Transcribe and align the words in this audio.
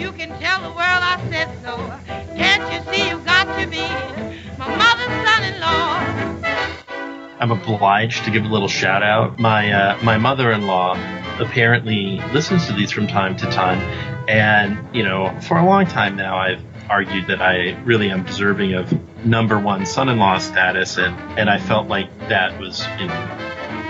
You 0.00 0.12
can 0.12 0.30
tell 0.40 0.62
the 0.62 0.68
world 0.68 0.80
I 0.80 1.20
said 1.30 1.50
so. 1.62 1.76
Can't 2.34 2.72
you 2.72 2.80
see 2.90 3.10
you 3.10 3.18
got 3.18 3.44
to 3.60 3.66
be 3.66 3.86
my 4.56 4.74
mother's 4.74 5.12
son-in-law? 5.28 6.00
I'm 7.38 7.50
obliged 7.50 8.24
to 8.24 8.30
give 8.30 8.44
a 8.44 8.48
little 8.48 8.66
shout 8.66 9.02
out. 9.02 9.38
My 9.38 9.70
uh, 9.70 9.98
my 10.02 10.16
mother-in-law 10.16 10.94
apparently 11.38 12.18
listens 12.32 12.66
to 12.68 12.72
these 12.72 12.90
from 12.90 13.08
time 13.08 13.36
to 13.36 13.44
time, 13.50 13.78
and 14.26 14.96
you 14.96 15.02
know, 15.02 15.38
for 15.42 15.58
a 15.58 15.66
long 15.66 15.84
time 15.84 16.16
now, 16.16 16.38
I've 16.38 16.62
argued 16.88 17.26
that 17.26 17.42
I 17.42 17.72
really 17.84 18.10
am 18.10 18.24
deserving 18.24 18.72
of 18.72 18.90
number 19.26 19.60
one 19.60 19.84
son-in-law 19.84 20.38
status, 20.38 20.96
and 20.96 21.14
and 21.38 21.50
I 21.50 21.58
felt 21.58 21.88
like 21.88 22.08
that 22.30 22.58
was 22.58 22.86
you 22.98 23.06
know, 23.06 23.28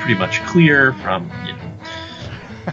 pretty 0.01 0.19
much 0.19 0.43
clear 0.47 0.93
from 0.93 1.31
you 1.47 1.53
know 1.53 1.60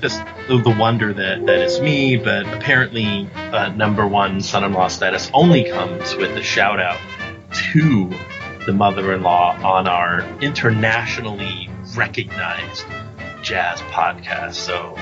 just 0.02 0.24
the, 0.48 0.76
wonder 0.78 1.14
that 1.14 1.46
that 1.46 1.60
is 1.60 1.80
me. 1.80 2.18
But 2.18 2.52
apparently, 2.54 3.30
uh, 3.36 3.70
number 3.70 4.08
one 4.08 4.42
son-in-law 4.42 4.88
status 4.90 5.30
only 5.34 5.70
comes 5.70 6.16
with 6.16 6.36
a 6.38 6.44
shout 6.44 6.80
out 6.80 7.00
to 7.74 8.12
the 8.66 8.74
mother-in-law 8.74 9.62
on 9.64 9.88
our 9.88 10.22
internationally 10.42 11.70
recognized 11.96 12.86
jazz 13.42 13.80
podcast. 13.82 14.56
So, 14.56 14.98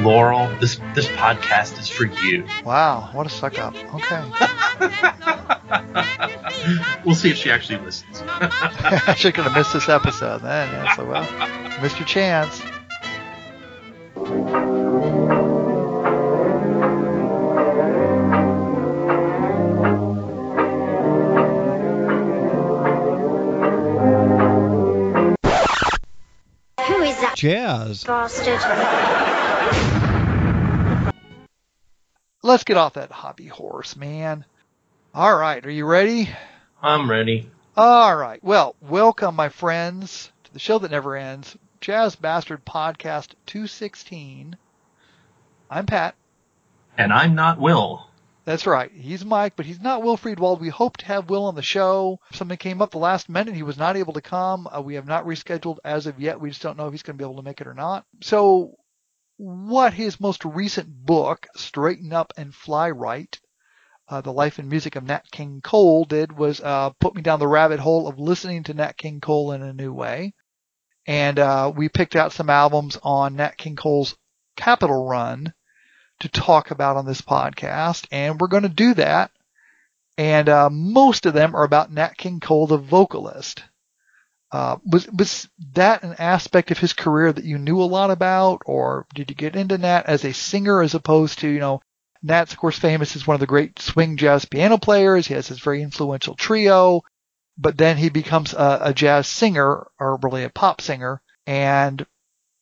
Laurel, 0.00 0.48
this 0.60 0.80
this 0.94 1.06
podcast 1.08 1.78
is 1.78 1.88
for 1.88 2.04
you. 2.04 2.46
Wow, 2.64 3.08
what 3.12 3.26
a 3.26 3.30
suck 3.30 3.58
up. 3.58 3.74
Okay. 3.94 4.22
we'll 7.04 7.14
see 7.14 7.30
if 7.30 7.36
she 7.36 7.50
actually 7.50 7.78
listens. 7.78 8.22
She's 9.16 9.32
gonna 9.32 9.52
miss 9.56 9.72
this 9.72 9.88
episode 9.88 10.42
then. 10.42 10.72
Yeah, 10.72 10.96
so 10.96 11.06
well, 11.06 11.80
missed 11.80 11.98
your 11.98 12.06
chance. 12.06 12.62
Who 14.30 14.36
is 27.02 27.20
that 27.20 27.34
Jazz. 27.36 28.04
bastard? 28.04 28.60
Let's 32.44 32.62
get 32.62 32.76
off 32.76 32.94
that 32.94 33.10
hobby 33.10 33.48
horse, 33.48 33.96
man. 33.96 34.44
All 35.12 35.36
right, 35.36 35.66
are 35.66 35.70
you 35.70 35.86
ready? 35.86 36.28
I'm 36.80 37.10
ready. 37.10 37.50
All 37.76 38.14
right. 38.14 38.38
Well, 38.44 38.76
welcome, 38.80 39.34
my 39.34 39.48
friends, 39.48 40.30
to 40.44 40.52
the 40.52 40.60
show 40.60 40.78
that 40.78 40.92
never 40.92 41.16
ends, 41.16 41.56
Jazz 41.80 42.14
Bastard 42.14 42.66
Podcast 42.66 43.32
216. 43.46 44.54
I'm 45.70 45.86
Pat. 45.86 46.14
And 46.98 47.10
I'm 47.10 47.34
not 47.34 47.58
Will. 47.58 48.06
That's 48.44 48.66
right. 48.66 48.92
He's 48.92 49.24
Mike, 49.24 49.54
but 49.56 49.64
he's 49.64 49.80
not 49.80 50.02
Will 50.02 50.18
Friedwald. 50.18 50.60
We 50.60 50.68
hope 50.68 50.98
to 50.98 51.06
have 51.06 51.30
Will 51.30 51.46
on 51.46 51.54
the 51.54 51.62
show. 51.62 52.20
Something 52.32 52.58
came 52.58 52.82
up 52.82 52.90
the 52.90 52.98
last 52.98 53.30
minute. 53.30 53.54
He 53.54 53.62
was 53.62 53.78
not 53.78 53.96
able 53.96 54.12
to 54.12 54.20
come. 54.20 54.66
Uh, 54.66 54.82
we 54.82 54.96
have 54.96 55.06
not 55.06 55.24
rescheduled 55.24 55.78
as 55.82 56.06
of 56.06 56.20
yet. 56.20 56.38
We 56.38 56.50
just 56.50 56.60
don't 56.60 56.76
know 56.76 56.86
if 56.86 56.92
he's 56.92 57.02
going 57.02 57.16
to 57.16 57.22
be 57.22 57.26
able 57.26 57.40
to 57.40 57.48
make 57.48 57.62
it 57.62 57.66
or 57.66 57.74
not. 57.74 58.04
So, 58.20 58.76
what 59.38 59.94
his 59.94 60.20
most 60.20 60.44
recent 60.44 60.88
book, 60.88 61.46
Straighten 61.56 62.12
Up 62.12 62.34
and 62.36 62.54
Fly 62.54 62.90
Right, 62.90 63.40
uh, 64.06 64.20
The 64.20 64.32
Life 64.34 64.58
and 64.58 64.68
Music 64.68 64.96
of 64.96 65.04
Nat 65.04 65.30
King 65.30 65.62
Cole, 65.62 66.04
did 66.04 66.36
was 66.36 66.60
uh, 66.60 66.90
put 67.00 67.14
me 67.14 67.22
down 67.22 67.38
the 67.38 67.48
rabbit 67.48 67.80
hole 67.80 68.06
of 68.06 68.18
listening 68.18 68.64
to 68.64 68.74
Nat 68.74 68.98
King 68.98 69.22
Cole 69.22 69.52
in 69.52 69.62
a 69.62 69.72
new 69.72 69.94
way. 69.94 70.34
And 71.06 71.38
uh, 71.38 71.72
we 71.74 71.88
picked 71.88 72.16
out 72.16 72.32
some 72.32 72.50
albums 72.50 72.98
on 73.02 73.36
Nat 73.36 73.56
King 73.56 73.76
Cole's 73.76 74.16
Capitol 74.56 75.06
Run 75.08 75.52
to 76.20 76.28
talk 76.28 76.70
about 76.70 76.96
on 76.96 77.06
this 77.06 77.22
podcast, 77.22 78.06
and 78.10 78.38
we're 78.38 78.48
going 78.48 78.62
to 78.62 78.68
do 78.68 78.94
that. 78.94 79.30
And 80.18 80.48
uh, 80.48 80.68
most 80.70 81.24
of 81.24 81.32
them 81.34 81.56
are 81.56 81.64
about 81.64 81.90
Nat 81.90 82.16
King 82.18 82.40
Cole, 82.40 82.66
the 82.66 82.76
vocalist. 82.76 83.62
Uh, 84.52 84.76
was 84.84 85.08
was 85.08 85.48
that 85.74 86.02
an 86.02 86.16
aspect 86.18 86.70
of 86.70 86.78
his 86.78 86.92
career 86.92 87.32
that 87.32 87.44
you 87.44 87.56
knew 87.56 87.80
a 87.80 87.84
lot 87.84 88.10
about, 88.10 88.62
or 88.66 89.06
did 89.14 89.30
you 89.30 89.36
get 89.36 89.56
into 89.56 89.78
Nat 89.78 90.02
as 90.06 90.24
a 90.24 90.34
singer 90.34 90.82
as 90.82 90.94
opposed 90.94 91.38
to 91.38 91.48
you 91.48 91.60
know? 91.60 91.80
Nat's 92.22 92.52
of 92.52 92.58
course 92.58 92.78
famous 92.78 93.16
as 93.16 93.26
one 93.26 93.34
of 93.34 93.40
the 93.40 93.46
great 93.46 93.78
swing 93.78 94.16
jazz 94.18 94.44
piano 94.44 94.76
players. 94.76 95.26
He 95.26 95.34
has 95.34 95.46
his 95.48 95.60
very 95.60 95.82
influential 95.82 96.34
trio, 96.34 97.02
but 97.60 97.76
then 97.76 97.98
he 97.98 98.08
becomes 98.08 98.54
a, 98.54 98.78
a 98.84 98.94
jazz 98.94 99.26
singer, 99.26 99.86
or 99.98 100.18
really 100.22 100.44
a 100.44 100.50
pop 100.50 100.80
singer, 100.80 101.20
and 101.46 102.06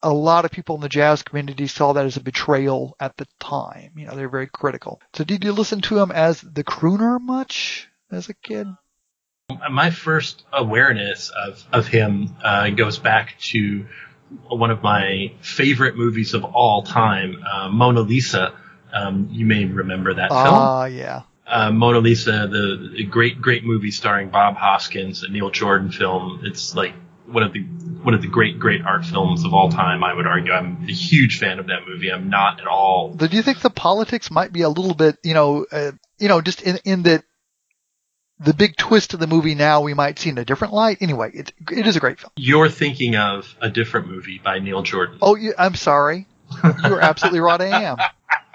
a 0.02 0.12
lot 0.12 0.44
of 0.44 0.50
people 0.50 0.74
in 0.74 0.80
the 0.80 0.88
jazz 0.88 1.22
community 1.22 1.66
saw 1.66 1.92
that 1.92 2.04
as 2.04 2.16
a 2.16 2.20
betrayal 2.20 2.96
at 3.00 3.16
the 3.16 3.26
time. 3.38 3.92
You 3.96 4.06
know, 4.06 4.16
they're 4.16 4.28
very 4.28 4.48
critical. 4.48 5.00
So 5.14 5.24
did 5.24 5.44
you 5.44 5.52
listen 5.52 5.80
to 5.82 5.98
him 5.98 6.10
as 6.10 6.40
the 6.40 6.64
crooner 6.64 7.20
much 7.20 7.88
as 8.10 8.28
a 8.28 8.34
kid? 8.34 8.66
My 9.70 9.90
first 9.90 10.44
awareness 10.52 11.30
of, 11.30 11.64
of 11.72 11.86
him 11.86 12.36
uh, 12.42 12.70
goes 12.70 12.98
back 12.98 13.36
to 13.52 13.86
one 14.48 14.70
of 14.70 14.82
my 14.82 15.32
favorite 15.40 15.96
movies 15.96 16.34
of 16.34 16.44
all 16.44 16.82
time, 16.82 17.42
uh, 17.50 17.68
Mona 17.68 18.00
Lisa. 18.00 18.52
Um, 18.92 19.28
you 19.30 19.46
may 19.46 19.64
remember 19.64 20.14
that 20.14 20.30
film. 20.30 20.42
Ah, 20.44 20.84
yeah. 20.84 21.22
Uh, 21.48 21.70
Mona 21.70 21.98
Lisa, 21.98 22.46
the, 22.50 22.92
the 22.96 23.04
great, 23.04 23.40
great 23.40 23.64
movie 23.64 23.90
starring 23.90 24.28
Bob 24.28 24.56
Hoskins, 24.56 25.22
a 25.22 25.28
Neil 25.28 25.50
Jordan 25.50 25.90
film. 25.90 26.42
It's 26.44 26.74
like 26.74 26.94
one 27.26 27.42
of 27.42 27.52
the 27.52 27.60
one 27.60 28.14
of 28.14 28.22
the 28.22 28.28
great, 28.28 28.58
great 28.58 28.82
art 28.84 29.04
films 29.04 29.44
of 29.44 29.54
all 29.54 29.70
time. 29.70 30.04
I 30.04 30.12
would 30.14 30.26
argue. 30.26 30.52
I'm 30.52 30.84
a 30.88 30.92
huge 30.92 31.38
fan 31.38 31.58
of 31.58 31.66
that 31.68 31.86
movie. 31.86 32.10
I'm 32.10 32.30
not 32.30 32.60
at 32.60 32.66
all. 32.66 33.14
Do 33.14 33.26
you 33.26 33.42
think 33.42 33.60
the 33.60 33.70
politics 33.70 34.30
might 34.30 34.52
be 34.52 34.62
a 34.62 34.68
little 34.68 34.94
bit, 34.94 35.16
you 35.24 35.34
know, 35.34 35.66
uh, 35.70 35.92
you 36.18 36.28
know, 36.28 36.40
just 36.40 36.62
in 36.62 36.78
in 36.84 37.02
that 37.04 37.24
the 38.40 38.54
big 38.54 38.76
twist 38.76 39.14
of 39.14 39.20
the 39.20 39.26
movie 39.26 39.54
now 39.54 39.80
we 39.80 39.94
might 39.94 40.18
see 40.18 40.30
in 40.30 40.38
a 40.38 40.44
different 40.44 40.72
light. 40.72 40.98
Anyway, 41.00 41.30
it 41.34 41.52
it 41.70 41.86
is 41.86 41.96
a 41.96 42.00
great 42.00 42.20
film. 42.20 42.32
You're 42.36 42.68
thinking 42.68 43.16
of 43.16 43.54
a 43.60 43.70
different 43.70 44.08
movie 44.08 44.40
by 44.42 44.58
Neil 44.58 44.82
Jordan. 44.82 45.18
Oh, 45.20 45.34
you, 45.34 45.54
I'm 45.58 45.74
sorry. 45.74 46.26
You 46.64 46.94
are 46.94 47.00
absolutely 47.00 47.40
right. 47.40 47.60
I 47.60 47.82
am. 47.84 47.96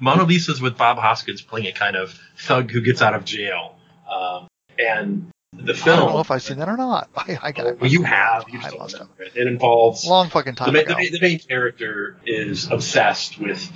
Mona 0.00 0.24
Lisa's 0.24 0.60
with 0.60 0.76
Bob 0.76 0.98
Hoskins 0.98 1.42
playing 1.42 1.66
a 1.66 1.72
kind 1.72 1.96
of 1.96 2.18
thug 2.36 2.70
who 2.70 2.80
gets 2.80 3.02
out 3.02 3.14
of 3.14 3.24
jail. 3.24 3.76
Um, 4.10 4.48
and 4.78 5.30
the 5.52 5.74
film. 5.74 5.98
I 5.98 6.02
don't 6.02 6.12
know 6.14 6.20
if 6.20 6.30
I've 6.30 6.42
seen 6.42 6.58
that 6.58 6.68
or 6.68 6.76
not. 6.76 7.10
I, 7.16 7.38
I 7.42 7.52
got 7.52 7.80
well, 7.80 7.90
you 7.90 8.02
have. 8.02 8.44
You 8.48 8.58
I 8.58 8.62
just 8.62 8.70
don't 8.70 8.80
must 8.80 8.96
have. 8.98 9.08
remember 9.18 9.22
it. 9.24 9.32
It 9.36 9.46
involves 9.46 10.06
Long 10.06 10.30
fucking 10.30 10.54
time 10.54 10.66
the, 10.66 10.72
main, 10.72 10.82
ago. 10.82 10.94
the, 10.94 10.96
main, 10.96 11.12
the 11.12 11.20
main 11.20 11.38
character 11.38 12.16
is 12.26 12.70
obsessed 12.70 13.38
with 13.38 13.70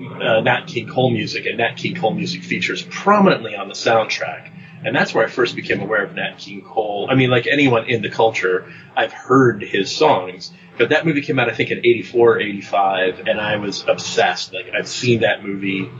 uh, 0.00 0.40
Nat 0.40 0.66
King 0.66 0.88
Cole 0.88 1.10
music, 1.10 1.46
and 1.46 1.58
Nat 1.58 1.74
King 1.76 1.96
Cole 1.96 2.14
music 2.14 2.42
features 2.42 2.82
prominently 2.82 3.54
on 3.54 3.68
the 3.68 3.74
soundtrack. 3.74 4.51
And 4.84 4.94
that's 4.94 5.14
where 5.14 5.24
I 5.24 5.28
first 5.28 5.54
became 5.54 5.80
aware 5.80 6.04
of 6.04 6.14
Nat 6.14 6.38
King 6.38 6.62
Cole. 6.62 7.08
I 7.10 7.14
mean, 7.14 7.30
like 7.30 7.46
anyone 7.46 7.86
in 7.86 8.02
the 8.02 8.10
culture, 8.10 8.72
I've 8.96 9.12
heard 9.12 9.62
his 9.62 9.94
songs. 9.94 10.52
But 10.78 10.88
that 10.88 11.06
movie 11.06 11.20
came 11.20 11.38
out, 11.38 11.48
I 11.48 11.54
think, 11.54 11.70
in 11.70 11.78
84 11.78 12.32
or 12.32 12.40
85, 12.40 13.20
and 13.26 13.40
I 13.40 13.56
was 13.56 13.84
obsessed. 13.86 14.52
Like, 14.54 14.70
I've 14.74 14.88
seen 14.88 15.20
that 15.20 15.44
movie 15.44 15.90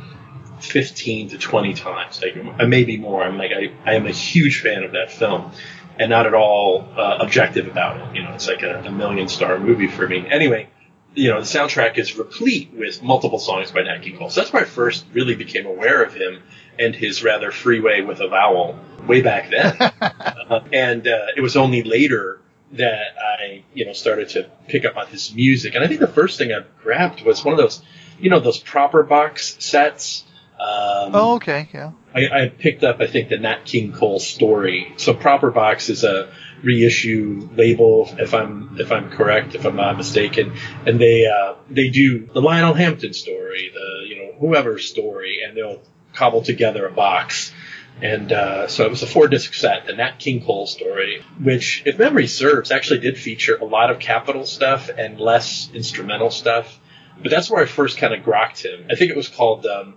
15 0.61 1.31
to 1.31 1.39
20 1.39 1.75
times, 1.75 2.23
like, 2.23 2.67
maybe 2.67 2.97
more. 2.97 3.23
I'm 3.23 3.37
like, 3.37 3.53
I, 3.53 3.73
I 3.85 3.95
am 3.95 4.07
a 4.07 4.13
huge 4.13 4.63
fan 4.63 4.83
of 4.83 4.93
that 4.93 5.11
film 5.11 5.53
and 5.99 6.11
not 6.11 6.27
at 6.27 6.35
all 6.35 6.89
uh, 6.97 7.19
objective 7.21 7.67
about 7.69 8.01
it. 8.01 8.17
You 8.17 8.23
know, 8.23 8.33
it's 8.33 8.49
like 8.49 8.63
a, 8.63 8.83
a 8.85 8.91
million 8.91 9.29
star 9.29 9.59
movie 9.59 9.89
for 9.89 10.09
me. 10.09 10.27
Anyway, 10.29 10.69
you 11.15 11.29
know, 11.29 11.41
the 11.41 11.47
soundtrack 11.47 11.99
is 11.99 12.17
replete 12.17 12.73
with 12.73 13.03
multiple 13.03 13.39
songs 13.39 13.71
by 13.71 13.83
Nat 13.83 13.99
King 13.99 14.17
Cole. 14.17 14.31
So 14.31 14.41
that's 14.41 14.53
where 14.53 14.63
I 14.63 14.65
first 14.65 15.05
really 15.13 15.35
became 15.35 15.67
aware 15.67 16.03
of 16.03 16.15
him 16.15 16.43
and 16.79 16.95
his 16.95 17.23
rather 17.23 17.51
freeway 17.51 18.01
with 18.01 18.21
a 18.21 18.29
vowel 18.29 18.79
way 19.07 19.23
back 19.23 19.51
then. 19.51 19.77
uh, 20.01 20.61
and 20.73 21.07
uh, 21.07 21.27
it 21.37 21.41
was 21.41 21.57
only 21.57 21.83
later 21.83 22.41
that 22.73 23.17
I, 23.21 23.65
you 23.75 23.85
know, 23.85 23.93
started 23.93 24.31
to 24.31 24.51
pick 24.69 24.85
up 24.85 24.97
on 24.97 25.07
his 25.09 25.35
music. 25.35 25.75
And 25.75 25.85
I 25.85 25.89
think 25.89 26.01
the 26.01 26.07
first 26.07 26.39
thing 26.39 26.53
I 26.53 26.65
grabbed 26.83 27.23
was 27.23 27.45
one 27.45 27.53
of 27.53 27.59
those, 27.59 27.83
you 28.19 28.31
know, 28.31 28.41
those 28.41 28.59
proper 28.59 29.03
box 29.03 29.57
sets. 29.59 30.25
Um, 30.59 31.11
Oh, 31.15 31.35
okay, 31.37 31.69
yeah. 31.75 31.93
I, 32.15 32.29
I 32.29 32.49
picked 32.49 32.85
up, 32.85 33.01
I 33.01 33.07
think, 33.07 33.29
the 33.29 33.39
Nat 33.39 33.65
King 33.65 33.93
Cole 33.93 34.21
story. 34.21 34.95
So 34.97 35.13
Proper 35.15 35.51
Box 35.51 35.89
is 35.89 36.05
a 36.05 36.33
reissue 36.63 37.49
label, 37.55 38.09
if 38.19 38.35
I'm 38.35 38.77
if 38.79 38.93
I'm 38.93 39.11
correct, 39.11 39.55
if 39.55 39.65
I'm 39.65 39.77
not 39.77 39.97
mistaken, 39.97 40.53
and 40.87 41.01
they 41.01 41.27
uh, 41.27 41.55
they 41.71 41.89
do 41.89 42.27
the 42.27 42.41
Lionel 42.41 42.75
Hampton 42.75 43.13
story, 43.13 43.71
the 43.75 44.09
you 44.09 44.17
know 44.17 44.33
whoever 44.39 44.79
story, 44.79 45.41
and 45.45 45.57
they'll 45.57 45.83
cobble 46.15 46.43
together 46.43 46.87
a 46.87 46.91
box. 46.91 47.53
And 48.01 48.33
uh, 48.33 48.69
so 48.69 48.85
it 48.85 48.91
was 48.91 49.03
a 49.03 49.07
four 49.07 49.29
disc 49.29 49.55
set, 49.55 49.87
the 49.87 49.93
Nat 49.93 50.19
King 50.19 50.45
Cole 50.45 50.67
story, 50.67 51.23
which, 51.41 51.83
if 51.85 51.99
memory 51.99 52.27
serves, 52.27 52.71
actually 52.71 53.01
did 53.01 53.19
feature 53.19 53.57
a 53.57 53.65
lot 53.65 53.91
of 53.91 53.99
Capitol 53.99 54.47
stuff 54.47 54.89
and 54.97 55.21
less 55.21 55.71
instrumental 55.73 56.31
stuff. 56.31 56.81
But 57.21 57.31
that's 57.31 57.51
where 57.51 57.63
I 57.63 57.67
first 57.67 57.99
kind 57.99 58.15
of 58.15 58.25
grokked 58.25 58.65
him. 58.65 58.87
I 58.91 58.97
think 58.97 59.11
it 59.11 59.17
was 59.17 59.29
called 59.29 59.67
um, 59.67 59.95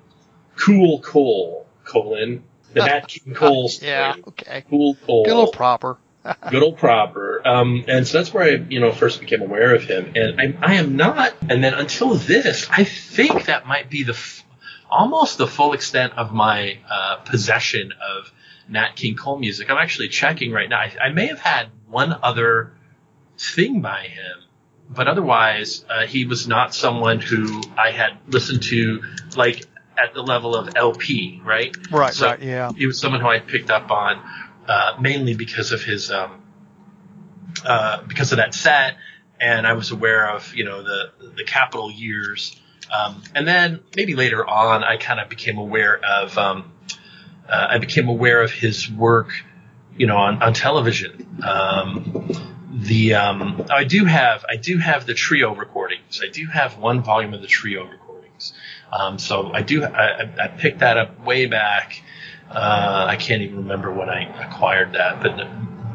Cool 0.57 1.00
Cole, 1.00 1.65
colon, 1.85 2.44
the 2.73 2.85
Nat 2.85 3.01
King 3.07 3.33
Cole 3.33 3.69
story. 3.69 3.91
Yeah, 3.91 4.15
okay. 4.27 4.65
Cool 4.69 4.95
Cole. 5.06 5.23
A 5.25 5.29
little 5.29 5.51
proper. 5.51 5.97
Good 6.50 6.63
old 6.63 6.77
proper. 6.77 7.47
Um, 7.47 7.85
and 7.88 8.07
so 8.07 8.17
that's 8.17 8.33
where 8.33 8.44
I, 8.44 8.65
you 8.69 8.79
know, 8.79 8.91
first 8.91 9.19
became 9.19 9.41
aware 9.41 9.75
of 9.75 9.83
him. 9.83 10.13
And 10.15 10.41
I, 10.41 10.56
I 10.62 10.73
am 10.75 10.95
not, 10.95 11.33
and 11.50 11.63
then 11.63 11.73
until 11.73 12.15
this, 12.15 12.67
I 12.69 12.83
think 12.83 13.45
that 13.45 13.67
might 13.67 13.89
be 13.89 14.03
the, 14.03 14.13
f- 14.13 14.44
almost 14.95 15.38
the 15.38 15.47
full 15.47 15.74
extent 15.74 16.13
of 16.13 16.33
my 16.33 16.80
uh, 16.89 17.18
possession 17.18 17.92
of 17.92 18.31
Nat 18.68 18.95
King 18.95 19.15
Cole 19.15 19.38
music. 19.38 19.69
I'm 19.69 19.77
actually 19.77 20.09
checking 20.09 20.51
right 20.51 20.69
now. 20.69 20.80
I, 20.80 20.92
I 21.01 21.09
may 21.09 21.27
have 21.27 21.39
had 21.39 21.68
one 21.88 22.18
other 22.24 22.74
thing 23.38 23.81
by 23.81 24.03
him, 24.03 24.38
but 24.89 25.07
otherwise, 25.07 25.86
uh, 25.89 26.06
he 26.06 26.25
was 26.25 26.47
not 26.47 26.74
someone 26.74 27.19
who 27.19 27.62
I 27.77 27.92
had 27.92 28.18
listened 28.27 28.63
to 28.63 29.03
like 29.36 29.65
at 29.97 30.13
the 30.13 30.21
level 30.21 30.56
of 30.56 30.75
LP, 30.75 31.41
right? 31.44 31.75
Right, 31.91 32.13
So 32.13 32.27
right, 32.27 32.41
yeah. 32.41 32.71
He 32.75 32.86
was 32.86 33.00
someone 33.00 33.21
who 33.21 33.27
I 33.27 33.39
picked 33.39 33.69
up 33.69 33.91
on 33.91 34.21
uh, 34.68 34.98
mainly 35.00 35.36
because 35.36 35.71
of 35.71 35.83
his 35.83 36.12
um, 36.12 36.41
uh, 37.65 38.03
because 38.03 38.31
of 38.31 38.38
that 38.38 38.53
set, 38.53 38.98
and 39.39 39.68
I 39.68 39.74
was 39.74 39.91
aware 39.91 40.30
of 40.30 40.53
you 40.56 40.63
know 40.63 40.83
the 40.83 41.12
the 41.36 41.44
Capitol 41.44 41.91
years, 41.91 42.59
um, 42.92 43.22
and 43.34 43.48
then 43.48 43.80
maybe 43.96 44.16
later 44.16 44.46
on 44.46 44.84
I 44.84 44.98
kind 44.98 45.20
of 45.20 45.30
became 45.30 45.58
aware 45.58 46.00
of 46.04 46.38
um, 46.38 46.72
uh, 47.50 47.68
I 47.72 47.78
became 47.78 48.08
aware 48.08 48.42
of 48.42 48.52
his 48.52 48.90
work, 48.92 49.30
you 49.98 50.08
know, 50.08 50.18
on 50.18 50.42
on 50.42 50.54
television. 50.54 51.28
Um, 51.44 52.30
the 52.72 53.14
um, 53.16 53.66
I 53.70 53.84
do 53.86 54.06
have 54.06 54.46
I 54.50 54.56
do 54.58 54.78
have 54.78 55.06
the 55.06 55.14
trio 55.14 55.56
recordings. 55.56 56.22
I 56.24 56.30
do 56.30 56.46
have 56.48 56.78
one 56.78 57.02
volume 57.04 57.34
of 57.34 57.42
the 57.42 57.48
trio 57.48 57.86
recordings. 57.86 58.54
Um, 58.92 59.18
so 59.20 59.52
I 59.54 59.62
do 59.62 59.84
I, 59.84 60.22
I- 60.24 60.36
I 60.44 60.48
picked 60.48 60.80
that 60.80 60.98
up 60.98 61.24
way 61.26 61.46
back. 61.48 62.02
Uh, 62.52 63.06
I 63.10 63.16
can't 63.16 63.42
even 63.42 63.58
remember 63.58 63.92
when 63.92 64.08
I 64.10 64.24
acquired 64.48 64.94
that, 64.94 65.22
but 65.22 65.48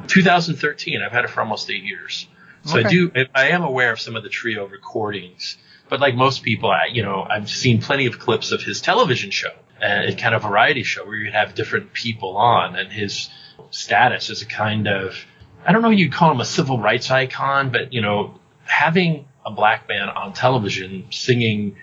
2013. 0.08 1.00
I've 1.02 1.12
had 1.12 1.24
it 1.24 1.30
for 1.30 1.40
almost 1.40 1.70
eight 1.70 1.84
years. 1.84 2.26
So 2.64 2.76
I 2.76 2.80
Okay. 2.80 2.88
do 2.88 3.12
I 3.34 3.48
am 3.50 3.62
aware 3.62 3.92
of 3.92 4.00
some 4.00 4.16
of 4.16 4.22
the 4.22 4.28
trio 4.28 4.66
recordings. 4.66 5.56
But 5.90 6.00
like 6.00 6.14
most 6.14 6.42
people, 6.44 6.70
I, 6.70 6.86
you 6.92 7.02
know, 7.02 7.26
I've 7.28 7.50
seen 7.50 7.82
plenty 7.82 8.06
of 8.06 8.18
clips 8.18 8.52
of 8.52 8.62
his 8.62 8.80
television 8.80 9.30
show, 9.30 9.52
uh, 9.82 10.04
a 10.06 10.14
kind 10.14 10.34
of 10.34 10.42
variety 10.42 10.84
show 10.84 11.04
where 11.04 11.16
you'd 11.16 11.34
have 11.34 11.54
different 11.54 11.92
people 11.92 12.36
on, 12.36 12.76
and 12.76 12.90
his 12.92 13.28
status 13.70 14.30
as 14.30 14.40
a 14.40 14.46
kind 14.46 14.88
of 14.88 15.26
I 15.66 15.72
don't 15.72 15.82
know 15.82 15.90
you'd 15.90 16.12
call 16.12 16.30
him 16.30 16.40
a 16.40 16.44
civil 16.44 16.78
rights 16.78 17.10
icon, 17.10 17.70
but 17.70 17.92
you 17.92 18.00
know, 18.00 18.38
having 18.64 19.26
a 19.44 19.50
black 19.50 19.88
man 19.88 20.08
on 20.08 20.32
television 20.32 21.06
singing, 21.10 21.76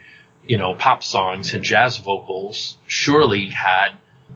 you 0.48 0.58
know, 0.58 0.74
pop 0.74 1.04
songs 1.04 1.54
and 1.54 1.64
jazz 1.64 1.98
vocals 1.98 2.78
surely 2.88 3.50
had 3.50 3.90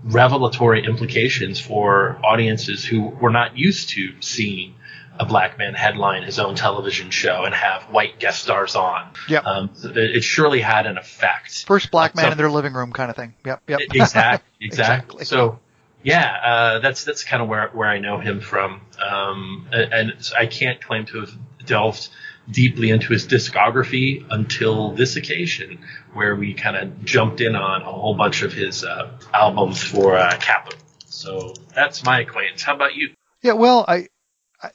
revelatory 0.03 0.83
implications 0.85 1.59
for 1.59 2.19
audiences 2.23 2.85
who 2.85 3.07
were 3.07 3.29
not 3.29 3.57
used 3.57 3.89
to 3.89 4.21
seeing 4.21 4.75
a 5.21 5.25
black 5.25 5.57
man 5.59 5.75
headline 5.75 6.23
his 6.23 6.39
own 6.39 6.55
television 6.55 7.11
show 7.11 7.43
and 7.45 7.53
have 7.53 7.83
white 7.83 8.19
guest 8.19 8.41
stars 8.41 8.75
on. 8.75 9.07
Yep. 9.29 9.45
Um, 9.45 9.69
it, 9.83 9.97
it 10.17 10.23
surely 10.23 10.61
had 10.61 10.87
an 10.87 10.97
effect. 10.97 11.63
First 11.65 11.91
black 11.91 12.15
man 12.15 12.25
So- 12.25 12.31
in 12.31 12.37
their 12.39 12.49
living 12.49 12.73
room 12.73 12.91
kind 12.91 13.11
of 13.11 13.15
thing. 13.15 13.35
Yep, 13.45 13.61
yep. 13.67 13.79
exactly, 13.81 13.95
exactly. 13.95 14.47
Exactly. 14.61 15.25
So, 15.25 15.59
yeah, 16.03 16.35
uh, 16.43 16.79
that's 16.79 17.03
that's 17.03 17.23
kind 17.23 17.41
of 17.43 17.49
where 17.49 17.69
where 17.69 17.87
I 17.87 17.99
know 17.99 18.17
him 18.19 18.41
from, 18.41 18.81
um, 19.03 19.67
and, 19.71 19.93
and 19.93 20.31
I 20.37 20.47
can't 20.47 20.81
claim 20.81 21.05
to 21.07 21.19
have 21.21 21.31
delved 21.65 22.09
deeply 22.49 22.89
into 22.89 23.13
his 23.13 23.27
discography 23.27 24.25
until 24.29 24.91
this 24.91 25.15
occasion, 25.15 25.79
where 26.13 26.35
we 26.35 26.53
kind 26.55 26.75
of 26.75 27.05
jumped 27.05 27.41
in 27.41 27.55
on 27.55 27.81
a 27.83 27.91
whole 27.91 28.15
bunch 28.15 28.41
of 28.41 28.53
his 28.53 28.83
uh, 28.83 29.11
albums 29.33 29.81
for 29.83 30.17
uh, 30.17 30.35
Capitol. 30.39 30.79
So 31.05 31.53
that's 31.75 32.03
my 32.03 32.21
acquaintance. 32.21 32.63
How 32.63 32.75
about 32.75 32.95
you? 32.95 33.11
Yeah, 33.43 33.53
well, 33.53 33.85
I 33.87 34.07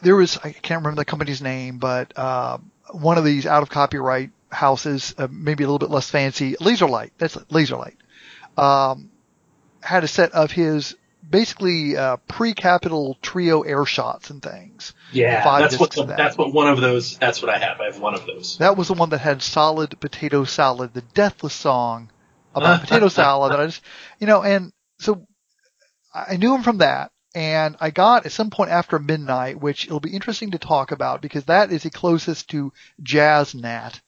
there 0.01 0.17
was 0.17 0.39
I 0.39 0.53
can't 0.53 0.81
remember 0.83 1.01
the 1.01 1.05
company's 1.05 1.43
name, 1.43 1.79
but 1.79 2.17
uh, 2.19 2.59
one 2.91 3.19
of 3.19 3.25
these 3.25 3.47
out 3.47 3.63
of 3.63 3.71
copyright 3.71 4.31
houses, 4.51 5.15
uh, 5.19 5.29
maybe 5.31 5.65
a 5.65 5.67
little 5.67 5.79
bit 5.79 5.91
less 5.91 6.09
fancy, 6.09 6.55
Laserlight. 6.55 7.11
That's 7.19 7.37
it, 7.37 7.49
Laserlight. 7.49 7.97
Um, 8.57 9.11
had 9.81 10.05
a 10.05 10.09
set 10.09 10.33
of 10.33 10.51
his 10.51 10.97
basically 11.29 11.97
uh, 11.97 12.17
pre-Capitol 12.29 13.19
trio 13.21 13.63
air 13.63 13.85
shots 13.85 14.31
and 14.31 14.43
things. 14.43 14.95
Yeah, 15.13 15.43
Five 15.43 15.63
that's 15.63 15.79
what 15.79 15.99
of 15.99 16.09
that. 16.09 16.17
that's 16.17 16.39
what 16.39 16.53
one 16.53 16.69
of 16.69 16.81
those. 16.81 17.19
That's 17.19 17.43
what 17.43 17.51
I 17.51 17.59
have. 17.59 17.81
I 17.81 17.87
have 17.87 18.01
one 18.01 18.15
of 18.15 18.27
those. 18.27 18.59
That 18.59 18.77
was 18.77 18.89
the 18.89 18.95
one 18.95 19.11
that 19.11 19.19
had 19.19 19.43
solid 19.43 19.99
potato 20.01 20.45
salad, 20.45 20.95
the 20.95 21.03
deathless 21.03 21.55
song 21.55 22.11
about 22.55 22.81
potato 22.83 23.09
salad 23.09 23.53
that 23.53 23.61
I 23.61 23.67
just, 23.67 23.83
you 24.19 24.27
know, 24.27 24.43
and 24.43 24.73
so 24.99 25.27
I 26.15 26.37
knew 26.37 26.55
him 26.55 26.63
from 26.63 26.79
that. 26.79 27.11
And 27.37 27.77
I 27.81 27.91
got 27.91 28.25
at 28.25 28.33
some 28.33 28.49
point 28.49 28.71
after 28.71 28.99
midnight, 28.99 29.61
which 29.61 29.85
it'll 29.85 30.01
be 30.01 30.15
interesting 30.15 30.53
to 30.53 30.59
talk 30.59 30.91
about 30.91 31.21
because 31.21 31.45
that 31.45 31.71
is 31.71 31.83
the 31.83 31.91
closest 31.91 32.49
to 32.49 32.73
jazz 33.03 33.55
nat 33.55 34.01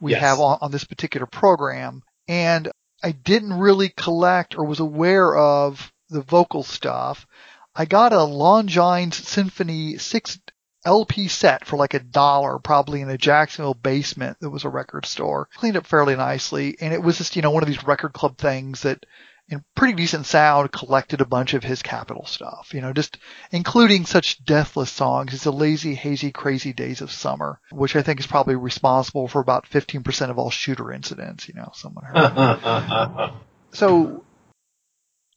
we 0.00 0.12
Yes. 0.12 0.20
have 0.20 0.38
on, 0.38 0.58
on 0.60 0.70
this 0.70 0.84
particular 0.84 1.26
program. 1.26 2.04
And 2.28 2.70
I 3.02 3.10
didn't 3.10 3.58
really 3.58 3.88
collect 3.88 4.56
or 4.56 4.64
was 4.64 4.78
aware 4.78 5.36
of 5.36 5.92
the 6.10 6.22
vocal 6.22 6.62
stuff. 6.62 7.26
I 7.74 7.86
got 7.86 8.12
a 8.12 8.18
Longines 8.18 9.14
Symphonette 9.14 10.00
6 10.00 10.38
LP 10.84 11.26
set 11.26 11.64
for 11.64 11.76
like 11.76 11.94
a 11.94 11.98
dollar, 11.98 12.60
probably 12.60 13.00
in 13.00 13.10
a 13.10 13.18
Jacksonville 13.18 13.74
basement 13.74 14.38
that 14.40 14.50
was 14.50 14.64
a 14.64 14.68
record 14.68 15.06
store. 15.06 15.48
Cleaned 15.56 15.76
up 15.76 15.86
fairly 15.88 16.14
nicely, 16.14 16.76
and 16.80 16.94
it 16.94 17.02
was 17.02 17.18
just, 17.18 17.34
you 17.34 17.42
know, 17.42 17.50
one 17.50 17.64
of 17.64 17.68
these 17.68 17.82
record 17.82 18.12
club 18.12 18.38
things 18.38 18.82
that 18.82 19.04
in 19.48 19.64
pretty 19.76 19.94
decent 19.94 20.26
sound 20.26 20.72
collected 20.72 21.20
a 21.20 21.26
bunch 21.26 21.54
of 21.54 21.62
his 21.62 21.82
Capitol 21.82 22.26
stuff, 22.26 22.72
you 22.74 22.80
know, 22.80 22.92
just 22.92 23.18
including 23.52 24.04
such 24.04 24.44
deathless 24.44 24.90
songs 24.90 25.34
as 25.34 25.44
the 25.44 25.52
lazy, 25.52 25.94
hazy, 25.94 26.32
crazy 26.32 26.72
days 26.72 27.00
of 27.00 27.12
summer, 27.12 27.60
which 27.70 27.94
I 27.94 28.02
think 28.02 28.18
is 28.18 28.26
probably 28.26 28.56
responsible 28.56 29.28
for 29.28 29.40
about 29.40 29.68
15% 29.68 30.30
of 30.30 30.38
all 30.38 30.50
shooter 30.50 30.92
incidents, 30.92 31.48
you 31.48 31.54
know, 31.54 31.70
someone 31.74 32.04
heard 32.04 33.32
so 33.72 34.24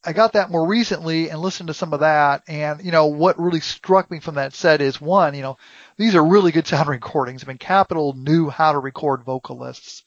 I 0.02 0.14
got 0.14 0.32
that 0.32 0.50
more 0.50 0.66
recently 0.66 1.28
and 1.28 1.40
listened 1.40 1.66
to 1.66 1.74
some 1.74 1.92
of 1.92 2.00
that. 2.00 2.42
And, 2.48 2.82
you 2.82 2.90
know, 2.90 3.06
what 3.06 3.38
really 3.38 3.60
struck 3.60 4.10
me 4.10 4.18
from 4.18 4.36
that 4.36 4.54
set 4.54 4.80
is 4.80 5.00
one, 5.00 5.34
you 5.34 5.42
know, 5.42 5.58
these 5.98 6.14
are 6.14 6.24
really 6.24 6.52
good 6.52 6.66
sound 6.66 6.88
recordings. 6.88 7.44
I 7.44 7.48
mean, 7.48 7.58
Capitol 7.58 8.14
knew 8.14 8.48
how 8.48 8.72
to 8.72 8.78
record 8.78 9.24
vocalists 9.24 10.02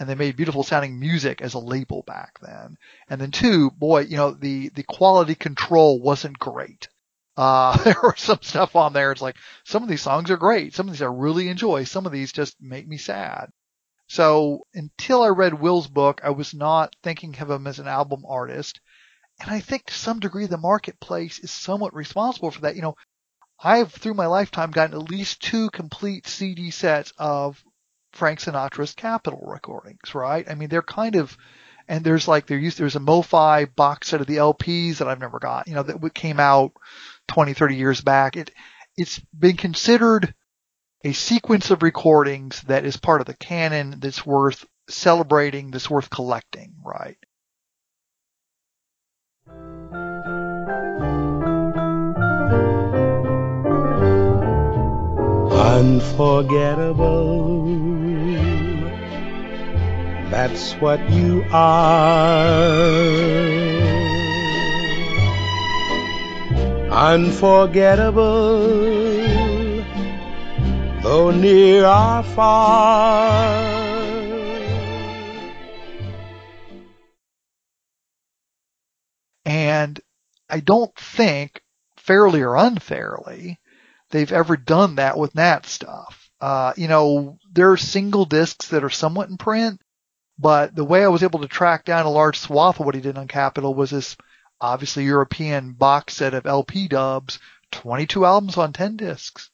and 0.00 0.08
they 0.08 0.14
made 0.14 0.34
beautiful 0.34 0.62
sounding 0.62 0.98
music 0.98 1.42
as 1.42 1.52
a 1.52 1.58
label 1.58 2.02
back 2.06 2.38
then. 2.40 2.78
And 3.10 3.20
then 3.20 3.30
two, 3.30 3.70
boy, 3.70 4.00
you 4.00 4.16
know, 4.16 4.30
the, 4.30 4.70
the 4.70 4.82
quality 4.82 5.34
control 5.34 6.00
wasn't 6.00 6.38
great. 6.38 6.88
Uh, 7.36 7.76
there 7.84 8.00
was 8.02 8.18
some 8.18 8.40
stuff 8.40 8.74
on 8.76 8.94
there. 8.94 9.12
It's 9.12 9.20
like 9.20 9.36
some 9.64 9.82
of 9.82 9.90
these 9.90 10.00
songs 10.00 10.30
are 10.30 10.38
great. 10.38 10.74
Some 10.74 10.88
of 10.88 10.94
these 10.94 11.02
I 11.02 11.06
really 11.06 11.48
enjoy. 11.48 11.84
Some 11.84 12.06
of 12.06 12.12
these 12.12 12.32
just 12.32 12.56
make 12.62 12.88
me 12.88 12.96
sad. 12.96 13.50
So 14.08 14.66
until 14.72 15.22
I 15.22 15.28
read 15.28 15.60
Will's 15.60 15.86
book, 15.86 16.22
I 16.24 16.30
was 16.30 16.54
not 16.54 16.96
thinking 17.02 17.36
of 17.38 17.50
him 17.50 17.66
as 17.66 17.78
an 17.78 17.86
album 17.86 18.24
artist. 18.26 18.80
And 19.38 19.50
I 19.50 19.60
think 19.60 19.84
to 19.84 19.94
some 19.94 20.18
degree 20.18 20.46
the 20.46 20.56
marketplace 20.56 21.40
is 21.40 21.50
somewhat 21.50 21.94
responsible 21.94 22.50
for 22.50 22.62
that. 22.62 22.74
You 22.74 22.82
know, 22.82 22.96
I've 23.62 23.92
through 23.92 24.14
my 24.14 24.26
lifetime 24.26 24.70
gotten 24.70 24.96
at 24.96 25.10
least 25.10 25.42
two 25.42 25.68
complete 25.68 26.26
CD 26.26 26.70
sets 26.70 27.12
of 27.18 27.62
Frank 28.12 28.40
Sinatra's 28.40 28.94
Capitol 28.94 29.44
recordings, 29.46 30.14
right? 30.14 30.48
I 30.48 30.54
mean, 30.54 30.68
they're 30.68 30.82
kind 30.82 31.16
of, 31.16 31.36
and 31.88 32.04
there's 32.04 32.28
like, 32.28 32.46
there 32.46 32.58
used, 32.58 32.78
there's 32.78 32.96
a 32.96 33.00
MoFi 33.00 33.74
box 33.74 34.08
set 34.08 34.20
of 34.20 34.26
the 34.26 34.36
LPs 34.36 34.98
that 34.98 35.08
I've 35.08 35.20
never 35.20 35.38
got, 35.38 35.68
you 35.68 35.74
know, 35.74 35.82
that 35.82 36.14
came 36.14 36.40
out 36.40 36.72
20, 37.28 37.54
30 37.54 37.76
years 37.76 38.00
back. 38.00 38.36
It, 38.36 38.50
it's 38.96 39.18
been 39.36 39.56
considered 39.56 40.34
a 41.04 41.12
sequence 41.12 41.70
of 41.70 41.82
recordings 41.82 42.62
that 42.62 42.84
is 42.84 42.96
part 42.96 43.20
of 43.20 43.26
the 43.26 43.34
canon 43.34 44.00
that's 44.00 44.26
worth 44.26 44.66
celebrating, 44.88 45.70
that's 45.70 45.88
worth 45.88 46.10
collecting, 46.10 46.74
right? 46.84 47.16
Unforgettable. 55.52 57.99
That's 60.30 60.72
what 60.74 61.00
you 61.10 61.44
are. 61.50 62.30
Unforgettable, 66.90 68.22
though 71.02 71.30
near 71.32 71.84
or 71.84 72.22
far. 72.22 73.80
And 79.44 80.00
I 80.48 80.60
don't 80.60 80.94
think, 80.96 81.60
fairly 81.96 82.42
or 82.42 82.54
unfairly, 82.56 83.58
they've 84.10 84.32
ever 84.32 84.56
done 84.56 84.94
that 84.96 85.18
with 85.18 85.34
Nat 85.34 85.66
stuff. 85.66 86.30
Uh, 86.40 86.72
you 86.76 86.86
know, 86.88 87.38
there 87.52 87.72
are 87.72 87.76
single 87.76 88.24
discs 88.24 88.68
that 88.68 88.84
are 88.84 88.90
somewhat 88.90 89.28
in 89.28 89.36
print, 89.36 89.80
but 90.40 90.74
the 90.74 90.84
way 90.84 91.04
I 91.04 91.08
was 91.08 91.22
able 91.22 91.40
to 91.40 91.48
track 91.48 91.84
down 91.84 92.06
a 92.06 92.10
large 92.10 92.38
swath 92.38 92.80
of 92.80 92.86
what 92.86 92.94
he 92.94 93.02
did 93.02 93.18
on 93.18 93.28
Capitol 93.28 93.74
was 93.74 93.90
this 93.90 94.16
obviously 94.58 95.04
European 95.04 95.72
box 95.72 96.14
set 96.14 96.32
of 96.32 96.46
LP 96.46 96.88
dubs, 96.88 97.38
22 97.72 98.24
albums 98.24 98.56
on 98.56 98.72
10 98.72 98.96
discs, 98.96 99.50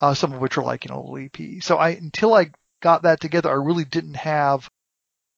uh, 0.00 0.14
some 0.14 0.32
of 0.32 0.40
which 0.40 0.56
are 0.56 0.62
like, 0.62 0.88
know, 0.88 1.00
little 1.00 1.18
EP. 1.18 1.62
So 1.62 1.78
I, 1.78 1.90
until 1.90 2.32
I 2.32 2.52
got 2.80 3.02
that 3.02 3.20
together, 3.20 3.50
I 3.50 3.54
really 3.54 3.84
didn't 3.84 4.14
have 4.14 4.70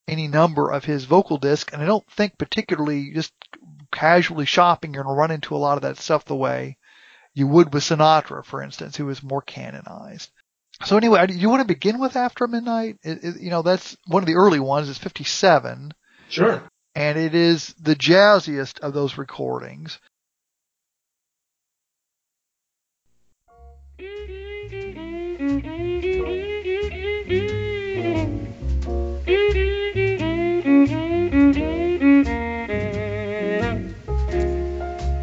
any 0.06 0.28
number 0.28 0.70
of 0.70 0.84
his 0.84 1.04
vocal 1.06 1.38
discs, 1.38 1.72
and 1.72 1.80
I 1.80 1.87
don't 1.87 2.06
think 2.11 2.37
particularly 2.37 3.12
just 3.14 3.32
casually 3.90 4.46
shopping 4.46 4.92
you're 4.92 5.04
going 5.04 5.14
to 5.14 5.18
run 5.18 5.30
into 5.30 5.56
a 5.56 5.58
lot 5.58 5.76
of 5.76 5.82
that 5.82 5.96
stuff 5.96 6.26
the 6.26 6.37
way 6.37 6.76
you 7.32 7.46
would 7.46 7.72
with 7.72 7.84
Sinatra, 7.84 8.44
for 8.44 8.62
instance, 8.62 8.96
who 8.96 9.06
was 9.06 9.22
more 9.22 9.40
canonized. 9.40 10.30
So 10.84 10.96
anyway, 10.96 11.26
do 11.26 11.34
you 11.34 11.48
want 11.48 11.60
to 11.60 11.66
begin 11.66 11.98
with 11.98 12.16
After 12.16 12.46
Midnight? 12.48 12.98
It, 13.02 13.22
it, 13.22 13.40
you 13.40 13.50
know, 13.50 13.62
that's 13.62 13.96
one 14.06 14.22
of 14.22 14.26
the 14.26 14.34
early 14.34 14.60
ones. 14.60 14.88
It's 14.88 14.98
57. 14.98 15.92
Sure. 16.28 16.62
And 16.94 17.18
it 17.18 17.34
is 17.34 17.74
the 17.80 17.94
jazziest 17.94 18.80
of 18.80 18.92
those 18.92 19.16
recordings. 19.16 19.98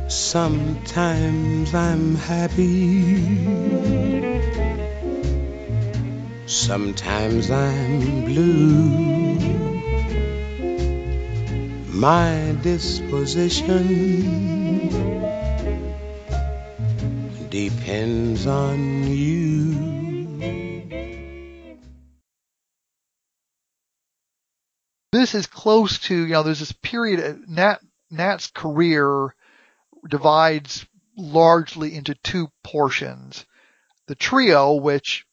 Sometimes 0.07 1.73
I'm 1.73 2.15
happy. 2.15 4.08
Sometimes 6.49 7.51
I'm 7.51 8.25
blue. 8.25 8.89
My 11.89 12.57
disposition 12.63 13.69
depends 17.51 18.47
on 18.47 19.03
you. 19.03 20.39
This 25.11 25.35
is 25.35 25.45
close 25.45 25.99
to, 25.99 26.15
you 26.15 26.29
know, 26.29 26.41
there's 26.41 26.61
this 26.61 26.71
period, 26.71 27.47
Nat, 27.47 27.79
Nat's 28.09 28.47
career 28.47 29.35
divides 30.09 30.87
largely 31.15 31.93
into 31.93 32.15
two 32.15 32.47
portions. 32.63 33.45
The 34.07 34.15
trio, 34.15 34.73
which 34.73 35.27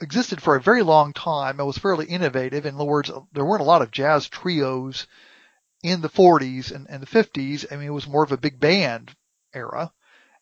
existed 0.00 0.42
for 0.42 0.56
a 0.56 0.60
very 0.60 0.82
long 0.82 1.12
time 1.12 1.58
and 1.58 1.66
was 1.66 1.78
fairly 1.78 2.06
innovative. 2.06 2.66
In 2.66 2.74
other 2.74 2.84
words, 2.84 3.10
there 3.32 3.44
weren't 3.44 3.62
a 3.62 3.64
lot 3.64 3.82
of 3.82 3.90
jazz 3.90 4.28
trios 4.28 5.06
in 5.82 6.00
the 6.00 6.08
40s 6.08 6.74
and, 6.74 6.88
and 6.88 7.02
the 7.02 7.06
50s. 7.06 7.66
I 7.70 7.76
mean, 7.76 7.88
it 7.88 7.92
was 7.92 8.06
more 8.06 8.24
of 8.24 8.32
a 8.32 8.36
big 8.36 8.60
band 8.60 9.14
era. 9.54 9.92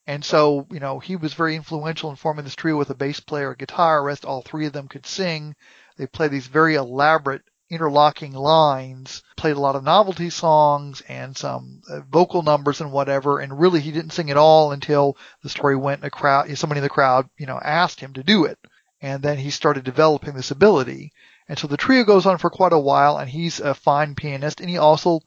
And 0.06 0.24
so, 0.24 0.66
you 0.70 0.80
know, 0.80 0.98
he 0.98 1.16
was 1.16 1.34
very 1.34 1.54
influential 1.54 2.10
in 2.10 2.16
forming 2.16 2.44
this 2.44 2.56
trio 2.56 2.76
with 2.76 2.90
a 2.90 2.94
bass 2.94 3.20
player, 3.20 3.50
a 3.50 3.56
guitarist. 3.56 4.24
All 4.24 4.40
three 4.42 4.66
of 4.66 4.72
them 4.72 4.88
could 4.88 5.06
sing. 5.06 5.54
They 5.96 6.06
played 6.06 6.30
these 6.30 6.46
very 6.46 6.76
elaborate 6.76 7.42
interlocking 7.70 8.32
lines, 8.32 9.22
played 9.36 9.56
a 9.56 9.60
lot 9.60 9.76
of 9.76 9.84
novelty 9.84 10.30
songs 10.30 11.02
and 11.08 11.36
some 11.36 11.82
uh, 11.90 12.00
vocal 12.10 12.42
numbers 12.42 12.80
and 12.80 12.90
whatever. 12.90 13.40
And 13.40 13.60
really, 13.60 13.80
he 13.80 13.92
didn't 13.92 14.12
sing 14.12 14.30
at 14.30 14.38
all 14.38 14.72
until 14.72 15.18
the 15.42 15.50
story 15.50 15.76
went. 15.76 16.00
in 16.00 16.06
A 16.06 16.10
crowd, 16.10 16.56
somebody 16.56 16.78
in 16.78 16.84
the 16.84 16.88
crowd, 16.88 17.28
you 17.36 17.44
know, 17.44 17.60
asked 17.62 18.00
him 18.00 18.14
to 18.14 18.22
do 18.22 18.46
it, 18.46 18.58
and 19.00 19.22
then 19.22 19.38
he 19.38 19.50
started 19.50 19.84
developing 19.84 20.34
this 20.34 20.50
ability. 20.50 21.12
And 21.48 21.58
so 21.58 21.66
the 21.66 21.76
trio 21.76 22.04
goes 22.04 22.26
on 22.26 22.38
for 22.38 22.50
quite 22.50 22.72
a 22.72 22.78
while, 22.78 23.18
and 23.18 23.28
he's 23.28 23.60
a 23.60 23.74
fine 23.74 24.14
pianist, 24.14 24.60
and 24.60 24.68
he 24.68 24.78
also 24.78 25.20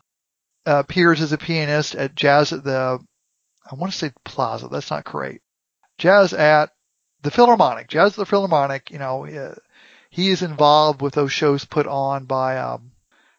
uh, 0.67 0.79
appears 0.79 1.21
as 1.21 1.31
a 1.31 1.37
pianist 1.37 1.95
at 1.95 2.15
jazz 2.15 2.53
at 2.53 2.63
the, 2.63 2.99
I 3.69 3.75
want 3.75 3.91
to 3.91 3.97
say 3.97 4.11
Plaza. 4.23 4.67
That's 4.67 4.91
not 4.91 5.05
correct. 5.05 5.39
Jazz 5.97 6.33
at 6.33 6.71
the 7.21 7.31
Philharmonic. 7.31 7.87
Jazz 7.87 8.13
at 8.13 8.17
the 8.17 8.25
Philharmonic. 8.25 8.91
You 8.91 8.99
know, 8.99 9.25
uh, 9.25 9.55
he 10.09 10.29
is 10.29 10.41
involved 10.41 11.01
with 11.01 11.13
those 11.13 11.31
shows 11.31 11.65
put 11.65 11.87
on 11.87 12.25
by 12.25 12.57
um, 12.57 12.91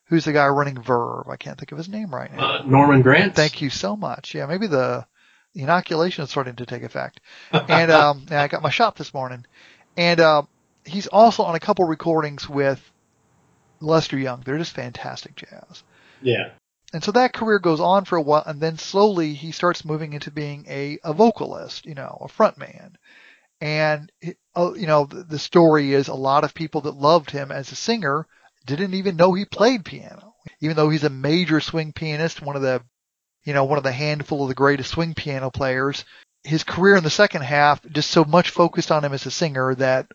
who's 0.07 0.25
the 0.25 0.33
guy 0.33 0.47
running 0.49 0.81
Verve? 0.81 1.29
I 1.29 1.37
can't 1.37 1.59
think 1.59 1.73
of 1.73 1.79
his 1.79 1.89
name 1.89 2.15
right 2.15 2.33
now. 2.33 2.59
Uh, 2.59 2.63
Norman 2.67 3.03
Granz. 3.03 3.35
Thank 3.35 3.63
you 3.63 3.71
so 3.71 3.97
much. 3.97 4.35
Yeah, 4.35 4.47
maybe 4.47 4.67
the, 4.67 5.07
the 5.55 5.63
inoculation 5.63 6.25
is 6.25 6.31
starting 6.31 6.57
to 6.57 6.67
take 6.67 6.83
effect. 6.83 7.21
And 7.51 7.91
um, 7.91 8.27
yeah, 8.31 8.43
I 8.43 8.49
got 8.49 8.63
my 8.63 8.71
shot 8.71 8.97
this 8.97 9.15
morning, 9.15 9.45
and 9.97 10.21
uh, 10.21 10.43
he's 10.85 11.07
also 11.07 11.43
on 11.43 11.55
a 11.55 11.61
couple 11.61 11.85
recordings 11.85 12.49
with 12.49 12.81
Lester 13.81 14.19
Young. 14.19 14.43
They're 14.45 14.59
just 14.59 14.75
fantastic 14.75 15.37
jazz. 15.37 15.83
Yeah. 16.21 16.51
And 16.93 17.03
so 17.03 17.13
that 17.13 17.33
career 17.33 17.59
goes 17.59 17.81
on 17.81 18.05
for 18.05 18.17
a 18.17 18.23
while, 18.23 18.43
and 18.45 18.61
then 18.61 18.77
slowly 18.77 19.33
he 19.33 19.51
starts 19.51 19.85
moving 19.85 20.13
into 20.13 20.31
being 20.31 20.67
a, 20.69 20.99
a 21.03 21.15
vocalist, 21.15 21.87
you 21.87 21.95
know, 21.95 22.19
a 22.21 22.29
frontman. 22.29 22.95
And, 23.61 24.13
uh, 24.55 24.73
you 24.75 24.87
know, 24.87 25.07
the, 25.07 25.23
the 25.23 25.39
story 25.39 25.95
is 25.95 26.09
a 26.09 26.15
lot 26.15 26.45
of 26.45 26.53
people 26.53 26.83
that 26.83 26.97
loved 26.97 27.31
him 27.31 27.51
as 27.51 27.73
a 27.73 27.77
singer 27.77 28.27
didn't 28.67 28.95
even 28.95 29.17
know 29.17 29.33
he 29.33 29.45
played 29.45 29.85
piano, 29.85 30.35
even 30.61 30.77
though 30.77 30.91
he's 30.91 31.05
a 31.05 31.11
major 31.11 31.61
swing 31.61 31.93
pianist, 31.93 32.43
one 32.43 32.57
of 32.57 32.63
the, 32.63 32.83
you 33.45 33.55
know, 33.55 33.65
one 33.65 33.79
of 33.79 33.85
the 33.85 33.93
handful 33.93 34.43
of 34.43 34.49
the 34.49 34.55
greatest 34.55 34.91
swing 34.91 35.15
piano 35.15 35.51
players. 35.51 36.05
His 36.45 36.65
career 36.65 36.97
in 36.97 37.05
the 37.05 37.11
second 37.11 37.43
half 37.43 37.85
just 37.91 38.11
so 38.11 38.25
much 38.25 38.51
focused 38.51 38.91
on 38.91 39.05
him 39.05 39.13
as 39.13 39.27
a 39.27 39.31
singer 39.31 39.75
that 39.77 40.07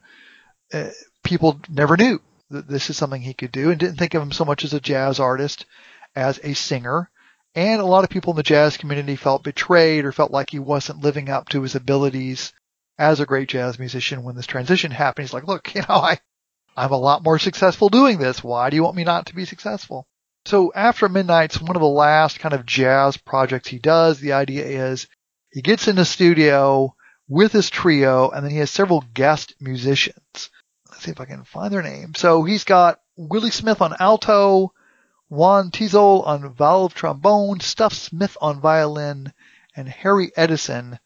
uh, 0.73 0.89
people 1.23 1.59
never 1.69 1.95
knew 1.95 2.19
that 2.49 2.67
this 2.67 2.89
is 2.89 2.97
something 2.97 3.21
he 3.21 3.33
could 3.33 3.51
do 3.51 3.71
and 3.71 3.79
didn't 3.79 3.97
think 3.97 4.13
of 4.13 4.21
him 4.21 4.31
so 4.31 4.45
much 4.45 4.63
as 4.63 4.73
a 4.73 4.79
jazz 4.79 5.19
artist 5.19 5.65
as 6.15 6.39
a 6.43 6.53
singer. 6.53 7.09
And 7.55 7.81
a 7.81 7.85
lot 7.85 8.03
of 8.03 8.09
people 8.09 8.33
in 8.33 8.37
the 8.37 8.43
jazz 8.43 8.77
community 8.77 9.15
felt 9.15 9.43
betrayed 9.43 10.05
or 10.05 10.11
felt 10.11 10.31
like 10.31 10.49
he 10.49 10.59
wasn't 10.59 11.01
living 11.01 11.29
up 11.29 11.49
to 11.49 11.61
his 11.61 11.75
abilities 11.75 12.53
as 12.99 13.19
a 13.19 13.25
great 13.25 13.49
jazz 13.49 13.79
musician 13.79 14.23
when 14.23 14.35
this 14.35 14.45
transition 14.45 14.91
happened. 14.91 15.27
He's 15.27 15.33
like, 15.33 15.47
look, 15.47 15.73
you 15.75 15.81
know, 15.81 15.95
I, 15.95 16.19
I'm 16.75 16.91
a 16.91 16.97
lot 16.97 17.23
more 17.23 17.39
successful 17.39 17.89
doing 17.89 18.17
this. 18.17 18.43
Why 18.43 18.69
do 18.69 18.75
you 18.75 18.83
want 18.83 18.95
me 18.95 19.03
not 19.03 19.27
to 19.27 19.35
be 19.35 19.45
successful? 19.45 20.07
So 20.45 20.71
after 20.73 21.09
Midnight's 21.09 21.59
one 21.59 21.75
of 21.75 21.81
the 21.81 21.87
last 21.87 22.39
kind 22.39 22.53
of 22.53 22.65
jazz 22.65 23.17
projects 23.17 23.67
he 23.67 23.79
does. 23.79 24.19
The 24.19 24.33
idea 24.33 24.65
is 24.65 25.07
he 25.51 25.61
gets 25.61 25.87
in 25.87 25.95
the 25.95 26.05
studio 26.05 26.95
with 27.27 27.51
his 27.51 27.69
trio 27.69 28.29
and 28.29 28.43
then 28.43 28.51
he 28.51 28.59
has 28.59 28.71
several 28.71 29.03
guest 29.13 29.55
musicians. 29.59 30.49
Let's 30.89 31.03
see 31.03 31.11
if 31.11 31.21
I 31.21 31.25
can 31.25 31.43
find 31.43 31.71
their 31.71 31.83
name. 31.83 32.13
So 32.15 32.43
he's 32.43 32.63
got 32.63 32.99
Willie 33.15 33.51
Smith 33.51 33.81
on 33.81 33.95
alto, 33.99 34.73
Juan 35.29 35.71
Tizol 35.71 36.25
on 36.25 36.53
valve 36.53 36.93
trombone, 36.93 37.59
Stuff 37.59 37.93
Smith 37.93 38.37
on 38.39 38.61
violin, 38.61 39.33
and 39.75 39.89
Harry 39.89 40.31
Edison 40.35 40.99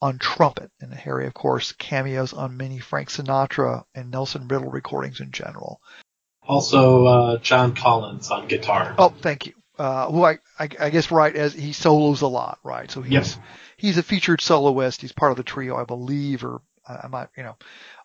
on 0.00 0.18
trumpet. 0.18 0.70
And 0.80 0.92
Harry, 0.92 1.26
of 1.26 1.34
course, 1.34 1.72
cameos 1.72 2.32
on 2.32 2.56
many 2.56 2.78
Frank 2.78 3.08
Sinatra 3.08 3.84
and 3.94 4.10
Nelson 4.10 4.48
Riddle 4.48 4.70
recordings 4.70 5.20
in 5.20 5.32
general. 5.32 5.80
Also, 6.42 7.06
uh, 7.06 7.38
John 7.38 7.74
Collins 7.74 8.30
on 8.30 8.48
guitar. 8.48 8.94
Oh, 8.98 9.14
thank 9.20 9.46
you. 9.46 9.54
Uh, 9.82 10.08
who 10.12 10.22
I, 10.22 10.38
I, 10.60 10.68
I, 10.78 10.90
guess 10.90 11.10
right 11.10 11.34
as 11.34 11.54
he 11.54 11.72
solos 11.72 12.20
a 12.20 12.28
lot, 12.28 12.60
right? 12.62 12.88
So 12.88 13.02
he's 13.02 13.12
yes. 13.12 13.38
he's 13.76 13.98
a 13.98 14.04
featured 14.04 14.40
soloist. 14.40 15.00
He's 15.00 15.10
part 15.10 15.32
of 15.32 15.36
the 15.36 15.42
trio, 15.42 15.76
I 15.76 15.82
believe, 15.82 16.44
or 16.44 16.62
I 16.86 17.08
might, 17.08 17.30
you 17.36 17.42
know, 17.42 17.56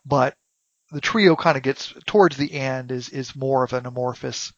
but 0.04 0.36
the 0.92 1.02
trio 1.02 1.36
kind 1.36 1.56
of 1.56 1.62
gets 1.62 1.94
towards 2.08 2.36
the 2.36 2.52
end 2.52 2.92
is 2.92 3.10
is 3.10 3.36
more 3.36 3.64
of 3.64 3.74
an 3.74 3.86
amorphous 3.86 4.54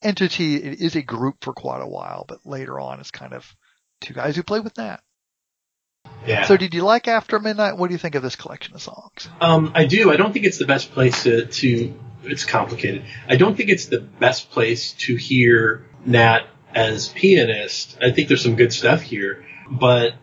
entity. 0.00 0.56
It 0.56 0.80
is 0.80 0.96
a 0.96 1.02
group 1.02 1.44
for 1.44 1.52
quite 1.52 1.82
a 1.82 1.86
while, 1.86 2.24
but 2.26 2.46
later 2.46 2.80
on 2.80 3.00
it's 3.00 3.10
kind 3.10 3.34
of 3.34 3.54
two 4.00 4.14
guys 4.14 4.34
who 4.34 4.42
play 4.42 4.60
with 4.60 4.78
Nat. 4.78 5.02
Yeah. 6.26 6.46
So 6.46 6.56
did 6.56 6.72
you 6.72 6.84
like 6.84 7.06
After 7.06 7.38
Midnight? 7.38 7.76
What 7.76 7.88
do 7.88 7.92
you 7.92 7.98
think 7.98 8.14
of 8.14 8.22
this 8.22 8.36
collection 8.36 8.74
of 8.74 8.80
songs? 8.80 9.28
Um, 9.42 9.72
I 9.74 9.84
do. 9.84 10.10
I 10.10 10.16
don't 10.16 10.32
think 10.32 10.46
it's 10.46 10.56
the 10.56 10.64
best 10.64 10.92
place 10.92 11.24
to, 11.24 11.44
to 11.44 11.94
it's 12.24 12.46
complicated. 12.46 13.04
I 13.28 13.36
don't 13.36 13.58
think 13.58 13.68
it's 13.68 13.86
the 13.86 14.00
best 14.00 14.50
place 14.50 14.94
to 14.94 15.16
hear 15.16 15.84
Nat 16.06 16.46
as 16.74 17.08
pianist. 17.08 17.98
I 18.00 18.10
think 18.10 18.28
there's 18.28 18.42
some 18.42 18.56
good 18.56 18.72
stuff 18.72 19.00
here, 19.02 19.44
but 19.70 20.14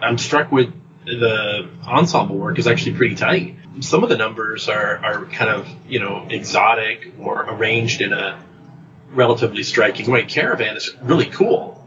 I'm 0.00 0.18
struck 0.18 0.52
with 0.52 0.72
the 1.04 1.68
ensemble 1.86 2.36
work 2.36 2.58
is 2.58 2.66
actually 2.66 2.96
pretty 2.96 3.14
tight. 3.14 3.56
Some 3.80 4.02
of 4.02 4.08
the 4.08 4.16
numbers 4.16 4.68
are, 4.68 4.96
are 5.04 5.26
kind 5.26 5.50
of, 5.50 5.68
you 5.88 6.00
know, 6.00 6.26
exotic 6.28 7.12
or 7.20 7.42
arranged 7.42 8.00
in 8.00 8.12
a 8.12 8.42
relatively 9.10 9.62
striking 9.62 10.10
way. 10.10 10.24
Caravan 10.24 10.76
is 10.76 10.94
really 11.02 11.26
cool. 11.26 11.85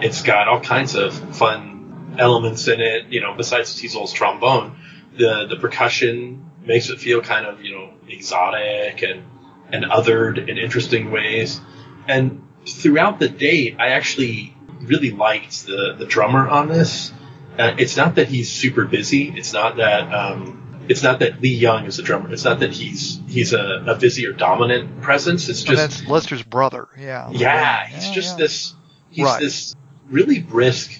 Uh, 0.00 0.06
it's 0.06 0.22
got 0.22 0.48
all 0.48 0.60
kinds 0.60 0.94
of 0.94 1.14
fun 1.36 2.16
elements 2.18 2.68
in 2.68 2.80
it. 2.80 3.06
You 3.06 3.20
know, 3.20 3.34
besides 3.34 3.80
Tizol's 3.80 4.12
trombone, 4.12 4.76
the 5.16 5.46
the 5.48 5.56
percussion 5.56 6.50
makes 6.64 6.90
it 6.90 7.00
feel 7.00 7.20
kind 7.20 7.46
of 7.46 7.62
you 7.62 7.74
know 7.76 7.90
exotic 8.08 9.02
and 9.02 9.24
and 9.72 9.84
othered 9.84 10.48
in 10.48 10.58
interesting 10.58 11.10
ways. 11.10 11.60
And 12.08 12.46
throughout 12.66 13.18
the 13.18 13.28
date, 13.28 13.76
I 13.78 13.88
actually 13.90 14.56
really 14.80 15.10
liked 15.10 15.66
the 15.66 15.94
the 15.98 16.06
drummer 16.06 16.48
on 16.48 16.68
this. 16.68 17.12
Uh, 17.58 17.74
it's 17.78 17.96
not 17.96 18.14
that 18.14 18.28
he's 18.28 18.50
super 18.50 18.84
busy. 18.84 19.32
It's 19.36 19.52
not 19.52 19.76
that 19.76 20.12
um, 20.12 20.84
it's 20.88 21.02
not 21.02 21.18
that 21.20 21.40
Lee 21.40 21.54
Young 21.54 21.86
is 21.86 21.98
a 21.98 22.02
drummer. 22.02 22.32
It's 22.32 22.44
not 22.44 22.60
that 22.60 22.72
he's 22.72 23.20
he's 23.28 23.52
a, 23.52 23.84
a 23.86 23.94
busy 23.96 24.26
or 24.26 24.32
dominant 24.32 25.02
presence. 25.02 25.48
It's 25.48 25.62
just 25.62 26.00
that's 26.00 26.08
Lester's 26.08 26.42
brother. 26.42 26.88
Yeah. 26.98 27.30
yeah, 27.30 27.86
he's 27.86 28.08
Yeah, 28.08 28.14
just 28.14 28.30
yeah. 28.38 28.44
this 28.44 28.74
he's 29.10 29.24
Right. 29.24 29.40
this 29.40 29.74
really 30.10 30.40
brisk 30.40 30.98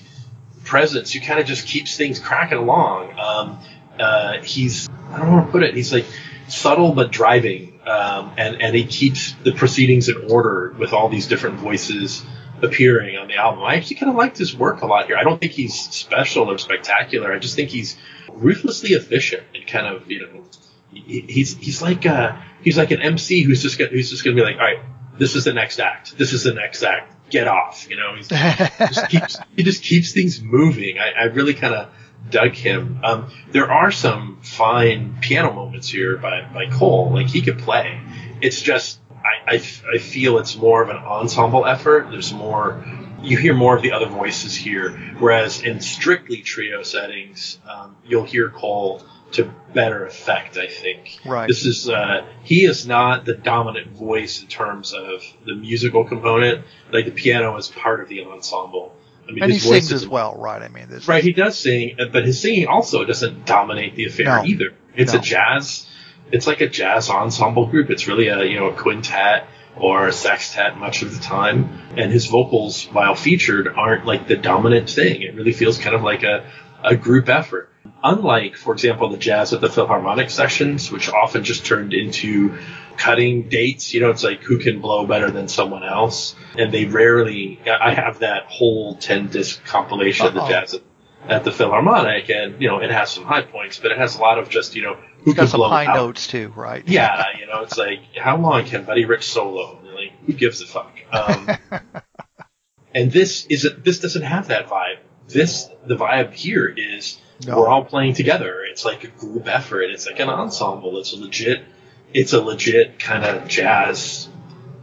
presence 0.64 1.12
who 1.12 1.20
kind 1.20 1.40
of 1.40 1.46
just 1.46 1.66
keeps 1.66 1.96
things 1.96 2.18
cracking 2.18 2.58
along. 2.58 3.18
Um, 3.18 3.58
uh, 3.98 4.42
he's 4.42 4.88
I 5.10 5.18
don't 5.18 5.32
want 5.32 5.46
to 5.46 5.52
put 5.52 5.62
it. 5.62 5.74
He's 5.74 5.92
like 5.92 6.06
subtle 6.48 6.94
but 6.94 7.10
driving, 7.12 7.80
um, 7.86 8.32
and 8.36 8.62
and 8.62 8.74
he 8.74 8.84
keeps 8.84 9.32
the 9.44 9.52
proceedings 9.52 10.08
in 10.08 10.30
order 10.30 10.74
with 10.78 10.92
all 10.92 11.08
these 11.08 11.26
different 11.26 11.56
voices 11.58 12.24
appearing 12.62 13.16
on 13.16 13.28
the 13.28 13.36
album. 13.36 13.62
I 13.62 13.76
actually 13.76 13.96
kind 13.96 14.10
of 14.10 14.16
liked 14.16 14.38
his 14.38 14.54
work 14.54 14.82
a 14.82 14.86
lot 14.86 15.06
here. 15.06 15.16
I 15.16 15.24
don't 15.24 15.40
think 15.40 15.52
he's 15.52 15.74
special 15.74 16.50
or 16.50 16.58
spectacular. 16.58 17.32
I 17.32 17.38
just 17.38 17.56
think 17.56 17.70
he's 17.70 17.96
ruthlessly 18.32 18.90
efficient 18.90 19.42
and 19.54 19.66
kind 19.66 19.86
of 19.86 20.10
you 20.10 20.20
know 20.20 20.44
he- 20.92 21.24
he's 21.28 21.56
he's 21.56 21.82
like 21.82 22.06
uh 22.06 22.36
he's 22.62 22.78
like 22.78 22.90
an 22.90 23.00
MC 23.00 23.42
who's 23.42 23.62
just 23.62 23.80
who's 23.80 24.10
just 24.10 24.24
gonna 24.24 24.36
be 24.36 24.42
like 24.42 24.56
all 24.56 24.62
right 24.62 24.80
this 25.18 25.34
is 25.36 25.44
the 25.44 25.52
next 25.52 25.80
act 25.80 26.16
this 26.16 26.32
is 26.32 26.44
the 26.44 26.54
next 26.54 26.82
act 26.82 27.14
get 27.30 27.48
off 27.48 27.86
you 27.88 27.96
know 27.96 28.14
he's 28.16 28.28
just 28.28 29.08
keeps 29.08 29.38
he 29.56 29.62
just 29.62 29.82
keeps 29.82 30.12
things 30.12 30.40
moving. 30.42 30.98
I, 30.98 31.12
I 31.12 31.24
really 31.24 31.54
kind 31.54 31.74
of 31.74 31.88
dug 32.28 32.52
him. 32.52 33.00
Um, 33.02 33.30
there 33.50 33.70
are 33.70 33.90
some 33.90 34.38
fine 34.42 35.18
piano 35.20 35.52
moments 35.52 35.88
here 35.88 36.16
by 36.16 36.42
by 36.52 36.66
Cole. 36.66 37.10
Like 37.12 37.28
he 37.28 37.42
could 37.42 37.58
play. 37.58 38.00
It's 38.40 38.60
just 38.60 39.00
I 39.22 39.62
I 39.92 39.98
feel 39.98 40.38
it's 40.38 40.56
more 40.56 40.82
of 40.82 40.88
an 40.90 40.96
ensemble 40.96 41.66
effort. 41.66 42.10
There's 42.10 42.32
more. 42.32 42.84
You 43.22 43.36
hear 43.36 43.52
more 43.52 43.76
of 43.76 43.82
the 43.82 43.92
other 43.92 44.06
voices 44.06 44.56
here, 44.56 44.92
whereas 45.18 45.62
in 45.62 45.82
strictly 45.82 46.40
trio 46.40 46.82
settings, 46.82 47.58
um, 47.68 47.94
you'll 48.06 48.24
hear 48.24 48.48
Cole 48.48 49.02
to 49.32 49.52
better 49.72 50.04
effect. 50.04 50.56
I 50.56 50.66
think. 50.66 51.18
Right. 51.24 51.48
This 51.48 51.64
is 51.66 51.88
uh, 51.88 52.26
he 52.42 52.64
is 52.64 52.86
not 52.86 53.24
the 53.24 53.34
dominant 53.34 53.92
voice 53.92 54.40
in 54.42 54.48
terms 54.48 54.92
of 54.92 55.22
the 55.44 55.54
musical 55.54 56.04
component. 56.04 56.64
Like 56.92 57.04
the 57.06 57.10
piano 57.12 57.56
is 57.56 57.68
part 57.68 58.00
of 58.00 58.08
the 58.08 58.24
ensemble. 58.24 58.94
I 59.28 59.32
mean, 59.32 59.44
and 59.44 59.52
he 59.52 59.58
voice 59.58 59.68
sings 59.88 59.92
is 59.92 60.02
as 60.02 60.08
well, 60.08 60.34
right? 60.36 60.60
I 60.60 60.68
mean, 60.68 60.88
this 60.88 61.06
Right, 61.06 61.22
he 61.22 61.32
does 61.32 61.56
sing, 61.56 61.96
but 62.12 62.24
his 62.24 62.40
singing 62.40 62.66
also 62.66 63.04
doesn't 63.04 63.46
dominate 63.46 63.94
the 63.94 64.06
affair 64.06 64.26
No. 64.26 64.44
either. 64.44 64.70
It's 64.96 65.12
No. 65.12 65.20
a 65.20 65.22
jazz. 65.22 65.86
It's 66.32 66.46
like 66.48 66.60
a 66.60 66.68
jazz 66.68 67.08
ensemble 67.10 67.66
group. 67.66 67.90
It's 67.90 68.08
really 68.08 68.28
a 68.28 68.42
you 68.44 68.58
know 68.58 68.66
a 68.70 68.72
quintet 68.74 69.46
or 69.76 70.08
a 70.08 70.12
sextet 70.12 70.76
much 70.76 71.02
of 71.02 71.14
the 71.16 71.22
time, 71.22 71.78
and 71.96 72.10
his 72.10 72.26
vocals, 72.26 72.86
while 72.92 73.14
featured, 73.14 73.68
aren't 73.68 74.04
like 74.04 74.26
the 74.26 74.36
dominant 74.36 74.90
thing. 74.90 75.22
It 75.22 75.34
really 75.36 75.52
feels 75.52 75.78
kind 75.78 75.94
of 75.94 76.02
like 76.02 76.24
a 76.24 76.44
a 76.82 76.96
group 76.96 77.28
effort. 77.28 77.69
Unlike, 78.02 78.56
for 78.56 78.72
example, 78.72 79.10
the 79.10 79.18
jazz 79.18 79.52
at 79.52 79.60
the 79.60 79.68
Philharmonic 79.68 80.30
sessions, 80.30 80.90
which 80.90 81.10
often 81.10 81.44
just 81.44 81.66
turned 81.66 81.92
into 81.92 82.58
cutting 82.96 83.48
dates. 83.48 83.92
You 83.94 84.00
know, 84.00 84.10
it's 84.10 84.22
like 84.22 84.42
who 84.42 84.58
can 84.58 84.80
blow 84.80 85.06
better 85.06 85.30
than 85.30 85.48
someone 85.48 85.82
else, 85.82 86.34
and 86.56 86.72
they 86.72 86.84
rarely. 86.84 87.60
I 87.66 87.94
have 87.94 88.20
that 88.20 88.44
whole 88.44 88.96
ten 88.96 89.28
disc 89.28 89.64
compilation 89.64 90.26
of 90.26 90.34
the 90.34 90.46
jazz 90.46 90.74
at, 90.74 90.82
at 91.28 91.44
the 91.44 91.52
Philharmonic, 91.52 92.30
and 92.30 92.60
you 92.60 92.68
know, 92.68 92.78
it 92.78 92.90
has 92.90 93.10
some 93.10 93.24
high 93.24 93.42
points, 93.42 93.78
but 93.78 93.90
it 93.90 93.98
has 93.98 94.16
a 94.16 94.20
lot 94.20 94.38
of 94.38 94.48
just 94.48 94.76
you 94.76 94.82
know 94.82 94.94
who 94.94 95.32
He's 95.32 95.34
got 95.34 95.48
some 95.48 95.58
blow 95.58 95.68
high 95.68 95.86
out. 95.86 95.96
notes 95.96 96.26
too, 96.26 96.52
right? 96.54 96.86
Yeah, 96.86 97.24
you 97.38 97.46
know, 97.46 97.62
it's 97.62 97.78
like 97.78 98.00
how 98.16 98.36
long 98.36 98.64
can 98.64 98.84
Buddy 98.84 99.04
Rich 99.04 99.24
solo? 99.24 99.80
Like, 99.94 100.12
who 100.26 100.32
gives 100.32 100.60
a 100.62 100.66
fuck? 100.66 100.96
Um, 101.12 101.48
and 102.94 103.10
this 103.10 103.46
is 103.46 103.64
a, 103.64 103.70
this 103.70 104.00
doesn't 104.00 104.22
have 104.22 104.48
that 104.48 104.68
vibe. 104.68 104.98
This 105.28 105.68
the 105.86 105.96
vibe 105.96 106.32
here 106.34 106.66
is 106.66 107.18
No. 107.46 107.58
we're 107.58 107.68
all 107.68 107.84
playing 107.84 108.14
together. 108.14 108.60
It's 108.70 108.84
like 108.84 109.04
a 109.04 109.08
group 109.08 109.48
effort. 109.48 109.82
It's 109.82 110.06
like 110.06 110.20
an 110.20 110.28
ensemble. 110.28 110.98
It's 110.98 111.12
a 111.12 111.16
legit. 111.16 111.64
It's 112.12 112.32
a 112.32 112.40
legit 112.40 112.98
kind 112.98 113.24
of 113.24 113.48
jazz 113.48 114.28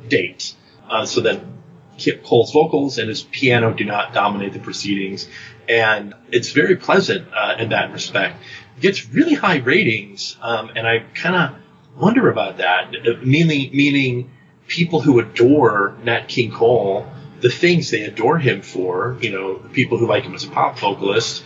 date. 0.07 0.55
Uh, 0.89 1.05
so 1.05 1.21
then 1.21 1.57
Kip 1.97 2.23
Cole's 2.23 2.51
vocals 2.51 2.97
and 2.97 3.09
his 3.09 3.23
piano 3.23 3.73
do 3.73 3.83
not 3.83 4.13
dominate 4.13 4.53
the 4.53 4.59
proceedings, 4.59 5.27
and 5.67 6.13
it's 6.31 6.51
very 6.51 6.75
pleasant 6.77 7.27
uh, 7.33 7.55
in 7.59 7.69
that 7.69 7.91
respect. 7.91 8.41
It 8.77 8.81
gets 8.81 9.09
really 9.09 9.33
high 9.33 9.57
ratings, 9.57 10.37
um, 10.41 10.71
and 10.75 10.87
I 10.87 10.99
kind 11.13 11.35
of 11.35 11.99
wonder 11.99 12.29
about 12.29 12.57
that. 12.57 12.95
Uh, 12.95 13.23
Meaning, 13.23 13.75
meaning 13.75 14.31
people 14.67 15.01
who 15.01 15.19
adore 15.19 15.97
Nat 16.03 16.27
King 16.27 16.51
Cole, 16.51 17.07
the 17.41 17.49
things 17.49 17.89
they 17.91 18.03
adore 18.03 18.37
him 18.37 18.61
for, 18.61 19.17
you 19.21 19.31
know, 19.31 19.57
the 19.57 19.69
people 19.69 19.97
who 19.97 20.07
like 20.07 20.23
him 20.23 20.35
as 20.35 20.43
a 20.43 20.49
pop 20.49 20.77
vocalist, 20.79 21.43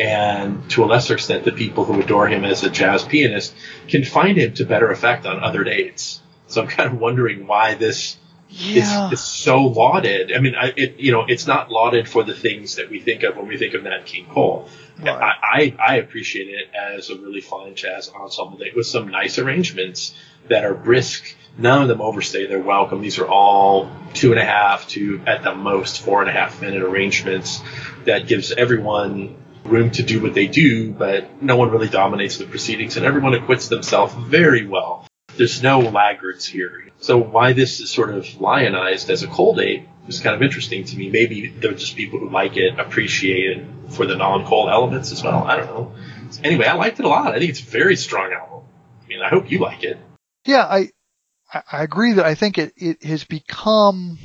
and 0.00 0.68
to 0.70 0.82
a 0.82 0.86
lesser 0.86 1.14
extent, 1.14 1.44
the 1.44 1.52
people 1.52 1.84
who 1.84 2.00
adore 2.00 2.26
him 2.26 2.44
as 2.44 2.64
a 2.64 2.70
jazz 2.70 3.04
pianist, 3.04 3.54
can 3.86 4.02
find 4.04 4.38
him 4.38 4.54
to 4.54 4.64
better 4.64 4.90
effect 4.90 5.26
on 5.26 5.40
other 5.44 5.62
dates. 5.62 6.20
So 6.46 6.62
I'm 6.62 6.68
kind 6.68 6.90
of 6.92 6.98
wondering 6.98 7.46
why 7.46 7.74
this 7.74 8.16
Yeah. 8.48 9.06
is, 9.08 9.20
is 9.20 9.24
so 9.24 9.62
lauded. 9.66 10.32
I 10.34 10.40
mean, 10.40 10.54
I, 10.56 10.72
it, 10.76 10.98
you 10.98 11.12
know, 11.12 11.26
it's 11.28 11.46
not 11.46 11.70
lauded 11.70 12.08
for 12.08 12.24
the 12.24 12.34
things 12.34 12.76
that 12.76 12.90
we 12.90 12.98
think 12.98 13.22
of 13.22 13.36
when 13.36 13.46
we 13.46 13.58
think 13.58 13.74
of 13.74 13.82
Nat 13.84 14.06
King 14.06 14.26
Cole. 14.26 14.68
Right. 14.98 15.08
I, 15.10 15.32
I, 15.42 15.76
I 15.92 15.96
appreciate 15.96 16.48
it 16.48 16.68
as 16.74 17.10
a 17.10 17.16
really 17.16 17.40
fine 17.42 17.74
jazz 17.74 18.08
ensemble 18.10 18.58
that- 18.58 18.74
with 18.74 18.86
some 18.86 19.08
nice 19.08 19.38
arrangements 19.38 20.14
that 20.48 20.64
are 20.64 20.74
brisk. 20.74 21.36
None 21.58 21.82
of 21.82 21.88
them 21.88 22.00
overstay 22.00 22.46
their 22.46 22.58
welcome. 22.60 23.02
These 23.02 23.18
are 23.18 23.28
all 23.28 23.90
two 24.14 24.30
and 24.32 24.40
a 24.40 24.44
half 24.44 24.88
to 24.88 25.20
at 25.26 25.42
the 25.44 25.54
most 25.54 26.00
four 26.02 26.20
and 26.22 26.30
a 26.30 26.32
half 26.32 26.60
minute 26.62 26.82
arrangements 26.82 27.60
that 28.06 28.26
gives 28.26 28.50
everyone 28.50 29.36
room 29.70 29.90
to 29.92 30.02
do 30.02 30.22
what 30.22 30.34
they 30.34 30.46
do, 30.46 30.92
but 30.92 31.42
no 31.42 31.56
one 31.56 31.70
really 31.70 31.88
dominates 31.88 32.38
the 32.38 32.46
proceedings 32.46 32.96
and 32.96 33.06
everyone 33.06 33.34
acquits 33.34 33.68
themselves 33.68 34.14
very 34.14 34.66
well. 34.66 35.06
There's 35.36 35.62
no 35.62 35.80
laggards 35.80 36.44
here. 36.44 36.88
So 36.98 37.16
why 37.18 37.54
this 37.54 37.80
is 37.80 37.90
sort 37.90 38.10
of 38.10 38.40
lionized 38.40 39.08
as 39.10 39.22
a 39.22 39.26
Cole 39.26 39.54
date 39.54 39.88
is 40.06 40.20
kind 40.20 40.36
of 40.36 40.42
interesting 40.42 40.84
to 40.84 40.96
me. 40.96 41.08
Maybe 41.08 41.48
there 41.48 41.70
are 41.70 41.74
just 41.74 41.96
people 41.96 42.18
who 42.18 42.28
like 42.30 42.56
it, 42.56 42.78
appreciate 42.78 43.58
it 43.58 43.66
for 43.92 44.06
the 44.06 44.16
non-Cole 44.16 44.68
elements 44.68 45.12
as 45.12 45.22
well. 45.22 45.44
I 45.44 45.56
don't 45.56 45.66
know. 45.66 45.94
Anyway, 46.44 46.66
I 46.66 46.74
liked 46.74 47.00
it 47.00 47.06
a 47.06 47.08
lot. 47.08 47.34
I 47.34 47.38
think 47.38 47.50
it's 47.50 47.60
a 47.60 47.70
very 47.70 47.96
strong 47.96 48.32
album. 48.32 48.64
I 49.02 49.08
mean, 49.08 49.20
I 49.22 49.28
hope 49.28 49.50
you 49.50 49.58
like 49.58 49.82
it. 49.82 49.98
Yeah, 50.44 50.64
I 50.64 50.90
I 51.52 51.82
agree 51.82 52.14
that 52.14 52.24
I 52.24 52.34
think 52.34 52.58
it, 52.58 52.72
it 52.76 53.02
has 53.04 53.24
become 53.24 54.18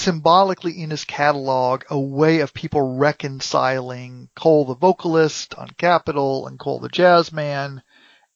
symbolically 0.00 0.80
in 0.80 0.90
his 0.90 1.04
catalog 1.04 1.84
a 1.90 1.98
way 1.98 2.40
of 2.40 2.54
people 2.54 2.96
reconciling 2.96 4.30
Cole 4.34 4.64
the 4.64 4.74
vocalist 4.74 5.54
on 5.54 5.68
Capitol 5.76 6.46
and 6.46 6.58
Cole 6.58 6.80
the 6.80 6.88
jazz 6.88 7.32
man, 7.32 7.82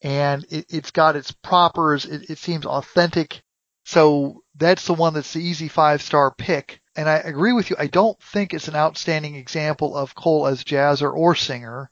and 0.03 0.45
it, 0.51 0.67
it's 0.69 0.91
got 0.91 1.17
its 1.17 1.33
propers. 1.33 2.05
It, 2.05 2.31
it 2.31 2.39
seems 2.39 2.67
authentic, 2.67 3.43
so 3.85 4.43
that's 4.55 4.87
the 4.87 4.95
one 4.95 5.15
that's 5.15 5.33
the 5.33 5.43
easy 5.43 5.69
five 5.69 6.03
star 6.03 6.33
pick. 6.37 6.81
And 6.97 7.09
I 7.09 7.17
agree 7.17 7.53
with 7.53 7.71
you. 7.71 7.77
I 7.79 7.89
don't 7.89 8.21
think 8.23 8.55
it's 8.55 8.69
an 8.69 8.77
outstanding 8.77 9.35
example 9.35 9.97
of 9.97 10.15
Cole 10.15 10.47
as 10.47 10.63
jazzer 10.63 11.13
or 11.13 11.35
singer, 11.35 11.91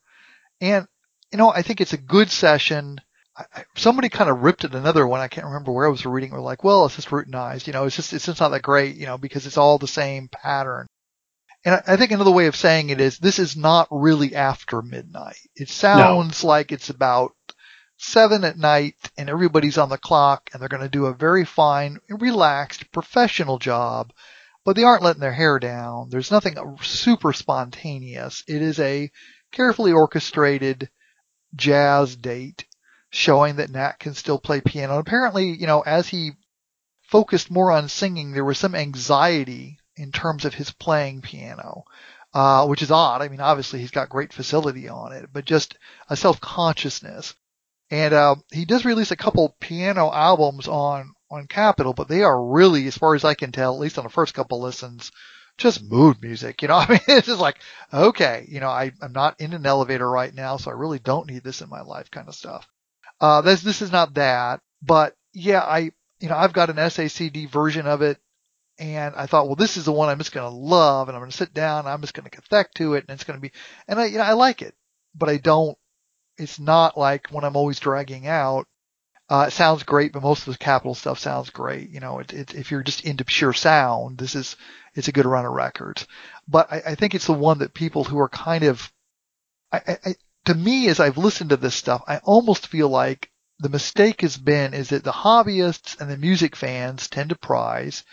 and 0.60 0.86
you 1.32 1.38
know 1.38 1.50
I 1.50 1.62
think 1.62 1.80
it's 1.80 1.94
a 1.94 1.98
good 1.98 2.30
session. 2.30 3.00
I, 3.36 3.64
somebody 3.76 4.08
kind 4.08 4.28
of 4.28 4.42
ripped 4.42 4.64
at 4.64 4.74
another 4.74 5.06
one. 5.06 5.20
I 5.20 5.28
can't 5.28 5.46
remember 5.46 5.72
where 5.72 5.86
I 5.86 5.90
was 5.90 6.04
reading. 6.04 6.32
We're 6.32 6.40
like, 6.40 6.64
well, 6.64 6.86
it's 6.86 6.96
just 6.96 7.08
routinized. 7.08 7.66
You 7.66 7.72
know, 7.72 7.84
it's 7.84 7.96
just 7.96 8.12
it's 8.12 8.26
just 8.26 8.40
not 8.40 8.50
that 8.50 8.62
great. 8.62 8.96
You 8.96 9.06
know, 9.06 9.18
because 9.18 9.46
it's 9.46 9.56
all 9.56 9.78
the 9.78 9.88
same 9.88 10.28
pattern. 10.28 10.86
And 11.64 11.76
I, 11.76 11.82
I 11.94 11.96
think 11.96 12.10
another 12.10 12.30
way 12.30 12.46
of 12.46 12.56
saying 12.56 12.90
it 12.90 13.00
is 13.00 13.18
this 13.18 13.38
is 13.38 13.56
not 13.56 13.88
really 13.90 14.34
after 14.34 14.82
midnight. 14.82 15.38
It 15.56 15.68
sounds 15.68 16.44
like 16.44 16.72
it's 16.72 16.90
about 16.90 17.32
seven 18.02 18.44
at 18.44 18.58
night 18.58 18.96
and 19.16 19.30
everybody's 19.30 19.78
on 19.78 19.88
the 19.88 19.96
clock 19.96 20.50
and 20.52 20.60
they're 20.60 20.68
going 20.68 20.82
to 20.82 20.88
do 20.88 21.06
a 21.06 21.14
very 21.14 21.44
fine, 21.44 21.98
relaxed, 22.08 22.90
professional 22.90 23.58
job, 23.58 24.12
but 24.64 24.74
they 24.74 24.82
aren't 24.82 25.04
letting 25.04 25.20
their 25.20 25.32
hair 25.32 25.58
down. 25.60 26.08
There's 26.10 26.32
nothing 26.32 26.56
super 26.82 27.32
spontaneous. 27.32 28.42
It 28.48 28.60
is 28.60 28.80
a 28.80 29.10
carefully 29.52 29.92
orchestrated 29.92 30.90
jazz 31.54 32.16
date 32.16 32.64
showing 33.12 33.56
that 33.56 33.70
Nat 33.70 33.98
can 34.00 34.14
still 34.14 34.38
play 34.38 34.60
piano. 34.62 34.98
Apparently, 34.98 35.50
you 35.50 35.66
know, 35.66 35.82
as 35.82 36.08
he 36.08 36.32
focused 37.02 37.50
more 37.50 37.70
on 37.70 37.88
singing, 37.88 38.32
there 38.32 38.44
was 38.44 38.58
some 38.58 38.74
anxiety 38.74 39.78
in 39.96 40.10
terms 40.10 40.46
of 40.46 40.54
his 40.54 40.70
playing 40.70 41.20
piano, 41.20 41.84
uh, 42.32 42.66
which 42.66 42.80
is 42.80 42.90
odd. 42.90 43.20
I 43.20 43.28
mean, 43.28 43.40
obviously 43.40 43.80
he's 43.80 43.90
got 43.90 44.08
great 44.08 44.32
facility 44.32 44.88
on 44.88 45.12
it, 45.12 45.28
but 45.30 45.44
just 45.44 45.76
a 46.08 46.16
self-consciousness. 46.16 47.34
And 47.90 48.14
uh, 48.14 48.36
he 48.50 48.64
does 48.64 48.86
release 48.86 49.10
a 49.10 49.16
couple 49.16 49.54
piano 49.60 50.10
albums 50.10 50.66
on 50.66 51.12
on 51.30 51.46
Capitol, 51.46 51.92
but 51.92 52.08
they 52.08 52.22
are 52.22 52.46
really, 52.46 52.86
as 52.86 52.96
far 52.96 53.14
as 53.14 53.24
I 53.24 53.34
can 53.34 53.52
tell, 53.52 53.74
at 53.74 53.80
least 53.80 53.98
on 53.98 54.04
the 54.04 54.10
first 54.10 54.34
couple 54.34 54.60
listens, 54.60 55.12
just 55.58 55.82
mood 55.82 56.20
music. 56.22 56.62
You 56.62 56.68
know, 56.68 56.74
I 56.76 56.88
mean, 56.88 57.00
it's 57.08 57.26
just 57.26 57.40
like, 57.40 57.58
okay, 57.92 58.46
you 58.48 58.60
know, 58.60 58.68
I, 58.68 58.92
I'm 59.02 59.12
not 59.12 59.38
in 59.38 59.52
an 59.52 59.66
elevator 59.66 60.08
right 60.08 60.32
now, 60.34 60.56
so 60.56 60.70
I 60.70 60.74
really 60.74 60.98
don't 60.98 61.26
need 61.26 61.44
this 61.44 61.60
in 61.60 61.68
my 61.68 61.82
life 61.82 62.10
kind 62.10 62.28
of 62.28 62.34
stuff. 62.34 62.66
Uh, 63.22 63.40
this, 63.40 63.62
this 63.62 63.82
is 63.82 63.92
not 63.92 64.14
that, 64.14 64.60
but 64.82 65.14
yeah, 65.32 65.60
I, 65.60 65.92
you 66.18 66.28
know, 66.28 66.36
I've 66.36 66.52
got 66.52 66.70
an 66.70 66.76
SACD 66.76 67.48
version 67.48 67.86
of 67.86 68.02
it 68.02 68.18
and 68.80 69.14
I 69.14 69.26
thought, 69.26 69.46
well, 69.46 69.54
this 69.54 69.76
is 69.76 69.84
the 69.84 69.92
one 69.92 70.08
I'm 70.08 70.18
just 70.18 70.32
going 70.32 70.50
to 70.50 70.56
love 70.56 71.08
and 71.08 71.16
I'm 71.16 71.20
going 71.20 71.30
to 71.30 71.36
sit 71.36 71.54
down 71.54 71.86
I'm 71.86 72.00
just 72.00 72.14
going 72.14 72.28
to 72.28 72.36
connect 72.36 72.76
to 72.78 72.94
it 72.94 73.04
and 73.06 73.14
it's 73.14 73.22
going 73.22 73.38
to 73.38 73.40
be, 73.40 73.52
and 73.86 74.00
I, 74.00 74.06
you 74.06 74.18
know, 74.18 74.24
I 74.24 74.32
like 74.32 74.60
it, 74.60 74.74
but 75.14 75.28
I 75.28 75.36
don't, 75.36 75.78
it's 76.36 76.58
not 76.58 76.98
like 76.98 77.28
when 77.28 77.44
I'm 77.44 77.56
always 77.56 77.78
dragging 77.78 78.26
out. 78.26 78.66
Uh, 79.28 79.44
it 79.46 79.52
sounds 79.52 79.84
great, 79.84 80.12
but 80.12 80.22
most 80.22 80.48
of 80.48 80.52
the 80.52 80.58
Capitol 80.58 80.96
stuff 80.96 81.20
sounds 81.20 81.50
great. 81.50 81.90
You 81.90 82.00
know, 82.00 82.18
it, 82.18 82.32
it, 82.32 82.54
if 82.56 82.72
you're 82.72 82.82
just 82.82 83.04
into 83.04 83.24
pure 83.24 83.52
sound, 83.52 84.18
this 84.18 84.34
is, 84.34 84.56
it's 84.94 85.08
a 85.08 85.12
good 85.12 85.26
run 85.26 85.46
of 85.46 85.52
records. 85.52 86.08
But 86.48 86.72
I, 86.72 86.82
I 86.86 86.94
think 86.96 87.14
it's 87.14 87.26
the 87.26 87.32
one 87.32 87.60
that 87.60 87.72
people 87.72 88.02
who 88.02 88.18
are 88.18 88.28
kind 88.28 88.64
of, 88.64 88.92
I, 89.70 89.98
I, 90.04 90.14
to 90.44 90.54
me, 90.54 90.88
as 90.88 91.00
I've 91.00 91.18
listened 91.18 91.50
to 91.50 91.56
this 91.56 91.74
stuff, 91.74 92.02
I 92.06 92.18
almost 92.18 92.66
feel 92.66 92.88
like 92.88 93.30
the 93.58 93.68
mistake 93.68 94.22
has 94.22 94.36
been 94.36 94.74
is 94.74 94.88
that 94.88 95.04
the 95.04 95.12
hobbyists 95.12 96.00
and 96.00 96.10
the 96.10 96.16
music 96.16 96.56
fans 96.56 97.08
tend 97.08 97.30
to 97.30 97.36
prize, 97.36 98.04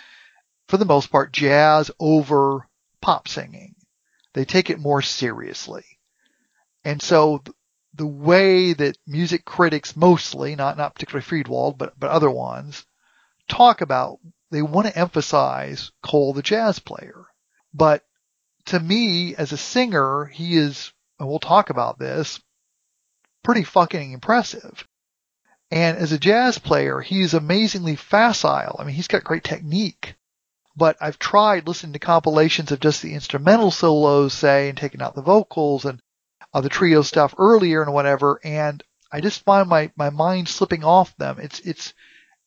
for 0.68 0.78
the 0.78 0.86
most 0.86 1.12
part, 1.12 1.34
jazz 1.34 1.90
over 2.00 2.68
pop 3.02 3.28
singing. 3.28 3.76
They 4.34 4.46
take 4.46 4.70
it 4.70 4.80
more 4.80 5.02
seriously. 5.02 5.86
And 6.84 7.02
so 7.02 7.44
the 7.96 8.06
way 8.06 8.74
that 8.74 8.98
music 9.08 9.44
critics 9.44 9.96
mostly, 9.96 10.56
not, 10.56 10.78
not 10.78 10.94
particularly 10.94 11.26
Friedwald, 11.26 11.78
but, 11.78 12.00
but 12.00 12.12
other 12.12 12.30
ones, 12.30 12.86
talk 13.48 13.82
about, 13.82 14.20
they 14.52 14.62
want 14.62 14.88
to 14.88 14.98
emphasize 14.98 15.92
Cole 16.04 16.34
the 16.34 16.44
jazz 16.44 16.80
player. 16.80 17.26
But 17.74 18.04
to 18.66 18.80
me, 18.80 19.36
as 19.36 19.52
a 19.52 19.58
singer, 19.58 20.26
he 20.26 20.56
is, 20.56 20.92
and 21.20 21.28
we'll 21.28 21.40
talk 21.40 21.70
about 21.70 22.00
this, 22.00 22.40
pretty 23.44 23.64
fucking 23.64 24.12
impressive. 24.12 24.88
And 25.72 25.98
as 25.98 26.12
a 26.12 26.20
jazz 26.20 26.58
player, 26.58 27.00
he's 27.00 27.34
amazingly 27.34 27.96
facile. 27.96 28.78
I 28.80 28.84
mean, 28.86 28.96
he's 28.96 29.08
got 29.08 29.24
great 29.24 29.44
technique. 29.44 30.16
But 30.76 30.98
I've 31.02 31.20
tried 31.20 31.68
listening 31.68 31.94
to 31.94 32.00
compilations 32.00 32.72
of 32.72 32.80
just 32.80 33.02
the 33.02 33.14
instrumental 33.14 33.70
solos, 33.70 34.34
say, 34.34 34.70
and 34.70 34.78
taking 34.78 35.02
out 35.02 35.14
the 35.14 35.22
vocals 35.22 35.86
and 35.86 36.02
uh, 36.54 36.62
the 36.62 36.70
trio 36.70 37.02
stuff 37.02 37.36
earlier 37.38 37.84
and 37.84 37.94
whatever, 37.94 38.40
and 38.44 38.84
I 39.12 39.22
just 39.22 39.44
find 39.44 39.68
my, 39.68 39.92
my 39.96 40.10
mind 40.10 40.48
slipping 40.48 40.84
off 40.84 41.16
them. 41.18 41.38
It's, 41.40 41.60
it's, 41.62 41.94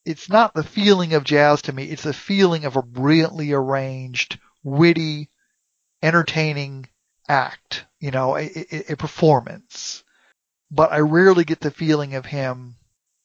it's 0.05 0.29
not 0.29 0.55
the 0.55 0.65
feeling 0.65 1.15
of 1.15 1.25
jazz 1.25 1.63
to 1.63 1.73
me. 1.73 1.85
It's 1.85 2.05
the 2.05 2.13
feeling 2.13 2.65
of 2.65 2.77
a 2.77 2.83
brilliantly 2.83 3.53
arranged, 3.53 4.39
witty, 4.63 5.29
entertaining 6.03 6.89
act, 7.29 7.85
you 8.01 8.11
know, 8.11 8.37
a, 8.37 8.43
a, 8.43 8.93
a 8.93 8.97
performance. 8.97 10.05
But 10.71 10.93
I 10.93 10.99
rarely 10.99 11.45
get 11.45 11.61
the 11.61 11.71
feeling 11.71 12.15
of 12.15 12.27
him 12.27 12.77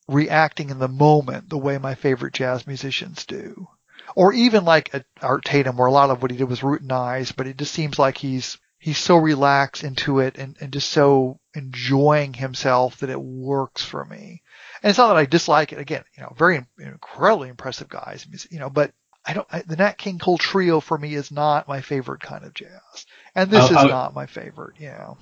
reacting 0.08 0.70
in 0.70 0.80
the 0.80 0.88
moment 0.88 1.50
the 1.50 1.58
way 1.58 1.78
my 1.78 1.96
favorite 1.96 2.34
jazz 2.34 2.68
musicians 2.68 3.26
do. 3.26 3.68
Or 4.16 4.34
even 4.34 4.64
like 4.66 4.94
a 4.94 5.04
Art 5.22 5.46
Tatum 5.46 5.78
where 5.78 5.88
a 5.88 5.92
lot 5.92 6.10
of 6.10 6.22
what 6.22 6.32
he 6.32 6.38
did 6.38 6.50
was 6.50 6.62
routinized, 6.62 7.36
but 7.36 7.48
it 7.48 7.58
just 7.58 7.74
seems 7.74 8.00
like 8.00 8.18
he's 8.18 8.58
he's 8.80 8.98
so 8.98 9.18
relaxed 9.18 9.84
into 9.84 10.20
it 10.20 10.38
and, 10.38 10.56
and 10.62 10.72
just 10.72 10.90
so 10.92 11.40
enjoying 11.56 12.34
himself 12.34 12.98
that 12.98 13.10
it 13.10 13.20
works 13.20 13.84
for 13.84 14.06
me. 14.06 14.42
And 14.82 14.90
it's 14.90 14.98
not 14.98 15.08
that 15.08 15.18
I 15.18 15.26
dislike 15.26 15.74
it. 15.74 15.80
Again, 15.80 16.04
you 16.16 16.24
know, 16.24 16.34
very 16.38 16.66
incredibly 16.80 17.50
impressive 17.50 17.90
guys, 17.90 18.28
you 18.50 18.60
know, 18.60 18.70
but 18.70 18.94
I 19.26 19.34
don't, 19.34 19.48
I, 19.52 19.62
the 19.62 19.76
Nat 19.76 19.98
King 19.98 20.20
Cole 20.20 20.38
trio 20.38 20.80
for 20.80 20.98
me 20.98 21.16
is 21.16 21.32
not 21.32 21.68
my 21.68 21.82
favorite 21.82 22.22
kind 22.22 22.46
of 22.46 22.54
jazz. 22.54 23.06
And 23.38 23.52
this 23.52 23.66
I'll, 23.66 23.70
is 23.70 23.78
I'll, 23.78 23.88
not 23.88 24.16
my 24.16 24.26
favorite, 24.26 24.76
Yeah. 24.80 25.14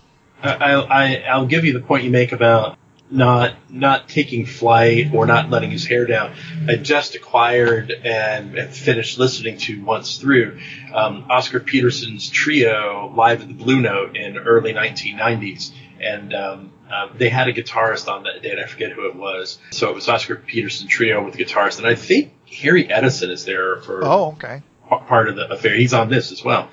I, 0.41 0.73
I, 0.73 1.15
I'll 1.29 1.47
give 1.47 1.65
you 1.65 1.73
the 1.73 1.81
point 1.81 2.03
you 2.05 2.11
make 2.11 2.31
about 2.31 2.77
not 3.11 3.55
not 3.69 4.07
taking 4.09 4.45
flight 4.45 5.13
or 5.13 5.25
not 5.25 5.49
letting 5.49 5.69
his 5.69 5.85
hair 5.85 6.05
down. 6.05 6.33
I 6.67 6.75
just 6.75 7.15
acquired 7.15 7.91
and, 7.91 8.57
and 8.57 8.73
finished 8.73 9.19
listening 9.19 9.57
to 9.59 9.83
once 9.83 10.17
through 10.17 10.59
um, 10.93 11.25
Oscar 11.29 11.59
Peterson's 11.59 12.29
trio 12.29 13.13
live 13.15 13.41
at 13.41 13.47
the 13.49 13.53
Blue 13.53 13.81
Note 13.81 14.15
in 14.15 14.37
early 14.37 14.73
1990s, 14.73 15.71
and 15.99 16.33
um, 16.33 16.71
uh, 16.91 17.09
they 17.15 17.29
had 17.29 17.47
a 17.47 17.53
guitarist 17.53 18.07
on 18.07 18.23
that 18.23 18.41
day, 18.41 18.51
and 18.51 18.59
I 18.59 18.65
forget 18.65 18.91
who 18.91 19.07
it 19.07 19.15
was. 19.15 19.59
So 19.71 19.89
it 19.89 19.95
was 19.95 20.07
Oscar 20.07 20.35
Peterson 20.35 20.87
trio 20.87 21.23
with 21.23 21.35
the 21.35 21.43
guitarist, 21.43 21.79
and 21.79 21.87
I 21.87 21.95
think 21.95 22.33
Harry 22.47 22.89
Edison 22.89 23.29
is 23.29 23.45
there 23.45 23.81
for 23.81 24.05
oh 24.05 24.27
okay 24.33 24.61
part 24.89 25.27
of 25.27 25.35
the 25.35 25.51
affair. 25.51 25.75
He's 25.75 25.93
on 25.93 26.09
this 26.09 26.31
as 26.31 26.43
well. 26.43 26.69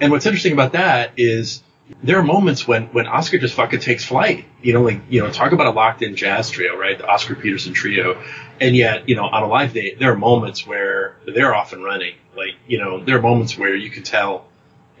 And 0.00 0.10
what's 0.10 0.26
interesting 0.26 0.52
about 0.52 0.72
that 0.72 1.12
is 1.16 1.62
there 2.02 2.18
are 2.18 2.22
moments 2.22 2.66
when, 2.66 2.84
when 2.86 3.06
Oscar 3.06 3.38
just 3.38 3.54
fucking 3.54 3.80
takes 3.80 4.04
flight. 4.04 4.46
You 4.62 4.72
know, 4.72 4.82
like, 4.82 5.00
you 5.08 5.22
know, 5.22 5.30
talk 5.30 5.52
about 5.52 5.66
a 5.66 5.70
locked 5.70 6.02
in 6.02 6.16
jazz 6.16 6.50
trio, 6.50 6.76
right? 6.76 6.96
The 6.96 7.06
Oscar 7.06 7.34
Peterson 7.34 7.72
trio. 7.72 8.22
And 8.60 8.76
yet, 8.76 9.08
you 9.08 9.16
know, 9.16 9.24
on 9.24 9.42
a 9.42 9.46
live 9.46 9.72
date, 9.72 9.98
there 9.98 10.12
are 10.12 10.16
moments 10.16 10.66
where 10.66 11.16
they're 11.26 11.54
off 11.54 11.72
and 11.72 11.84
running. 11.84 12.14
Like, 12.36 12.54
you 12.66 12.78
know, 12.78 13.02
there 13.02 13.18
are 13.18 13.22
moments 13.22 13.58
where 13.58 13.74
you 13.74 13.90
can 13.90 14.02
tell 14.02 14.46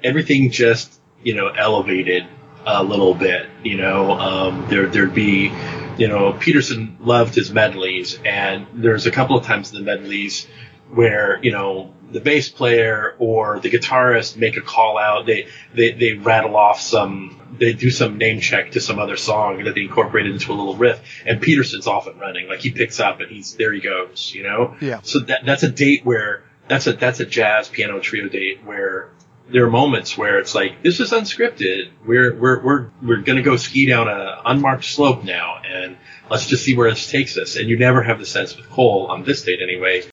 everything 0.02 0.50
just, 0.50 1.00
you 1.22 1.34
know, 1.34 1.48
elevated 1.48 2.26
a 2.66 2.82
little 2.82 3.14
bit. 3.14 3.48
You 3.64 3.76
know, 3.76 4.12
um, 4.12 4.66
there, 4.68 4.86
there'd 4.86 5.14
be, 5.14 5.52
you 5.96 6.08
know, 6.08 6.32
Peterson 6.32 6.96
loved 7.00 7.34
his 7.34 7.50
medleys 7.50 8.18
and 8.24 8.66
there's 8.74 9.06
a 9.06 9.10
couple 9.10 9.36
of 9.36 9.44
times 9.44 9.72
in 9.72 9.78
the 9.78 9.84
medleys 9.84 10.46
where, 10.92 11.42
you 11.42 11.52
know, 11.52 11.94
the 12.12 12.20
bass 12.20 12.48
player 12.48 13.14
or 13.18 13.60
the 13.60 13.70
guitarist 13.70 14.36
make 14.36 14.56
a 14.56 14.60
call 14.60 14.98
out. 14.98 15.26
They, 15.26 15.48
they, 15.74 15.92
they 15.92 16.14
rattle 16.14 16.56
off 16.56 16.80
some, 16.80 17.56
they 17.58 17.72
do 17.72 17.90
some 17.90 18.18
name 18.18 18.40
check 18.40 18.72
to 18.72 18.80
some 18.80 18.98
other 18.98 19.16
song 19.16 19.64
that 19.64 19.74
they 19.74 19.82
incorporate 19.82 20.26
into 20.26 20.52
a 20.52 20.54
little 20.54 20.76
riff. 20.76 21.00
And 21.24 21.40
Peterson's 21.40 21.86
off 21.86 22.06
and 22.06 22.20
running. 22.20 22.48
Like 22.48 22.60
he 22.60 22.70
picks 22.70 23.00
up 23.00 23.20
and 23.20 23.30
he's, 23.30 23.54
there 23.54 23.72
he 23.72 23.80
goes, 23.80 24.32
you 24.34 24.42
know? 24.42 24.76
Yeah. 24.80 25.00
So 25.02 25.20
that, 25.20 25.44
that's 25.44 25.62
a 25.62 25.70
date 25.70 26.04
where, 26.04 26.44
that's 26.68 26.86
a, 26.86 26.92
that's 26.92 27.20
a 27.20 27.26
jazz 27.26 27.68
piano 27.68 28.00
trio 28.00 28.28
date 28.28 28.64
where 28.64 29.10
there 29.48 29.64
are 29.64 29.70
moments 29.70 30.16
where 30.16 30.38
it's 30.38 30.54
like, 30.54 30.82
this 30.82 31.00
is 31.00 31.10
unscripted. 31.10 31.90
We're, 32.04 32.34
we're, 32.34 32.62
we're, 32.62 32.90
we're 33.02 33.22
going 33.22 33.36
to 33.36 33.42
go 33.42 33.56
ski 33.56 33.86
down 33.86 34.08
a 34.08 34.40
unmarked 34.44 34.84
slope 34.84 35.24
now 35.24 35.60
and 35.64 35.96
let's 36.28 36.46
just 36.46 36.64
see 36.64 36.76
where 36.76 36.90
this 36.90 37.10
takes 37.10 37.36
us. 37.36 37.56
And 37.56 37.68
you 37.68 37.78
never 37.78 38.02
have 38.02 38.18
the 38.18 38.26
sense 38.26 38.56
with 38.56 38.68
Cole 38.70 39.06
on 39.10 39.24
this 39.24 39.42
date 39.42 39.60
anyway 39.62 40.09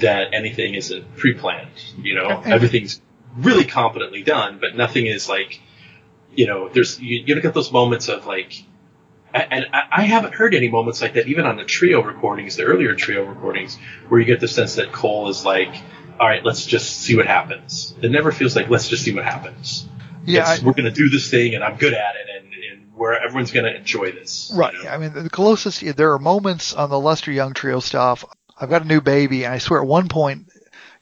that 0.00 0.34
anything 0.34 0.74
isn't 0.74 1.16
pre-planned. 1.16 1.70
You 2.00 2.14
know, 2.16 2.28
And- 2.28 2.52
everything's 2.52 3.00
really 3.36 3.64
competently 3.64 4.22
done, 4.22 4.58
but 4.60 4.76
nothing 4.76 5.06
is 5.06 5.28
like, 5.28 5.60
you 6.34 6.46
know, 6.46 6.68
there's 6.68 6.98
you, 7.00 7.22
you 7.26 7.34
look 7.34 7.44
at 7.44 7.54
those 7.54 7.70
moments 7.72 8.08
of 8.08 8.26
like, 8.26 8.62
and 9.34 9.66
I, 9.72 9.82
I 9.92 10.02
haven't 10.04 10.34
heard 10.34 10.54
any 10.54 10.68
moments 10.68 11.02
like 11.02 11.14
that 11.14 11.26
even 11.28 11.44
on 11.46 11.56
the 11.56 11.64
trio 11.64 12.02
recordings, 12.02 12.56
the 12.56 12.64
earlier 12.64 12.94
trio 12.94 13.24
recordings, 13.24 13.76
where 14.08 14.18
you 14.20 14.26
get 14.26 14.40
the 14.40 14.48
sense 14.48 14.76
that 14.76 14.92
Cole 14.92 15.28
is 15.28 15.44
like, 15.44 15.74
all 16.18 16.26
right, 16.26 16.42
let's 16.44 16.64
just 16.64 17.00
see 17.00 17.14
what 17.16 17.26
happens. 17.26 17.94
It 18.00 18.10
never 18.10 18.32
feels 18.32 18.56
like 18.56 18.70
let's 18.70 18.88
just 18.88 19.02
see 19.04 19.14
what 19.14 19.24
happens. 19.24 19.86
Yeah, 20.24 20.44
I- 20.46 20.58
we're 20.64 20.72
going 20.72 20.84
to 20.86 20.90
do 20.90 21.08
this 21.10 21.30
thing, 21.30 21.54
and 21.54 21.62
I'm 21.62 21.76
good 21.76 21.92
at 21.94 22.14
it, 22.16 22.26
and, 22.42 22.52
and 22.52 22.94
where 22.94 23.22
everyone's 23.22 23.52
going 23.52 23.66
to 23.66 23.76
enjoy 23.76 24.12
this. 24.12 24.50
you 24.52 24.58
Right. 24.58 24.74
know? 24.82 24.88
I 24.90 24.96
mean, 24.96 25.12
the 25.12 25.28
closest, 25.30 25.84
there 25.96 26.12
are 26.14 26.18
moments 26.18 26.72
on 26.72 26.88
the 26.90 26.98
Lester 26.98 27.30
Young 27.30 27.52
trio 27.52 27.80
stuff. 27.80 28.24
I've 28.58 28.70
got 28.70 28.82
a 28.82 28.86
new 28.86 29.00
baby, 29.00 29.44
and 29.44 29.52
I 29.54 29.58
swear 29.58 29.80
at 29.82 29.86
one 29.86 30.08
point, 30.08 30.48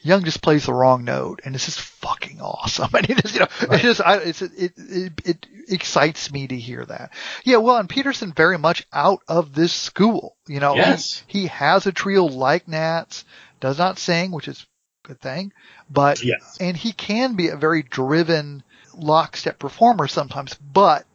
Young 0.00 0.24
just 0.24 0.42
plays 0.42 0.66
the 0.66 0.74
wrong 0.74 1.04
note, 1.04 1.40
and 1.44 1.54
it's 1.54 1.64
just 1.64 1.80
fucking 1.80 2.40
awesome. 2.40 2.90
And 2.94 3.08
it 3.08 3.24
is, 3.24 3.34
you 3.34 3.40
know, 3.40 3.46
it 3.72 3.80
just, 3.80 4.00
I, 4.00 4.16
it's, 4.18 4.42
it, 4.42 4.72
it, 4.76 5.12
it 5.24 5.46
excites 5.68 6.30
me 6.30 6.46
to 6.46 6.56
hear 6.56 6.84
that. 6.84 7.12
Yeah, 7.44 7.56
well, 7.58 7.76
and 7.78 7.88
Peterson 7.88 8.32
very 8.32 8.58
much 8.58 8.86
out 8.92 9.20
of 9.28 9.54
this 9.54 9.72
school. 9.72 10.36
You 10.46 10.60
know, 10.60 10.74
Yes. 10.74 11.22
he, 11.26 11.40
he 11.42 11.46
has 11.46 11.86
a 11.86 11.92
trio 11.92 12.24
like 12.24 12.68
Nats, 12.68 13.24
does 13.60 13.78
not 13.78 13.98
sing, 13.98 14.30
which 14.30 14.46
is 14.48 14.66
a 15.04 15.08
good 15.08 15.20
thing, 15.20 15.52
but 15.88 16.22
Yes. 16.22 16.58
and 16.60 16.76
he 16.76 16.92
can 16.92 17.34
be 17.34 17.48
a 17.48 17.56
very 17.56 17.82
driven 17.82 18.62
lockstep 18.94 19.58
performer 19.58 20.06
sometimes, 20.06 20.54
but 20.54 21.06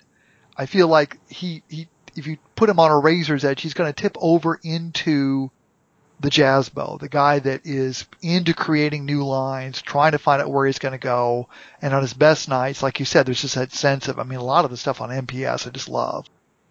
I 0.58 0.65
feel 0.65 0.88
like 0.88 1.17
he, 1.30 1.62
he 1.69 1.88
if 2.15 2.25
you 2.28 2.38
put 2.56 2.69
him 2.69 2.80
on 2.80 2.89
a 2.91 2.97
razor's 2.97 3.45
edge, 3.45 3.62
he's 3.62 3.75
going 3.75 3.88
to 3.93 4.02
tip 4.02 4.17
over 4.19 4.60
into 4.63 5.52
the 6.19 6.29
jazzbo, 6.29 6.99
the 6.99 7.08
guy 7.10 7.39
that 7.39 7.62
is 7.65 8.05
into 8.21 8.53
creating 8.53 9.05
new 9.05 9.25
lines, 9.25 9.82
trying 9.82 10.12
to 10.12 10.17
find 10.19 10.41
out 10.41 10.51
where 10.51 10.65
he's 10.65 10.79
going 10.79 10.91
to 10.91 10.97
go. 10.97 11.47
And 11.82 11.93
on 11.93 12.01
his 12.01 12.13
best 12.13 12.49
nights, 12.49 12.84
like 12.84 12.99
you 12.99 13.05
said, 13.05 13.25
there's 13.25 13.41
just 13.41 13.55
that 13.55 13.71
sense 13.71 14.08
of, 14.10 14.19
I 14.19 14.23
mean, 14.23 14.39
a 14.39 14.43
lot 14.43 14.65
of 14.65 14.71
the 14.71 14.77
stuff 14.77 14.99
on 15.01 15.10
MPS 15.10 15.65
I 15.67 15.69
just 15.71 15.88
love. 15.89 16.25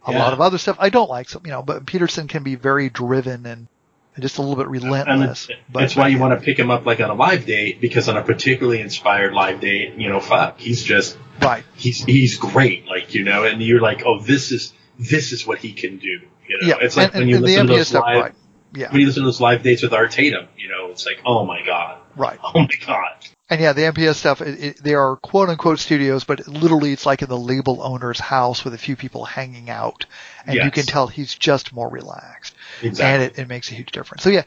A 0.06 0.12
Yeah. 0.12 0.18
lot 0.18 0.32
of 0.32 0.40
other 0.40 0.58
stuff 0.58 0.76
I 0.78 0.90
don't 0.90 1.08
like, 1.10 1.28
so, 1.28 1.40
you 1.44 1.50
know, 1.50 1.62
but 1.62 1.86
Peterson 1.86 2.28
can 2.28 2.42
be 2.42 2.54
very 2.56 2.88
driven 2.90 3.46
and, 3.46 3.68
and 4.14 4.22
just 4.22 4.38
a 4.38 4.42
little 4.42 4.56
bit 4.56 4.68
relentless. 4.68 5.48
it's, 5.48 5.58
but 5.72 5.82
it's 5.84 5.96
why 5.96 6.08
you 6.08 6.18
want 6.18 6.38
to 6.38 6.44
pick 6.44 6.58
him 6.58 6.70
up 6.70 6.84
like 6.84 7.00
on 7.00 7.08
a 7.08 7.14
live 7.14 7.46
date 7.46 7.80
because 7.80 8.08
on 8.08 8.16
a 8.16 8.22
particularly 8.22 8.80
inspired 8.80 9.32
live 9.32 9.60
date, 9.60 9.94
you 9.94 10.08
know, 10.10 10.20
fuck, 10.20 10.58
he's 10.58 10.82
just 10.84 11.16
right. 11.40 11.64
he's 11.74 12.04
he's 12.04 12.36
great, 12.36 12.86
like 12.86 13.14
you 13.14 13.24
know, 13.24 13.44
and 13.44 13.62
you're 13.62 13.80
like, 13.80 14.02
oh, 14.04 14.20
this 14.20 14.50
is 14.52 14.72
this 14.98 15.32
is 15.32 15.46
what 15.46 15.58
he 15.58 15.72
can 15.72 15.98
do. 15.98 16.20
You 16.48 16.58
know, 16.60 16.68
Yeah. 16.68 16.74
it's 16.80 16.96
like 16.96 17.14
and, 17.14 17.20
when 17.20 17.28
you 17.28 17.36
and 17.36 17.44
the 17.44 17.48
listen 17.48 17.66
to 17.68 17.72
those 17.74 17.88
stuff, 17.88 18.04
live 18.06 18.22
right. 18.24 18.34
Yeah. 18.74 18.90
when 18.90 19.00
you 19.00 19.06
listen 19.06 19.22
to 19.22 19.26
those 19.28 19.40
live 19.40 19.62
dates 19.62 19.82
with 19.82 19.92
Art 19.92 20.10
Tatum, 20.10 20.46
you 20.56 20.68
know, 20.68 20.90
it's 20.90 21.06
like, 21.06 21.20
oh 21.24 21.44
my 21.44 21.64
god, 21.64 21.98
Right. 22.16 22.38
oh 22.42 22.52
my 22.60 22.68
god. 22.86 23.12
And 23.50 23.62
yeah, 23.62 23.72
the 23.72 23.80
MPS 23.82 24.16
stuff, 24.16 24.42
it, 24.42 24.62
it, 24.62 24.82
they 24.82 24.92
are 24.94 25.16
quote 25.16 25.48
unquote 25.48 25.78
studios, 25.78 26.24
but 26.24 26.46
literally 26.46 26.92
it's 26.92 27.06
like 27.06 27.22
in 27.22 27.30
the 27.30 27.38
label 27.38 27.82
owner's 27.82 28.20
house 28.20 28.62
with 28.62 28.74
a 28.74 28.78
few 28.78 28.94
people 28.94 29.24
hanging 29.24 29.70
out. 29.70 30.04
And 30.44 30.54
you 30.56 30.70
can 30.70 30.84
tell 30.84 31.06
he's 31.06 31.34
just 31.34 31.72
more 31.72 31.88
relaxed. 31.88 32.54
Exactly. 32.82 33.04
And 33.06 33.22
it, 33.22 33.38
it 33.42 33.48
makes 33.48 33.70
a 33.70 33.74
huge 33.74 33.90
difference. 33.90 34.22
So 34.22 34.28
yeah, 34.28 34.42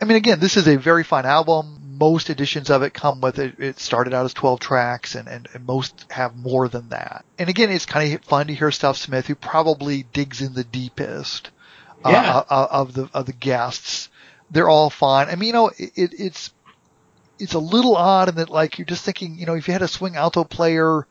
I 0.00 0.04
mean, 0.04 0.16
again, 0.16 0.38
this 0.38 0.56
is 0.56 0.68
a 0.68 0.76
very 0.76 1.02
fine 1.02 1.26
album. 1.26 1.96
Most 1.98 2.30
editions 2.30 2.70
of 2.70 2.82
it 2.82 2.94
come 2.94 3.20
with 3.20 3.40
it. 3.40 3.58
It 3.58 3.80
started 3.80 4.14
out 4.14 4.24
as 4.24 4.34
12 4.34 4.60
tracks 4.60 5.16
and, 5.16 5.26
and, 5.28 5.48
and 5.52 5.66
most 5.66 6.06
have 6.10 6.36
more 6.36 6.68
than 6.68 6.90
that. 6.90 7.24
And 7.38 7.48
again, 7.48 7.70
it's 7.70 7.86
kind 7.86 8.12
of 8.14 8.22
fun 8.22 8.46
to 8.48 8.54
hear 8.54 8.70
Stuff 8.70 8.96
Smith, 8.98 9.26
who 9.26 9.34
probably 9.34 10.04
digs 10.12 10.40
in 10.42 10.54
the 10.54 10.64
deepest 10.64 11.50
Yeah. 12.12 12.42
uh, 12.48 12.68
of 12.70 12.94
the, 12.94 13.08
of 13.14 13.26
the 13.26 13.32
guests. 13.32 14.08
They're 14.50 14.68
all 14.68 14.90
fine. 14.90 15.28
I 15.28 15.36
mean, 15.36 15.48
you 15.48 15.52
know, 15.52 15.68
it, 15.68 15.92
it, 15.96 16.14
it's, 16.18 16.52
it's 17.38 17.54
a 17.54 17.58
little 17.58 17.96
odd 17.96 18.28
in 18.28 18.34
that 18.36 18.50
like 18.50 18.78
you're 18.78 18.86
just 18.86 19.04
thinking, 19.04 19.36
you 19.36 19.46
know, 19.46 19.54
if 19.54 19.66
you 19.66 19.72
had 19.72 19.82
a 19.82 19.88
swing 19.88 20.16
alto 20.16 20.44
player, 20.44 21.06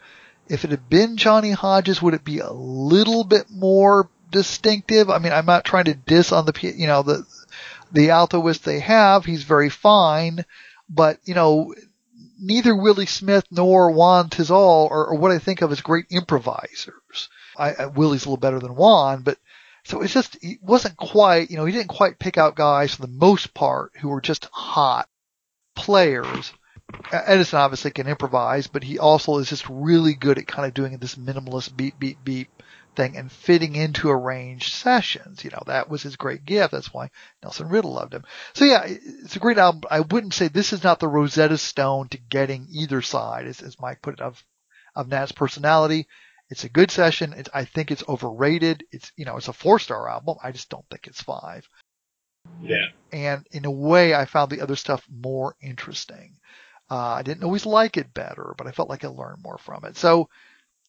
if 0.48 0.64
it 0.64 0.72
had 0.72 0.90
been 0.90 1.18
Johnny 1.18 1.52
Hodges, 1.52 2.02
would 2.02 2.14
it 2.14 2.24
be 2.24 2.40
a 2.40 2.52
little 2.52 3.24
bit 3.24 3.48
more 3.50 4.10
distinctive? 4.32 5.10
I 5.10 5.20
mean, 5.20 5.34
I'm 5.34 5.46
not 5.46 5.66
trying 5.66 5.86
to 5.86 5.94
diss 5.94 6.32
on 6.32 6.46
the, 6.46 6.54
you 6.76 6.88
know, 6.88 7.04
the, 7.04 7.26
the 7.92 8.12
altoist 8.12 8.64
they 8.64 8.80
have. 8.80 9.26
He's 9.26 9.44
very 9.44 9.70
fine, 9.70 10.46
but 10.90 11.20
you 11.24 11.34
know, 11.34 11.74
neither 12.40 12.76
Willie 12.76 13.06
Smith 13.06 13.46
nor 13.52 13.92
Juan 13.92 14.30
Tizol 14.30 14.90
are, 14.92 15.08
are 15.08 15.16
what 15.16 15.32
I 15.32 15.40
think 15.40 15.62
of 15.62 15.72
as 15.72 15.82
great 15.82 16.06
improvisers. 16.10 17.30
I, 17.58 17.74
I, 17.74 17.86
Willie's 17.86 18.26
a 18.26 18.30
little 18.30 18.38
better 18.38 18.60
than 18.60 18.76
Juan, 18.76 19.22
but 19.22 19.38
so 19.86 20.02
it's 20.02 20.14
just, 20.14 20.38
he 20.42 20.60
wasn't 20.62 20.98
quite, 20.98 21.52
you 21.52 21.58
know, 21.58 21.66
he 21.66 21.74
didn't 21.74 21.90
quite 21.90 22.20
pick 22.20 22.38
out 22.38 22.56
guys 22.56 22.96
for 22.96 23.02
the 23.02 23.08
most 23.08 23.54
part 23.54 23.92
who 24.00 24.10
were 24.10 24.22
just 24.22 24.48
hot 24.52 25.08
players. 25.76 26.54
Edison 27.12 27.60
obviously 27.60 27.92
can 27.92 28.08
improvise, 28.08 28.68
but 28.68 28.84
he 28.84 29.00
also 29.00 29.38
is 29.38 29.50
just 29.50 29.68
really 29.70 30.14
good 30.14 30.38
at 30.38 30.48
kind 30.48 30.68
of 30.68 30.74
doing 30.74 30.98
this 30.98 31.16
minimalist 31.16 31.76
beep, 31.76 32.00
beep, 32.00 32.24
beep 32.24 32.50
thing 32.96 33.18
and 33.18 33.32
fitting 33.32 33.76
into 33.76 34.10
arranged 34.10 34.72
sessions. 34.72 35.44
You 35.44 35.50
know, 35.50 35.64
that 35.66 35.90
was 35.90 36.04
his 36.04 36.16
great 36.16 36.46
gift. 36.46 36.72
That's 36.72 36.94
why 36.94 37.10
Nelson 37.42 37.70
Riddle 37.70 37.94
loved 37.94 38.14
him. 38.14 38.24
So 38.54 38.66
yeah, 38.66 38.84
it's 38.86 39.36
a 39.36 39.40
great 39.40 39.58
album. 39.58 39.84
I 39.90 40.02
wouldn't 40.02 40.34
say 40.34 40.48
this 40.48 40.74
is 40.74 40.84
not 40.84 41.00
the 41.00 41.08
Rosetta 41.08 41.58
Stone 41.58 42.10
to 42.10 42.18
getting 42.18 42.68
either 42.72 43.02
side, 43.02 43.48
as, 43.48 43.62
as 43.62 43.80
Mike 43.80 44.02
put 44.02 44.16
it, 44.16 44.22
of, 44.22 44.44
of 44.96 45.08
Nat's 45.08 45.32
personality. 45.32 46.08
It's 46.54 46.64
a 46.66 46.70
good 46.70 46.92
session. 46.92 47.34
It's, 47.36 47.50
I 47.52 47.66
think 47.66 47.90
it's 47.90 48.04
overrated. 48.08 48.84
It's, 48.92 49.12
you 49.18 49.26
know, 49.26 49.38
it's 49.38 49.48
a 49.48 49.54
four 49.54 49.80
star 49.80 50.08
album. 50.08 50.38
I 50.44 50.52
just 50.52 50.70
don't 50.70 50.86
think 50.92 51.08
it's 51.08 51.20
five. 51.20 51.68
Yeah. 52.62 52.90
And 53.12 53.48
in 53.52 53.66
a 53.66 53.72
way, 53.72 54.14
I 54.14 54.26
found 54.26 54.52
the 54.52 54.62
other 54.62 54.76
stuff 54.76 55.04
more 55.12 55.56
interesting. 55.60 56.36
Uh, 56.92 56.96
I 56.98 57.24
didn't 57.24 57.44
always 57.44 57.66
like 57.66 57.98
it 57.98 58.14
better, 58.14 58.54
but 58.56 58.68
I 58.68 58.72
felt 58.72 58.88
like 58.88 59.04
I 59.04 59.08
learned 59.08 59.42
more 59.42 59.58
from 59.58 59.84
it. 59.86 59.98
So 59.98 60.30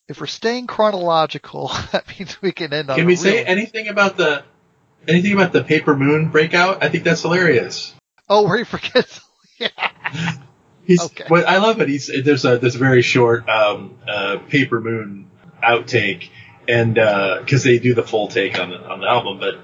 if 0.07 0.21
we're 0.21 0.27
staying 0.27 0.67
chronological, 0.67 1.69
that 1.93 2.05
means 2.19 2.43
we 2.43 2.53
can 2.53 2.75
end 2.75 2.91
on 2.91 2.99
Can 2.99 3.07
we 3.07 3.17
say 3.17 3.39
real- 3.39 3.45
anything 3.47 3.89
about 3.89 4.19
the 4.19 4.45
anything 5.09 5.33
about 5.33 5.55
the 5.55 5.65
Paper 5.65 5.97
Moon 5.97 6.29
breakout? 6.29 6.85
I 6.85 6.91
think 6.91 7.05
that's 7.05 7.23
hilarious. 7.23 7.95
Oh, 8.29 8.43
where 8.47 8.59
he 8.59 8.65
forgets. 8.77 9.19
yeah. 9.59 9.69
He's, 10.85 11.01
Okay. 11.03 11.25
well, 11.31 11.45
I 11.49 11.57
love 11.57 11.81
it. 11.81 11.89
He's 11.89 12.11
there's 12.23 12.45
a 12.45 12.59
there's 12.59 12.75
a 12.75 12.79
very 12.79 13.01
short 13.01 13.49
um, 13.49 13.97
uh, 14.07 14.37
Paper 14.51 14.83
Moon 14.83 15.31
outtake, 15.65 16.29
and 16.69 16.99
uh, 16.99 17.39
because 17.41 17.65
they 17.65 17.79
do 17.79 17.95
the 17.95 18.03
full 18.03 18.29
take 18.29 18.59
on 18.59 18.71
the 18.71 18.77
on 18.81 19.01
the 19.01 19.07
album, 19.09 19.39
but 19.41 19.55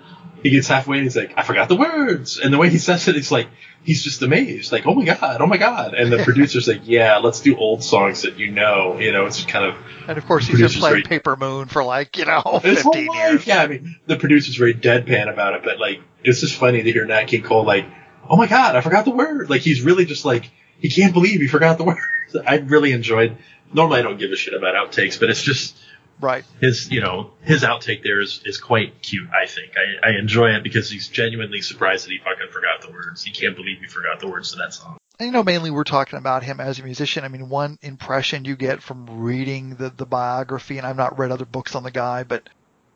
he 0.42 0.50
gets 0.50 0.68
halfway 0.68 0.96
and 0.96 1.04
he's 1.04 1.16
like, 1.16 1.34
I 1.36 1.42
forgot 1.42 1.68
the 1.68 1.76
words, 1.76 2.38
and 2.38 2.52
the 2.52 2.58
way 2.58 2.70
he 2.70 2.78
says 2.78 3.06
it, 3.08 3.16
it's 3.16 3.30
like 3.30 3.48
he's 3.82 4.02
just 4.02 4.20
amazed, 4.22 4.72
like, 4.72 4.86
oh 4.86 4.94
my 4.94 5.04
god, 5.04 5.40
oh 5.40 5.46
my 5.46 5.56
god, 5.58 5.94
and 5.94 6.12
the 6.12 6.18
producer's 6.24 6.66
like, 6.68 6.82
yeah, 6.84 7.18
let's 7.18 7.40
do 7.40 7.56
old 7.56 7.82
songs 7.82 8.22
that 8.22 8.38
you 8.38 8.50
know, 8.50 8.98
you 8.98 9.12
know, 9.12 9.26
it's 9.26 9.44
kind 9.44 9.64
of 9.66 9.74
And 10.08 10.16
of 10.18 10.26
course, 10.26 10.46
he 10.46 10.52
just 10.56 10.58
been 10.58 10.58
Producer's 10.60 10.80
playing 10.80 10.92
very- 10.94 11.02
Paper 11.04 11.36
Moon 11.36 11.68
for 11.68 11.84
like, 11.84 12.16
you 12.16 12.24
know, 12.24 12.42
his 12.62 12.82
whole 12.82 12.92
15 12.92 13.06
life. 13.08 13.16
years. 13.18 13.46
Yeah, 13.46 13.62
I 13.62 13.66
mean, 13.66 13.96
the 14.06 14.16
producer's 14.16 14.56
very 14.56 14.74
deadpan 14.74 15.30
about 15.32 15.54
it, 15.54 15.62
but 15.64 15.78
like, 15.78 16.00
it's 16.24 16.40
just 16.40 16.54
funny 16.56 16.82
to 16.82 16.92
hear 16.92 17.04
Nat 17.06 17.24
King 17.24 17.42
Cole 17.42 17.64
like, 17.64 17.86
oh 18.28 18.36
my 18.36 18.46
god, 18.46 18.76
I 18.76 18.80
forgot 18.80 19.04
the 19.04 19.10
word. 19.12 19.48
Like, 19.50 19.62
he's 19.62 19.80
really 19.82 20.04
just 20.04 20.24
like, 20.24 20.50
he 20.78 20.88
can't 20.90 21.12
believe 21.12 21.40
he 21.40 21.48
forgot 21.48 21.76
the 21.78 21.84
word. 21.90 21.98
I 22.46 22.56
really 22.58 22.92
enjoyed. 22.92 23.36
Normally, 23.72 24.00
I 24.00 24.02
don't 24.02 24.18
give 24.18 24.30
a 24.32 24.36
shit 24.36 24.54
about 24.54 24.74
outtakes, 24.74 25.18
but 25.20 25.30
it's 25.30 25.42
just 25.42 25.76
Right. 26.20 26.44
his, 26.60 26.90
you 26.90 27.00
know, 27.00 27.30
his 27.42 27.62
outtake 27.62 28.02
there 28.02 28.20
is, 28.20 28.42
is 28.44 28.58
quite 28.58 29.00
cute. 29.02 29.28
I 29.30 29.46
think 29.46 29.72
I, 29.76 30.10
I 30.10 30.18
enjoy 30.18 30.50
it 30.50 30.62
because 30.62 30.90
he's 30.90 31.08
genuinely 31.08 31.62
surprised 31.62 32.06
that 32.06 32.10
he 32.10 32.18
fucking 32.18 32.52
forgot 32.52 32.82
the 32.82 32.92
words. 32.92 33.24
He 33.24 33.30
can't 33.30 33.56
believe 33.56 33.78
he 33.80 33.86
forgot 33.86 34.20
the 34.20 34.28
words 34.28 34.52
to 34.52 34.58
that 34.58 34.74
song. 34.74 34.98
And 35.18 35.26
you 35.26 35.32
know, 35.32 35.42
mainly 35.42 35.70
we're 35.70 35.84
talking 35.84 36.18
about 36.18 36.42
him 36.42 36.60
as 36.60 36.78
a 36.78 36.82
musician. 36.82 37.24
I 37.24 37.28
mean, 37.28 37.48
one 37.48 37.78
impression 37.82 38.44
you 38.44 38.56
get 38.56 38.82
from 38.82 39.20
reading 39.20 39.76
the, 39.76 39.90
the 39.90 40.06
biography, 40.06 40.78
and 40.78 40.86
I've 40.86 40.96
not 40.96 41.18
read 41.18 41.30
other 41.30 41.44
books 41.44 41.74
on 41.74 41.82
the 41.82 41.90
guy, 41.90 42.22
but 42.22 42.48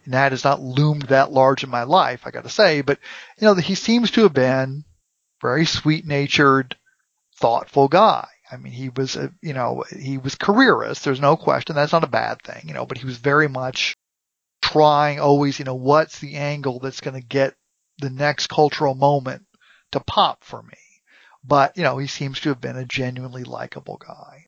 Nat 0.07 0.31
has 0.31 0.45
not 0.45 0.61
loomed 0.61 1.03
that 1.03 1.33
large 1.33 1.65
in 1.65 1.71
my 1.71 1.85
life, 1.85 2.23
I 2.25 2.31
gotta 2.31 2.49
say. 2.49 2.83
But, 2.83 2.99
you 3.39 3.47
know, 3.47 3.55
he 3.55 3.75
seems 3.75 4.11
to 4.13 4.23
have 4.23 4.33
been 4.33 4.85
very 5.41 5.67
sweet 5.67 6.07
natured, 6.07 6.77
thoughtful 7.37 7.89
guy. 7.89 8.27
I 8.55 8.57
mean, 8.57 8.73
he 8.73 8.89
was, 8.89 9.17
a, 9.17 9.33
you 9.43 9.53
know, 9.53 9.85
he 9.91 10.17
was 10.17 10.37
careerist. 10.37 11.05
There's 11.05 11.21
no 11.21 11.37
question. 11.37 11.75
That's 11.75 11.93
not 11.93 12.05
a 12.05 12.09
bad 12.09 12.41
thing, 12.43 12.63
you 12.69 12.75
know, 12.75 12.87
but 12.87 12.99
he 12.99 13.05
was 13.05 13.19
very 13.19 13.49
much 13.49 13.97
trying 14.63 15.21
always, 15.21 15.59
you 15.59 15.65
know, 15.65 15.75
what's 15.75 16.21
the 16.21 16.37
angle 16.37 16.79
that's 16.79 17.01
going 17.01 17.21
to 17.21 17.27
get 17.27 17.55
the 17.99 18.11
next 18.11 18.47
cultural 18.47 18.95
moment 18.95 19.45
to 19.93 20.01
pop 20.01 20.45
for 20.45 20.63
me. 20.63 20.79
But, 21.45 21.77
you 21.77 21.83
know, 21.83 21.99
he 21.99 22.07
seems 22.07 22.41
to 22.41 22.49
have 22.49 22.61
been 22.61 22.77
a 22.77 22.87
genuinely 22.87 23.45
likable 23.45 23.99
guy. 23.99 24.47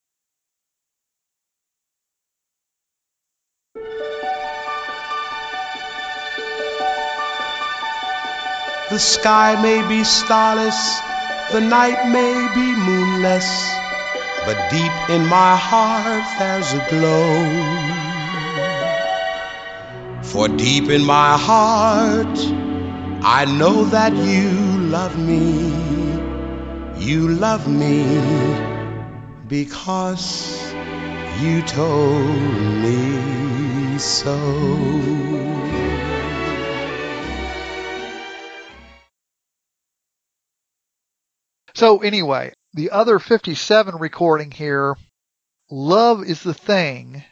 The 8.88 9.00
sky 9.00 9.60
may 9.60 9.86
be 9.88 10.04
starless, 10.04 11.00
the 11.50 11.60
night 11.60 12.08
may 12.08 12.48
be 12.54 12.76
moonless, 12.76 13.85
but 14.46 14.56
deep 14.70 15.10
in 15.10 15.26
my 15.26 15.56
heart 15.56 16.24
there's 16.38 16.72
a 16.74 16.86
glow. 16.90 17.34
For 20.22 20.48
deep 20.48 20.90
in 20.90 21.04
my 21.04 21.38
heart, 21.38 22.38
I 23.22 23.44
know 23.58 23.84
that 23.86 24.14
you 24.16 24.50
love 24.88 25.18
me. 25.18 25.72
You 26.98 27.28
love 27.28 27.68
me 27.68 28.04
because 29.48 30.74
you 31.40 31.62
told 31.62 32.30
me 32.84 33.98
so. 33.98 34.38
So 41.74 41.98
anyway, 42.00 42.52
the 42.76 42.90
other 42.90 43.18
57 43.18 43.96
recording 43.96 44.50
here, 44.50 44.98
Love 45.70 46.22
is 46.22 46.42
the 46.42 46.52
Thing. 46.52 47.24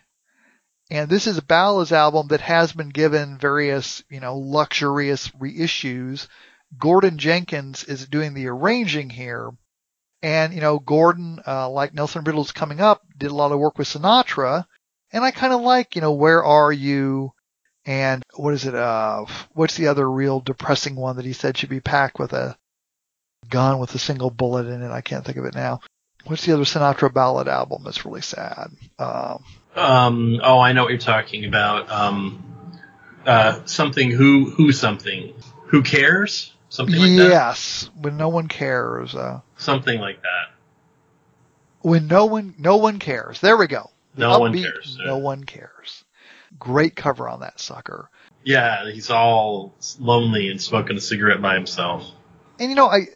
And 0.91 1.11
this 1.11 1.27
is 1.27 1.37
a 1.37 1.43
ballads 1.43 1.93
album 1.93 2.29
that 2.29 2.41
has 2.41 2.73
been 2.73 2.89
given 2.89 3.37
various, 3.37 4.03
you 4.09 4.21
know, 4.21 4.39
luxurious 4.39 5.29
reissues. 5.29 6.29
Gordon 6.79 7.19
Jenkins 7.19 7.85
is 7.85 8.07
doing 8.07 8.33
the 8.33 8.49
arranging 8.49 9.11
here. 9.11 9.51
And, 10.23 10.55
you 10.55 10.63
know, 10.63 10.79
Gordon, 10.79 11.41
uh, 11.47 11.69
like 11.69 11.93
Nelson 11.93 12.25
Riddle's 12.25 12.53
coming 12.53 12.81
up, 12.81 13.03
did 13.17 13.31
a 13.31 13.35
lot 13.35 13.53
of 13.53 13.59
work 13.59 13.77
with 13.77 13.89
Sinatra. 13.89 14.65
And 15.13 15.23
I 15.23 15.31
kind 15.31 15.53
of 15.53 15.61
like, 15.61 15.95
you 15.95 16.01
know, 16.01 16.13
Where 16.13 16.43
Are 16.43 16.73
You? 16.73 17.33
And 17.85 18.23
what 18.35 18.55
is 18.55 18.65
it? 18.65 18.75
Uh, 18.75 19.27
what's 19.53 19.77
the 19.77 19.89
other 19.89 20.11
real 20.11 20.41
depressing 20.41 20.97
one 20.97 21.17
that 21.17 21.27
he 21.27 21.35
said 21.35 21.59
should 21.59 21.69
be 21.69 21.81
packed 21.81 22.19
with 22.19 22.33
a 22.33 22.57
gun 23.49 23.79
with 23.79 23.95
a 23.95 23.99
single 23.99 24.31
bullet 24.31 24.67
in 24.67 24.83
it? 24.83 24.91
I 24.91 25.01
can't 25.01 25.25
think 25.25 25.39
of 25.39 25.45
it 25.45 25.55
now. 25.55 25.81
What's 26.25 26.45
the 26.47 26.55
other 26.55 26.65
Sinatra 26.65 27.13
ballad 27.13 27.49
album 27.49 27.83
that's 27.85 28.05
really 28.07 28.23
sad? 28.23 28.71
Um, 28.99 29.45
Um, 29.77 30.41
oh, 30.43 30.59
I 30.59 30.73
know 30.73 30.83
what 30.85 30.91
you're 30.91 30.99
talking 30.99 31.45
about. 31.45 31.91
Um, 31.91 32.43
uh, 33.27 33.61
something 33.67 34.11
who, 34.11 34.51
who 34.51 34.73
something, 34.73 35.35
who 35.67 35.83
cares? 35.83 36.51
something 36.71 36.97
like 36.99 37.17
that. 37.17 37.29
yes, 37.29 37.89
when 38.01 38.17
no 38.17 38.29
one 38.29 38.49
cares. 38.49 39.15
Uh, 39.15 39.41
Something 39.57 40.01
like 40.01 40.21
that. 40.23 40.51
when 41.83 42.07
no 42.09 42.25
one 42.27 42.55
no 42.59 42.77
one 42.79 42.99
cares. 42.99 43.41
There 43.41 43.57
we 43.57 43.67
go. 43.69 43.91
The 44.15 44.23
No 44.23 44.39
one 44.41 44.55
cares. 44.61 44.99
No 45.05 45.19
one 45.19 45.45
cares. 45.45 46.05
Great 46.59 46.97
cover 46.97 47.29
on 47.29 47.41
that 47.41 47.61
sucker. 47.61 48.11
Yeah, 48.45 48.91
he's 48.91 49.11
all 49.11 49.75
lonely 50.01 50.49
and 50.51 50.61
smoking 50.61 50.97
a 50.97 51.01
cigarette 51.01 51.41
by 51.41 51.55
himself. 51.55 52.11
And 52.59 52.71
you 52.71 52.75
know, 52.77 52.89
I 52.89 53.07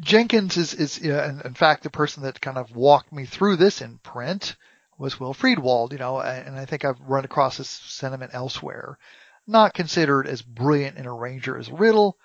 Jenkins 0.00 0.56
is 0.56 0.74
is 0.74 0.98
in, 0.98 1.40
in 1.44 1.54
fact 1.54 1.82
the 1.82 1.90
person 1.90 2.22
that 2.22 2.40
kind 2.40 2.58
of 2.58 2.74
walked 2.74 3.12
me 3.12 3.24
through 3.24 3.56
this 3.56 3.80
in 3.80 3.98
print 3.98 4.56
was 4.98 5.18
Will 5.18 5.34
Friedwald. 5.34 5.92
You 5.92 5.98
know, 5.98 6.20
and 6.20 6.56
I 6.56 6.64
think 6.64 6.84
I've 6.84 7.00
run 7.00 7.24
across 7.24 7.56
this 7.56 7.68
sentiment 7.68 8.32
elsewhere. 8.34 8.98
Not 9.46 9.74
considered 9.74 10.26
as 10.26 10.42
brilliant 10.42 10.98
an 10.98 11.06
arranger 11.06 11.58
as 11.58 11.70
Riddle, 11.70 12.16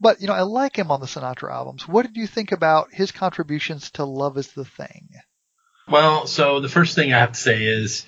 but 0.00 0.20
you 0.20 0.26
know, 0.26 0.34
I 0.34 0.42
like 0.42 0.76
him 0.76 0.90
on 0.90 1.00
the 1.00 1.06
Sinatra 1.06 1.52
albums. 1.52 1.88
What 1.88 2.06
did 2.06 2.16
you 2.16 2.26
think 2.26 2.52
about 2.52 2.92
his 2.92 3.12
contributions 3.12 3.90
to 3.92 4.04
Love 4.04 4.36
Is 4.36 4.52
the 4.52 4.64
Thing? 4.64 5.08
Well, 5.88 6.26
so 6.26 6.60
the 6.60 6.68
first 6.68 6.94
thing 6.94 7.12
I 7.12 7.18
have 7.18 7.32
to 7.32 7.40
say 7.40 7.64
is 7.64 8.06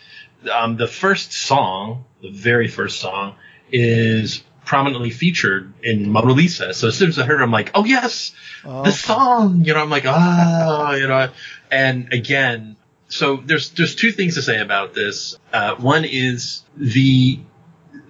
um, 0.51 0.77
the 0.77 0.89
first 0.89 1.33
song, 1.33 2.05
the 2.23 2.31
very 2.31 2.69
first 2.69 3.01
song, 3.01 3.37
is 3.71 4.43
prominently 4.67 5.11
featured 5.11 5.73
in 5.83 6.11
Mona 6.11 6.33
Lisa. 6.33 6.75
So 6.75 6.89
as 6.89 6.97
soon 6.99 7.09
as 7.09 7.19
I 7.19 7.25
heard 7.25 7.41
it, 7.41 7.45
I'm 7.45 7.51
like, 7.51 7.71
oh 7.75 7.87
yes, 7.87 8.33
Oh, 8.65 8.83
the 8.83 8.91
song. 8.91 9.65
You 9.65 9.75
know, 9.75 9.81
I'm 9.81 9.91
like, 9.91 10.05
ah, 10.07 10.95
you 10.95 11.07
know. 11.07 11.31
And 11.71 12.13
again, 12.13 12.77
so 13.09 13.37
there's 13.37 13.71
there's 13.71 13.95
two 13.95 14.11
things 14.13 14.35
to 14.35 14.43
say 14.43 14.61
about 14.61 14.93
this. 14.93 15.39
Uh, 15.53 15.77
one 15.77 16.05
is 16.05 16.65
the 16.77 17.39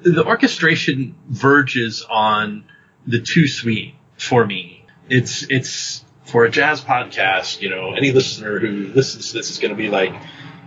the 0.03 0.25
orchestration 0.25 1.14
verges 1.29 2.05
on 2.09 2.64
the 3.07 3.21
too 3.21 3.47
sweet 3.47 3.95
for 4.16 4.45
me. 4.47 4.85
It's 5.11 5.42
it's 5.51 6.05
for 6.25 6.47
a 6.47 6.51
jazz 6.51 6.81
podcast. 6.81 7.61
You 7.61 7.69
know, 7.71 7.92
any 7.92 8.12
listener 8.12 8.59
who 8.59 8.88
listens 8.88 9.31
to 9.33 9.37
this 9.37 9.51
is 9.51 9.59
going 9.59 9.73
to 9.73 9.77
be 9.77 9.90
like, 9.90 10.14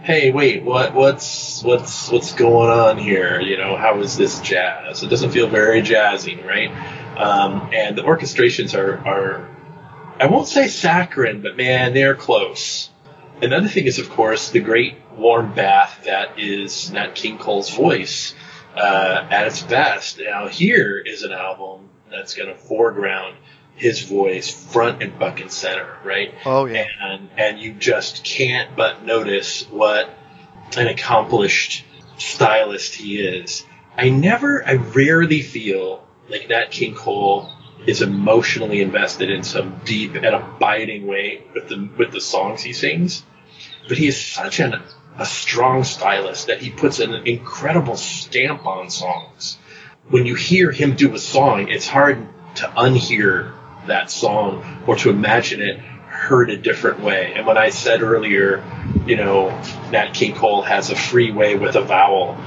hey, 0.04 0.32
wait, 0.32 0.64
what 0.64 0.94
what's 0.94 1.64
what's 1.64 2.12
what's 2.12 2.34
going 2.34 2.70
on 2.70 2.98
here? 2.98 3.40
You 3.40 3.58
know, 3.58 3.76
how 3.76 4.00
is 4.02 4.18
this 4.18 4.40
jazz? 4.42 5.04
It 5.04 5.08
doesn't 5.08 5.32
feel 5.32 5.48
very 5.48 5.82
jazzy, 5.82 6.46
right? 6.46 6.70
Um, 7.18 7.70
and 7.74 7.98
the 7.98 8.04
orchestrations 8.04 8.78
are 8.78 8.98
are 9.08 9.50
I 10.20 10.28
won't 10.28 10.48
say 10.48 10.68
saccharine, 10.68 11.42
but 11.42 11.58
man, 11.58 11.94
they're 11.94 12.16
close. 12.16 12.90
Another 13.42 13.70
thing 13.70 13.86
is, 13.86 14.00
of 14.00 14.10
course, 14.10 14.50
the 14.50 14.60
great 14.60 14.96
warm 15.16 15.54
bath 15.54 16.02
that 16.06 16.38
is 16.38 16.92
Nat 16.92 17.16
King 17.16 17.38
Cole's 17.38 17.70
voice 17.70 18.36
uh, 18.76 19.28
at 19.30 19.48
its 19.48 19.62
best. 19.62 20.20
Now, 20.20 20.48
here 20.48 20.98
is 20.98 21.24
an 21.24 21.32
album 21.32 21.90
that's 22.12 22.36
going 22.36 22.50
to 22.50 22.56
foreground 22.56 23.38
his 23.80 24.02
voice 24.02 24.50
front 24.50 25.02
and 25.02 25.18
buck 25.18 25.40
and 25.40 25.52
center, 25.52 25.98
right? 26.04 26.34
oh 26.46 26.66
yeah. 26.66 26.86
And 27.02 27.30
and 27.38 27.60
you 27.60 27.74
just 27.74 28.24
can't 28.24 28.76
but 28.76 29.04
notice 29.06 29.64
what 29.70 30.10
an 30.78 30.88
accomplished 30.88 31.86
stylist 32.18 32.96
he 32.96 33.20
is. 33.22 33.66
I 33.98 34.10
never, 34.10 34.66
I 34.66 34.76
rarely 34.76 35.42
feel 35.42 36.06
like 36.30 36.50
Nat 36.50 36.72
King 36.72 36.94
Cole 36.94 37.52
is 37.86 38.02
emotionally 38.02 38.82
invested 38.82 39.30
in 39.30 39.44
some 39.44 39.82
deep 39.86 40.16
and 40.16 40.26
abiding 40.26 41.08
way 41.08 41.44
with 41.54 41.70
the 41.70 41.90
with 41.98 42.12
the 42.12 42.22
songs 42.22 42.62
he 42.62 42.74
sings, 42.74 43.24
but 43.88 43.98
he 43.98 44.08
is 44.08 44.22
such 44.22 44.60
an 44.60 44.82
a 45.18 45.26
strong 45.26 45.84
stylist 45.84 46.48
that 46.48 46.62
he 46.62 46.70
puts 46.70 47.00
an 47.00 47.14
incredible 47.14 47.98
stamp 47.98 48.66
on 48.66 48.90
songs. 48.90 49.58
When 50.08 50.26
you 50.26 50.36
hear 50.36 50.72
him 50.72 50.96
do 50.96 51.14
a 51.14 51.20
song, 51.20 51.68
it's 51.70 51.88
hard 51.88 52.26
to 52.56 52.68
unhear 52.68 53.54
that 53.88 54.12
song 54.12 54.84
or 54.88 54.96
to 54.98 55.10
imagine 55.10 55.62
it 55.62 55.80
heard 55.80 56.50
a 56.50 56.58
different 56.58 57.00
way. 57.00 57.34
And 57.36 57.46
when 57.46 57.58
I 57.58 57.70
said 57.70 58.02
earlier, 58.02 58.64
you 59.06 59.16
know, 59.16 59.50
Nat 59.92 60.14
King 60.14 60.36
Cole 60.36 60.62
has 60.62 60.90
a 60.92 60.96
free 60.96 61.32
way 61.32 61.56
with 61.56 61.76
a 61.76 61.82
vowel, 61.82 62.38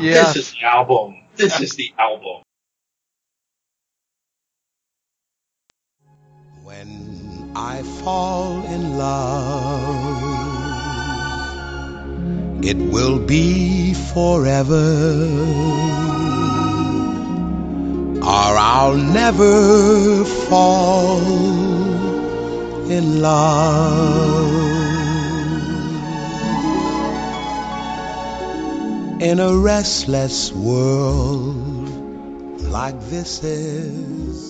Yes. 0.00 0.34
this 0.34 0.46
is 0.46 0.52
the 0.52 0.64
album. 0.66 1.16
This 1.36 1.60
is 1.60 1.74
the 1.74 1.92
album. 1.98 2.42
When 6.62 7.52
I 7.56 7.82
fall 7.82 8.64
in 8.66 8.96
love, 8.98 10.24
it 12.64 12.76
will 12.76 13.18
be 13.18 13.94
forever. 13.94 14.84
Or 18.28 18.58
I'll 18.58 18.94
never 18.94 20.22
fall 20.24 21.20
in 22.90 23.22
love. 23.22 24.52
In 29.22 29.40
a 29.40 29.56
restless 29.56 30.52
world 30.52 31.88
like 32.64 33.00
this 33.08 33.42
is. 33.42 34.48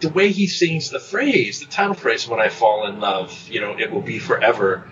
the 0.00 0.10
way 0.10 0.30
he 0.30 0.46
sings 0.46 0.90
the 0.90 1.00
phrase, 1.00 1.60
the 1.60 1.66
title 1.66 1.94
phrase, 1.94 2.28
when 2.28 2.38
I 2.38 2.50
fall 2.50 2.86
in 2.86 3.00
love, 3.00 3.48
you 3.48 3.62
know, 3.62 3.78
it 3.78 3.90
will 3.90 4.02
be 4.02 4.18
forever. 4.18 4.86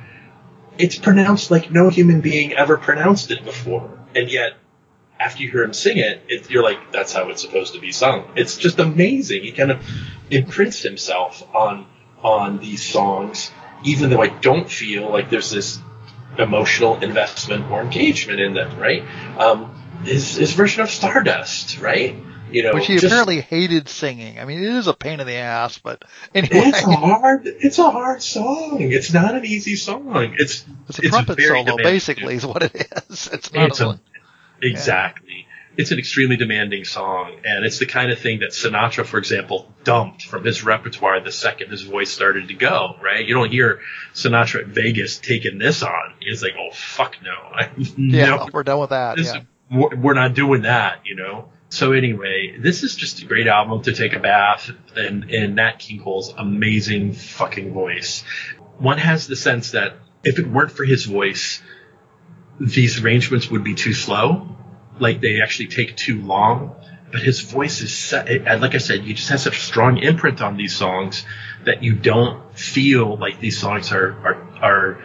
It's 0.79 0.96
pronounced 0.96 1.51
like 1.51 1.70
no 1.70 1.90
human 1.90 2.22
being 2.22 2.55
ever 2.55 2.79
pronounced 2.79 3.31
it 3.31 3.44
before. 3.44 3.98
And 4.14 4.31
yet, 4.31 4.55
after 5.22 5.42
you 5.42 5.50
hear 5.50 5.62
him 5.62 5.72
sing 5.72 5.98
it, 5.98 6.22
it 6.28 6.50
you're 6.50 6.62
like, 6.62 6.92
that's 6.92 7.12
how 7.12 7.28
it's 7.30 7.42
supposed 7.42 7.74
to 7.74 7.80
be 7.80 7.92
sung. 7.92 8.24
It's 8.37 8.56
just 8.56 8.78
amazing. 8.78 9.42
He 9.42 9.52
kind 9.52 9.70
of 9.70 9.85
imprints 10.30 10.80
himself 10.82 11.42
on, 11.54 11.87
on 12.22 12.58
these 12.58 12.82
songs, 12.85 13.50
even 13.85 14.11
though 14.11 14.22
I 14.22 14.28
don't 14.28 14.68
feel 14.68 15.11
like 15.11 15.30
there's 15.30 15.50
this 15.50 15.78
emotional 16.38 17.00
investment 17.02 17.70
or 17.70 17.82
engagement 17.82 18.40
in 18.40 18.54
them, 18.54 18.78
right? 18.78 19.04
Um, 19.38 19.74
his, 20.04 20.37
his 20.37 20.52
version 20.52 20.82
of 20.82 20.90
Stardust, 20.90 21.78
right? 21.80 22.16
You 22.50 22.64
know, 22.64 22.74
Which 22.74 22.87
he 22.87 22.94
just- 22.94 23.06
apparently 23.06 23.40
hated 23.40 23.88
singing. 23.88 24.38
I 24.38 24.44
mean, 24.44 24.58
it 24.62 24.74
is 24.74 24.87
a 24.87 24.92
pain 24.94 25.20
in 25.20 25.26
the 25.26 25.35
ass, 25.37 25.78
but 25.78 26.04
anyway, 26.35 26.50
It's 26.66 26.82
a 26.82 26.90
hard. 26.90 27.42
It's 27.46 27.78
a 27.78 27.90
hard 27.90 28.22
song. 28.22 28.78
It's 28.80 29.12
not 29.12 29.35
an 29.35 29.46
easy 29.46 29.76
song. 29.76 30.35
It's 30.38 30.64
it's 30.88 30.98
a 30.98 31.02
it's 31.02 31.11
trumpet 31.11 31.40
solo, 31.40 31.62
demanding. 31.62 31.85
basically, 31.85 32.35
is 32.35 32.44
what 32.44 32.62
it 32.62 32.74
is. 32.74 33.28
It's 33.32 33.52
not 33.54 33.68
It's 33.68 33.80
a, 33.80 33.88
a, 33.88 34.00
exactly. 34.62 35.46
It's 35.75 35.90
an 35.90 35.98
extremely 35.98 36.37
demanding 36.37 36.85
song, 36.85 37.40
and 37.46 37.64
it's 37.64 37.79
the 37.79 37.87
kind 37.87 38.12
of 38.12 38.18
thing 38.18 38.40
that 38.40 38.51
Sinatra, 38.51 39.07
for 39.07 39.16
example, 39.16 39.72
dumped 39.85 40.22
from 40.22 40.44
his 40.44 40.62
repertoire 40.62 41.20
the 41.20 41.33
second 41.33 41.70
his 41.70 41.81
voice 41.83 42.11
started 42.11 42.48
to 42.48 42.55
go. 42.55 42.96
Right? 43.03 43.27
You 43.27 43.33
don't 43.35 43.51
hear 43.51 43.81
Sinatra 44.12 44.61
at 44.61 44.66
Vegas 44.66 45.18
taking 45.18 45.59
this 45.59 45.83
on. 45.83 46.12
He's 46.20 46.42
like, 46.42 46.53
"Oh 46.59 46.72
fuck 46.75 47.16
no, 47.22 47.33
yeah, 47.96 48.27
no, 48.37 48.48
we're 48.53 48.64
done 48.64 48.81
with 48.81 48.90
that. 48.90 49.16
this- 49.16 49.33
Yeah. 49.35 49.40
we're 49.70 50.12
not 50.12 50.35
doing 50.35 50.62
that, 50.62 51.01
you 51.07 51.14
know. 51.16 51.48
So 51.70 51.92
anyway, 51.92 52.59
this 52.59 52.83
is 52.83 52.94
just 52.94 53.22
a 53.22 53.25
great 53.25 53.46
album 53.46 53.81
to 53.85 53.94
take 53.94 54.12
a 54.12 54.18
bath 54.20 54.70
in, 54.94 55.31
in 55.31 55.55
Nat 55.55 55.79
King 55.79 56.03
Cole's 56.03 56.35
amazing 56.37 57.14
fucking 57.14 57.72
voice. 57.72 58.25
One 58.77 58.98
has 58.98 59.27
the 59.27 59.37
sense 59.37 59.70
that 59.70 59.94
if 60.22 60.38
it 60.38 60.46
weren't 60.46 60.70
for 60.72 60.85
his 60.85 61.07
voice, 61.07 61.62
these 62.62 63.03
arrangements 63.03 63.51
would 63.51 63.64
be 63.64 63.75
too 63.75 63.92
slow, 63.92 64.46
like 65.01 65.20
they 65.20 65.40
actually 65.42 65.66
take 65.66 65.96
too 65.96 66.22
long. 66.22 66.77
But 67.11 67.22
his 67.22 67.40
voice 67.40 67.83
is 67.83 67.94
set, 67.94 68.29
like 68.61 68.75
I 68.75 68.79
said, 68.79 69.01
he 69.01 69.12
just 69.12 69.29
has 69.29 69.42
such 69.42 69.57
a 69.59 69.61
strong 69.61 69.98
imprint 69.98 70.40
on 70.40 70.57
these 70.57 70.75
songs 70.75 71.27
that 71.64 71.83
you 71.83 71.94
don't 71.94 72.59
feel 72.59 73.16
like 73.16 73.38
these 73.40 73.59
songs 73.59 73.92
are 73.92 74.12
are 74.25 74.48
are 74.62 75.05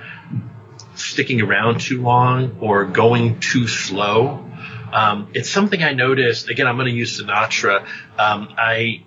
sticking 0.95 1.41
around 1.41 1.81
too 1.81 2.01
long 2.01 2.57
or 2.61 2.85
going 2.85 3.39
too 3.39 3.67
slow. 3.67 4.45
Um, 4.93 5.29
it's 5.33 5.49
something 5.49 5.83
I 5.83 5.93
noticed. 5.93 6.49
Again, 6.49 6.65
I'm 6.65 6.77
going 6.77 6.87
to 6.87 6.93
use 6.93 7.19
Sinatra. 7.19 7.85
Um, 8.17 8.53
I 8.57 9.03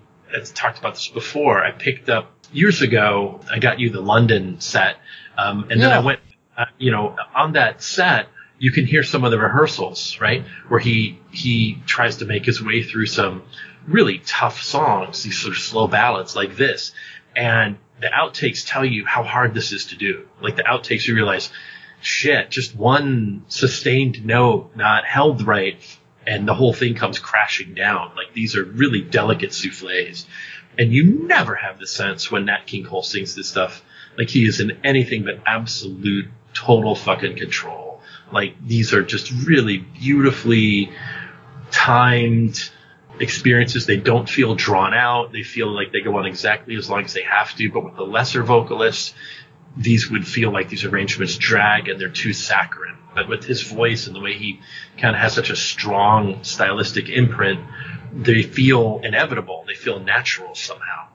talked 0.53 0.77
about 0.77 0.93
this 0.93 1.07
before. 1.07 1.63
I 1.63 1.71
picked 1.71 2.07
up 2.07 2.31
years 2.53 2.81
ago. 2.81 3.39
I 3.49 3.59
got 3.59 3.79
you 3.79 3.89
the 3.89 4.01
London 4.01 4.59
set, 4.59 4.97
um, 5.37 5.67
and 5.71 5.81
then 5.81 5.91
I 5.91 5.99
went. 5.99 6.19
Uh, 6.55 6.65
you 6.77 6.91
know, 6.91 7.15
on 7.33 7.53
that 7.53 7.81
set, 7.81 8.27
you 8.61 8.71
can 8.71 8.85
hear 8.85 9.01
some 9.01 9.23
of 9.23 9.31
the 9.31 9.39
rehearsals, 9.39 10.21
right, 10.21 10.45
where 10.67 10.79
he 10.79 11.19
he 11.31 11.81
tries 11.87 12.17
to 12.17 12.25
make 12.25 12.45
his 12.45 12.63
way 12.63 12.83
through 12.83 13.07
some 13.07 13.41
really 13.87 14.19
tough 14.19 14.61
songs, 14.61 15.23
these 15.23 15.39
sort 15.39 15.55
of 15.55 15.59
slow 15.59 15.87
ballads 15.87 16.35
like 16.35 16.55
this, 16.55 16.91
and 17.35 17.77
the 18.01 18.07
outtakes 18.07 18.63
tell 18.63 18.85
you 18.85 19.03
how 19.03 19.23
hard 19.23 19.55
this 19.55 19.71
is 19.71 19.85
to 19.85 19.95
do. 19.95 20.27
Like 20.41 20.57
the 20.57 20.63
outtakes, 20.63 21.07
you 21.07 21.15
realize 21.15 21.49
shit, 22.01 22.51
just 22.51 22.75
one 22.75 23.45
sustained 23.47 24.23
note 24.23 24.75
not 24.75 25.05
held 25.05 25.41
right, 25.41 25.81
and 26.27 26.47
the 26.47 26.53
whole 26.53 26.71
thing 26.71 26.93
comes 26.93 27.17
crashing 27.17 27.73
down. 27.73 28.11
Like 28.15 28.31
these 28.35 28.55
are 28.55 28.63
really 28.63 29.01
delicate 29.01 29.55
souffles. 29.55 30.27
And 30.77 30.93
you 30.93 31.25
never 31.25 31.55
have 31.55 31.79
the 31.79 31.87
sense 31.87 32.29
when 32.29 32.45
Nat 32.45 32.67
King 32.67 32.85
Cole 32.85 33.01
sings 33.01 33.33
this 33.33 33.49
stuff, 33.49 33.83
like 34.19 34.29
he 34.29 34.45
is 34.45 34.59
in 34.59 34.77
anything 34.83 35.23
but 35.23 35.39
absolute, 35.47 36.27
total 36.53 36.93
fucking 36.93 37.37
control. 37.37 37.90
Like 38.31 38.55
these 38.65 38.93
are 38.93 39.03
just 39.03 39.31
really 39.45 39.77
beautifully 39.77 40.91
timed 41.71 42.69
experiences. 43.19 43.85
They 43.85 43.97
don't 43.97 44.29
feel 44.29 44.55
drawn 44.55 44.93
out. 44.93 45.31
They 45.31 45.43
feel 45.43 45.67
like 45.67 45.91
they 45.91 46.01
go 46.01 46.17
on 46.17 46.25
exactly 46.25 46.75
as 46.75 46.89
long 46.89 47.03
as 47.03 47.13
they 47.13 47.23
have 47.23 47.55
to. 47.55 47.71
But 47.71 47.83
with 47.83 47.95
the 47.95 48.03
lesser 48.03 48.43
vocalists, 48.43 49.13
these 49.77 50.09
would 50.09 50.27
feel 50.27 50.51
like 50.51 50.69
these 50.69 50.83
arrangements 50.83 51.37
drag 51.37 51.87
and 51.87 51.99
they're 51.99 52.09
too 52.09 52.33
saccharine. 52.33 52.97
But 53.13 53.27
with 53.27 53.43
his 53.43 53.61
voice 53.61 54.07
and 54.07 54.15
the 54.15 54.19
way 54.19 54.33
he 54.33 54.61
kind 54.97 55.15
of 55.15 55.21
has 55.21 55.33
such 55.33 55.49
a 55.49 55.55
strong 55.55 56.43
stylistic 56.43 57.09
imprint, 57.09 57.59
they 58.13 58.43
feel 58.43 59.01
inevitable. 59.03 59.63
They 59.67 59.75
feel 59.75 59.99
natural 59.99 60.55
somehow. 60.55 61.09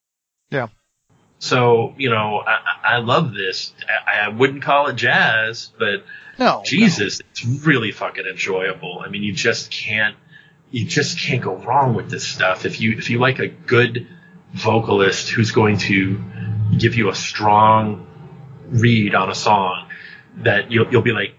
Yeah. 0.50 0.68
So, 1.38 1.94
you 1.98 2.10
know, 2.10 2.42
I, 2.46 2.94
I 2.94 2.98
love 2.98 3.34
this. 3.34 3.72
I, 4.06 4.26
I 4.26 4.28
wouldn't 4.28 4.62
call 4.62 4.86
it 4.86 4.96
jazz, 4.96 5.70
but 5.78 6.04
No. 6.38 6.62
Jesus, 6.64 7.20
it's 7.20 7.44
really 7.44 7.92
fucking 7.92 8.24
enjoyable. 8.24 9.02
I 9.04 9.08
mean, 9.08 9.22
you 9.22 9.32
just 9.32 9.70
can't, 9.70 10.16
you 10.70 10.86
just 10.86 11.20
can't 11.20 11.42
go 11.42 11.56
wrong 11.56 11.94
with 11.94 12.10
this 12.10 12.26
stuff. 12.26 12.64
If 12.64 12.80
you, 12.80 12.92
if 12.96 13.10
you 13.10 13.18
like 13.18 13.38
a 13.38 13.48
good 13.48 14.06
vocalist 14.52 15.28
who's 15.28 15.50
going 15.52 15.78
to 15.78 16.22
give 16.78 16.94
you 16.94 17.10
a 17.10 17.14
strong 17.14 18.06
read 18.68 19.14
on 19.14 19.30
a 19.30 19.34
song, 19.34 19.88
that 20.38 20.70
you'll, 20.70 20.90
you'll 20.90 21.02
be 21.02 21.12
like, 21.12 21.34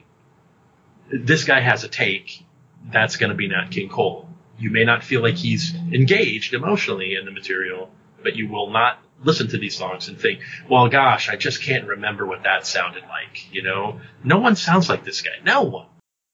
this 1.11 1.43
guy 1.43 1.59
has 1.59 1.83
a 1.83 1.87
take. 1.87 2.43
That's 2.91 3.17
going 3.17 3.31
to 3.31 3.35
be 3.35 3.47
Nat 3.47 3.69
King 3.71 3.89
Cole. 3.89 4.29
You 4.59 4.71
may 4.71 4.83
not 4.83 5.03
feel 5.03 5.21
like 5.21 5.35
he's 5.35 5.73
engaged 5.75 6.53
emotionally 6.53 7.15
in 7.15 7.25
the 7.25 7.31
material, 7.31 7.89
but 8.23 8.35
you 8.35 8.47
will 8.49 8.69
not 8.71 8.99
listen 9.23 9.47
to 9.49 9.57
these 9.57 9.75
songs 9.75 10.07
and 10.07 10.19
think, 10.19 10.41
well, 10.69 10.87
gosh, 10.89 11.29
I 11.29 11.35
just 11.35 11.61
can't 11.63 11.87
remember 11.87 12.25
what 12.25 12.43
that 12.43 12.67
sounded 12.67 13.03
like. 13.03 13.51
You 13.51 13.63
know, 13.63 13.99
no 14.23 14.37
one 14.37 14.55
sounds 14.55 14.89
like 14.89 15.03
this 15.03 15.21
guy. 15.21 15.31
No 15.43 15.63
one. 15.63 15.87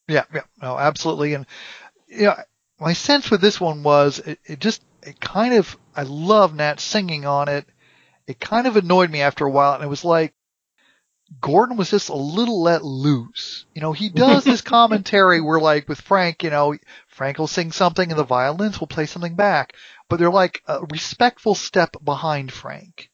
Yeah, 0.08 0.26
yeah, 0.34 0.42
no, 0.62 0.78
absolutely. 0.78 1.34
And 1.34 1.46
yeah, 2.08 2.44
my 2.80 2.94
sense 2.94 3.32
with 3.32 3.42
this 3.42 3.60
one 3.60 3.84
was 3.84 4.20
it, 4.20 4.40
it 4.46 4.60
just 4.60 4.84
it 5.02 5.20
kind 5.20 5.54
of 5.54 5.78
I 5.96 6.04
love 6.04 6.54
Nat 6.54 6.80
singing 6.80 7.26
on 7.26 7.50
it. 7.50 7.66
It 8.28 8.40
kind 8.40 8.68
of 8.68 8.78
annoyed 8.78 9.12
me 9.12 9.22
after 9.22 9.46
a 9.46 9.52
while, 9.52 9.76
and 9.76 9.84
it 9.84 9.88
was 9.88 10.06
like 10.06 10.34
Gordon 11.42 11.78
was 11.78 11.90
just 11.90 12.10
a 12.10 12.16
little 12.16 12.62
let 12.62 12.84
loose. 12.84 13.66
You 13.74 13.82
know, 13.82 13.94
he 13.94 14.10
does 14.10 14.44
this 14.46 14.62
commentary 14.62 15.42
where 15.42 15.60
like 15.60 15.88
with 15.88 16.02
Frank, 16.02 16.44
you 16.44 16.50
know, 16.50 16.76
Frank 17.08 17.38
will 17.38 17.48
sing 17.48 17.72
something 17.72 18.10
and 18.10 18.20
the 18.20 18.24
violins 18.24 18.80
will 18.80 18.88
play 18.88 19.06
something 19.06 19.36
back, 19.36 19.74
but 20.10 20.20
they're 20.20 20.30
like 20.30 20.62
a 20.68 20.82
respectful 20.92 21.56
step 21.56 21.96
behind 22.04 22.52
Frank. 22.52 23.10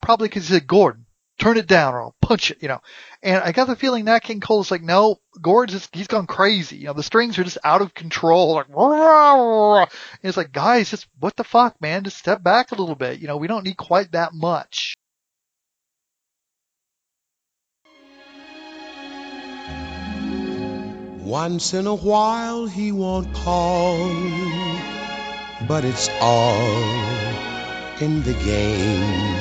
Probably 0.00 0.28
because 0.28 0.48
he 0.48 0.54
said, 0.54 0.66
Gordon, 0.66 1.06
turn 1.38 1.56
it 1.56 1.66
down 1.66 1.94
or 1.94 2.02
I'll 2.02 2.16
punch 2.20 2.50
it, 2.50 2.62
you 2.62 2.68
know. 2.68 2.80
And 3.22 3.42
I 3.42 3.52
got 3.52 3.66
the 3.66 3.76
feeling 3.76 4.04
Nat 4.04 4.20
King 4.20 4.40
Cole 4.40 4.60
is 4.60 4.70
like, 4.70 4.82
no, 4.82 5.16
Gordon's 5.40 5.80
just, 5.80 5.94
he's 5.94 6.06
gone 6.06 6.26
crazy. 6.26 6.76
You 6.76 6.86
know, 6.86 6.92
the 6.92 7.02
strings 7.02 7.38
are 7.38 7.44
just 7.44 7.58
out 7.64 7.82
of 7.82 7.94
control. 7.94 8.54
Like, 8.54 8.68
and 8.68 9.88
it's 10.22 10.36
like, 10.36 10.52
guys, 10.52 10.90
just 10.90 11.06
what 11.18 11.36
the 11.36 11.44
fuck, 11.44 11.80
man? 11.80 12.04
Just 12.04 12.18
step 12.18 12.42
back 12.42 12.72
a 12.72 12.76
little 12.76 12.94
bit. 12.94 13.20
You 13.20 13.26
know, 13.26 13.36
we 13.36 13.48
don't 13.48 13.64
need 13.64 13.76
quite 13.76 14.12
that 14.12 14.32
much. 14.32 14.94
Once 21.22 21.74
in 21.74 21.86
a 21.86 21.94
while 21.94 22.66
he 22.66 22.92
won't 22.92 23.32
call, 23.34 24.08
but 25.68 25.84
it's 25.84 26.08
all 26.18 26.56
in 28.00 28.22
the 28.22 28.32
game. 28.42 29.38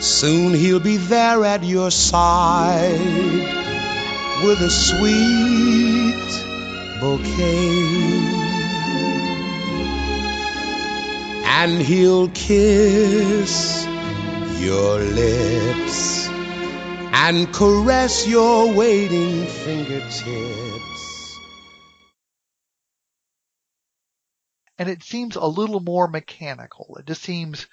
Soon 0.00 0.54
he'll 0.54 0.78
be 0.78 0.98
there 0.98 1.44
at 1.44 1.64
your 1.64 1.90
side 1.90 2.92
with 4.44 4.60
a 4.60 4.70
sweet 4.70 6.22
bouquet. 7.00 8.22
And 11.44 11.82
he'll 11.82 12.28
kiss 12.28 13.84
your 14.60 15.00
lips 15.00 16.31
and 17.12 17.52
caress 17.52 18.26
your 18.26 18.72
waiting 18.74 19.46
fingertips. 19.46 21.38
And 24.78 24.88
it 24.88 25.02
seems 25.02 25.36
a 25.36 25.44
little 25.46 25.80
more 25.80 26.08
mechanical. 26.08 26.96
It 26.98 27.06
just 27.06 27.22
seems, 27.22 27.66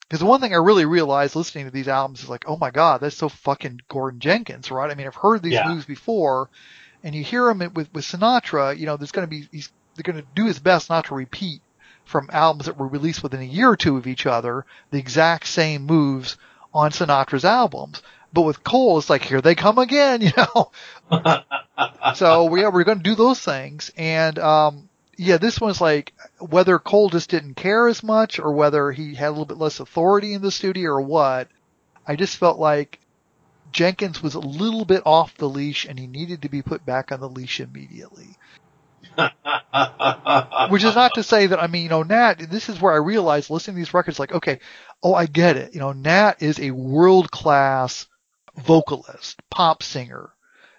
because 0.00 0.20
the 0.20 0.26
one 0.26 0.40
thing 0.40 0.52
I 0.54 0.56
really 0.56 0.86
realized 0.86 1.36
listening 1.36 1.66
to 1.66 1.70
these 1.70 1.86
albums 1.88 2.22
is 2.22 2.28
like, 2.28 2.44
oh 2.48 2.56
my 2.56 2.70
god, 2.70 3.00
that's 3.00 3.16
so 3.16 3.28
fucking 3.28 3.80
Gordon 3.88 4.20
Jenkins, 4.20 4.70
right? 4.70 4.90
I 4.90 4.94
mean, 4.94 5.06
I've 5.06 5.14
heard 5.14 5.42
these 5.42 5.52
Yeah. 5.52 5.68
moves 5.68 5.84
before, 5.84 6.48
and 7.02 7.14
you 7.14 7.22
hear 7.22 7.48
him 7.48 7.58
with 7.74 7.92
with 7.92 8.04
Sinatra. 8.04 8.76
You 8.76 8.86
know, 8.86 8.96
there's 8.96 9.12
going 9.12 9.26
to 9.26 9.30
be 9.30 9.46
he's 9.52 9.70
they're 9.94 10.10
going 10.10 10.22
to 10.22 10.28
do 10.34 10.46
his 10.46 10.58
best 10.58 10.88
not 10.90 11.06
to 11.06 11.14
repeat 11.14 11.62
from 12.04 12.30
albums 12.32 12.66
that 12.66 12.78
were 12.78 12.88
released 12.88 13.22
within 13.22 13.40
a 13.40 13.44
year 13.44 13.68
or 13.68 13.76
two 13.76 13.96
of 13.98 14.06
each 14.06 14.24
other 14.26 14.64
the 14.90 14.98
exact 14.98 15.46
same 15.46 15.82
moves 15.84 16.38
on 16.72 16.90
Sinatra's 16.90 17.44
albums. 17.44 18.02
But 18.32 18.42
with 18.42 18.62
Cole, 18.62 18.98
it's 18.98 19.10
like 19.10 19.22
here 19.22 19.40
they 19.40 19.54
come 19.54 19.78
again, 19.78 20.20
you 20.22 20.32
know. 20.36 20.70
so 22.14 22.44
we 22.44 22.66
we're 22.66 22.84
going 22.84 22.98
to 22.98 23.04
do 23.04 23.14
those 23.14 23.40
things, 23.40 23.90
and 23.96 24.38
um, 24.38 24.88
yeah, 25.16 25.38
this 25.38 25.60
one's 25.60 25.80
like 25.80 26.12
whether 26.38 26.78
Cole 26.78 27.10
just 27.10 27.30
didn't 27.30 27.54
care 27.54 27.88
as 27.88 28.02
much, 28.02 28.38
or 28.38 28.52
whether 28.52 28.92
he 28.92 29.14
had 29.14 29.28
a 29.28 29.30
little 29.30 29.46
bit 29.46 29.58
less 29.58 29.80
authority 29.80 30.34
in 30.34 30.42
the 30.42 30.50
studio, 30.50 30.92
or 30.92 31.00
what. 31.00 31.48
I 32.06 32.16
just 32.16 32.38
felt 32.38 32.58
like 32.58 33.00
Jenkins 33.72 34.22
was 34.22 34.34
a 34.34 34.40
little 34.40 34.84
bit 34.84 35.02
off 35.04 35.36
the 35.36 35.48
leash, 35.48 35.84
and 35.84 35.98
he 35.98 36.06
needed 36.06 36.42
to 36.42 36.48
be 36.48 36.62
put 36.62 36.86
back 36.86 37.12
on 37.12 37.20
the 37.20 37.28
leash 37.28 37.60
immediately. 37.60 38.36
Which 40.70 40.84
is 40.84 40.94
not 40.94 41.14
to 41.14 41.22
say 41.22 41.48
that 41.48 41.62
I 41.62 41.66
mean, 41.66 41.82
you 41.84 41.88
know, 41.88 42.02
Nat. 42.02 42.34
This 42.50 42.68
is 42.68 42.80
where 42.80 42.92
I 42.92 42.98
realized 42.98 43.50
listening 43.50 43.76
to 43.76 43.78
these 43.78 43.94
records, 43.94 44.18
like, 44.18 44.32
okay, 44.32 44.60
oh, 45.02 45.14
I 45.14 45.26
get 45.26 45.56
it. 45.56 45.74
You 45.74 45.80
know, 45.80 45.92
Nat 45.92 46.36
is 46.40 46.60
a 46.60 46.70
world 46.70 47.30
class 47.30 48.06
vocalist, 48.64 49.40
pop 49.50 49.82
singer, 49.82 50.30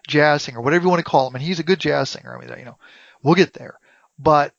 jazz 0.07 0.43
singer, 0.43 0.61
whatever 0.61 0.83
you 0.83 0.89
want 0.89 0.99
to 0.99 1.09
call 1.09 1.27
him, 1.27 1.35
and 1.35 1.43
he's 1.43 1.59
a 1.59 1.63
good 1.63 1.79
jazz 1.79 2.09
singer. 2.09 2.35
I 2.35 2.39
mean, 2.39 2.57
you 2.59 2.65
know, 2.65 2.77
we'll 3.23 3.35
get 3.35 3.53
there, 3.53 3.79
but 4.17 4.53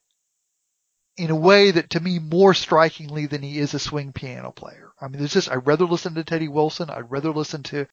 in 1.16 1.30
a 1.30 1.36
way 1.36 1.70
that 1.70 1.90
to 1.90 2.00
me 2.00 2.18
more 2.18 2.54
strikingly 2.54 3.26
than 3.26 3.42
he 3.42 3.58
is 3.58 3.74
a 3.74 3.78
swing 3.78 4.12
piano 4.12 4.50
player. 4.50 4.90
I 5.00 5.08
mean, 5.08 5.18
there's 5.18 5.34
just 5.34 5.50
I'd 5.50 5.66
rather 5.66 5.84
listen 5.84 6.14
to 6.14 6.24
Teddy 6.24 6.48
Wilson, 6.48 6.90
I'd 6.90 7.10
rather 7.10 7.30
listen 7.30 7.62
to 7.64 7.86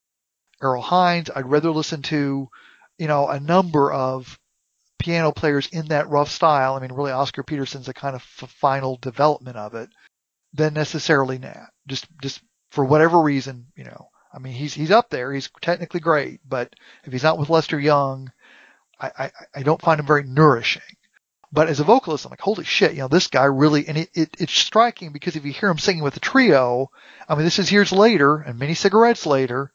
Earl 0.61 0.81
Hines, 0.81 1.29
I'd 1.35 1.49
rather 1.49 1.71
listen 1.71 2.01
to, 2.03 2.49
you 2.97 3.07
know, 3.07 3.27
a 3.27 3.39
number 3.39 3.91
of 3.91 4.39
piano 4.99 5.31
players 5.31 5.67
in 5.67 5.87
that 5.87 6.09
rough 6.09 6.29
style. 6.29 6.75
I 6.75 6.79
mean, 6.79 6.91
really, 6.91 7.11
Oscar 7.11 7.43
Peterson's 7.43 7.87
a 7.87 7.93
kind 7.93 8.15
of 8.15 8.21
f- 8.21 8.49
final 8.49 8.97
development 8.97 9.57
of 9.57 9.75
it 9.75 9.89
than 10.53 10.73
necessarily 10.73 11.37
Nat. 11.37 11.67
Just, 11.87 12.07
just 12.21 12.41
for 12.71 12.83
whatever 12.83 13.21
reason, 13.21 13.67
you 13.75 13.83
know. 13.83 14.09
I 14.37 14.39
mean, 14.39 14.53
he's 14.53 14.75
he's 14.75 14.91
up 14.91 15.09
there. 15.09 15.33
He's 15.33 15.49
technically 15.61 15.99
great, 15.99 16.41
but 16.47 16.75
if 17.03 17.11
he's 17.11 17.23
not 17.23 17.39
with 17.39 17.49
Lester 17.49 17.79
Young, 17.79 18.31
I 19.01 19.11
I, 19.17 19.31
I 19.55 19.63
don't 19.63 19.81
find 19.81 19.99
him 19.99 20.05
very 20.05 20.23
nourishing. 20.23 20.83
But 21.51 21.69
as 21.69 21.79
a 21.79 21.83
vocalist, 21.83 22.25
I'm 22.25 22.29
like, 22.29 22.41
holy 22.41 22.63
shit, 22.63 22.91
you 22.91 22.99
know, 22.99 23.07
this 23.07 23.27
guy 23.27 23.45
really, 23.45 23.87
and 23.87 23.97
it, 23.97 24.09
it, 24.13 24.35
it's 24.37 24.53
striking 24.53 25.11
because 25.11 25.35
if 25.35 25.43
you 25.43 25.51
hear 25.51 25.69
him 25.69 25.79
singing 25.79 26.03
with 26.03 26.13
the 26.13 26.19
trio, 26.19 26.91
I 27.27 27.33
mean, 27.33 27.45
this 27.45 27.57
is 27.57 27.71
years 27.71 27.91
later 27.91 28.35
and 28.35 28.59
many 28.59 28.75
cigarettes 28.75 29.25
later, 29.25 29.71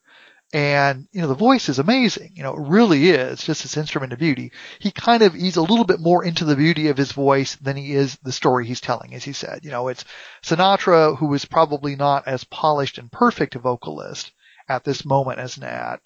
and, 0.52 1.08
you 1.12 1.22
know, 1.22 1.28
the 1.28 1.34
voice 1.34 1.70
is 1.70 1.78
amazing. 1.78 2.32
You 2.36 2.42
know, 2.42 2.52
it 2.52 2.68
really 2.68 3.08
is 3.10 3.42
just 3.42 3.62
this 3.62 3.78
instrument 3.78 4.12
of 4.12 4.18
beauty. 4.18 4.52
He 4.78 4.90
kind 4.92 5.22
of, 5.22 5.32
he's 5.32 5.56
a 5.56 5.62
little 5.62 5.86
bit 5.86 5.98
more 5.98 6.22
into 6.22 6.44
the 6.44 6.56
beauty 6.56 6.88
of 6.88 6.98
his 6.98 7.10
voice 7.10 7.56
than 7.56 7.76
he 7.78 7.94
is 7.94 8.16
the 8.22 8.32
story 8.32 8.66
he's 8.66 8.82
telling, 8.82 9.14
as 9.14 9.24
he 9.24 9.32
said. 9.32 9.64
You 9.64 9.70
know, 9.70 9.88
it's 9.88 10.04
Sinatra, 10.42 11.16
who 11.16 11.32
is 11.32 11.46
probably 11.46 11.96
not 11.96 12.28
as 12.28 12.44
polished 12.44 12.98
and 12.98 13.10
perfect 13.10 13.56
a 13.56 13.58
vocalist 13.58 14.30
at 14.68 14.84
this 14.84 15.04
moment 15.04 15.38
as 15.38 15.58
Nat, 15.58 15.98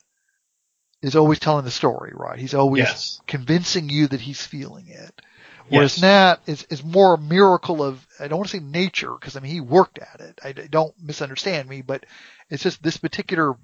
is 1.02 1.16
always 1.16 1.38
telling 1.38 1.64
the 1.64 1.70
story, 1.70 2.12
right? 2.14 2.38
He's 2.38 2.54
always 2.54 2.80
Yes. 2.84 3.20
convincing 3.26 3.88
you 3.88 4.08
that 4.08 4.20
he's 4.20 4.44
feeling 4.44 4.88
it. 4.88 5.20
Whereas 5.68 5.96
Yes. 5.96 6.02
Nat 6.02 6.36
is, 6.46 6.62
is 6.70 6.84
more 6.84 7.14
a 7.14 7.18
miracle 7.18 7.82
of, 7.82 8.06
I 8.18 8.28
don't 8.28 8.38
want 8.38 8.50
to 8.50 8.56
say 8.56 8.62
nature, 8.64 9.12
because 9.12 9.36
I 9.36 9.40
mean, 9.40 9.52
he 9.52 9.60
worked 9.60 9.98
at 9.98 10.20
it. 10.20 10.38
I, 10.42 10.48
I- 10.48 10.66
don't 10.68 10.94
misunderstand 11.00 11.68
me, 11.68 11.82
but 11.82 12.06
it's 12.50 12.62
just 12.62 12.82
this 12.82 12.96
particular 12.96 13.56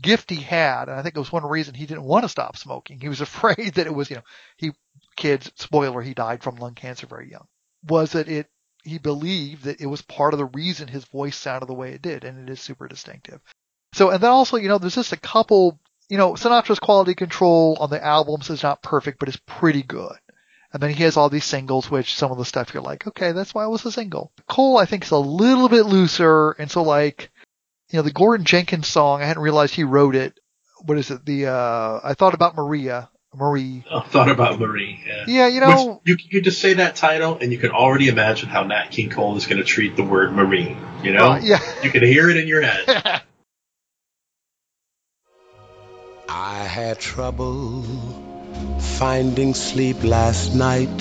gift 0.00 0.30
he 0.30 0.36
had, 0.36 0.88
and 0.88 0.98
I 0.98 1.02
think 1.02 1.16
it 1.16 1.20
was 1.20 1.32
one 1.32 1.44
reason 1.44 1.74
he 1.74 1.86
didn't 1.86 2.04
want 2.04 2.24
to 2.24 2.28
stop 2.28 2.56
smoking. 2.56 3.00
He 3.00 3.08
was 3.08 3.20
afraid 3.22 3.74
that 3.74 3.86
it 3.86 3.94
was, 3.94 4.08
you 4.10 4.16
know, 4.16 4.22
he, 4.56 4.72
kids, 5.16 5.50
spoiler, 5.56 6.00
he 6.02 6.14
died 6.14 6.42
from 6.42 6.56
lung 6.56 6.74
cancer 6.74 7.06
very 7.06 7.30
young, 7.30 7.46
was 7.88 8.12
that 8.12 8.28
it, 8.28 8.46
he 8.84 8.98
believed 8.98 9.64
that 9.64 9.80
it 9.80 9.86
was 9.86 10.02
part 10.02 10.32
of 10.34 10.38
the 10.38 10.46
reason 10.46 10.86
his 10.86 11.04
voice 11.06 11.36
sounded 11.36 11.66
the 11.66 11.74
way 11.74 11.92
it 11.92 12.02
did, 12.02 12.24
and 12.24 12.38
it 12.48 12.52
is 12.52 12.60
super 12.60 12.86
distinctive. 12.88 13.40
So, 13.92 14.10
and 14.10 14.22
then 14.22 14.30
also, 14.30 14.56
you 14.56 14.68
know, 14.68 14.78
there's 14.78 14.94
just 14.94 15.12
a 15.12 15.18
couple, 15.18 15.78
you 16.08 16.18
know, 16.18 16.32
Sinatra's 16.32 16.78
quality 16.78 17.14
control 17.14 17.76
on 17.80 17.90
the 17.90 18.04
albums 18.04 18.50
is 18.50 18.62
not 18.62 18.82
perfect, 18.82 19.18
but 19.18 19.28
it's 19.28 19.40
pretty 19.46 19.82
good. 19.82 20.16
And 20.72 20.82
then 20.82 20.90
he 20.90 21.02
has 21.04 21.16
all 21.16 21.30
these 21.30 21.44
singles, 21.44 21.90
which 21.90 22.14
some 22.14 22.30
of 22.30 22.36
the 22.36 22.44
stuff 22.44 22.74
you're 22.74 22.82
like, 22.82 23.06
okay, 23.06 23.32
that's 23.32 23.54
why 23.54 23.64
it 23.64 23.70
was 23.70 23.86
a 23.86 23.92
single. 23.92 24.32
Cole, 24.46 24.76
I 24.76 24.84
think, 24.84 25.04
is 25.04 25.10
a 25.10 25.18
little 25.18 25.68
bit 25.68 25.86
looser, 25.86 26.50
and 26.52 26.70
so 26.70 26.82
like, 26.82 27.30
you 27.90 27.98
know, 27.98 28.02
the 28.02 28.12
Gordon 28.12 28.44
Jenkins 28.44 28.86
song, 28.86 29.22
I 29.22 29.26
hadn't 29.26 29.42
realized 29.42 29.74
he 29.74 29.84
wrote 29.84 30.14
it. 30.14 30.38
What 30.84 30.98
is 30.98 31.10
it? 31.10 31.24
The 31.24 31.46
uh, 31.46 32.00
I 32.04 32.12
thought 32.12 32.34
about 32.34 32.54
Maria 32.54 33.08
Marie. 33.34 33.84
I 33.90 34.00
thought 34.00 34.30
about 34.30 34.58
Marie. 34.58 35.00
Yeah, 35.06 35.24
Yeah, 35.26 35.46
you 35.48 35.60
know, 35.60 36.00
Which, 36.04 36.24
you 36.24 36.30
could 36.30 36.44
just 36.44 36.60
say 36.60 36.74
that 36.74 36.96
title, 36.96 37.38
and 37.40 37.52
you 37.52 37.58
can 37.58 37.70
already 37.70 38.08
imagine 38.08 38.48
how 38.48 38.64
Nat 38.64 38.90
King 38.90 39.10
Cole 39.10 39.36
is 39.36 39.46
going 39.46 39.58
to 39.58 39.64
treat 39.64 39.96
the 39.96 40.04
word 40.04 40.32
Marie. 40.32 40.76
You 41.02 41.12
know, 41.12 41.32
uh, 41.32 41.40
yeah. 41.42 41.60
you 41.82 41.90
can 41.90 42.02
hear 42.02 42.30
it 42.30 42.36
in 42.36 42.48
your 42.48 42.62
head. 42.62 43.22
I 46.28 46.64
had 46.64 46.98
trouble 46.98 47.82
finding 48.98 49.54
sleep 49.54 50.04
last 50.04 50.54
night, 50.54 51.00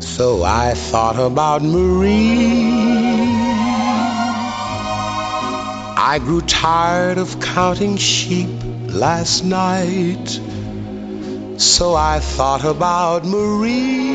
so 0.00 0.42
I 0.42 0.72
thought 0.74 1.18
about 1.18 1.62
Marie. 1.62 2.72
I 5.96 6.18
grew 6.18 6.40
tired 6.40 7.18
of 7.18 7.40
counting 7.40 7.98
sheep 7.98 8.48
last 8.88 9.44
night, 9.44 10.40
so 11.58 11.94
I 11.94 12.20
thought 12.20 12.64
about 12.64 13.26
Marie. 13.26 14.08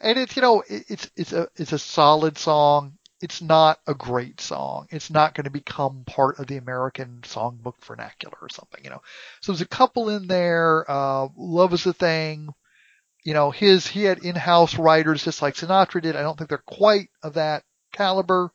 and 0.00 0.18
it's 0.18 0.34
you 0.34 0.42
know 0.42 0.62
it's 0.68 1.10
it's 1.16 1.32
a 1.32 1.48
it's 1.56 1.72
a 1.72 1.78
solid 1.78 2.38
song. 2.38 2.98
It's 3.20 3.42
not 3.42 3.80
a 3.86 3.94
great 3.94 4.40
song. 4.40 4.86
It's 4.90 5.10
not 5.10 5.34
going 5.34 5.44
to 5.44 5.50
become 5.50 6.04
part 6.06 6.38
of 6.38 6.46
the 6.46 6.56
American 6.56 7.20
songbook 7.22 7.82
vernacular 7.84 8.36
or 8.40 8.48
something, 8.48 8.82
you 8.82 8.90
know. 8.90 9.02
So 9.40 9.52
there's 9.52 9.60
a 9.60 9.68
couple 9.68 10.08
in 10.08 10.26
there. 10.26 10.90
Uh, 10.90 11.28
Love 11.36 11.74
is 11.74 11.84
a 11.86 11.92
thing. 11.92 12.48
You 13.22 13.34
know, 13.34 13.50
his 13.50 13.86
he 13.86 14.04
had 14.04 14.24
in-house 14.24 14.78
writers 14.78 15.22
just 15.22 15.42
like 15.42 15.54
Sinatra 15.54 16.00
did. 16.00 16.16
I 16.16 16.22
don't 16.22 16.38
think 16.38 16.48
they're 16.48 16.58
quite 16.58 17.10
of 17.22 17.34
that 17.34 17.64
caliber. 17.92 18.50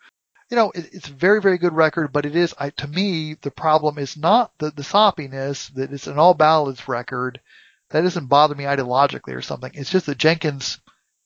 You 0.49 0.57
know, 0.57 0.71
it, 0.71 0.89
it's 0.91 1.09
a 1.09 1.13
very 1.13 1.41
very 1.41 1.59
good 1.59 1.73
record, 1.73 2.11
but 2.11 2.25
it 2.25 2.35
is 2.35 2.55
I, 2.59 2.71
to 2.71 2.87
me 2.87 3.35
the 3.35 3.51
problem 3.51 3.99
is 3.99 4.17
not 4.17 4.51
the 4.57 4.71
the 4.71 4.81
soppiness 4.81 5.71
that 5.75 5.93
it's 5.93 6.07
an 6.07 6.17
all 6.17 6.33
ballads 6.33 6.87
record. 6.87 7.39
That 7.91 8.01
doesn't 8.01 8.25
bother 8.25 8.55
me 8.55 8.63
ideologically 8.63 9.35
or 9.35 9.43
something. 9.43 9.71
It's 9.75 9.91
just 9.91 10.07
that 10.07 10.17
Jenkins 10.17 10.79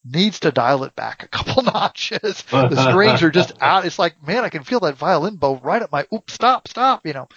needs 0.06 0.40
to 0.42 0.52
dial 0.52 0.84
it 0.84 0.96
back 0.96 1.24
a 1.24 1.28
couple 1.28 1.64
notches. 1.64 2.44
the 2.44 2.90
strings 2.90 3.22
are 3.24 3.32
just 3.32 3.54
out. 3.62 3.86
It's 3.86 4.00
like, 4.00 4.26
man, 4.26 4.44
I 4.44 4.50
can 4.50 4.64
feel 4.64 4.80
that 4.82 4.98
violin 4.98 5.36
bow 5.36 5.58
right 5.58 5.82
at 5.82 5.92
my, 5.92 6.06
oops, 6.14 6.34
stop, 6.34 6.68
stop, 6.68 7.06
you 7.06 7.14
know. 7.14 7.28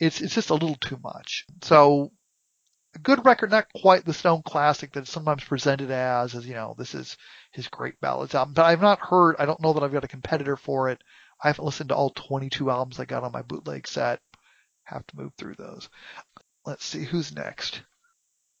It's, 0.00 0.20
it's 0.20 0.34
just 0.34 0.50
a 0.50 0.54
little 0.54 0.76
too 0.76 0.98
much. 1.02 1.44
So, 1.62 2.10
a 2.94 2.98
good 2.98 3.24
record, 3.24 3.50
not 3.50 3.66
quite 3.74 4.04
the 4.04 4.12
Stone 4.12 4.42
classic 4.42 4.92
that 4.92 5.00
it's 5.00 5.10
sometimes 5.10 5.42
presented 5.42 5.90
as, 5.90 6.34
as, 6.34 6.46
you 6.46 6.54
know, 6.54 6.74
this 6.78 6.94
is 6.94 7.16
his 7.52 7.68
great 7.68 8.00
ballads 8.00 8.34
album. 8.34 8.54
But 8.54 8.66
I've 8.66 8.82
not 8.82 9.00
heard, 9.00 9.36
I 9.38 9.46
don't 9.46 9.60
know 9.60 9.72
that 9.72 9.82
I've 9.82 9.92
got 9.92 10.04
a 10.04 10.08
competitor 10.08 10.56
for 10.56 10.90
it. 10.90 11.02
I 11.42 11.48
haven't 11.48 11.64
listened 11.64 11.88
to 11.88 11.96
all 11.96 12.10
22 12.10 12.70
albums 12.70 13.00
I 13.00 13.04
got 13.04 13.24
on 13.24 13.32
my 13.32 13.42
bootleg 13.42 13.86
set. 13.88 14.20
Have 14.84 15.06
to 15.08 15.16
move 15.16 15.32
through 15.36 15.54
those. 15.54 15.88
Let's 16.64 16.84
see, 16.84 17.04
who's 17.04 17.34
next? 17.34 17.82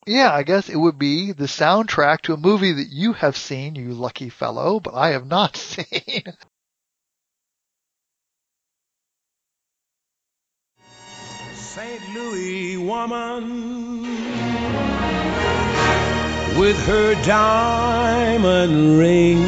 Yeah, 0.06 0.34
I 0.34 0.42
guess 0.42 0.68
it 0.68 0.76
would 0.76 0.98
be 0.98 1.32
the 1.32 1.44
soundtrack 1.44 2.22
to 2.22 2.34
a 2.34 2.36
movie 2.36 2.72
that 2.72 2.90
you 2.90 3.14
have 3.14 3.36
seen, 3.36 3.74
you 3.74 3.94
lucky 3.94 4.28
fellow, 4.28 4.78
but 4.78 4.94
I 4.94 5.10
have 5.10 5.26
not 5.26 5.56
seen. 5.56 6.24
St. 11.54 12.14
Louis 12.14 12.76
woman 12.76 14.02
with 16.58 16.78
her 16.86 17.14
diamond 17.24 18.98
ring. 18.98 19.42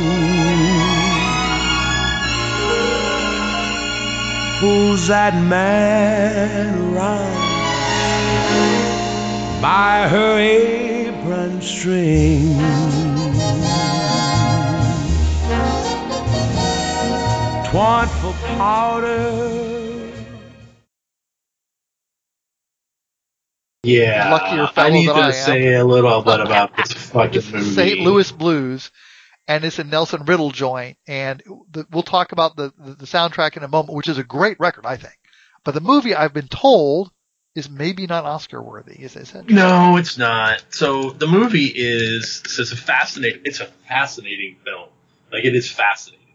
Pulls 4.58 5.08
that 5.08 5.34
man 5.34 6.94
around 6.94 7.45
by 9.60 10.06
her 10.08 10.38
apron 10.38 11.60
string. 11.62 12.56
Twant 17.66 18.08
for 18.20 18.32
powder. 18.56 19.52
Yeah, 23.82 24.32
Luckier 24.32 24.66
fellow 24.68 24.88
I 24.88 24.90
need 24.90 25.08
than 25.08 25.14
to 25.16 25.20
I 25.22 25.26
am. 25.26 25.32
say 25.32 25.74
a 25.74 25.84
little 25.84 26.22
bit 26.22 26.40
about 26.46 26.76
this 26.76 26.92
fucking 26.92 27.38
It's 27.38 27.52
movie. 27.52 27.64
St. 27.70 28.00
Louis 28.00 28.32
Blues, 28.32 28.90
and 29.46 29.64
it's 29.64 29.78
a 29.78 29.84
Nelson 29.84 30.24
Riddle 30.24 30.50
joint. 30.50 30.96
And 31.06 31.42
the, 31.70 31.86
we'll 31.92 32.02
talk 32.02 32.32
about 32.32 32.56
the, 32.56 32.72
the, 32.78 32.94
the 32.94 33.06
soundtrack 33.06 33.56
in 33.56 33.62
a 33.62 33.68
moment, 33.68 33.94
which 33.96 34.08
is 34.08 34.18
a 34.18 34.24
great 34.24 34.58
record, 34.58 34.86
I 34.86 34.96
think. 34.96 35.14
But 35.64 35.74
the 35.74 35.80
movie, 35.80 36.14
I've 36.14 36.32
been 36.34 36.48
told, 36.48 37.10
is 37.56 37.70
maybe 37.70 38.06
not 38.06 38.24
Oscar 38.24 38.62
worthy. 38.62 39.02
Is, 39.02 39.16
is 39.16 39.32
that 39.32 39.48
No, 39.48 39.96
it's 39.96 40.18
not. 40.18 40.62
So 40.70 41.10
the 41.10 41.26
movie 41.26 41.72
is 41.74 42.42
so 42.46 42.62
it's 42.62 42.72
a 42.72 42.76
fascinating. 42.76 43.40
It's 43.44 43.60
a 43.60 43.66
fascinating 43.88 44.56
film. 44.64 44.88
Like 45.32 45.44
it 45.44 45.56
is 45.56 45.70
fascinating, 45.70 46.34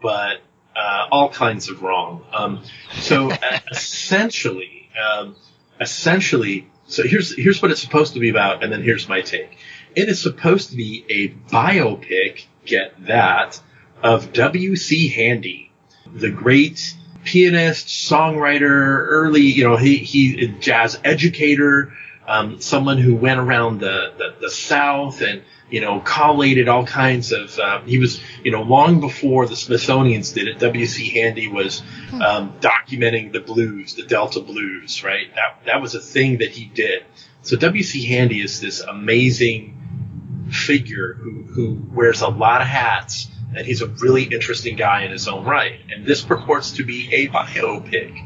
but 0.00 0.38
uh, 0.74 1.08
all 1.10 1.28
kinds 1.28 1.68
of 1.68 1.82
wrong. 1.82 2.24
Um, 2.32 2.62
so 2.92 3.32
essentially, 3.70 4.88
um, 4.98 5.36
essentially, 5.80 6.68
so 6.86 7.02
here's 7.02 7.36
here's 7.36 7.60
what 7.60 7.70
it's 7.70 7.82
supposed 7.82 8.14
to 8.14 8.20
be 8.20 8.30
about, 8.30 8.62
and 8.62 8.72
then 8.72 8.82
here's 8.82 9.08
my 9.08 9.20
take. 9.20 9.58
It 9.94 10.08
is 10.08 10.22
supposed 10.22 10.70
to 10.70 10.76
be 10.76 11.04
a 11.08 11.28
biopic. 11.52 12.44
Get 12.64 13.06
that 13.06 13.60
of 14.02 14.32
W. 14.32 14.76
C. 14.76 15.08
Handy, 15.08 15.72
the 16.06 16.30
great 16.30 16.94
pianist, 17.24 17.88
songwriter, 17.88 19.06
early, 19.08 19.42
you 19.42 19.64
know, 19.64 19.76
he, 19.76 19.96
he 19.96 20.48
jazz 20.60 20.98
educator, 21.04 21.92
um, 22.26 22.60
someone 22.60 22.98
who 22.98 23.14
went 23.14 23.40
around 23.40 23.80
the, 23.80 24.12
the, 24.16 24.34
the 24.40 24.50
South 24.50 25.20
and, 25.20 25.42
you 25.70 25.80
know, 25.80 26.00
collated 26.00 26.68
all 26.68 26.84
kinds 26.84 27.32
of, 27.32 27.58
uh, 27.58 27.80
he 27.82 27.98
was, 27.98 28.20
you 28.42 28.50
know, 28.50 28.62
long 28.62 29.00
before 29.00 29.46
the 29.46 29.56
Smithsonian's 29.56 30.32
did 30.32 30.48
it, 30.48 30.58
W.C. 30.58 31.10
Handy 31.10 31.48
was, 31.48 31.82
um, 32.12 32.54
documenting 32.60 33.32
the 33.32 33.40
blues, 33.40 33.94
the 33.94 34.04
Delta 34.04 34.40
blues, 34.40 35.04
right? 35.04 35.32
That, 35.34 35.64
that 35.66 35.80
was 35.80 35.94
a 35.94 36.00
thing 36.00 36.38
that 36.38 36.50
he 36.50 36.66
did. 36.66 37.04
So 37.42 37.56
W.C. 37.56 38.04
Handy 38.06 38.40
is 38.40 38.60
this 38.60 38.80
amazing 38.80 40.48
figure 40.50 41.14
who, 41.14 41.42
who 41.42 41.82
wears 41.92 42.22
a 42.22 42.28
lot 42.28 42.60
of 42.60 42.66
hats 42.66 43.30
and 43.54 43.66
he's 43.66 43.82
a 43.82 43.86
really 43.86 44.24
interesting 44.24 44.76
guy 44.76 45.02
in 45.02 45.10
his 45.10 45.28
own 45.28 45.44
right. 45.44 45.80
And 45.90 46.06
this 46.06 46.22
purports 46.22 46.72
to 46.72 46.84
be 46.84 47.12
a 47.12 47.28
biopic. 47.28 48.16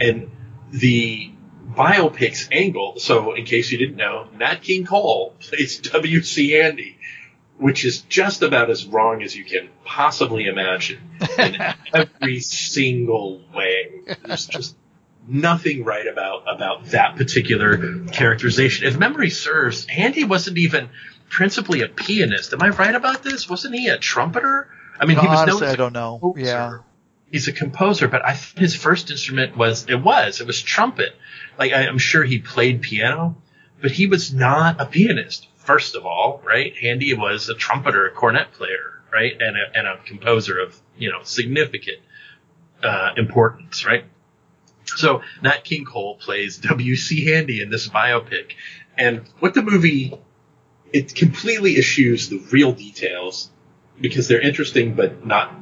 And 0.00 0.30
the 0.70 1.32
biopic's 1.70 2.48
angle, 2.52 2.98
so 2.98 3.34
in 3.34 3.44
case 3.44 3.70
you 3.70 3.78
didn't 3.78 3.96
know, 3.96 4.28
Nat 4.36 4.62
King 4.62 4.84
Cole 4.84 5.34
plays 5.40 5.78
W.C. 5.78 6.50
Handy, 6.52 6.98
which 7.58 7.84
is 7.84 8.02
just 8.02 8.42
about 8.42 8.70
as 8.70 8.86
wrong 8.86 9.22
as 9.22 9.34
you 9.34 9.44
can 9.44 9.68
possibly 9.84 10.46
imagine 10.46 11.00
in 11.38 11.56
every 11.94 12.40
single 12.40 13.42
way. 13.54 14.02
There's 14.24 14.46
just 14.46 14.76
nothing 15.28 15.84
right 15.84 16.06
about 16.06 16.44
about 16.46 16.86
that 16.86 17.16
particular 17.16 18.04
characterization. 18.12 18.86
If 18.86 18.98
memory 18.98 19.30
serves, 19.30 19.86
Handy 19.86 20.24
wasn't 20.24 20.58
even 20.58 20.90
principally 21.28 21.82
a 21.82 21.88
pianist. 21.88 22.52
Am 22.52 22.62
I 22.62 22.68
right 22.68 22.94
about 22.94 23.22
this? 23.22 23.48
Wasn't 23.48 23.74
he 23.74 23.88
a 23.88 23.98
trumpeter? 23.98 24.68
I 24.98 25.06
mean, 25.06 25.18
he 25.18 25.26
was 25.26 25.40
known 25.40 25.48
Honestly, 25.48 25.66
as 25.66 25.72
I 25.72 25.76
don't 25.76 25.92
know. 25.92 26.18
composer. 26.20 26.46
Yeah. 26.46 26.78
He's 27.30 27.48
a 27.48 27.52
composer, 27.52 28.08
but 28.08 28.24
I 28.24 28.32
his 28.56 28.74
first 28.74 29.10
instrument 29.10 29.56
was 29.56 29.86
it 29.88 29.96
was 30.00 30.40
it 30.40 30.46
was 30.46 30.62
trumpet. 30.62 31.14
Like 31.58 31.72
I, 31.72 31.86
I'm 31.86 31.98
sure 31.98 32.22
he 32.22 32.38
played 32.38 32.82
piano, 32.82 33.36
but 33.82 33.90
he 33.90 34.06
was 34.06 34.32
not 34.32 34.80
a 34.80 34.86
pianist. 34.86 35.48
First 35.56 35.96
of 35.96 36.06
all, 36.06 36.40
right? 36.46 36.74
Handy 36.76 37.12
was 37.14 37.48
a 37.48 37.54
trumpeter, 37.54 38.06
a 38.06 38.12
cornet 38.12 38.52
player, 38.52 39.02
right, 39.12 39.32
and 39.40 39.56
a, 39.56 39.78
and 39.78 39.88
a 39.88 39.98
composer 40.04 40.58
of 40.60 40.80
you 40.96 41.10
know 41.10 41.18
significant 41.24 41.98
uh, 42.82 43.10
importance, 43.16 43.84
right? 43.84 44.04
So 44.84 45.22
Nat 45.42 45.64
King 45.64 45.84
Cole 45.84 46.14
plays 46.16 46.58
W.C. 46.58 47.24
Handy 47.24 47.60
in 47.60 47.70
this 47.70 47.88
biopic, 47.88 48.52
and 48.96 49.22
what 49.40 49.54
the 49.54 49.62
movie 49.62 50.14
it 50.92 51.14
completely 51.14 51.76
eschews 51.76 52.28
the 52.28 52.38
real 52.50 52.72
details 52.72 53.50
because 54.00 54.28
they're 54.28 54.40
interesting 54.40 54.94
but 54.94 55.26
not 55.26 55.52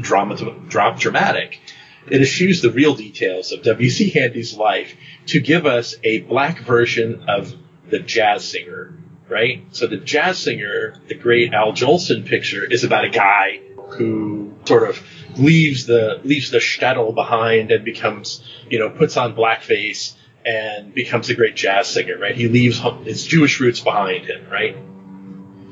drama, 0.00 0.36
dra- 0.68 0.96
dramatic. 0.98 1.60
It 2.08 2.22
eschews 2.22 2.62
the 2.62 2.70
real 2.70 2.94
details 2.94 3.52
of 3.52 3.62
W.C. 3.62 4.10
Handy's 4.10 4.56
life 4.56 4.96
to 5.26 5.40
give 5.40 5.66
us 5.66 5.96
a 6.02 6.20
black 6.20 6.60
version 6.60 7.24
of 7.28 7.54
the 7.88 7.98
jazz 7.98 8.48
singer, 8.48 8.94
right? 9.28 9.64
So 9.72 9.86
the 9.86 9.96
jazz 9.96 10.38
singer, 10.38 11.00
the 11.08 11.14
great 11.14 11.52
Al 11.52 11.72
Jolson 11.72 12.26
picture, 12.26 12.64
is 12.64 12.84
about 12.84 13.04
a 13.04 13.10
guy 13.10 13.60
who 13.90 14.54
sort 14.64 14.88
of 14.88 15.02
leaves 15.36 15.86
the 15.86 16.20
leaves 16.24 16.50
the 16.50 16.58
shtetl 16.58 17.14
behind 17.14 17.70
and 17.70 17.84
becomes, 17.84 18.42
you 18.68 18.78
know, 18.78 18.90
puts 18.90 19.16
on 19.16 19.34
blackface 19.34 20.14
and 20.44 20.94
becomes 20.94 21.28
a 21.30 21.34
great 21.34 21.56
jazz 21.56 21.88
singer, 21.88 22.18
right? 22.18 22.34
He 22.34 22.48
leaves 22.48 22.80
his 23.04 23.24
Jewish 23.24 23.60
roots 23.60 23.80
behind 23.80 24.26
him, 24.26 24.48
right? 24.50 24.76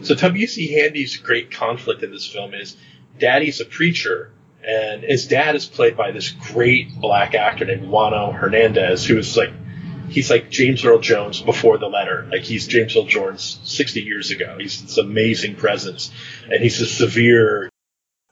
So 0.03 0.15
W.C. 0.15 0.73
Handy's 0.75 1.17
great 1.17 1.51
conflict 1.51 2.03
in 2.03 2.11
this 2.11 2.27
film 2.27 2.55
is 2.55 2.77
Daddy's 3.19 3.61
a 3.61 3.65
preacher 3.65 4.33
and 4.69 5.03
his 5.03 5.27
dad 5.27 5.55
is 5.55 5.67
played 5.67 5.97
by 5.97 6.11
this 6.11 6.31
great 6.31 7.01
black 7.01 7.35
actor 7.35 7.65
named 7.65 7.89
Juano 7.89 8.35
Hernandez, 8.35 9.05
who 9.07 9.17
is 9.19 9.37
like 9.37 9.53
he's 10.09 10.31
like 10.31 10.51
James 10.51 10.85
Earl 10.85 10.99
Jones 10.99 11.41
before 11.41 11.79
the 11.79 11.87
letter. 11.87 12.29
Like 12.31 12.43
he's 12.43 12.67
James 12.67 12.97
Earl 12.97 13.05
Jones 13.05 13.61
60 13.65 14.03
years 14.03 14.31
ago. 14.31 14.57
He's 14.59 14.83
this 14.83 14.99
amazing 14.99 15.57
presence, 15.57 16.13
and 16.51 16.63
he's 16.63 16.81
a 16.81 16.87
severe. 16.87 17.71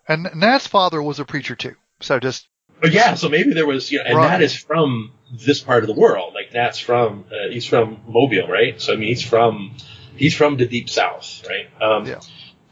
And 0.09 0.29
Nat's 0.35 0.67
father 0.67 1.03
was 1.03 1.21
a 1.21 1.25
preacher 1.25 1.57
too. 1.57 1.75
So 2.01 2.19
just. 2.21 2.49
But 2.81 2.93
yeah, 2.93 3.15
so 3.15 3.31
maybe 3.31 3.55
there 3.55 3.67
was, 3.67 3.91
you 3.91 3.99
know, 3.99 4.05
and 4.05 4.19
Right. 4.19 4.33
Nat 4.33 4.43
is 4.43 4.55
from 4.55 5.13
this 5.31 5.61
part 5.61 5.83
of 5.83 5.89
the 5.89 5.95
world. 5.95 6.35
Like 6.35 6.53
Nat's 6.53 6.79
from, 6.79 7.25
uh, 7.31 7.51
he's 7.51 7.67
from 7.67 8.01
Mobile, 8.07 8.49
right? 8.49 8.81
So 8.81 8.93
I 8.93 8.97
mean, 8.97 9.09
he's 9.09 9.23
from, 9.23 9.77
he's 10.17 10.35
from 10.35 10.57
the 10.57 10.67
deep 10.67 10.89
south, 10.89 11.45
right? 11.49 11.69
Um, 11.83 12.07
Yeah. 12.07 12.21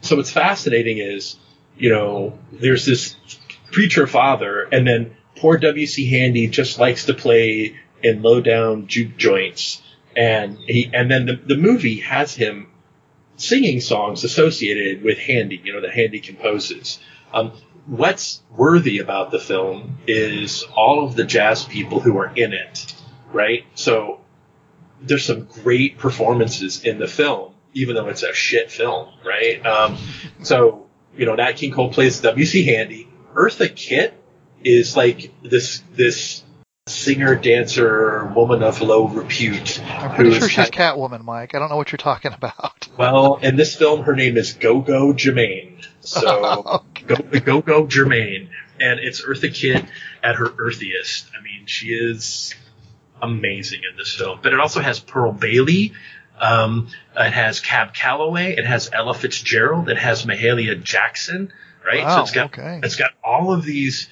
So 0.01 0.17
what's 0.17 0.31
fascinating 0.31 0.99
is, 0.99 1.37
you 1.77 1.89
know, 1.89 2.37
there's 2.51 2.85
this 2.85 3.15
preacher 3.71 4.07
father, 4.07 4.67
and 4.71 4.87
then 4.87 5.17
poor 5.35 5.57
W.C. 5.57 6.09
Handy 6.09 6.47
just 6.47 6.79
likes 6.79 7.05
to 7.05 7.13
play 7.13 7.75
in 8.03 8.21
low 8.21 8.39
down 8.39 8.87
juke 8.87 9.17
joints, 9.17 9.81
and 10.15 10.57
he, 10.59 10.89
and 10.93 11.09
then 11.09 11.25
the, 11.25 11.35
the 11.35 11.57
movie 11.57 12.01
has 12.01 12.35
him 12.35 12.67
singing 13.37 13.81
songs 13.81 14.23
associated 14.23 15.03
with 15.03 15.17
Handy, 15.17 15.59
you 15.63 15.73
know, 15.73 15.81
that 15.81 15.91
Handy 15.91 16.19
composes. 16.19 16.99
Um, 17.33 17.51
what's 17.85 18.41
worthy 18.55 18.99
about 18.99 19.31
the 19.31 19.39
film 19.39 19.97
is 20.07 20.63
all 20.75 21.05
of 21.05 21.15
the 21.15 21.23
jazz 21.23 21.63
people 21.63 21.99
who 21.99 22.17
are 22.17 22.31
in 22.35 22.53
it, 22.53 22.93
right? 23.31 23.65
So 23.75 24.21
there's 25.01 25.25
some 25.25 25.45
great 25.45 25.97
performances 25.97 26.83
in 26.83 26.99
the 26.99 27.07
film, 27.07 27.53
even 27.73 27.95
though 27.95 28.07
it's 28.07 28.23
a 28.23 28.33
shit 28.33 28.71
film, 28.71 29.09
right? 29.25 29.63
Um, 29.65 29.97
so, 30.41 30.87
you 31.15 31.25
know, 31.25 31.35
Nat 31.35 31.53
King 31.53 31.71
Cole 31.71 31.91
plays 31.91 32.21
W.C. 32.21 32.65
Handy. 32.65 33.07
Eartha 33.33 33.73
Kitt 33.75 34.13
is 34.63 34.95
like 34.95 35.31
this, 35.43 35.83
this 35.93 36.43
singer, 36.87 37.35
dancer, 37.35 38.25
woman 38.35 38.61
of 38.61 38.79
low 38.79 39.07
repute. 39.07 39.83
I'm 39.83 40.13
pretty 40.13 40.29
who 40.29 40.39
sure 40.39 40.49
she's 40.49 40.69
kind- 40.69 40.71
Catwoman, 40.71 41.23
Mike. 41.23 41.55
I 41.55 41.59
don't 41.59 41.69
know 41.69 41.77
what 41.77 41.91
you're 41.91 41.97
talking 41.97 42.31
about. 42.31 42.87
well, 42.97 43.37
in 43.37 43.55
this 43.55 43.75
film, 43.75 44.03
her 44.03 44.15
name 44.15 44.37
is 44.37 44.53
Go-Go 44.53 45.11
Germaine. 45.13 45.81
So, 46.01 46.83
Go 47.07 47.15
Go-Go 47.39 47.87
Germaine. 47.87 48.49
And 48.79 48.99
it's 48.99 49.23
Eartha 49.25 49.51
Kitt 49.51 49.83
at 50.21 50.35
her 50.35 50.45
earthiest. 50.59 51.31
I 51.35 51.41
mean, 51.41 51.65
she 51.65 51.87
is 51.87 52.53
amazing 53.19 53.81
in 53.89 53.97
this 53.97 54.13
film. 54.13 54.41
But 54.43 54.53
it 54.53 54.59
also 54.59 54.79
has 54.79 54.99
Pearl 54.99 55.31
Bailey. 55.31 55.93
Um, 56.39 56.89
it 57.17 57.33
has 57.33 57.61
Cab 57.61 57.95
Calloway. 57.95 58.57
It 58.57 58.65
has 58.67 58.91
Ella 58.93 59.15
Fitzgerald. 59.15 59.89
It 59.89 59.97
has 59.97 60.23
Mahalia 60.27 60.83
Jackson. 60.83 61.51
Right? 61.83 62.03
Wow, 62.03 62.17
so 62.17 62.21
it's 62.21 62.31
got, 62.31 62.45
okay. 62.47 62.79
it's 62.83 62.95
got 62.95 63.11
all 63.23 63.51
of 63.53 63.63
these 63.63 64.07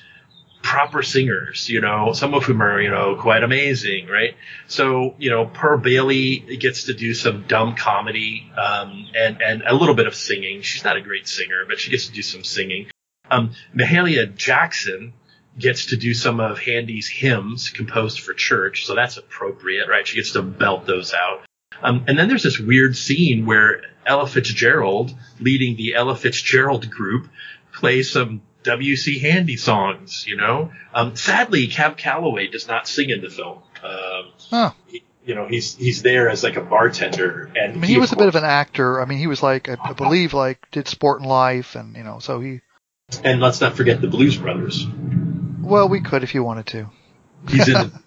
proper 0.64 1.04
singers, 1.04 1.70
you 1.70 1.82
know, 1.82 2.14
some 2.14 2.34
of 2.34 2.46
whom 2.46 2.64
are, 2.64 2.82
you 2.82 2.90
know, 2.90 3.16
quite 3.16 3.44
amazing, 3.44 4.08
right? 4.08 4.36
So, 4.68 5.14
you 5.20 5.30
know, 5.30 5.46
Pearl 5.46 5.78
Bailey 5.78 6.40
gets 6.58 6.86
to 6.86 6.94
do 6.94 7.14
some 7.14 7.44
dumb 7.48 7.76
comedy, 7.76 8.50
um, 8.58 9.08
and, 9.14 9.42
and 9.42 9.64
a 9.68 9.76
little 9.76 9.94
bit 9.94 10.08
of 10.08 10.16
singing. 10.16 10.62
She's 10.62 10.84
not 10.84 10.98
a 10.98 11.02
great 11.02 11.28
singer, 11.28 11.66
but 11.68 11.80
she 11.80 11.92
gets 11.92 12.08
to 12.08 12.14
do 12.14 12.22
some 12.22 12.44
singing. 12.44 12.88
Um, 13.30 13.52
Mahalia 13.76 14.34
Jackson 14.34 15.14
gets 15.60 15.88
to 15.88 15.98
do 15.98 16.14
some 16.14 16.40
of 16.40 16.58
Handy's 16.60 17.08
hymns 17.08 17.70
composed 17.70 18.22
for 18.22 18.34
church, 18.34 18.86
so 18.86 18.96
that's 18.96 19.18
appropriate, 19.18 19.88
right? 19.90 20.08
She 20.08 20.16
gets 20.16 20.32
to 20.32 20.42
belt 20.42 20.88
those 20.88 21.14
out. 21.14 21.42
Um, 21.82 22.06
and 22.08 22.18
then 22.18 22.30
there's 22.30 22.44
this 22.44 22.58
weird 22.58 22.96
scene 22.96 23.46
where 23.46 23.82
Ella 24.06 24.28
Fitzgerald, 24.28 25.14
leading 25.40 25.76
the 25.76 25.96
Ella 25.96 26.16
Fitzgerald 26.16 26.90
group, 26.90 27.28
plays 27.74 28.12
some 28.12 28.42
W.C. 28.64 29.20
Handy 29.20 29.58
songs, 29.58 30.26
you 30.28 30.38
know? 30.38 30.72
Um, 30.94 31.16
sadly, 31.16 31.68
Cab 31.68 31.98
Calloway 31.98 32.48
does 32.48 32.68
not 32.68 32.88
sing 32.88 33.10
in 33.10 33.22
the 33.22 33.30
film. 33.30 33.60
Um, 33.84 34.32
Huh. 34.50 34.72
he- 34.88 35.04
you 35.26 35.36
know, 35.36 35.48
he's, 35.48 35.76
he's 35.78 36.02
there 36.02 36.28
as 36.30 36.44
like 36.44 36.58
a 36.58 36.62
bartender 36.62 37.50
and 37.56 37.74
I 37.74 37.76
mean, 37.76 37.84
he 37.90 37.98
was 37.98 38.12
a 38.12 38.18
bit 38.18 38.28
of 38.28 38.36
an 38.36 38.44
actor. 38.44 39.02
I 39.02 39.06
mean, 39.06 39.20
he 39.20 39.28
was 39.28 39.42
like, 39.42 39.70
I, 39.70 39.78
I 39.82 39.94
believe, 39.94 40.34
like 40.34 40.70
did 40.72 40.86
Sportin' 40.86 41.26
Life, 41.26 41.76
and 41.76 41.96
you 41.96 42.04
know, 42.04 42.20
so 42.20 42.42
he. 42.42 42.60
and 43.24 43.40
let's 43.40 43.62
not 43.62 43.78
forget 43.78 44.02
the 44.02 44.08
Blues 44.10 44.36
Brothers. 44.36 44.86
Well, 45.62 45.88
we 45.88 46.02
could 46.02 46.24
if 46.24 46.36
you 46.36 46.44
wanted 46.44 46.66
to. 46.68 46.90
He's 47.48 47.70
in 47.70 47.94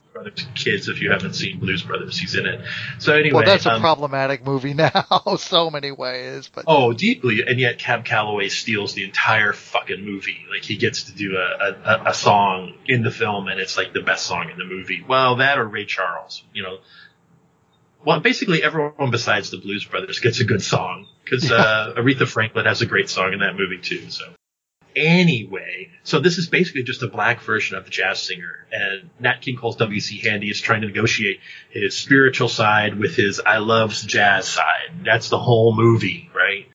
Kids. 0.54 0.88
If 0.88 1.00
you 1.00 1.10
haven't 1.10 1.34
seen 1.34 1.58
Blues 1.58 1.82
Brothers, 1.82 2.18
he's 2.18 2.34
in 2.34 2.46
it. 2.46 2.60
So 2.98 3.14
anyway, 3.14 3.34
well, 3.34 3.44
that's 3.44 3.66
a 3.66 3.74
um, 3.74 3.80
problematic 3.80 4.44
movie 4.44 4.74
now, 4.74 5.36
so 5.38 5.70
many 5.70 5.92
ways. 5.92 6.50
But 6.52 6.64
Oh, 6.66 6.92
deeply, 6.92 7.42
and 7.46 7.58
yet 7.58 7.78
Cab 7.78 8.04
Calloway 8.04 8.48
steals 8.48 8.94
the 8.94 9.04
entire 9.04 9.52
fucking 9.52 10.04
movie. 10.04 10.38
Like 10.50 10.62
he 10.62 10.76
gets 10.76 11.04
to 11.04 11.12
do 11.12 11.36
a, 11.36 11.70
a, 11.70 12.02
a 12.10 12.14
song 12.14 12.74
in 12.86 13.02
the 13.02 13.10
film, 13.10 13.48
and 13.48 13.60
it's 13.60 13.76
like 13.76 13.92
the 13.92 14.02
best 14.02 14.26
song 14.26 14.50
in 14.50 14.58
the 14.58 14.64
movie. 14.64 15.04
Well, 15.06 15.36
that 15.36 15.58
or 15.58 15.66
Ray 15.66 15.84
Charles, 15.84 16.42
you 16.52 16.62
know. 16.62 16.78
Well, 18.04 18.20
basically 18.20 18.62
everyone 18.62 19.10
besides 19.10 19.50
the 19.50 19.58
Blues 19.58 19.84
Brothers 19.84 20.20
gets 20.20 20.38
a 20.40 20.44
good 20.44 20.62
song 20.62 21.08
because 21.24 21.50
uh, 21.50 21.94
Aretha 21.96 22.26
Franklin 22.26 22.64
has 22.66 22.80
a 22.80 22.86
great 22.86 23.10
song 23.10 23.32
in 23.32 23.40
that 23.40 23.56
movie 23.56 23.78
too. 23.78 24.10
So 24.10 24.24
anyway, 24.96 25.90
so 26.02 26.18
this 26.18 26.38
is 26.38 26.48
basically 26.48 26.82
just 26.82 27.02
a 27.02 27.08
black 27.08 27.40
version 27.42 27.76
of 27.76 27.84
the 27.84 27.90
jazz 27.90 28.20
singer, 28.20 28.66
and 28.72 29.10
Nat 29.20 29.42
King 29.42 29.56
Cole's 29.56 29.76
W.C. 29.76 30.18
Handy 30.18 30.50
is 30.50 30.60
trying 30.60 30.80
to 30.80 30.86
negotiate 30.88 31.40
his 31.70 31.96
spiritual 31.96 32.48
side 32.48 32.98
with 32.98 33.14
his 33.14 33.40
I 33.40 33.58
loves 33.58 34.02
jazz 34.02 34.48
side. 34.48 35.04
That's 35.04 35.28
the 35.28 35.38
whole 35.38 35.74
movie, 35.74 36.30
right? 36.34 36.66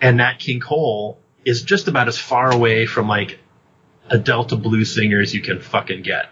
And 0.00 0.18
Nat 0.18 0.38
King 0.38 0.60
Cole 0.60 1.18
is 1.44 1.62
just 1.62 1.88
about 1.88 2.08
as 2.08 2.18
far 2.18 2.54
away 2.54 2.86
from 2.86 3.08
like 3.08 3.38
a 4.08 4.18
Delta 4.18 4.56
blues 4.56 4.94
singer 4.94 5.20
as 5.20 5.34
you 5.34 5.42
can 5.42 5.60
fucking 5.60 6.02
get. 6.02 6.30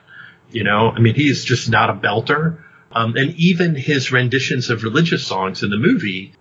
You 0.50 0.64
know, 0.64 0.90
I 0.90 1.00
mean, 1.00 1.14
he's 1.14 1.44
just 1.44 1.68
not 1.68 1.90
a 1.90 1.94
belter. 1.94 2.62
Um, 2.92 3.16
and 3.16 3.34
even 3.34 3.74
his 3.74 4.12
renditions 4.12 4.70
of 4.70 4.84
religious 4.84 5.26
songs 5.26 5.62
in 5.62 5.70
the 5.70 5.76
movie 5.76 6.32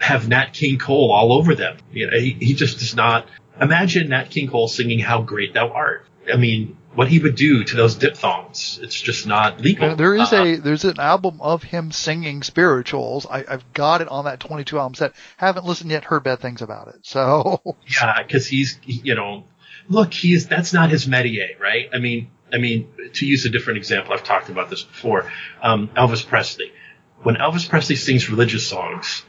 have 0.00 0.28
Nat 0.28 0.52
King 0.52 0.78
Cole 0.78 1.12
all 1.12 1.32
over 1.32 1.54
them. 1.54 1.76
You 1.92 2.10
know, 2.10 2.18
he, 2.18 2.36
he 2.40 2.54
just 2.54 2.80
does 2.80 2.94
not. 2.94 3.26
Imagine 3.62 4.08
Nat 4.08 4.30
King 4.30 4.48
Cole 4.50 4.68
singing 4.68 4.98
"How 4.98 5.22
Great 5.22 5.54
Thou 5.54 5.68
Art." 5.70 6.06
I 6.32 6.36
mean, 6.36 6.76
what 6.94 7.08
he 7.08 7.18
would 7.18 7.34
do 7.34 7.64
to 7.64 7.76
those 7.76 7.94
diphthongs, 7.94 8.78
it's 8.82 9.00
just 9.00 9.26
not 9.26 9.60
legal. 9.60 9.96
There 9.96 10.14
is 10.14 10.32
Uh, 10.32 10.42
a 10.42 10.56
there's 10.56 10.84
an 10.84 11.00
album 11.00 11.40
of 11.40 11.62
him 11.62 11.90
singing 11.90 12.42
spirituals. 12.42 13.26
I, 13.28 13.44
I've 13.48 13.72
got 13.72 14.02
it 14.02 14.08
on 14.08 14.26
that 14.26 14.40
22 14.40 14.78
album 14.78 14.94
set. 14.94 15.12
Haven't 15.36 15.64
listened 15.64 15.90
yet. 15.90 16.04
Heard 16.04 16.24
bad 16.24 16.40
things 16.40 16.60
about 16.62 16.88
it. 16.88 16.96
So 17.02 17.60
Yeah, 18.00 18.22
because 18.22 18.46
he's, 18.46 18.78
you 18.84 19.14
know, 19.14 19.44
look, 19.88 20.12
he's 20.12 20.46
that's 20.48 20.72
not 20.72 20.90
his 20.90 21.06
métier, 21.06 21.58
right? 21.58 21.88
I 21.92 21.98
mean, 21.98 22.30
I 22.52 22.58
mean, 22.58 22.88
to 23.14 23.26
use 23.26 23.46
a 23.46 23.48
different 23.48 23.78
example, 23.78 24.12
I've 24.12 24.24
talked 24.24 24.48
about 24.50 24.68
this 24.70 24.82
before. 24.82 25.30
Um, 25.62 25.88
Elvis 25.96 26.26
Presley. 26.26 26.72
When 27.22 27.36
Elvis 27.36 27.68
Presley 27.68 27.96
sings 27.96 28.28
religious 28.28 28.66
songs, 28.66 29.24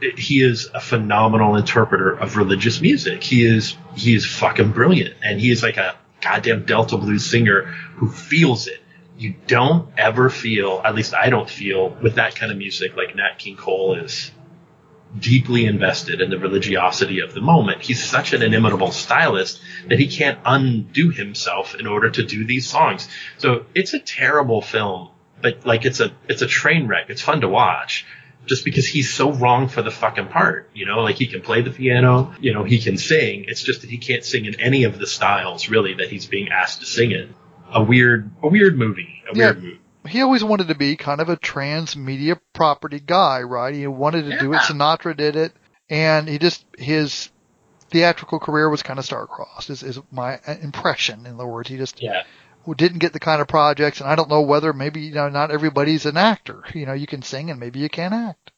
he 0.00 0.42
is 0.42 0.70
a 0.74 0.80
phenomenal 0.80 1.56
interpreter 1.56 2.12
of 2.12 2.36
religious 2.36 2.80
music. 2.80 3.22
He 3.22 3.44
is 3.44 3.76
he 3.96 4.14
is 4.14 4.26
fucking 4.26 4.72
brilliant, 4.72 5.14
and 5.22 5.40
he 5.40 5.50
is 5.50 5.62
like 5.62 5.76
a 5.76 5.96
goddamn 6.20 6.64
Delta 6.64 6.96
blues 6.96 7.24
singer 7.24 7.62
who 7.96 8.10
feels 8.10 8.66
it. 8.66 8.80
You 9.16 9.34
don't 9.48 9.88
ever 9.98 10.30
feel, 10.30 10.80
at 10.84 10.94
least 10.94 11.12
I 11.12 11.28
don't 11.28 11.50
feel, 11.50 11.90
with 11.90 12.14
that 12.16 12.36
kind 12.36 12.52
of 12.52 12.58
music 12.58 12.96
like 12.96 13.16
Nat 13.16 13.38
King 13.38 13.56
Cole 13.56 13.96
is 13.96 14.30
deeply 15.18 15.64
invested 15.64 16.20
in 16.20 16.30
the 16.30 16.38
religiosity 16.38 17.20
of 17.20 17.34
the 17.34 17.40
moment. 17.40 17.82
He's 17.82 18.04
such 18.04 18.32
an 18.32 18.42
inimitable 18.42 18.92
stylist 18.92 19.60
that 19.88 19.98
he 19.98 20.06
can't 20.06 20.38
undo 20.44 21.10
himself 21.10 21.74
in 21.74 21.86
order 21.86 22.10
to 22.10 22.22
do 22.22 22.44
these 22.44 22.68
songs. 22.68 23.08
So 23.38 23.64
it's 23.74 23.94
a 23.94 23.98
terrible 23.98 24.60
film, 24.60 25.10
but 25.40 25.66
like 25.66 25.84
it's 25.84 26.00
a 26.00 26.12
it's 26.28 26.42
a 26.42 26.46
train 26.46 26.86
wreck. 26.86 27.06
It's 27.08 27.22
fun 27.22 27.40
to 27.40 27.48
watch. 27.48 28.06
Just 28.48 28.64
because 28.64 28.86
he's 28.86 29.12
so 29.12 29.32
wrong 29.32 29.68
for 29.68 29.82
the 29.82 29.90
fucking 29.90 30.28
part, 30.28 30.70
you 30.74 30.86
know, 30.86 31.00
like 31.00 31.16
he 31.16 31.26
can 31.26 31.40
play 31.42 31.62
the 31.62 31.70
piano, 31.70 32.34
you 32.40 32.52
know, 32.54 32.64
he 32.64 32.78
can 32.80 32.96
sing. 32.98 33.44
It's 33.46 33.62
just 33.62 33.82
that 33.82 33.90
he 33.90 33.98
can't 33.98 34.24
sing 34.24 34.46
in 34.46 34.58
any 34.60 34.84
of 34.84 34.98
the 34.98 35.06
styles 35.06 35.68
really 35.68 35.94
that 35.94 36.08
he's 36.08 36.26
being 36.26 36.48
asked 36.48 36.80
to 36.80 36.86
sing 36.86 37.10
in. 37.12 37.34
A 37.72 37.82
weird, 37.82 38.30
a 38.42 38.48
weird 38.48 38.78
movie, 38.78 39.22
a 39.30 39.36
Yeah. 39.36 39.44
weird 39.52 39.62
movie. 39.62 39.80
he 40.08 40.22
always 40.22 40.42
wanted 40.42 40.68
to 40.68 40.74
be 40.74 40.96
kind 40.96 41.20
of 41.20 41.28
a 41.28 41.36
transmedia 41.36 42.40
property 42.54 43.00
guy, 43.04 43.42
right? 43.42 43.74
He 43.74 43.86
wanted 43.86 44.30
to 44.30 44.38
do 44.38 44.54
it. 44.54 44.60
Sinatra 44.62 45.14
did 45.14 45.36
it, 45.36 45.52
and 45.90 46.26
he 46.28 46.38
just 46.38 46.64
his 46.78 47.28
theatrical 47.90 48.38
career 48.38 48.68
was 48.70 48.82
kind 48.82 48.98
of 48.98 49.04
star-crossed. 49.04 49.70
Is, 49.70 49.82
is 49.82 50.00
my 50.10 50.38
impression. 50.62 51.26
In 51.26 51.34
other 51.34 51.46
words, 51.46 51.68
he 51.68 51.76
just 51.76 52.02
Yeah. 52.02 52.22
Didn't 52.74 52.98
get 52.98 53.12
the 53.12 53.20
kind 53.20 53.40
of 53.40 53.48
projects, 53.48 54.00
and 54.00 54.08
I 54.08 54.14
don't 54.14 54.30
know 54.30 54.42
whether 54.42 54.72
maybe 54.72 55.00
you 55.00 55.14
know 55.14 55.28
not 55.28 55.50
everybody's 55.50 56.06
an 56.06 56.16
actor. 56.16 56.64
You 56.74 56.86
know, 56.86 56.94
you 56.94 57.06
can 57.06 57.22
sing 57.22 57.50
and 57.50 57.60
maybe 57.60 57.80
you 57.80 57.88
can't 57.88 58.14
act. 58.14 58.50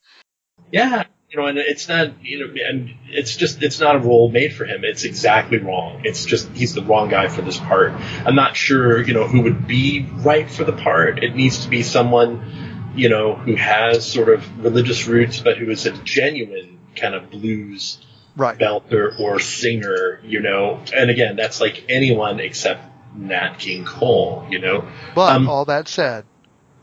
Yeah, 0.73 1.05
you 1.31 1.41
know, 1.41 1.47
and 1.47 1.59
it's 1.59 1.89
not, 1.89 2.25
you 2.25 2.41
know, 2.41 2.55
and 2.69 2.93
it's 3.09 3.37
just, 3.37 3.63
it's 3.63 3.79
not 3.79 3.95
a 3.95 4.01
role 4.01 4.29
made 4.29 4.53
for 4.53 4.65
him. 4.65 4.85
It's 4.85 5.05
exactly 5.05 5.59
wrong. 5.59 6.03
It's 6.05 6.25
just, 6.25 6.49
he's 6.51 6.75
the 6.75 6.83
wrong 6.83 7.09
guy 7.09 7.29
for 7.29 7.43
this 7.43 7.57
part. 7.57 7.93
I'm 8.27 8.35
not 8.35 8.57
sure, 8.57 9.01
you 9.01 9.15
know, 9.15 9.29
who 9.29 9.43
would 9.43 9.69
be 9.69 10.09
right 10.11 10.51
for 10.51 10.65
the 10.65 10.73
part. 10.73 11.23
It 11.23 11.37
needs 11.37 11.63
to 11.65 11.69
be 11.69 11.85
someone, 11.85 12.93
you 12.97 13.09
know, 13.09 13.37
who 13.37 13.55
has 13.55 14.11
sort 14.11 14.29
of 14.29 14.65
religious 14.65 15.07
roots, 15.07 15.39
but 15.39 15.57
who 15.57 15.71
is 15.71 15.87
a 15.87 15.93
genuine 16.03 16.81
kind 16.97 17.15
of 17.15 17.31
blues 17.31 18.05
right. 18.37 18.59
belter 18.59 19.19
or 19.21 19.39
singer, 19.39 20.21
you 20.25 20.41
know. 20.41 20.83
And 20.93 21.11
again, 21.11 21.37
that's 21.37 21.61
like 21.61 21.85
anyone 21.89 22.41
except 22.41 22.85
Nat 23.15 23.59
King 23.59 23.85
Cole, 23.85 24.47
you 24.51 24.59
know. 24.59 24.89
But 25.15 25.37
Um, 25.37 25.49
all 25.49 25.65
that 25.67 25.89
said, 25.89 26.25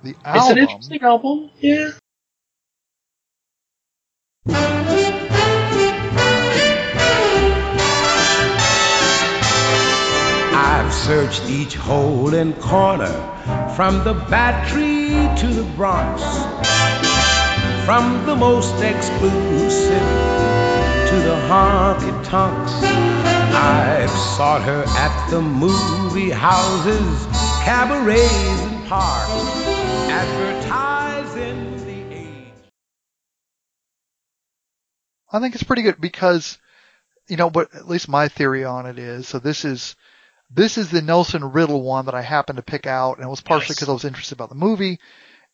the 0.03 0.15
album. 0.25 0.41
It's 0.41 0.51
an 0.51 0.57
interesting 0.57 1.01
album, 1.01 1.49
yeah. 1.59 1.91
I've 10.59 10.93
searched 10.93 11.43
each 11.49 11.75
hole 11.75 12.33
and 12.33 12.57
corner, 12.61 13.11
from 13.75 14.03
the 14.03 14.13
Battery 14.13 15.09
to 15.39 15.47
the 15.47 15.63
Bronx, 15.75 16.21
from 17.85 18.25
the 18.25 18.35
most 18.35 18.81
exclusive 18.81 20.07
to 21.09 21.15
the 21.15 21.35
honky 21.49 22.23
tonks. 22.23 23.16
I've 23.59 24.11
sought 24.11 24.61
her 24.61 24.83
at 24.85 25.29
the 25.31 25.41
movie 25.41 26.29
houses, 26.29 27.25
cabarets, 27.65 28.61
and 28.61 28.87
parks, 28.87 29.31
advertising 30.11 31.85
the 31.87 32.15
age. 32.15 32.53
I 35.31 35.39
think 35.39 35.55
it's 35.55 35.63
pretty 35.63 35.81
good 35.81 35.99
because, 35.99 36.59
you 37.27 37.35
know, 37.35 37.49
but 37.49 37.73
at 37.73 37.89
least 37.89 38.07
my 38.07 38.27
theory 38.27 38.63
on 38.63 38.85
it 38.85 38.99
is, 38.99 39.27
so 39.27 39.39
this 39.39 39.65
is, 39.65 39.95
this 40.51 40.77
is 40.77 40.91
the 40.91 41.01
Nelson 41.01 41.51
Riddle 41.51 41.81
one 41.81 42.05
that 42.05 42.13
I 42.15 42.21
happened 42.21 42.57
to 42.57 42.63
pick 42.63 42.85
out, 42.85 43.17
and 43.17 43.25
it 43.25 43.29
was 43.29 43.41
partially 43.41 43.69
Yes. 43.71 43.77
because 43.77 43.89
I 43.89 43.93
was 43.93 44.05
interested 44.05 44.35
about 44.35 44.49
the 44.49 44.55
movie. 44.55 44.99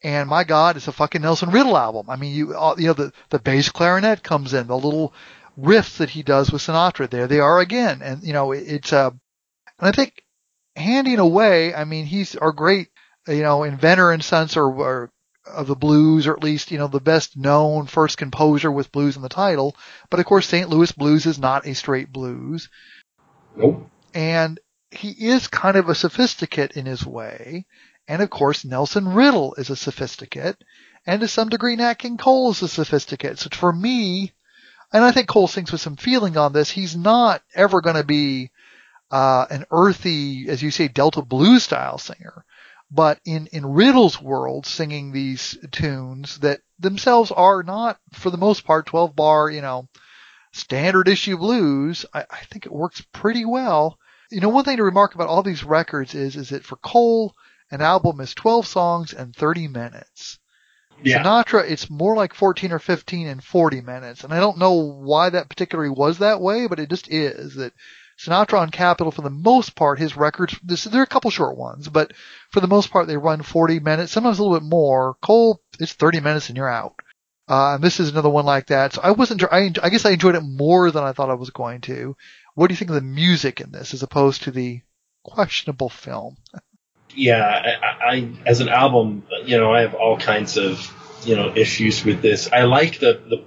And 0.04 0.28
my 0.28 0.44
God, 0.44 0.76
it's 0.76 0.90
a 0.90 0.92
fucking 0.92 1.22
Nelson 1.22 1.52
Riddle 1.52 1.78
album. 1.78 2.10
I 2.10 2.18
mean, 2.18 2.34
you, 2.36 2.50
you 2.78 2.88
know, 2.88 2.94
the, 2.94 3.14
the 3.30 3.40
bass 3.40 3.70
clarinet 3.70 4.22
comes 4.22 4.54
in, 4.54 4.68
the 4.68 4.76
little 4.78 5.14
riffs 5.60 5.98
that 5.98 6.10
he 6.10 6.24
does 6.24 6.52
with 6.52 6.62
Sinatra, 6.62 7.10
there 7.10 7.28
they 7.28 7.40
are 7.40 7.60
again. 7.60 8.02
And, 8.02 8.24
you 8.24 8.34
know, 8.34 8.52
it, 8.52 8.64
it's, 8.68 8.94
uh, 8.94 9.12
and 9.80 9.88
I 9.88 9.92
think 9.92 10.24
Handy 10.76 11.14
in 11.14 11.20
a 11.20 11.28
way, 11.28 11.74
I 11.74 11.86
mean, 11.86 12.06
he's 12.06 12.36
our 12.36 12.52
great, 12.52 12.90
you 13.28 13.44
know, 13.44 13.64
inventor 13.64 14.12
and 14.12 14.24
sense 14.24 14.58
or, 14.58 14.66
or 14.66 15.12
of 15.46 15.68
the 15.68 15.76
blues, 15.76 16.26
or 16.26 16.34
at 16.34 16.44
least, 16.44 16.72
you 16.72 16.78
know, 16.78 16.88
the 16.88 17.00
best 17.00 17.38
known 17.38 17.86
first 17.86 18.18
composer 18.18 18.72
with 18.72 18.92
blues 18.92 19.16
in 19.16 19.22
the 19.22 19.30
title. 19.30 19.76
But 20.10 20.20
of 20.20 20.26
course, 20.26 20.48
St. 20.48 20.70
Louis 20.70 20.92
blues 20.92 21.26
is 21.26 21.38
not 21.38 21.68
a 21.68 21.76
straight 21.76 22.12
blues. 22.12 22.70
Nope. 23.56 23.90
And 24.14 24.60
he 24.92 25.10
is 25.10 25.48
kind 25.48 25.76
of 25.76 25.90
a 25.90 25.96
sophisticate 25.96 26.72
in 26.78 26.86
his 26.86 27.06
way. 27.06 27.66
And 28.08 28.22
of 28.22 28.30
course, 28.30 28.66
Nelson 28.66 29.14
Riddle 29.14 29.56
is 29.56 29.70
a 29.70 29.76
sophisticate. 29.76 30.58
And 31.06 31.22
to 31.22 31.28
some 31.28 31.50
degree, 31.50 31.76
Nat 31.76 31.96
King 31.96 32.18
Cole 32.18 32.52
is 32.52 32.62
a 32.62 32.68
sophisticate. 32.68 33.40
So 33.40 33.50
for 33.52 33.74
me, 33.74 34.34
and 34.94 35.04
I 35.04 35.12
think 35.12 35.28
Cole 35.28 35.48
sings 35.48 35.72
with 35.72 35.82
some 35.82 35.96
feeling 35.96 36.38
on 36.38 36.54
this, 36.54 36.70
he's 36.70 36.96
not 36.96 37.42
ever 37.56 37.82
going 37.82 37.96
to 37.96 38.04
be 38.04 38.52
uh, 39.10 39.48
an 39.50 39.66
earthy, 39.72 40.48
as 40.50 40.62
you 40.62 40.70
say, 40.70 40.88
Delta 40.88 41.22
blues 41.24 41.64
style 41.64 41.98
singer. 41.98 42.46
But 42.92 43.20
in, 43.26 43.48
in 43.48 43.66
Riddle's 43.66 44.22
world, 44.22 44.68
singing 44.68 45.12
these 45.12 45.58
tunes 45.72 46.38
that 46.40 46.62
themselves 46.78 47.32
are 47.32 47.64
not, 47.64 48.00
for 48.14 48.30
the 48.30 48.38
most 48.38 48.66
part, 48.66 48.86
12 48.86 49.16
bar, 49.16 49.50
you 49.50 49.62
know, 49.62 49.88
standard 50.52 51.08
issue 51.08 51.38
blues, 51.38 52.06
I, 52.14 52.26
I 52.30 52.44
think 52.52 52.68
it 52.68 52.72
works 52.72 53.02
pretty 53.12 53.46
well. 53.46 53.98
You 54.30 54.42
know, 54.42 54.50
one 54.50 54.64
thing 54.64 54.78
to 54.78 54.84
remark 54.84 55.16
about 55.16 55.28
all 55.28 55.42
these 55.42 55.64
records 55.64 56.14
is, 56.14 56.36
is 56.36 56.50
that 56.50 56.64
for 56.64 56.76
Cole, 56.76 57.34
an 57.72 57.82
album 57.82 58.20
is 58.20 58.36
12 58.36 58.68
songs 58.68 59.14
and 59.14 59.36
30 59.36 59.70
minutes. 59.70 60.38
Yeah. 61.02 61.24
Sinatra, 61.24 61.70
it's 61.70 61.90
more 61.90 62.16
like 62.16 62.34
14 62.34 62.72
or 62.72 62.80
15 62.80 63.28
and 63.28 63.44
40 63.44 63.82
minutes. 63.82 64.24
And 64.24 64.34
I 64.34 64.40
don't 64.40 64.58
know 64.58 64.74
why 64.74 65.30
that 65.30 65.50
particularly 65.50 65.90
was 65.90 66.20
that 66.20 66.42
way, 66.42 66.68
but 66.68 66.80
it 66.80 66.90
just 66.90 67.10
is 67.10 67.56
that 67.56 67.74
Sinatra 68.18 68.60
on 68.60 68.70
Capitol, 68.70 69.12
for 69.12 69.22
the 69.22 69.30
most 69.30 69.76
part, 69.76 70.00
his 70.00 70.16
records, 70.16 70.58
this, 70.64 70.84
there 70.86 71.02
are 71.02 71.04
a 71.04 71.08
couple 71.08 71.32
short 71.32 71.58
ones, 71.58 71.90
but 71.90 72.14
for 72.52 72.60
the 72.60 72.68
most 72.68 72.92
part, 72.92 73.08
they 73.08 73.18
run 73.18 73.42
40 73.42 73.80
minutes, 73.80 74.12
sometimes 74.12 74.40
a 74.40 74.44
little 74.44 74.60
bit 74.60 74.68
more. 74.68 75.16
Cole, 75.22 75.62
it's 75.80 75.94
30 75.94 76.20
minutes 76.20 76.48
and 76.50 76.58
you're 76.58 76.70
out. 76.70 76.96
Uh, 77.50 77.76
and 77.76 77.84
this 77.84 78.00
is 78.00 78.10
another 78.10 78.30
one 78.30 78.46
like 78.46 78.68
that. 78.68 78.94
So 78.94 79.02
I 79.04 79.12
wasn't, 79.12 79.44
I, 79.52 79.72
I 79.82 79.90
guess 79.90 80.06
I 80.06 80.12
enjoyed 80.12 80.36
it 80.36 80.42
more 80.42 80.92
than 80.92 81.04
I 81.04 81.12
thought 81.12 81.30
I 81.30 81.36
was 81.36 81.50
going 81.50 81.82
to. 81.82 82.16
What 82.56 82.68
do 82.68 82.74
you 82.74 82.78
think 82.78 82.90
of 82.90 82.96
the 82.96 83.02
music 83.02 83.60
in 83.60 83.72
this 83.72 83.94
as 83.94 84.04
opposed 84.04 84.44
to 84.44 84.52
the 84.52 84.82
questionable 85.24 85.90
film? 85.90 86.38
yeah, 87.16 87.76
I, 87.82 88.06
I 88.16 88.30
as 88.46 88.60
an 88.62 88.70
album, 88.70 89.24
you 89.46 89.58
know, 89.58 89.74
I 89.74 89.82
have 89.82 89.94
all 89.94 90.18
kinds 90.18 90.58
of 90.58 90.92
you 91.26 91.36
know 91.36 91.54
issues 91.56 92.04
with 92.04 92.22
this. 92.22 92.52
I 92.52 92.64
like 92.64 93.00
the 93.00 93.22
the 93.28 93.44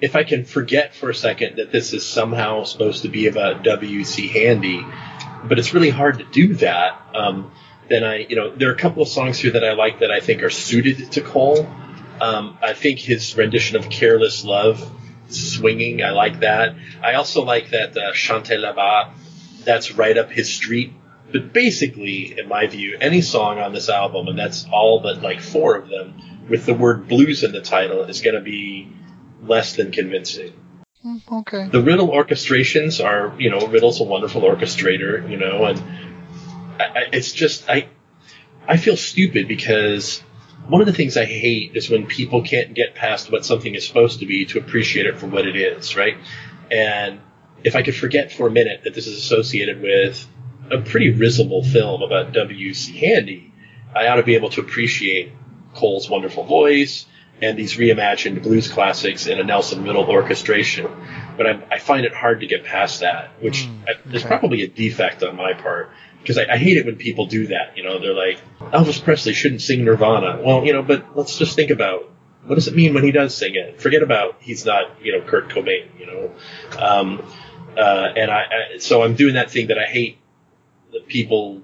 if 0.00 0.16
I 0.16 0.24
can 0.24 0.44
forget 0.44 0.94
for 0.94 1.10
a 1.10 1.14
second 1.14 1.56
that 1.56 1.70
this 1.70 1.92
is 1.92 2.04
somehow 2.04 2.64
supposed 2.64 3.02
to 3.02 3.08
be 3.08 3.28
about 3.28 3.62
W.C. 3.62 4.28
Handy, 4.28 4.84
but 5.44 5.58
it's 5.58 5.72
really 5.72 5.90
hard 5.90 6.18
to 6.18 6.24
do 6.24 6.54
that. 6.54 7.00
Um, 7.14 7.52
then 7.88 8.02
I, 8.04 8.26
you 8.28 8.36
know, 8.36 8.54
there 8.54 8.70
are 8.70 8.74
a 8.74 8.78
couple 8.78 9.02
of 9.02 9.08
songs 9.08 9.38
here 9.38 9.52
that 9.52 9.64
I 9.64 9.74
like 9.74 10.00
that 10.00 10.10
I 10.10 10.20
think 10.20 10.42
are 10.42 10.50
suited 10.50 11.12
to 11.12 11.20
Cole. 11.20 11.66
Um, 12.20 12.58
I 12.62 12.72
think 12.72 12.98
his 12.98 13.36
rendition 13.36 13.76
of 13.76 13.90
"Careless 13.90 14.44
Love," 14.44 14.90
swinging, 15.28 16.02
I 16.02 16.10
like 16.10 16.40
that. 16.40 16.76
I 17.02 17.14
also 17.14 17.44
like 17.44 17.70
that 17.70 17.96
uh, 17.96 18.12
"Chantez-Les 18.12 18.72
Bas." 18.74 19.08
That's 19.64 19.92
right 19.92 20.16
up 20.18 20.30
his 20.30 20.52
street. 20.52 20.92
But 21.32 21.52
basically, 21.52 22.38
in 22.38 22.48
my 22.48 22.66
view, 22.66 22.98
any 23.00 23.22
song 23.22 23.58
on 23.58 23.72
this 23.72 23.88
album, 23.88 24.28
and 24.28 24.38
that's 24.38 24.66
all 24.70 25.00
but 25.00 25.22
like 25.22 25.40
four 25.40 25.76
of 25.76 25.88
them, 25.88 26.46
with 26.48 26.66
the 26.66 26.74
word 26.74 27.08
blues 27.08 27.42
in 27.42 27.52
the 27.52 27.62
title, 27.62 28.02
is 28.04 28.20
going 28.20 28.34
to 28.34 28.42
be 28.42 28.92
less 29.42 29.76
than 29.76 29.92
convincing. 29.92 30.52
Hmm, 31.02 31.16
okay. 31.30 31.68
The 31.68 31.82
Riddle 31.82 32.08
orchestrations 32.08 33.04
are, 33.04 33.34
you 33.40 33.50
know, 33.50 33.66
Riddle's 33.66 34.00
a 34.00 34.04
wonderful 34.04 34.42
orchestrator, 34.42 35.28
you 35.28 35.36
know, 35.36 35.64
and 35.64 35.82
I, 36.78 36.84
I, 36.84 37.08
it's 37.12 37.32
just 37.32 37.68
I 37.68 37.88
I 38.66 38.76
feel 38.76 38.96
stupid 38.96 39.48
because 39.48 40.20
one 40.68 40.80
of 40.80 40.86
the 40.86 40.92
things 40.92 41.16
I 41.16 41.24
hate 41.24 41.74
is 41.74 41.90
when 41.90 42.06
people 42.06 42.42
can't 42.42 42.72
get 42.74 42.94
past 42.94 43.32
what 43.32 43.44
something 43.44 43.74
is 43.74 43.86
supposed 43.86 44.20
to 44.20 44.26
be 44.26 44.44
to 44.46 44.58
appreciate 44.58 45.06
it 45.06 45.18
for 45.18 45.26
what 45.26 45.46
it 45.46 45.56
is, 45.56 45.96
right? 45.96 46.16
And 46.70 47.20
if 47.64 47.74
I 47.74 47.82
could 47.82 47.96
forget 47.96 48.32
for 48.32 48.46
a 48.46 48.50
minute 48.50 48.82
that 48.84 48.94
this 48.94 49.06
is 49.06 49.18
associated 49.18 49.82
with 49.82 50.26
a 50.72 50.80
pretty 50.80 51.10
risible 51.10 51.62
film 51.62 52.02
about 52.02 52.32
W.C. 52.32 52.96
Handy, 52.98 53.52
I 53.94 54.08
ought 54.08 54.16
to 54.16 54.22
be 54.22 54.34
able 54.34 54.50
to 54.50 54.60
appreciate 54.60 55.32
Cole's 55.74 56.08
wonderful 56.08 56.44
voice 56.44 57.06
and 57.40 57.58
these 57.58 57.74
reimagined 57.76 58.42
blues 58.42 58.70
classics 58.70 59.26
in 59.26 59.40
a 59.40 59.44
Nelson 59.44 59.82
Riddle 59.84 60.04
orchestration. 60.04 60.88
But 61.36 61.46
I, 61.46 61.62
I 61.72 61.78
find 61.78 62.04
it 62.06 62.14
hard 62.14 62.40
to 62.40 62.46
get 62.46 62.64
past 62.64 63.00
that, 63.00 63.30
which 63.42 63.66
Mm, 63.66 63.88
I, 63.88 64.14
is 64.14 64.22
probably 64.22 64.62
a 64.62 64.68
defect 64.68 65.22
on 65.22 65.36
my 65.36 65.54
part 65.54 65.90
because 66.20 66.38
I, 66.38 66.44
I 66.52 66.56
hate 66.56 66.76
it 66.76 66.86
when 66.86 66.96
people 66.96 67.26
do 67.26 67.48
that. 67.48 67.76
You 67.76 67.82
know, 67.82 67.98
they're 67.98 68.14
like, 68.14 68.40
Elvis 68.60 69.02
Presley 69.02 69.32
shouldn't 69.32 69.60
sing 69.60 69.84
Nirvana. 69.84 70.40
Well, 70.42 70.64
you 70.64 70.72
know, 70.72 70.82
but 70.82 71.16
let's 71.16 71.36
just 71.36 71.56
think 71.56 71.70
about 71.70 72.08
what 72.44 72.54
does 72.56 72.68
it 72.68 72.74
mean 72.74 72.94
when 72.94 73.02
he 73.02 73.12
does 73.12 73.34
sing 73.34 73.54
it? 73.54 73.80
Forget 73.80 74.02
about 74.02 74.36
he's 74.40 74.64
not, 74.64 75.02
you 75.02 75.12
know, 75.18 75.26
Kurt 75.26 75.48
Cobain. 75.48 75.88
You 75.98 76.06
know, 76.06 76.32
um, 76.78 77.22
uh, 77.76 78.08
and 78.16 78.30
I, 78.30 78.42
I 78.74 78.78
so 78.78 79.02
I'm 79.02 79.14
doing 79.14 79.34
that 79.34 79.50
thing 79.50 79.68
that 79.68 79.78
I 79.78 79.84
hate 79.84 80.18
that 80.92 81.06
people 81.06 81.62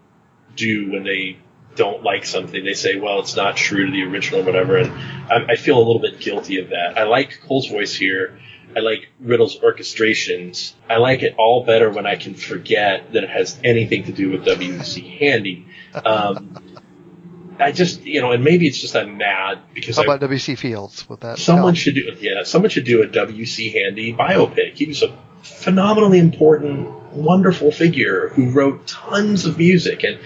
do 0.57 0.93
when 0.93 1.05
they 1.05 1.39
don't 1.77 2.03
like 2.03 2.25
something. 2.25 2.65
They 2.65 2.75
say, 2.75 2.99
well, 2.99 3.21
it's 3.21 3.37
not 3.37 3.57
true 3.57 3.87
to 3.87 3.93
the 3.93 4.03
original 4.05 4.41
or 4.41 4.45
whatever. 4.45 4.77
And 4.77 4.91
I, 5.31 5.53
I 5.53 5.57
feel 5.57 5.77
a 5.77 5.85
little 5.85 6.01
bit 6.01 6.19
guilty 6.19 6.61
of 6.61 6.71
that. 6.71 6.99
I 6.99 7.05
like 7.05 7.41
Cole's 7.47 7.69
voice 7.69 7.95
here. 7.95 8.39
I 8.77 8.81
like 8.81 9.09
Riddle's 9.21 9.59
orchestrations. 9.61 10.75
I 10.89 10.97
like 10.97 11.23
it 11.23 11.35
all 11.39 11.65
better 11.65 11.91
when 11.91 12.07
I 12.07 12.17
can 12.17 12.35
forget 12.35 13.13
that 13.13 13.25
it 13.25 13.31
has 13.31 13.59
anything 13.65 14.05
to 14.05 14.13
do 14.13 14.31
with 14.31 14.45
W.C. 14.45 15.19
Handy. 15.19 15.67
Um, 16.05 16.57
I 17.61 17.73
just, 17.73 18.05
you 18.05 18.21
know, 18.21 18.33
and 18.33 18.45
maybe 18.45 18.67
it's 18.69 18.81
just 18.81 18.95
I'm 18.95 19.17
mad 19.17 19.61
because 19.75 19.97
How 19.97 20.03
I, 20.03 20.05
about 20.05 20.21
W.C. 20.21 20.55
Fields 20.55 21.09
with 21.09 21.21
that? 21.21 21.39
Someone 21.39 21.75
should 21.75 21.95
do 21.95 22.17
yeah, 22.21 22.45
someone 22.45 22.71
should 22.71 22.85
do 22.85 23.03
a 23.03 23.07
W.C. 23.07 23.71
Handy 23.71 24.13
biopic. 24.13 24.75
He 24.75 24.87
was 24.87 25.03
a 25.03 25.17
phenomenally 25.43 26.19
important, 26.19 26.89
wonderful 27.13 27.71
figure 27.71 28.29
who 28.29 28.51
wrote 28.51 28.87
tons 28.87 29.47
of 29.47 29.59
music 29.59 30.05
and 30.05 30.19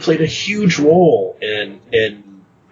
played 0.00 0.20
a 0.20 0.26
huge 0.26 0.78
role 0.78 1.36
in 1.40 1.80
in 1.92 2.24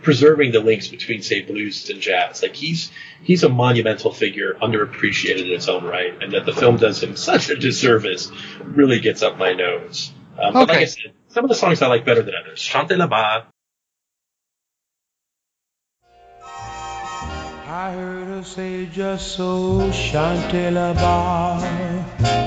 preserving 0.02 0.52
the 0.52 0.60
links 0.60 0.88
between 0.88 1.20
say 1.22 1.42
blues 1.42 1.90
and 1.90 2.00
jazz. 2.00 2.42
Like 2.42 2.54
he's 2.54 2.90
he's 3.22 3.42
a 3.42 3.48
monumental 3.48 4.12
figure, 4.12 4.54
underappreciated 4.62 5.46
in 5.46 5.50
its 5.52 5.68
own 5.68 5.84
right, 5.84 6.22
and 6.22 6.32
that 6.32 6.46
the 6.46 6.52
film 6.52 6.76
does 6.76 7.02
him 7.02 7.16
such 7.16 7.50
a 7.50 7.56
disservice 7.56 8.30
really 8.62 9.00
gets 9.00 9.22
up 9.22 9.36
my 9.36 9.52
nose. 9.52 10.12
Um, 10.38 10.52
But 10.52 10.68
like 10.68 10.70
Okay. 10.70 10.82
I 10.82 10.84
said, 10.84 11.12
some 11.28 11.44
of 11.44 11.48
the 11.48 11.56
songs 11.56 11.82
I 11.82 11.88
like 11.88 12.04
better 12.04 12.22
than 12.22 12.34
others. 12.40 12.60
Chantez-les 12.60 13.06
bas, 13.08 13.44
I 17.68 17.92
heard 17.92 18.28
her 18.28 18.42
say 18.44 18.86
just 18.86 19.32
so 19.36 19.90
chantez-les 19.90 20.94
bas. 20.94 22.45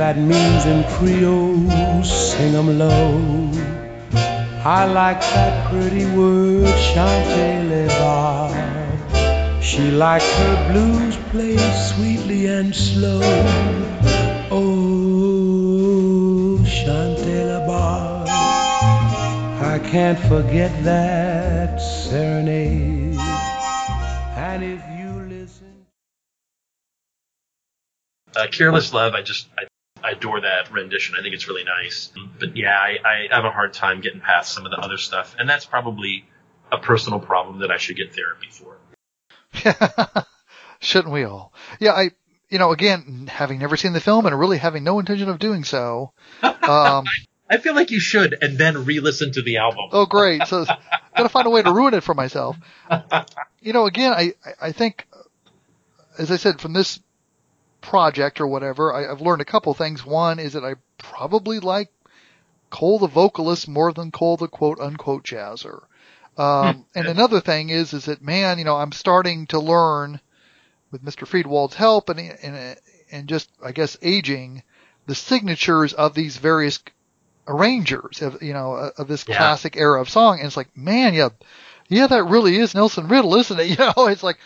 That 0.00 0.16
means 0.16 0.64
in 0.64 0.82
Creole, 0.94 2.02
sing 2.02 2.54
'em 2.54 2.78
low. 2.78 3.52
I 4.64 4.86
like 4.86 5.20
that 5.20 5.68
pretty 5.70 6.06
word, 6.16 6.74
chantez-les 6.88 7.88
bas. 8.00 8.54
She 9.62 9.90
liked 9.90 10.24
her 10.24 10.56
blues 10.72 11.16
played 11.30 11.60
sweetly 11.90 12.46
and 12.46 12.74
slow. 12.74 13.20
Oh, 14.50 14.96
Chantez 16.64 17.66
Bar. 17.66 18.24
I 19.74 19.78
can't 19.92 20.18
forget 20.18 20.72
that 20.82 21.76
serenade. 21.76 23.20
And 24.48 24.64
if 24.64 24.82
you 24.98 25.10
listen. 25.28 25.74
Uh, 28.34 28.46
Careless 28.50 28.94
Love, 28.94 29.12
I 29.14 29.20
just 29.20 29.46
I, 29.58 29.66
I 30.02 30.10
adore 30.12 30.40
that 30.40 30.70
rendition. 30.72 31.14
I 31.18 31.22
think 31.22 31.34
it's 31.34 31.48
really 31.48 31.64
nice. 31.64 32.10
But 32.38 32.56
yeah, 32.56 32.76
I, 32.78 32.98
I 33.30 33.34
have 33.34 33.44
a 33.44 33.50
hard 33.50 33.72
time 33.72 34.00
getting 34.00 34.20
past 34.20 34.52
some 34.52 34.64
of 34.66 34.70
the 34.72 34.78
other 34.78 34.96
stuff, 34.98 35.34
and 35.38 35.48
that's 35.48 35.64
probably 35.64 36.26
a 36.72 36.78
personal 36.78 37.18
problem 37.20 37.60
that 37.60 37.70
I 37.70 37.76
should 37.78 37.96
get 37.96 38.14
therapy 38.14 38.48
for. 38.50 38.76
Shouldn't 40.80 41.12
we 41.12 41.24
all? 41.24 41.52
Yeah, 41.78 41.92
I, 41.92 42.10
you 42.48 42.58
know, 42.58 42.72
again, 42.72 43.28
having 43.30 43.58
never 43.58 43.76
seen 43.76 43.92
the 43.92 44.00
film 44.00 44.26
and 44.26 44.38
really 44.38 44.58
having 44.58 44.82
no 44.84 44.98
intention 44.98 45.28
of 45.28 45.38
doing 45.38 45.64
so. 45.64 46.12
Um, 46.42 47.04
I 47.52 47.58
feel 47.58 47.74
like 47.74 47.90
you 47.90 47.98
should, 48.00 48.38
and 48.42 48.56
then 48.56 48.84
re-listen 48.84 49.32
to 49.32 49.42
the 49.42 49.56
album. 49.58 49.86
oh, 49.92 50.06
great. 50.06 50.46
So, 50.46 50.64
gotta 51.16 51.28
find 51.28 51.46
a 51.46 51.50
way 51.50 51.62
to 51.62 51.72
ruin 51.72 51.94
it 51.94 52.02
for 52.04 52.14
myself. 52.14 52.56
You 53.60 53.72
know, 53.72 53.86
again, 53.86 54.12
I, 54.12 54.32
I- 54.44 54.68
I 54.68 54.72
think, 54.72 55.06
as 56.16 56.30
I 56.30 56.36
said, 56.36 56.60
from 56.60 56.72
this 56.72 57.00
project 57.80 58.40
or 58.40 58.46
whatever, 58.46 58.92
I, 58.92 59.10
I've 59.10 59.20
learned 59.20 59.42
a 59.42 59.46
couple 59.46 59.72
things. 59.74 60.04
One 60.04 60.38
is 60.38 60.52
that 60.54 60.64
I 60.64 60.74
probably 60.98 61.60
like 61.60 61.88
Cole 62.70 62.98
the 62.98 63.08
vocalist 63.08 63.68
more 63.68 63.92
than 63.92 64.10
Cole 64.12 64.36
the 64.36 64.48
quote 64.48 64.78
unquote 64.80 65.24
jazzer. 65.24 65.80
Um, 66.38 66.86
and 66.94 67.08
another 67.08 67.40
thing 67.40 67.70
is, 67.70 67.92
is 67.92 68.04
that 68.06 68.22
man, 68.22 68.58
you 68.58 68.64
know, 68.64 68.76
I'm 68.76 68.92
starting 68.92 69.46
to 69.48 69.58
learn 69.58 70.20
with 70.90 71.04
Mr. 71.04 71.26
Friedwald's 71.26 71.74
help 71.74 72.08
and, 72.08 72.18
and, 72.20 72.76
and 73.10 73.28
just, 73.28 73.50
I 73.64 73.72
guess, 73.72 73.96
aging 74.02 74.62
the 75.06 75.14
signatures 75.14 75.92
of 75.92 76.14
these 76.14 76.36
various 76.36 76.78
arrangers 77.48 78.22
of, 78.22 78.42
you 78.42 78.52
know, 78.52 78.92
of 78.96 79.08
this 79.08 79.24
Yeah. 79.26 79.36
classic 79.36 79.76
era 79.76 80.00
of 80.00 80.08
song. 80.08 80.38
And 80.38 80.46
it's 80.46 80.56
like, 80.56 80.76
man, 80.76 81.14
yeah, 81.14 81.30
yeah, 81.88 82.06
that 82.06 82.24
really 82.24 82.56
is 82.56 82.74
Nelson 82.74 83.08
Riddle, 83.08 83.34
isn't 83.36 83.58
it? 83.58 83.66
You 83.70 83.76
know, 83.76 84.06
it's 84.06 84.22
like, 84.22 84.38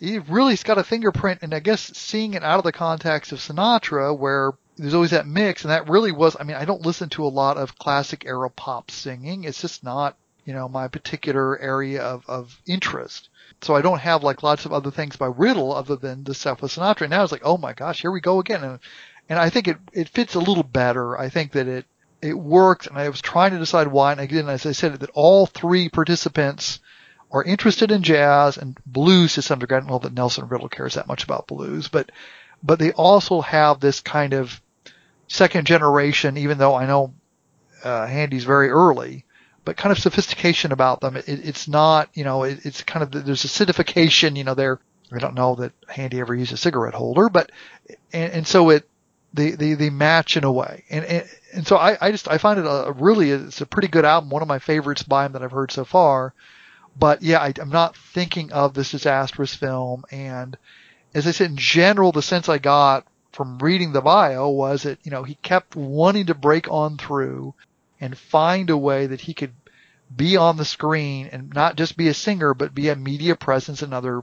he 0.00 0.18
really's 0.18 0.62
got 0.62 0.78
a 0.78 0.84
fingerprint 0.84 1.40
and 1.42 1.54
I 1.54 1.60
guess 1.60 1.96
seeing 1.96 2.34
it 2.34 2.42
out 2.42 2.58
of 2.58 2.64
the 2.64 2.72
context 2.72 3.32
of 3.32 3.38
Sinatra 3.38 4.18
where 4.18 4.52
there's 4.76 4.94
always 4.94 5.10
that 5.10 5.26
mix 5.26 5.62
and 5.62 5.70
that 5.70 5.90
really 5.90 6.10
was, 6.10 6.36
I 6.40 6.44
mean, 6.44 6.56
I 6.56 6.64
don't 6.64 6.84
listen 6.86 7.10
to 7.10 7.24
a 7.24 7.28
lot 7.28 7.58
of 7.58 7.78
classic 7.78 8.24
era 8.24 8.48
pop 8.48 8.90
singing. 8.90 9.44
It's 9.44 9.60
just 9.60 9.84
not, 9.84 10.16
you 10.46 10.54
know, 10.54 10.68
my 10.68 10.88
particular 10.88 11.58
area 11.58 12.02
of, 12.02 12.24
of 12.26 12.58
interest. 12.66 13.28
So 13.60 13.76
I 13.76 13.82
don't 13.82 14.00
have 14.00 14.22
like 14.22 14.42
lots 14.42 14.64
of 14.64 14.72
other 14.72 14.90
things 14.90 15.16
by 15.16 15.26
Riddle 15.26 15.74
other 15.74 15.96
than 15.96 16.24
the 16.24 16.32
stuff 16.32 16.62
with 16.62 16.72
Sinatra. 16.72 17.02
And 17.02 17.10
now 17.10 17.22
it's 17.22 17.32
like, 17.32 17.42
oh 17.44 17.58
my 17.58 17.74
gosh, 17.74 18.00
here 18.00 18.10
we 18.10 18.22
go 18.22 18.40
again. 18.40 18.64
And, 18.64 18.78
and 19.28 19.38
I 19.38 19.50
think 19.50 19.68
it, 19.68 19.76
it 19.92 20.08
fits 20.08 20.34
a 20.34 20.40
little 20.40 20.62
better. 20.62 21.18
I 21.18 21.28
think 21.28 21.52
that 21.52 21.68
it, 21.68 21.84
it 22.22 22.38
works 22.38 22.86
and 22.86 22.96
I 22.96 23.10
was 23.10 23.20
trying 23.20 23.50
to 23.50 23.58
decide 23.58 23.88
why. 23.88 24.12
And 24.12 24.20
again, 24.20 24.48
as 24.48 24.64
I 24.64 24.72
said, 24.72 24.94
that 24.94 25.10
all 25.10 25.44
three 25.44 25.90
participants 25.90 26.80
are 27.30 27.44
interested 27.44 27.90
in 27.90 28.02
jazz 28.02 28.56
and 28.56 28.76
blues 28.84 29.34
to 29.34 29.42
some 29.42 29.58
degree. 29.58 29.76
I 29.76 29.80
don't 29.80 29.90
know 29.90 29.98
that 30.00 30.14
Nelson 30.14 30.48
Riddle 30.48 30.68
cares 30.68 30.94
that 30.94 31.06
much 31.06 31.24
about 31.24 31.46
blues, 31.46 31.88
but, 31.88 32.10
but 32.62 32.78
they 32.78 32.92
also 32.92 33.40
have 33.40 33.78
this 33.78 34.00
kind 34.00 34.32
of 34.32 34.60
second 35.28 35.66
generation, 35.66 36.36
even 36.36 36.58
though 36.58 36.74
I 36.74 36.86
know, 36.86 37.14
uh, 37.84 38.06
Handy's 38.06 38.44
very 38.44 38.68
early, 38.68 39.24
but 39.64 39.76
kind 39.76 39.92
of 39.92 39.98
sophistication 39.98 40.72
about 40.72 41.00
them. 41.00 41.16
It, 41.16 41.28
it's 41.28 41.68
not, 41.68 42.08
you 42.14 42.24
know, 42.24 42.42
it, 42.42 42.66
it's 42.66 42.82
kind 42.82 43.02
of, 43.02 43.24
there's 43.24 43.44
acidification, 43.44 44.36
you 44.36 44.44
know, 44.44 44.54
there, 44.54 44.80
I 45.12 45.18
don't 45.18 45.34
know 45.34 45.54
that 45.56 45.72
Handy 45.88 46.18
ever 46.20 46.34
used 46.34 46.52
a 46.52 46.56
cigarette 46.56 46.94
holder, 46.94 47.28
but, 47.28 47.52
and, 48.12 48.32
and 48.32 48.46
so 48.46 48.70
it, 48.70 48.88
they, 49.32 49.52
they, 49.52 49.74
they 49.74 49.90
match 49.90 50.36
in 50.36 50.42
a 50.42 50.50
way. 50.50 50.84
And, 50.90 51.04
and, 51.04 51.28
and 51.54 51.66
so 51.66 51.76
I, 51.76 51.96
I 52.00 52.10
just, 52.10 52.26
I 52.28 52.38
find 52.38 52.58
it 52.58 52.66
a, 52.66 52.92
really, 52.92 53.30
it's 53.30 53.60
a 53.60 53.66
pretty 53.66 53.88
good 53.88 54.04
album. 54.04 54.30
One 54.30 54.42
of 54.42 54.48
my 54.48 54.58
favorites 54.58 55.04
by 55.04 55.26
him 55.26 55.32
that 55.32 55.42
I've 55.42 55.52
heard 55.52 55.70
so 55.70 55.84
far. 55.84 56.34
But 57.00 57.22
yeah, 57.22 57.40
I, 57.40 57.52
I'm 57.58 57.70
not 57.70 57.96
thinking 57.96 58.52
of 58.52 58.74
this 58.74 58.90
disastrous 58.90 59.54
film. 59.54 60.04
And 60.10 60.56
as 61.14 61.26
I 61.26 61.30
said, 61.30 61.50
in 61.50 61.56
general, 61.56 62.12
the 62.12 62.22
sense 62.22 62.48
I 62.48 62.58
got 62.58 63.06
from 63.32 63.58
reading 63.58 63.92
the 63.92 64.02
bio 64.02 64.50
was 64.50 64.82
that, 64.82 64.98
you 65.02 65.10
know, 65.10 65.22
he 65.22 65.34
kept 65.36 65.74
wanting 65.74 66.26
to 66.26 66.34
break 66.34 66.70
on 66.70 66.98
through 66.98 67.54
and 68.00 68.16
find 68.16 68.68
a 68.70 68.76
way 68.76 69.06
that 69.06 69.22
he 69.22 69.34
could 69.34 69.54
be 70.14 70.36
on 70.36 70.56
the 70.56 70.64
screen 70.64 71.28
and 71.32 71.54
not 71.54 71.76
just 71.76 71.96
be 71.96 72.08
a 72.08 72.14
singer, 72.14 72.52
but 72.52 72.74
be 72.74 72.90
a 72.90 72.96
media 72.96 73.34
presence 73.34 73.82
in 73.82 73.92
other, 73.92 74.22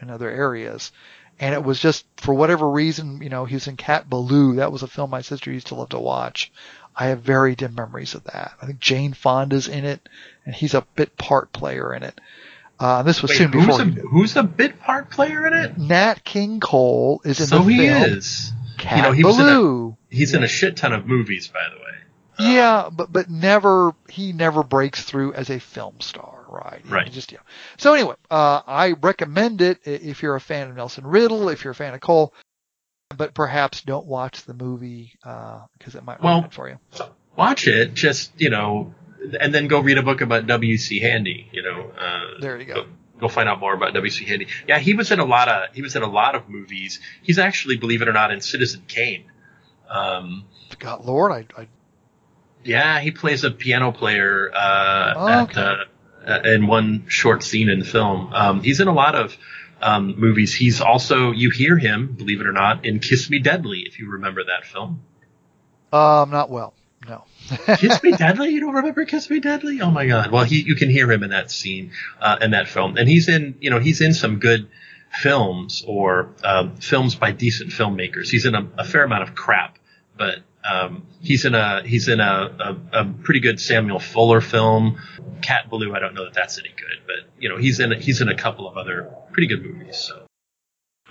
in 0.00 0.08
other 0.08 0.30
areas. 0.30 0.92
And 1.40 1.52
it 1.52 1.64
was 1.64 1.80
just, 1.80 2.06
for 2.16 2.32
whatever 2.32 2.70
reason, 2.70 3.20
you 3.20 3.28
know, 3.28 3.44
he 3.44 3.56
was 3.56 3.66
in 3.66 3.76
Cat 3.76 4.08
Ballou. 4.08 4.56
That 4.56 4.72
was 4.72 4.82
a 4.82 4.86
film 4.86 5.10
my 5.10 5.22
sister 5.22 5.52
used 5.52 5.66
to 5.68 5.74
love 5.74 5.90
to 5.90 5.98
watch. 5.98 6.52
I 6.96 7.06
have 7.06 7.22
very 7.22 7.56
dim 7.56 7.74
memories 7.74 8.14
of 8.14 8.24
that. 8.24 8.52
I 8.62 8.66
think 8.66 8.78
Jane 8.78 9.14
Fonda's 9.14 9.66
in 9.66 9.84
it, 9.84 10.08
and 10.44 10.54
he's 10.54 10.74
a 10.74 10.86
bit 10.94 11.16
part 11.16 11.52
player 11.52 11.94
in 11.94 12.02
it. 12.02 12.20
Uh, 12.78 13.02
this 13.02 13.22
was 13.22 13.30
Wait, 13.30 13.38
soon 13.38 13.52
who's 13.52 13.66
before 13.66 13.82
a, 13.82 13.84
who's 13.84 14.36
a 14.36 14.42
bit 14.42 14.80
part 14.80 15.10
player 15.10 15.46
in 15.46 15.52
it? 15.52 15.78
Nat 15.78 16.24
King 16.24 16.60
Cole 16.60 17.20
is 17.24 17.40
in 17.40 17.46
so 17.46 17.58
the 17.58 17.72
he 17.72 17.88
film 17.88 18.02
is. 18.02 18.52
Cat 18.78 18.96
you 18.96 19.02
know, 19.02 19.12
he 19.12 19.40
in 19.40 19.48
a, 19.48 20.14
he's 20.14 20.34
in 20.34 20.42
a 20.42 20.48
shit 20.48 20.76
ton 20.76 20.92
of 20.92 21.06
movies, 21.06 21.46
by 21.46 21.60
the 21.70 21.76
way. 21.76 22.54
Yeah, 22.54 22.90
but 22.92 23.12
but 23.12 23.30
never 23.30 23.94
he 24.08 24.32
never 24.32 24.64
breaks 24.64 25.02
through 25.02 25.34
as 25.34 25.50
a 25.50 25.60
film 25.60 26.00
star, 26.00 26.44
right? 26.48 26.82
Right. 26.88 27.10
Just 27.10 27.30
yeah. 27.30 27.38
So 27.78 27.94
anyway, 27.94 28.16
uh, 28.30 28.62
I 28.66 28.94
recommend 29.00 29.62
it 29.62 29.80
if 29.84 30.22
you're 30.22 30.34
a 30.34 30.40
fan 30.40 30.68
of 30.68 30.76
Nelson 30.76 31.06
Riddle, 31.06 31.48
if 31.48 31.62
you're 31.62 31.70
a 31.70 31.76
fan 31.76 31.94
of 31.94 32.00
Cole, 32.00 32.34
but 33.16 33.34
perhaps 33.34 33.82
don't 33.82 34.06
watch 34.06 34.42
the 34.42 34.54
movie 34.54 35.12
because 35.22 35.94
it 35.94 36.02
might 36.02 36.20
ruin 36.20 36.34
Well, 36.34 36.44
it 36.44 36.52
for 36.52 36.68
you. 36.68 36.78
Watch 37.36 37.68
it, 37.68 37.94
just 37.94 38.32
you 38.40 38.50
know, 38.50 38.92
and 39.40 39.54
then 39.54 39.66
go 39.68 39.80
read 39.80 39.98
a 39.98 40.02
book 40.02 40.20
about 40.20 40.46
W.C. 40.46 41.00
Handy. 41.00 41.48
You 41.52 41.62
know, 41.62 41.90
uh, 41.98 42.40
There 42.40 42.58
you 42.58 42.64
go. 42.66 42.74
go, 42.74 42.86
go 43.20 43.28
find 43.28 43.48
out 43.48 43.60
more 43.60 43.74
about 43.74 43.94
W.C. 43.94 44.24
Handy. 44.24 44.46
Yeah, 44.68 44.78
he 44.78 44.94
was 44.94 45.10
in 45.10 45.18
a 45.20 45.24
lot 45.24 45.48
of 45.48 45.74
he 45.74 45.82
was 45.82 45.96
in 45.96 46.02
a 46.02 46.08
lot 46.10 46.34
of 46.34 46.48
movies. 46.48 47.00
He's 47.22 47.38
actually, 47.38 47.76
believe 47.76 48.02
it 48.02 48.08
or 48.08 48.12
not, 48.12 48.30
in 48.32 48.40
Citizen 48.40 48.82
Kane. 48.88 49.24
Um, 49.88 50.44
God, 50.78 51.04
Lord, 51.04 51.32
I, 51.32 51.60
I 51.62 51.68
yeah, 52.64 53.00
he 53.00 53.10
plays 53.10 53.44
a 53.44 53.50
piano 53.50 53.92
player 53.92 54.50
uh, 54.54 55.12
Oh, 55.16 55.28
at, 55.28 55.42
okay. 55.50 55.60
uh, 55.60 55.76
uh, 56.26 56.40
in 56.46 56.66
one 56.66 57.04
short 57.08 57.42
scene 57.42 57.68
in 57.68 57.78
the 57.80 57.84
film. 57.84 58.32
Um, 58.32 58.62
he's 58.62 58.80
in 58.80 58.88
a 58.88 58.92
lot 58.94 59.14
of 59.14 59.36
um, 59.82 60.18
movies. 60.18 60.54
He's 60.54 60.80
also 60.80 61.30
you 61.32 61.50
hear 61.50 61.76
him, 61.76 62.14
believe 62.14 62.40
it 62.40 62.46
or 62.46 62.52
not, 62.52 62.86
in 62.86 63.00
Kiss 63.00 63.28
Me 63.28 63.38
Deadly, 63.38 63.80
if 63.80 63.98
you 63.98 64.10
remember 64.10 64.42
that 64.44 64.64
film. 64.64 65.02
um 65.92 66.30
not 66.30 66.48
well. 66.50 66.72
No. 67.06 67.24
Kiss 67.78 68.02
Me 68.02 68.12
Deadly? 68.12 68.50
You 68.50 68.60
don't 68.60 68.74
remember 68.74 69.04
Kiss 69.04 69.28
Me 69.30 69.40
Deadly? 69.40 69.80
Oh 69.80 69.90
my 69.90 70.06
God! 70.06 70.30
Well, 70.30 70.44
he 70.44 70.62
you 70.62 70.74
can 70.74 70.90
hear 70.90 71.10
him 71.10 71.22
in 71.22 71.30
that 71.30 71.50
scene 71.50 71.92
uh, 72.20 72.38
in 72.40 72.52
that 72.52 72.68
film, 72.68 72.96
and 72.96 73.08
he's 73.08 73.28
in 73.28 73.56
you 73.60 73.70
know 73.70 73.78
he's 73.78 74.00
in 74.00 74.14
some 74.14 74.38
good 74.38 74.68
films 75.12 75.84
or 75.86 76.34
um, 76.42 76.76
films 76.76 77.14
by 77.14 77.32
decent 77.32 77.70
filmmakers. 77.70 78.28
He's 78.28 78.46
in 78.46 78.54
a, 78.54 78.68
a 78.78 78.84
fair 78.84 79.04
amount 79.04 79.22
of 79.24 79.34
crap, 79.34 79.78
but 80.16 80.38
um, 80.64 81.06
he's 81.20 81.44
in 81.44 81.54
a 81.54 81.82
he's 81.84 82.08
in 82.08 82.20
a, 82.20 82.76
a, 82.92 83.00
a 83.00 83.04
pretty 83.04 83.40
good 83.40 83.60
Samuel 83.60 83.98
Fuller 83.98 84.40
film. 84.40 85.00
Cat 85.42 85.68
Blue. 85.68 85.94
I 85.94 85.98
don't 85.98 86.14
know 86.14 86.24
that 86.24 86.34
that's 86.34 86.58
any 86.58 86.70
good, 86.70 87.02
but 87.06 87.30
you 87.38 87.48
know 87.48 87.58
he's 87.58 87.80
in 87.80 87.92
he's 88.00 88.20
in 88.20 88.28
a 88.28 88.36
couple 88.36 88.66
of 88.66 88.76
other 88.76 89.12
pretty 89.32 89.48
good 89.48 89.62
movies. 89.62 89.98
So 89.98 90.26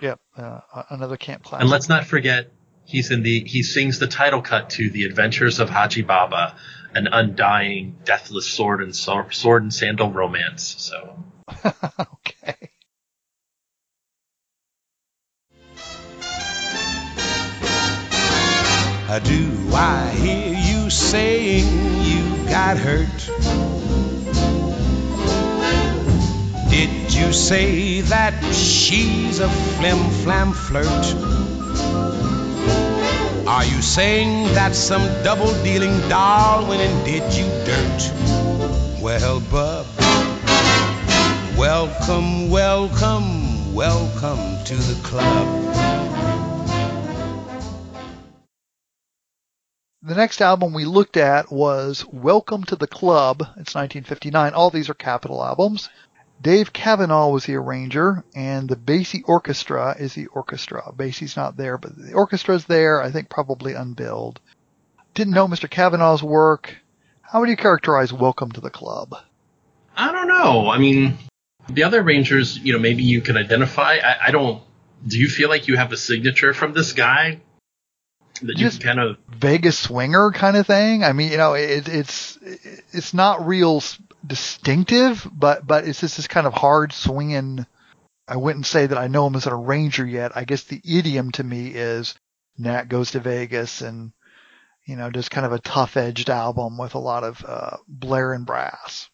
Yep. 0.01 0.19
Uh, 0.35 0.59
another 0.89 1.17
camp 1.17 1.43
class. 1.43 1.61
and 1.61 1.69
let's 1.69 1.87
not 1.87 2.05
forget 2.05 2.51
he's 2.85 3.11
in 3.11 3.23
the 3.23 3.43
he 3.43 3.63
sings 3.63 3.99
the 3.99 4.07
title 4.07 4.41
cut 4.41 4.71
to 4.71 4.89
The 4.89 5.05
Adventures 5.05 5.59
of 5.59 5.69
Hajji 5.69 6.05
Baba, 6.05 6.55
an 6.93 7.07
undying, 7.07 7.97
deathless 8.03 8.47
sword 8.47 8.81
and 8.81 8.95
sword 8.95 9.63
and 9.63 9.73
sandal 9.73 10.11
romance. 10.11 10.75
So 10.77 11.23
okay. 11.65 12.69
Uh, 19.09 19.19
Do 19.19 19.75
I 19.75 20.09
hear 20.15 20.55
you 20.55 20.89
saying 20.89 21.65
you 22.03 22.49
got 22.49 22.77
hurt? 22.77 23.29
Did 26.69 27.13
you 27.13 27.31
say 27.33 28.01
that 28.01 28.33
she's 28.55 29.39
a 29.39 29.49
flim 29.49 30.09
flam 30.23 30.53
flirt? 30.53 32.12
Are 33.53 33.65
you 33.65 33.83
saying 33.83 34.45
that 34.55 34.73
some 34.73 35.03
double 35.23 35.53
dealing 35.61 35.95
Darwin 36.09 37.03
did 37.05 37.21
you 37.35 37.45
dirt? 37.67 38.99
Well, 38.99 39.41
bub, 39.41 39.85
welcome, 41.55 42.49
welcome, 42.49 43.75
welcome 43.75 44.63
to 44.65 44.75
the 44.75 44.99
club. 45.03 46.03
The 50.01 50.15
next 50.15 50.41
album 50.41 50.73
we 50.73 50.85
looked 50.85 51.15
at 51.15 51.51
was 51.51 52.05
Welcome 52.11 52.63
to 52.65 52.75
the 52.75 52.87
Club. 52.87 53.41
It's 53.41 53.75
1959. 53.75 54.53
All 54.53 54.71
these 54.71 54.89
are 54.89 54.95
Capitol 54.95 55.43
albums. 55.43 55.89
Dave 56.43 56.73
Cavanaugh 56.73 57.29
was 57.29 57.45
the 57.45 57.55
arranger, 57.55 58.23
and 58.35 58.67
the 58.67 58.75
Basie 58.75 59.23
Orchestra 59.25 59.95
is 59.97 60.13
the 60.13 60.27
orchestra. 60.27 60.91
Basie's 60.93 61.37
not 61.37 61.55
there, 61.55 61.77
but 61.77 61.95
the 61.97 62.13
orchestra's 62.13 62.65
there. 62.65 63.01
I 63.01 63.11
think 63.11 63.29
probably 63.29 63.73
unbilled. 63.73 64.41
Didn't 65.13 65.33
know 65.33 65.47
Mr. 65.47 65.69
Cavanaugh's 65.69 66.21
work. 66.21 66.75
How 67.21 67.39
would 67.39 67.47
you 67.49 67.55
characterize 67.55 68.11
Welcome 68.11 68.51
to 68.51 68.61
the 68.61 68.69
Club? 68.69 69.15
I 69.95 70.11
don't 70.11 70.27
know. 70.27 70.69
I 70.69 70.79
mean, 70.79 71.17
the 71.69 71.83
other 71.83 72.01
arrangers, 72.01 72.57
you 72.57 72.73
know, 72.73 72.79
maybe 72.79 73.03
you 73.03 73.21
can 73.21 73.37
identify. 73.37 73.99
I, 74.03 74.27
I 74.27 74.31
don't. 74.31 74.61
Do 75.07 75.17
you 75.19 75.29
feel 75.29 75.47
like 75.47 75.67
you 75.69 75.77
have 75.77 75.93
a 75.93 75.97
signature 75.97 76.53
from 76.53 76.73
this 76.73 76.91
guy 76.91 77.39
that 78.41 78.57
you 78.57 78.65
Just- 78.65 78.81
kind 78.81 78.99
of? 78.99 79.17
Vegas 79.29 79.77
swinger 79.77 80.31
kind 80.31 80.57
of 80.57 80.67
thing. 80.67 81.03
I 81.05 81.13
mean, 81.13 81.31
you 81.31 81.37
know, 81.37 81.53
it, 81.53 81.87
it's 81.87 82.37
it's 82.91 83.13
not 83.13 83.45
real 83.47 83.81
distinctive, 84.25 85.27
but 85.31 85.65
but 85.65 85.87
it's 85.87 85.99
just 85.99 86.17
this 86.17 86.27
kind 86.27 86.47
of 86.47 86.53
hard 86.53 86.93
swinging. 86.93 87.65
I 88.27 88.37
wouldn't 88.37 88.65
say 88.65 88.85
that 88.85 88.97
I 88.97 89.07
know 89.07 89.27
him 89.27 89.35
as 89.35 89.47
an 89.47 89.53
arranger 89.53 90.05
yet. 90.05 90.31
I 90.35 90.45
guess 90.45 90.63
the 90.63 90.81
idiom 90.83 91.31
to 91.33 91.43
me 91.43 91.67
is 91.67 92.15
Nat 92.57 92.87
goes 92.87 93.11
to 93.11 93.19
Vegas 93.19 93.81
and 93.81 94.13
you 94.85 94.95
know 94.95 95.09
just 95.09 95.31
kind 95.31 95.45
of 95.45 95.51
a 95.51 95.59
tough 95.59 95.97
edged 95.97 96.29
album 96.29 96.77
with 96.77 96.95
a 96.95 96.99
lot 96.99 97.23
of 97.23 97.43
uh, 97.45 97.77
blare 97.87 98.33
and 98.33 98.45
brass. 98.45 99.09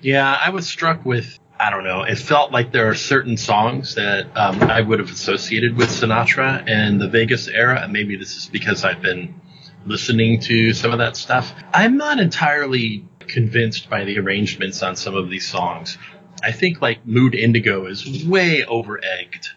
Yeah, 0.00 0.38
I 0.40 0.50
was 0.50 0.66
struck 0.66 1.04
with. 1.04 1.38
I 1.58 1.68
don't 1.68 1.84
know. 1.84 2.04
It 2.04 2.16
felt 2.16 2.52
like 2.52 2.72
there 2.72 2.88
are 2.88 2.94
certain 2.94 3.36
songs 3.36 3.96
that 3.96 4.34
um, 4.34 4.62
I 4.62 4.80
would 4.80 4.98
have 4.98 5.10
associated 5.10 5.76
with 5.76 5.90
Sinatra 5.90 6.64
and 6.66 6.98
the 6.98 7.06
Vegas 7.06 7.48
era, 7.48 7.82
and 7.82 7.92
maybe 7.92 8.16
this 8.16 8.34
is 8.38 8.46
because 8.46 8.82
I've 8.82 9.02
been 9.02 9.38
listening 9.84 10.40
to 10.40 10.72
some 10.72 10.92
of 10.92 10.98
that 10.98 11.16
stuff. 11.18 11.52
I'm 11.74 11.98
not 11.98 12.18
entirely 12.18 13.04
convinced 13.30 13.88
by 13.88 14.04
the 14.04 14.18
arrangements 14.18 14.82
on 14.82 14.96
some 14.96 15.14
of 15.14 15.30
these 15.30 15.48
songs. 15.48 15.96
I 16.42 16.52
think 16.52 16.80
like 16.80 17.06
Mood 17.06 17.34
Indigo 17.34 17.86
is 17.86 18.24
way 18.26 18.64
over 18.64 19.00
egged. 19.02 19.48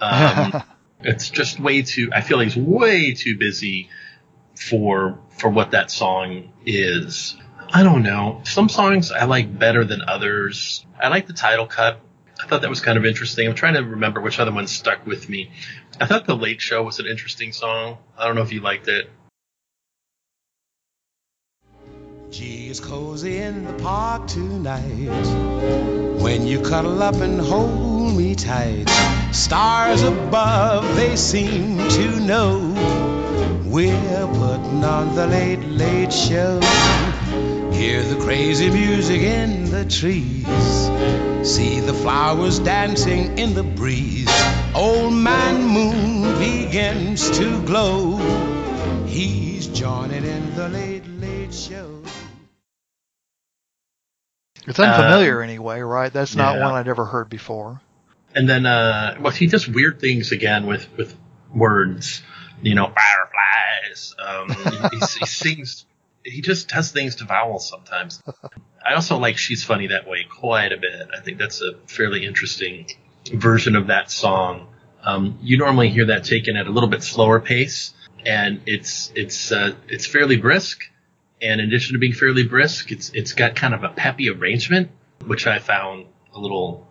Um, 0.00 0.62
it's 1.00 1.30
just 1.30 1.60
way 1.60 1.82
too. 1.82 2.10
I 2.14 2.20
feel 2.20 2.38
like 2.38 2.48
he's 2.48 2.56
way 2.56 3.14
too 3.14 3.36
busy 3.38 3.88
for 4.54 5.18
for 5.38 5.50
what 5.50 5.72
that 5.72 5.90
song 5.90 6.52
is. 6.64 7.36
I 7.72 7.82
don't 7.82 8.02
know. 8.02 8.42
Some 8.44 8.68
songs 8.68 9.10
I 9.10 9.24
like 9.24 9.58
better 9.58 9.84
than 9.84 10.02
others. 10.06 10.84
I 11.00 11.08
like 11.08 11.26
the 11.26 11.32
title 11.32 11.66
cut. 11.66 12.00
I 12.42 12.46
thought 12.46 12.60
that 12.62 12.70
was 12.70 12.80
kind 12.80 12.98
of 12.98 13.06
interesting. 13.06 13.48
I'm 13.48 13.54
trying 13.54 13.74
to 13.74 13.80
remember 13.80 14.20
which 14.20 14.38
other 14.38 14.52
one 14.52 14.66
stuck 14.66 15.06
with 15.06 15.28
me. 15.28 15.50
I 15.98 16.06
thought 16.06 16.26
the 16.26 16.36
Late 16.36 16.60
Show 16.60 16.82
was 16.82 16.98
an 17.00 17.06
interesting 17.06 17.52
song. 17.52 17.98
I 18.16 18.26
don't 18.26 18.36
know 18.36 18.42
if 18.42 18.52
you 18.52 18.60
liked 18.60 18.88
it. 18.88 19.10
Gee, 22.38 22.68
it's 22.68 22.80
cozy 22.80 23.38
in 23.38 23.64
the 23.64 23.72
park 23.82 24.26
tonight. 24.26 24.82
When 26.20 26.46
you 26.46 26.60
cuddle 26.60 27.02
up 27.02 27.14
and 27.14 27.40
hold 27.40 28.14
me 28.14 28.34
tight, 28.34 28.84
stars 29.32 30.02
above, 30.02 30.84
they 30.96 31.16
seem 31.16 31.78
to 31.78 32.20
know 32.20 32.58
we're 33.64 34.26
putting 34.26 34.84
on 34.84 35.14
the 35.14 35.26
late, 35.26 35.64
late 35.64 36.12
show. 36.12 36.60
Hear 37.72 38.02
the 38.02 38.20
crazy 38.20 38.68
music 38.68 39.22
in 39.22 39.70
the 39.70 39.86
trees. 39.86 40.46
See 41.50 41.80
the 41.80 41.94
flowers 41.94 42.58
dancing 42.58 43.38
in 43.38 43.54
the 43.54 43.62
breeze. 43.62 44.28
Old 44.74 45.14
man 45.14 45.64
moon 45.64 46.38
begins 46.38 47.30
to 47.38 47.62
glow. 47.62 48.18
He's 49.06 49.68
joining 49.68 50.26
in 50.26 50.54
the 50.54 50.68
late, 50.68 51.06
late 51.18 51.54
show. 51.54 52.02
It's 54.66 54.80
unfamiliar 54.80 55.42
anyway, 55.42 55.80
right? 55.80 56.12
That's 56.12 56.34
not 56.34 56.56
yeah. 56.56 56.64
one 56.64 56.74
I'd 56.74 56.88
ever 56.88 57.04
heard 57.04 57.28
before. 57.28 57.80
And 58.34 58.48
then, 58.48 58.66
uh, 58.66 59.16
well, 59.20 59.32
he 59.32 59.46
does 59.46 59.66
weird 59.68 60.00
things 60.00 60.32
again 60.32 60.66
with, 60.66 60.88
with 60.96 61.16
words, 61.54 62.22
you 62.60 62.74
know, 62.74 62.92
fireflies. 62.92 64.14
Um, 64.18 64.48
he, 64.50 64.98
he, 64.98 65.06
he 65.20 65.26
sings, 65.26 65.86
he 66.24 66.40
just 66.42 66.68
does 66.68 66.90
things 66.90 67.16
to 67.16 67.24
vowels 67.24 67.68
sometimes. 67.68 68.22
I 68.84 68.94
also 68.94 69.18
like 69.18 69.38
She's 69.38 69.64
Funny 69.64 69.86
That 69.88 70.06
Way 70.06 70.24
quite 70.24 70.72
a 70.72 70.76
bit. 70.76 71.08
I 71.16 71.20
think 71.20 71.38
that's 71.38 71.62
a 71.62 71.74
fairly 71.86 72.26
interesting 72.26 72.86
version 73.32 73.76
of 73.76 73.86
that 73.86 74.10
song. 74.10 74.68
Um, 75.02 75.38
you 75.40 75.56
normally 75.56 75.88
hear 75.88 76.06
that 76.06 76.24
taken 76.24 76.56
at 76.56 76.66
a 76.66 76.70
little 76.70 76.88
bit 76.88 77.02
slower 77.02 77.40
pace, 77.40 77.94
and 78.24 78.60
it's, 78.66 79.12
it's, 79.14 79.52
uh, 79.52 79.74
it's 79.88 80.06
fairly 80.06 80.36
brisk. 80.36 80.82
And 81.40 81.60
in 81.60 81.68
addition 81.68 81.94
to 81.94 81.98
being 81.98 82.14
fairly 82.14 82.44
brisk, 82.44 82.90
it's, 82.92 83.10
it's 83.10 83.32
got 83.32 83.54
kind 83.56 83.74
of 83.74 83.84
a 83.84 83.90
peppy 83.90 84.30
arrangement, 84.30 84.90
which 85.26 85.46
I 85.46 85.58
found 85.58 86.06
a 86.34 86.38
little 86.40 86.86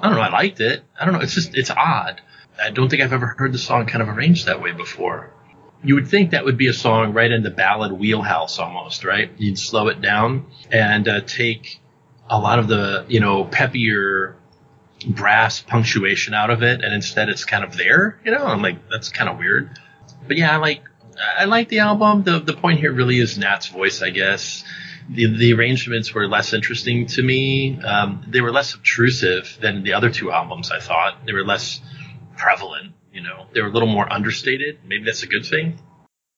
I 0.00 0.08
don't 0.08 0.16
know. 0.16 0.22
I 0.22 0.30
liked 0.30 0.60
it. 0.60 0.82
I 0.98 1.04
don't 1.04 1.14
know. 1.14 1.20
It's 1.20 1.34
just 1.34 1.56
it's 1.56 1.70
odd. 1.70 2.20
I 2.62 2.70
don't 2.70 2.88
think 2.88 3.02
I've 3.02 3.12
ever 3.12 3.26
heard 3.38 3.52
the 3.52 3.58
song 3.58 3.86
kind 3.86 4.02
of 4.02 4.08
arranged 4.08 4.46
that 4.46 4.62
way 4.62 4.72
before. 4.72 5.30
You 5.82 5.94
would 5.94 6.08
think 6.08 6.30
that 6.30 6.44
would 6.44 6.56
be 6.56 6.66
a 6.66 6.72
song 6.72 7.12
right 7.12 7.30
in 7.30 7.42
the 7.42 7.50
ballad 7.50 7.92
wheelhouse 7.92 8.58
almost, 8.58 9.04
right? 9.04 9.30
You'd 9.38 9.58
slow 9.58 9.88
it 9.88 10.00
down 10.00 10.46
and 10.72 11.06
uh, 11.06 11.20
take 11.20 11.80
a 12.28 12.38
lot 12.38 12.58
of 12.58 12.68
the 12.68 13.06
you 13.08 13.20
know 13.20 13.44
peppier 13.44 14.34
brass 15.06 15.60
punctuation 15.60 16.34
out 16.34 16.50
of 16.50 16.62
it, 16.62 16.82
and 16.82 16.94
instead 16.94 17.28
it's 17.28 17.44
kind 17.44 17.64
of 17.64 17.76
there. 17.76 18.20
You 18.24 18.32
know, 18.32 18.44
I'm 18.44 18.62
like 18.62 18.88
that's 18.88 19.08
kind 19.08 19.28
of 19.28 19.38
weird. 19.38 19.78
But 20.26 20.36
yeah, 20.36 20.52
I 20.52 20.56
like 20.56 20.82
I 21.20 21.44
like 21.44 21.68
the 21.68 21.80
album. 21.80 22.22
The 22.22 22.38
the 22.38 22.54
point 22.54 22.80
here 22.80 22.92
really 22.92 23.18
is 23.18 23.38
Nat's 23.38 23.68
voice, 23.68 24.02
I 24.02 24.10
guess 24.10 24.64
the, 25.08 25.26
the 25.36 25.54
arrangements 25.54 26.12
were 26.12 26.28
less 26.28 26.52
interesting 26.52 27.06
to 27.06 27.22
me. 27.22 27.80
Um, 27.80 28.24
they 28.28 28.40
were 28.40 28.52
less 28.52 28.74
obtrusive 28.74 29.58
than 29.60 29.82
the 29.82 29.94
other 29.94 30.10
two 30.10 30.30
albums. 30.30 30.70
I 30.70 30.80
thought 30.80 31.24
they 31.26 31.32
were 31.32 31.44
less 31.44 31.80
prevalent. 32.36 32.94
You 33.12 33.22
know, 33.22 33.46
they 33.52 33.62
were 33.62 33.68
a 33.68 33.72
little 33.72 33.88
more 33.88 34.10
understated. 34.12 34.80
Maybe 34.86 35.04
that's 35.04 35.22
a 35.22 35.26
good 35.26 35.46
thing. 35.46 35.78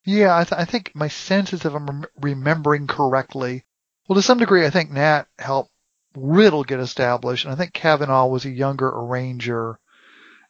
Yeah, 0.05 0.37
I, 0.37 0.45
th- 0.45 0.59
I 0.59 0.65
think 0.65 0.93
my 0.95 1.09
sense 1.09 1.53
is 1.53 1.65
if 1.65 1.75
I'm 1.75 1.87
rem- 1.87 2.07
remembering 2.21 2.87
correctly. 2.87 3.65
Well, 4.09 4.17
to 4.17 4.23
some 4.23 4.39
degree, 4.39 4.65
I 4.65 4.71
think 4.71 4.91
Nat 4.91 5.25
helped 5.39 5.71
Riddle 6.17 6.65
get 6.65 6.81
established, 6.81 7.45
and 7.45 7.53
I 7.53 7.57
think 7.57 7.73
Cavanaugh 7.73 8.27
was 8.27 8.45
a 8.45 8.51
younger 8.51 8.89
arranger, 8.89 9.79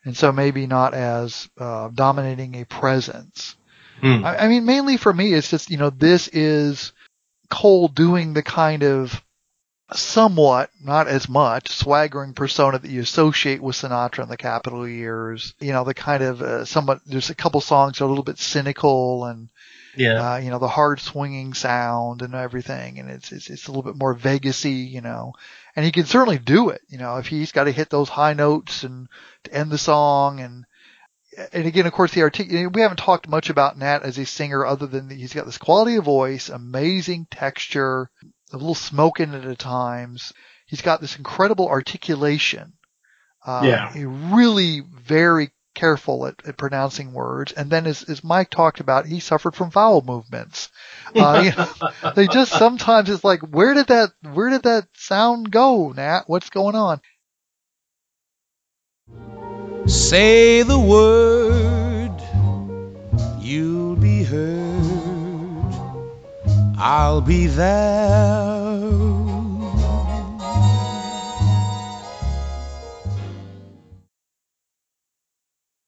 and 0.05 0.17
so 0.17 0.31
maybe 0.31 0.67
not 0.67 0.95
as 0.95 1.49
uh, 1.59 1.89
dominating 1.93 2.55
a 2.55 2.65
presence. 2.65 3.57
Hmm. 4.01 4.25
I, 4.25 4.45
I 4.45 4.49
mean, 4.49 4.65
mainly 4.65 4.97
for 4.97 5.13
me, 5.13 5.33
it's 5.33 5.51
just 5.51 5.71
you 5.71 5.77
know 5.77 5.91
this 5.91 6.29
is 6.29 6.93
Cole 7.49 7.89
doing 7.89 8.33
the 8.33 8.43
kind 8.43 8.83
of 8.83 9.23
somewhat, 9.93 10.71
not 10.83 11.09
as 11.09 11.29
much, 11.29 11.69
swaggering 11.71 12.33
persona 12.35 12.79
that 12.79 12.91
you 12.91 13.01
associate 13.01 13.61
with 13.61 13.77
Sinatra 13.77 14.23
in 14.23 14.29
the 14.29 14.37
Capitol 14.37 14.87
years. 14.89 15.55
You 15.61 15.73
know, 15.73 15.85
the 15.85 15.95
kind 15.95 16.23
of 16.23 16.41
uh, 16.43 16.65
somewhat, 16.65 17.01
there's 17.07 17.31
a 17.31 17.35
couple 17.35 17.61
songs 17.61 17.99
that 17.99 18.05
are 18.05 18.07
a 18.07 18.09
little 18.09 18.25
bit 18.25 18.39
cynical 18.39 19.25
and, 19.25 19.49
Yeah. 19.97 20.35
uh, 20.35 20.37
you 20.37 20.51
know, 20.51 20.61
the 20.61 20.69
hard 20.69 21.01
swinging 21.01 21.55
sound 21.55 22.23
and 22.23 22.35
everything. 22.35 23.01
And 23.01 23.11
it's, 23.11 23.33
it's, 23.33 23.51
it's 23.51 23.67
a 23.67 23.73
little 23.73 23.83
bit 23.83 23.99
more 23.99 24.15
Vegasy, 24.15 24.89
you 24.89 25.01
know, 25.01 25.33
and 25.75 25.85
he 25.85 25.91
can 25.91 26.07
certainly 26.07 26.39
do 26.39 26.69
it, 26.69 26.83
you 26.89 26.99
know, 26.99 27.17
if 27.17 27.27
he's 27.27 27.51
got 27.53 27.65
to 27.65 27.73
hit 27.73 27.91
those 27.91 28.09
high 28.09 28.35
notes 28.35 28.85
and 28.85 29.09
to 29.45 29.53
end 29.53 29.71
the 29.73 29.79
song 29.79 30.39
and, 30.41 30.67
and 31.53 31.67
again, 31.67 31.87
of 31.87 31.93
course, 31.93 32.13
the 32.13 32.23
artic- 32.23 32.51
we 32.75 32.81
haven't 32.83 32.99
talked 32.99 33.29
much 33.29 33.51
about 33.51 33.79
Nat 33.79 34.03
as 34.03 34.19
a 34.19 34.27
singer 34.27 34.67
other 34.67 34.87
than 34.87 35.09
he's 35.11 35.33
got 35.35 35.47
this 35.47 35.59
quality 35.59 35.97
of 35.97 36.05
voice, 36.05 36.49
amazing 36.49 37.27
texture, 37.31 38.11
a 38.53 38.57
little 38.57 38.75
smoke 38.75 39.21
in 39.21 39.35
it 39.35 39.45
at 39.45 39.59
times. 39.59 40.33
He's 40.67 40.83
got 40.83 41.01
this 41.01 41.17
incredible 41.17 41.69
articulation. 41.69 42.73
Uh, 43.45 43.63
Yeah. 43.65 43.93
He 43.93 44.05
really 44.05 44.81
very 44.81 45.51
careful 45.75 46.27
at, 46.27 46.35
at 46.47 46.57
pronouncing 46.57 47.13
words. 47.13 47.53
And 47.53 47.71
then 47.71 47.87
as, 47.87 48.03
as 48.03 48.25
Mike 48.25 48.51
talked 48.51 48.81
about, 48.81 49.07
he 49.07 49.21
suffered 49.21 49.55
from 49.55 49.71
vowel 49.71 50.03
movements. 50.05 50.69
Uh, 51.15 51.43
you 51.45 51.53
know, 52.03 52.13
they 52.13 52.27
just 52.27 52.53
sometimes 52.53 53.09
it's 53.09 53.25
like, 53.25 53.41
where 53.41 53.73
did 53.75 53.87
that, 53.87 54.11
where 54.33 54.51
did 54.51 54.65
that 54.65 54.89
sound 54.95 55.51
go, 55.51 55.93
Nat? 55.93 56.23
What's 56.27 56.51
going 56.51 56.75
on? 56.75 57.01
Say 59.91 60.63
the 60.63 60.79
word, 60.79 62.15
you'll 63.41 63.97
be 63.97 64.23
heard. 64.23 65.75
I'll 66.79 67.21
be 67.21 67.49
there. 67.49 68.71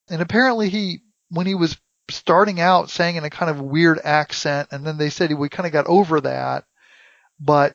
and 0.09 0.21
apparently 0.21 0.67
he 0.67 0.99
when 1.29 1.47
he 1.47 1.55
was 1.55 1.77
starting 2.11 2.59
out 2.59 2.89
sang 2.89 3.15
in 3.15 3.23
a 3.23 3.29
kind 3.29 3.49
of 3.49 3.61
weird 3.61 3.99
accent 4.03 4.67
and 4.71 4.85
then 4.85 4.97
they 4.97 5.09
said 5.09 5.33
we 5.33 5.47
kind 5.47 5.65
of 5.65 5.71
got 5.71 5.87
over 5.87 6.19
that 6.19 6.65
but 7.39 7.73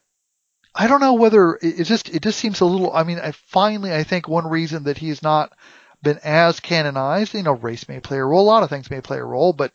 i 0.74 0.86
don't 0.86 1.00
know 1.00 1.14
whether 1.14 1.58
it, 1.62 1.84
just 1.84 2.08
it 2.10 2.22
just 2.22 2.38
seems 2.38 2.60
a 2.60 2.64
little 2.64 2.92
i 2.92 3.02
mean 3.02 3.18
i 3.18 3.32
finally 3.32 3.92
i 3.92 4.04
think 4.04 4.28
one 4.28 4.46
reason 4.46 4.84
that 4.84 4.98
he's 4.98 5.22
not 5.22 5.52
been 6.02 6.18
as 6.22 6.60
canonized 6.60 7.34
you 7.34 7.42
know 7.42 7.52
race 7.52 7.88
may 7.88 8.00
play 8.00 8.18
a 8.18 8.24
role 8.24 8.42
a 8.42 8.50
lot 8.50 8.62
of 8.62 8.70
things 8.70 8.90
may 8.90 9.00
play 9.00 9.18
a 9.18 9.24
role 9.24 9.52
but 9.52 9.72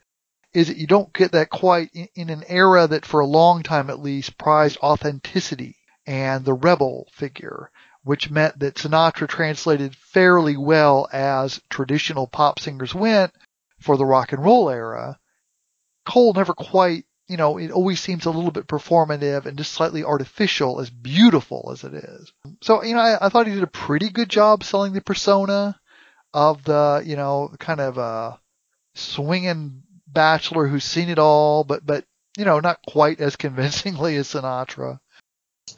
is 0.54 0.68
that 0.68 0.78
you 0.78 0.86
don't 0.86 1.14
get 1.14 1.32
that 1.32 1.50
quite 1.50 1.90
in, 1.94 2.08
in 2.16 2.30
an 2.30 2.44
era 2.48 2.88
that 2.88 3.06
for 3.06 3.20
a 3.20 3.26
long 3.26 3.64
time 3.64 3.90
at 3.90 4.00
least 4.00 4.38
prized 4.38 4.78
authenticity 4.82 5.76
and 6.06 6.46
the 6.46 6.54
rebel 6.54 7.08
figure 7.12 7.70
which 8.04 8.30
meant 8.30 8.60
that 8.60 8.76
Sinatra 8.76 9.28
translated 9.28 9.96
fairly 9.96 10.58
well 10.58 11.08
as 11.12 11.62
traditional 11.70 12.28
pop 12.28 12.60
singers 12.60 12.94
went 12.94 13.34
for 13.80 13.98
the 13.98 14.06
rock 14.06 14.34
and 14.34 14.44
roll 14.44 14.70
era. 14.70 15.18
Cole 16.06 16.34
never 16.34 16.54
quite, 16.54 17.06
you 17.28 17.38
know, 17.38 17.58
it 17.58 17.72
always 17.72 18.02
seems 18.02 18.26
a 18.26 18.32
little 18.32 18.52
bit 18.52 18.68
performative 18.68 19.46
and 19.46 19.58
just 19.58 19.72
slightly 19.72 20.04
artificial, 20.04 20.82
as 20.82 20.90
beautiful 20.90 21.70
as 21.72 21.86
it 21.86 21.94
is. 21.94 22.34
So, 22.62 22.84
you 22.84 22.94
know, 22.94 23.00
I, 23.00 23.26
I 23.26 23.30
thought 23.30 23.48
he 23.48 23.54
did 23.54 23.64
a 23.64 23.68
pretty 23.68 24.10
good 24.10 24.30
job 24.30 24.64
selling 24.66 24.92
the 24.92 25.02
persona 25.02 25.80
of 26.34 26.64
the, 26.64 27.04
you 27.06 27.16
know, 27.16 27.52
kind 27.60 27.80
of 27.80 27.98
uh, 27.98 28.38
swinging 28.96 29.84
bachelor 30.08 30.68
who's 30.68 30.84
seen 30.84 31.10
it 31.10 31.20
all, 31.20 31.64
but 31.64 31.86
but 31.86 32.06
you 32.38 32.46
know, 32.46 32.60
not 32.60 32.80
quite 32.88 33.20
as 33.20 33.36
convincingly 33.38 34.16
as 34.18 34.28
Sinatra. 34.30 35.00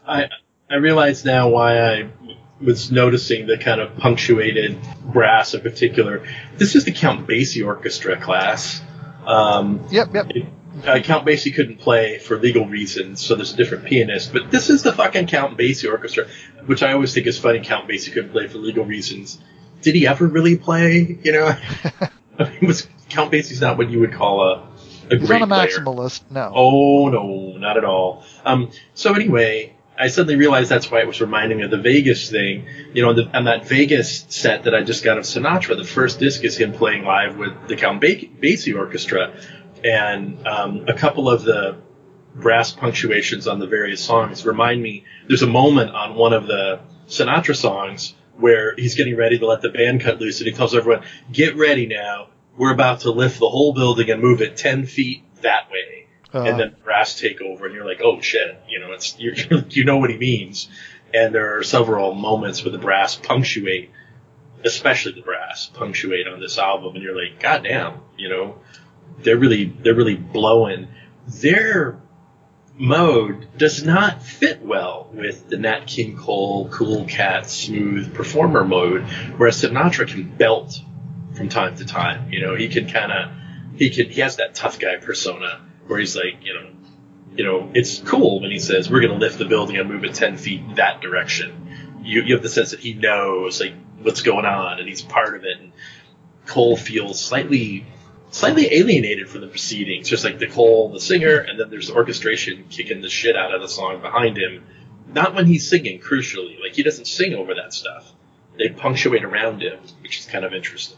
I 0.08 0.30
I 0.70 0.76
realize 0.76 1.26
now 1.26 1.50
why 1.50 1.80
I 1.80 2.10
was 2.62 2.92
noticing 2.92 3.48
the 3.48 3.58
kind 3.58 3.82
of 3.82 3.98
punctuated 3.98 4.78
brass 5.04 5.54
in 5.54 5.62
particular. 5.62 6.26
This 6.58 6.76
is 6.76 6.86
the 6.86 6.92
Count 6.92 7.28
Basie 7.28 7.66
Orchestra 7.66 8.20
class. 8.20 8.82
Um, 9.26 9.86
Yep, 9.92 10.14
yep. 10.14 10.32
uh, 10.86 11.00
Count 11.00 11.26
Basie 11.26 11.54
couldn't 11.54 11.80
play 11.80 12.18
for 12.18 12.40
legal 12.40 12.66
reasons, 12.66 13.26
so 13.26 13.36
there's 13.36 13.54
a 13.54 13.58
different 13.58 13.86
pianist. 13.86 14.32
But 14.32 14.52
this 14.52 14.70
is 14.70 14.84
the 14.84 14.94
fucking 14.94 15.28
Count 15.28 15.58
Basie 15.58 15.92
Orchestra, 15.92 16.28
which 16.66 16.82
I 16.82 16.94
always 16.94 17.14
think 17.14 17.28
is 17.28 17.38
funny. 17.38 17.60
Count 17.60 17.90
Basie 17.90 18.14
couldn't 18.14 18.32
play 18.32 18.48
for 18.48 18.58
legal 18.58 18.86
reasons. 18.86 19.38
Did 19.86 19.94
he 19.94 20.08
ever 20.08 20.26
really 20.26 20.58
play? 20.58 21.20
You 21.24 21.32
know, 21.32 21.46
I 22.40 22.50
mean, 22.50 22.66
was 22.68 22.88
Count 23.10 23.32
Basie's 23.32 23.62
not 23.62 23.78
what 23.78 23.92
you 23.92 24.00
would 24.00 24.14
call 24.14 24.42
a 24.42 24.68
a 25.12 25.18
He's 25.18 25.28
great 25.28 25.40
not 25.40 25.44
a 25.44 25.48
player. 25.48 25.68
maximalist, 25.68 26.24
no. 26.32 26.52
Oh 26.54 27.10
no, 27.10 27.56
not 27.58 27.78
at 27.78 27.86
all. 27.86 28.24
Um, 28.44 28.72
so 28.96 29.14
anyway, 29.14 29.76
I 29.96 30.08
suddenly 30.08 30.38
realized 30.38 30.72
that's 30.72 30.90
why 30.90 31.02
it 31.02 31.08
was 31.08 31.22
reminding 31.22 31.60
me 31.60 31.66
of 31.66 31.70
the 31.70 31.78
Vegas 31.78 32.32
thing. 32.32 32.66
You 32.94 33.04
know, 33.04 33.10
on, 33.10 33.16
the, 33.16 33.38
on 33.38 33.44
that 33.46 33.68
Vegas 33.68 34.26
set 34.30 34.64
that 34.64 34.74
I 34.74 34.82
just 34.82 35.04
got 35.04 35.20
of 35.20 35.26
Sinatra, 35.26 35.78
the 35.78 35.84
first 35.84 36.20
disc 36.20 36.44
is 36.44 36.58
him 36.58 36.74
playing 36.74 37.04
live 37.04 37.38
with 37.38 37.68
the 37.68 37.76
Count 37.76 38.02
ba- 38.02 38.16
Basie 38.42 38.76
Orchestra, 38.76 39.36
and 39.84 40.48
um, 40.48 40.86
a 40.88 40.94
couple 40.94 41.30
of 41.30 41.44
the 41.44 41.78
brass 42.34 42.72
punctuations 42.72 43.48
on 43.48 43.60
the 43.60 43.68
various 43.68 44.04
songs 44.04 44.48
remind 44.48 44.82
me. 44.82 45.06
There's 45.28 45.44
a 45.44 45.48
moment 45.48 45.92
on 45.92 46.16
one 46.16 46.34
of 46.34 46.48
the 46.48 46.80
Sinatra 47.08 47.56
songs 47.56 48.16
where 48.38 48.76
he's 48.76 48.96
getting 48.96 49.16
ready 49.16 49.38
to 49.40 49.46
let 49.46 49.62
the 49.62 49.70
band 49.70 50.02
cut 50.02 50.20
loose, 50.20 50.40
and 50.40 50.48
he 50.48 50.54
tells 50.54 50.76
everyone, 50.76 51.04
"Get 51.32 51.56
ready 51.56 51.86
now. 51.86 52.30
We're 52.58 52.74
about 52.74 53.02
to 53.02 53.12
lift 53.12 53.40
the 53.40 53.50
whole 53.50 53.74
building 53.74 54.10
and 54.10 54.22
move 54.22 54.42
it 54.42 54.58
ten 54.58 54.86
feet 54.86 55.24
that 55.42 55.72
way." 55.72 56.08
Uh, 56.34 56.44
and 56.44 56.60
then 56.60 56.76
brass 56.84 57.20
take 57.20 57.42
over, 57.42 57.66
and 57.66 57.76
you're 57.76 57.86
like, 57.86 58.02
"Oh 58.04 58.20
shit!" 58.22 58.60
You 58.68 58.80
know, 58.80 58.92
it's 58.92 59.16
you 59.20 59.34
you 59.70 59.84
know 59.84 59.98
what 59.98 60.10
he 60.10 60.18
means. 60.18 60.70
And 61.14 61.34
there 61.34 61.58
are 61.58 61.64
several 61.64 62.14
moments 62.14 62.64
where 62.64 62.72
the 62.72 62.78
brass 62.78 63.16
punctuate, 63.16 63.92
especially 64.66 65.14
the 65.14 65.22
brass 65.22 65.68
punctuate 65.68 66.28
on 66.28 66.40
this 66.40 66.58
album, 66.58 66.96
and 66.96 67.04
you're 67.04 67.16
like, 67.16 67.40
"God 67.40 67.64
damn!" 67.64 68.02
You 68.18 68.30
know, 68.30 68.60
they're 69.20 69.38
really 69.38 69.66
they're 69.66 69.96
really 69.96 70.16
blowing. 70.16 70.90
Their 71.28 72.00
mode 72.78 73.48
does 73.58 73.84
not 73.84 74.22
fit 74.22 74.62
well 74.62 75.10
with 75.14 75.48
the 75.48 75.58
Nat 75.58 75.88
King 75.88 76.18
Cole 76.18 76.70
cool 76.70 77.06
cat 77.06 77.50
smooth 77.50 78.14
performer 78.14 78.66
mode, 78.66 79.04
whereas 79.38 79.62
Sinatra 79.62 80.08
can 80.08 80.24
belt 80.24 80.80
from 81.36 81.50
time 81.50 81.76
to 81.78 81.86
time. 81.86 82.32
You 82.32 82.42
know, 82.42 82.56
he 82.56 82.68
can 82.68 82.90
kind 82.90 83.12
of 83.12 83.32
he 83.78 83.90
can 83.90 84.10
he 84.10 84.22
has 84.22 84.38
that 84.38 84.56
tough 84.56 84.80
guy 84.80 84.98
persona 84.98 85.62
where 85.88 86.00
he's 86.00 86.16
like, 86.16 86.44
you 86.44 86.54
know, 86.54 86.70
you 87.36 87.44
know, 87.44 87.72
it's 87.74 88.00
cool 88.00 88.42
when 88.42 88.52
he 88.52 88.60
says 88.60 88.90
we're 88.90 89.02
going 89.02 89.14
to 89.14 89.20
lift 89.20 89.38
the 89.38 89.46
building 89.46 89.78
and 89.78 89.90
move 89.90 90.04
it 90.04 90.14
ten 90.14 90.38
feet 90.38 90.76
that 90.76 91.02
direction. 91.02 92.02
You 92.04 92.24
you 92.24 92.34
have 92.34 92.44
the 92.44 92.50
sense 92.50 92.72
that 92.72 92.80
he 92.80 92.94
knows 92.94 93.60
like 93.60 93.74
what's 94.02 94.22
going 94.22 94.46
on 94.46 94.80
and 94.80 94.88
he's 94.88 95.02
part 95.02 95.36
of 95.36 95.46
it. 95.46 95.60
And 95.60 95.72
Cole 96.46 96.78
feels 96.78 97.24
slightly 97.24 97.86
slightly 98.36 98.74
alienated 98.74 99.30
from 99.30 99.42
the 99.42 99.48
proceedings, 99.48 100.10
just 100.10 100.26
like 100.26 100.40
the 100.40 100.48
Cole, 100.48 100.90
the 100.90 101.00
singer, 101.00 101.38
and 101.38 101.58
then 101.58 101.70
there's 101.70 101.88
the 101.88 101.96
orchestration 101.96 102.66
kicking 102.70 103.00
the 103.02 103.10
shit 103.10 103.38
out 103.38 103.56
of 103.56 103.62
the 103.62 103.70
song 103.70 104.02
behind 104.02 104.38
him. 104.38 104.66
Not 105.08 105.34
when 105.36 105.46
he's 105.46 105.70
singing, 105.70 106.02
crucially. 106.02 106.60
Like 106.62 106.74
he 106.74 106.84
doesn't 106.84 107.06
sing 107.06 107.34
over 107.34 107.56
that 107.56 107.74
stuff. 107.74 108.12
They 108.58 108.70
punctuate 108.70 109.24
around 109.24 109.62
him, 109.62 109.80
which 110.02 110.20
is 110.20 110.26
kind 110.26 110.44
of 110.44 110.54
interesting. 110.54 110.98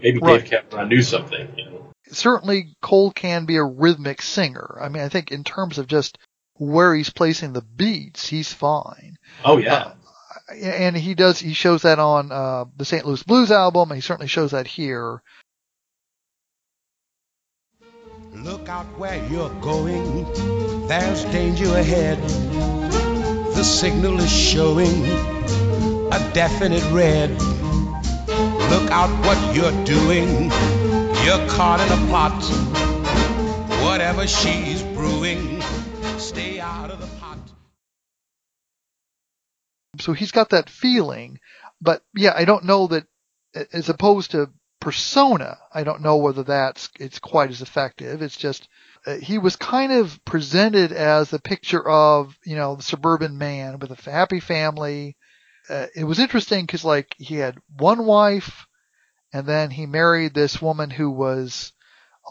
Maybe 0.00 0.20
Right. 0.20 0.40
Dave 0.40 0.50
Cavanaugh 0.50 0.84
knew 0.84 1.02
something, 1.02 1.52
you 1.56 1.64
know. 1.64 1.92
certainly 2.10 2.76
Cole 2.80 3.10
can 3.10 3.44
be 3.44 3.56
a 3.56 3.64
rhythmic 3.64 4.22
singer. 4.22 4.78
I 4.80 4.88
mean, 4.88 5.02
I 5.02 5.08
think 5.08 5.32
in 5.32 5.42
terms 5.42 5.78
of 5.78 5.88
just 5.88 6.16
where 6.54 6.94
he's 6.94 7.10
placing 7.10 7.54
the 7.54 7.62
beats, 7.62 8.28
he's 8.28 8.52
fine. 8.52 9.16
Oh 9.44 9.58
yeah. 9.58 9.94
Uh, 10.48 10.54
and 10.54 10.96
he 10.96 11.14
does, 11.14 11.40
he 11.40 11.54
shows 11.54 11.82
that 11.82 11.98
on, 11.98 12.30
uh, 12.30 12.66
the 12.76 12.84
St. 12.84 13.04
Louis 13.04 13.22
Blues 13.24 13.50
album, 13.50 13.90
and 13.90 13.96
he 13.98 14.02
certainly 14.02 14.28
shows 14.28 14.52
that 14.52 14.68
here. 14.68 15.20
Look 18.44 18.68
out 18.68 18.86
where 18.98 19.24
you're 19.26 19.52
going, 19.60 20.24
there's 20.86 21.24
danger 21.24 21.76
ahead. 21.76 22.22
The 22.22 23.64
signal 23.64 24.20
is 24.20 24.30
showing 24.30 25.04
a 26.12 26.30
definite 26.34 26.84
red. 26.92 27.30
Look 27.30 28.90
out 28.92 29.10
what 29.26 29.56
you're 29.56 29.84
doing, 29.84 30.44
you're 31.24 31.48
caught 31.48 31.80
in 31.80 31.92
a 31.92 32.06
plot. 32.06 32.42
Whatever 33.82 34.28
she's 34.28 34.82
brewing, 34.82 35.60
stay 36.18 36.60
out 36.60 36.90
of 36.90 37.00
the 37.00 37.08
pot. 37.18 37.38
So 39.98 40.12
he's 40.12 40.30
got 40.30 40.50
that 40.50 40.70
feeling, 40.70 41.40
but 41.80 42.02
yeah, 42.14 42.34
I 42.36 42.44
don't 42.44 42.64
know 42.64 42.86
that 42.86 43.04
as 43.72 43.88
opposed 43.88 44.30
to 44.30 44.50
persona, 44.80 45.58
I 45.72 45.84
don't 45.84 46.02
know 46.02 46.16
whether 46.16 46.42
that's, 46.42 46.88
it's 46.98 47.18
quite 47.18 47.50
as 47.50 47.62
effective. 47.62 48.22
It's 48.22 48.36
just, 48.36 48.68
uh, 49.06 49.16
he 49.16 49.38
was 49.38 49.56
kind 49.56 49.92
of 49.92 50.24
presented 50.24 50.92
as 50.92 51.32
a 51.32 51.38
picture 51.38 51.86
of, 51.88 52.36
you 52.44 52.56
know, 52.56 52.76
the 52.76 52.82
suburban 52.82 53.38
man 53.38 53.78
with 53.78 53.90
a 53.90 54.10
happy 54.10 54.40
family. 54.40 55.16
Uh, 55.68 55.86
it 55.94 56.04
was 56.04 56.18
interesting 56.18 56.64
because 56.64 56.84
like 56.84 57.14
he 57.18 57.36
had 57.36 57.58
one 57.76 58.06
wife 58.06 58.66
and 59.32 59.46
then 59.46 59.70
he 59.70 59.86
married 59.86 60.34
this 60.34 60.62
woman 60.62 60.90
who 60.90 61.10
was 61.10 61.72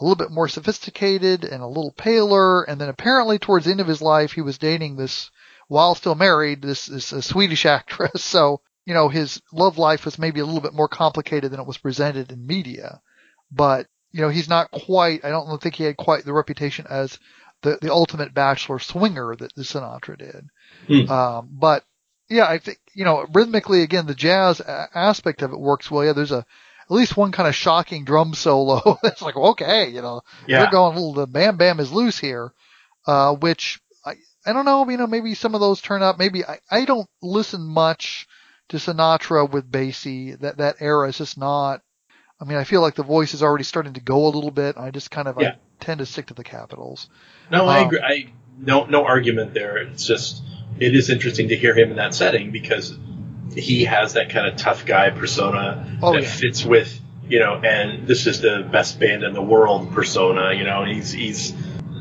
a 0.00 0.04
little 0.04 0.16
bit 0.16 0.30
more 0.30 0.48
sophisticated 0.48 1.44
and 1.44 1.62
a 1.62 1.66
little 1.66 1.92
paler. 1.92 2.62
And 2.62 2.80
then 2.80 2.88
apparently 2.88 3.38
towards 3.38 3.64
the 3.64 3.72
end 3.72 3.80
of 3.80 3.86
his 3.86 4.02
life, 4.02 4.32
he 4.32 4.40
was 4.40 4.58
dating 4.58 4.96
this, 4.96 5.30
while 5.68 5.94
still 5.94 6.14
married, 6.14 6.62
this, 6.62 6.86
this 6.86 7.12
Swedish 7.26 7.66
actress. 7.66 8.24
So, 8.24 8.60
you 8.88 8.94
know, 8.94 9.10
his 9.10 9.42
love 9.52 9.76
life 9.76 10.06
was 10.06 10.18
maybe 10.18 10.40
a 10.40 10.46
little 10.46 10.62
bit 10.62 10.72
more 10.72 10.88
complicated 10.88 11.50
than 11.52 11.60
it 11.60 11.66
was 11.66 11.76
presented 11.76 12.32
in 12.32 12.46
media. 12.46 13.02
But, 13.52 13.86
you 14.12 14.22
know, 14.22 14.30
he's 14.30 14.48
not 14.48 14.70
quite, 14.70 15.26
I 15.26 15.28
don't 15.28 15.60
think 15.60 15.74
he 15.74 15.84
had 15.84 15.98
quite 15.98 16.24
the 16.24 16.32
reputation 16.32 16.86
as 16.88 17.18
the, 17.60 17.78
the 17.82 17.92
ultimate 17.92 18.32
bachelor 18.32 18.78
swinger 18.78 19.36
that 19.36 19.54
the 19.54 19.62
Sinatra 19.62 20.16
did. 20.16 20.48
Hmm. 20.86 21.12
Um, 21.12 21.48
but 21.52 21.84
yeah, 22.30 22.46
I 22.46 22.58
think, 22.58 22.78
you 22.94 23.04
know, 23.04 23.26
rhythmically, 23.30 23.82
again, 23.82 24.06
the 24.06 24.14
jazz 24.14 24.60
a- 24.60 24.88
aspect 24.94 25.42
of 25.42 25.52
it 25.52 25.60
works 25.60 25.90
well. 25.90 26.04
Yeah, 26.06 26.14
there's 26.14 26.32
a, 26.32 26.38
at 26.38 26.90
least 26.94 27.14
one 27.18 27.30
kind 27.32 27.46
of 27.46 27.54
shocking 27.54 28.06
drum 28.06 28.32
solo. 28.32 28.98
it's 29.04 29.20
like, 29.20 29.36
okay, 29.36 29.90
you 29.90 30.00
know, 30.00 30.22
Yeah. 30.46 30.60
they're 30.62 30.70
going 30.70 30.92
a 30.96 30.98
little, 30.98 31.12
the 31.12 31.26
bam 31.26 31.58
bam 31.58 31.78
is 31.78 31.92
loose 31.92 32.18
here, 32.18 32.52
uh, 33.06 33.34
which 33.34 33.80
I, 34.06 34.14
I 34.46 34.54
don't 34.54 34.64
know, 34.64 34.88
you 34.88 34.96
know, 34.96 35.06
maybe 35.06 35.34
some 35.34 35.54
of 35.54 35.60
those 35.60 35.82
turn 35.82 36.02
up. 36.02 36.18
Maybe 36.18 36.42
I, 36.42 36.60
I 36.70 36.86
don't 36.86 37.06
listen 37.20 37.60
much 37.66 38.26
to 38.68 38.76
Sinatra 38.76 39.50
with 39.50 39.70
Basie. 39.70 40.38
That, 40.40 40.58
that 40.58 40.76
era 40.80 41.08
is 41.08 41.18
just 41.18 41.38
not, 41.38 41.82
I 42.40 42.44
mean, 42.44 42.58
I 42.58 42.64
feel 42.64 42.80
like 42.80 42.94
the 42.94 43.02
voice 43.02 43.34
is 43.34 43.42
already 43.42 43.64
starting 43.64 43.94
to 43.94 44.00
go 44.00 44.26
a 44.26 44.30
little 44.30 44.50
bit. 44.50 44.76
I 44.76 44.90
just 44.90 45.10
kind 45.10 45.28
of, 45.28 45.40
Yeah. 45.40 45.50
I 45.80 45.84
tend 45.84 45.98
to 45.98 46.06
stick 46.06 46.26
to 46.26 46.34
the 46.34 46.44
Capitols. 46.44 47.08
No, 47.50 47.66
I 47.66 47.80
Um, 47.80 47.86
agree. 47.86 48.00
I 48.02 48.26
no 48.60 48.84
no 48.86 49.04
argument 49.04 49.54
there. 49.54 49.76
It's 49.78 50.04
just 50.06 50.42
it 50.80 50.94
is 50.94 51.08
interesting 51.10 51.48
to 51.48 51.56
hear 51.56 51.74
him 51.76 51.90
in 51.90 51.96
that 51.96 52.12
setting 52.14 52.50
because 52.50 52.96
he 53.54 53.84
has 53.84 54.14
that 54.14 54.30
kind 54.30 54.46
of 54.48 54.56
tough 54.56 54.84
guy 54.84 55.10
persona 55.10 55.98
Oh, 56.02 56.12
that 56.12 56.22
yeah. 56.22 56.28
fits 56.28 56.64
with 56.64 57.00
you 57.28 57.38
know, 57.40 57.54
and 57.62 58.08
this 58.08 58.26
is 58.26 58.40
the 58.40 58.66
best 58.72 58.98
band 58.98 59.22
in 59.22 59.34
the 59.34 59.42
world 59.42 59.92
persona. 59.92 60.52
You 60.54 60.64
know, 60.64 60.84
he's 60.84 61.12
he's 61.12 61.54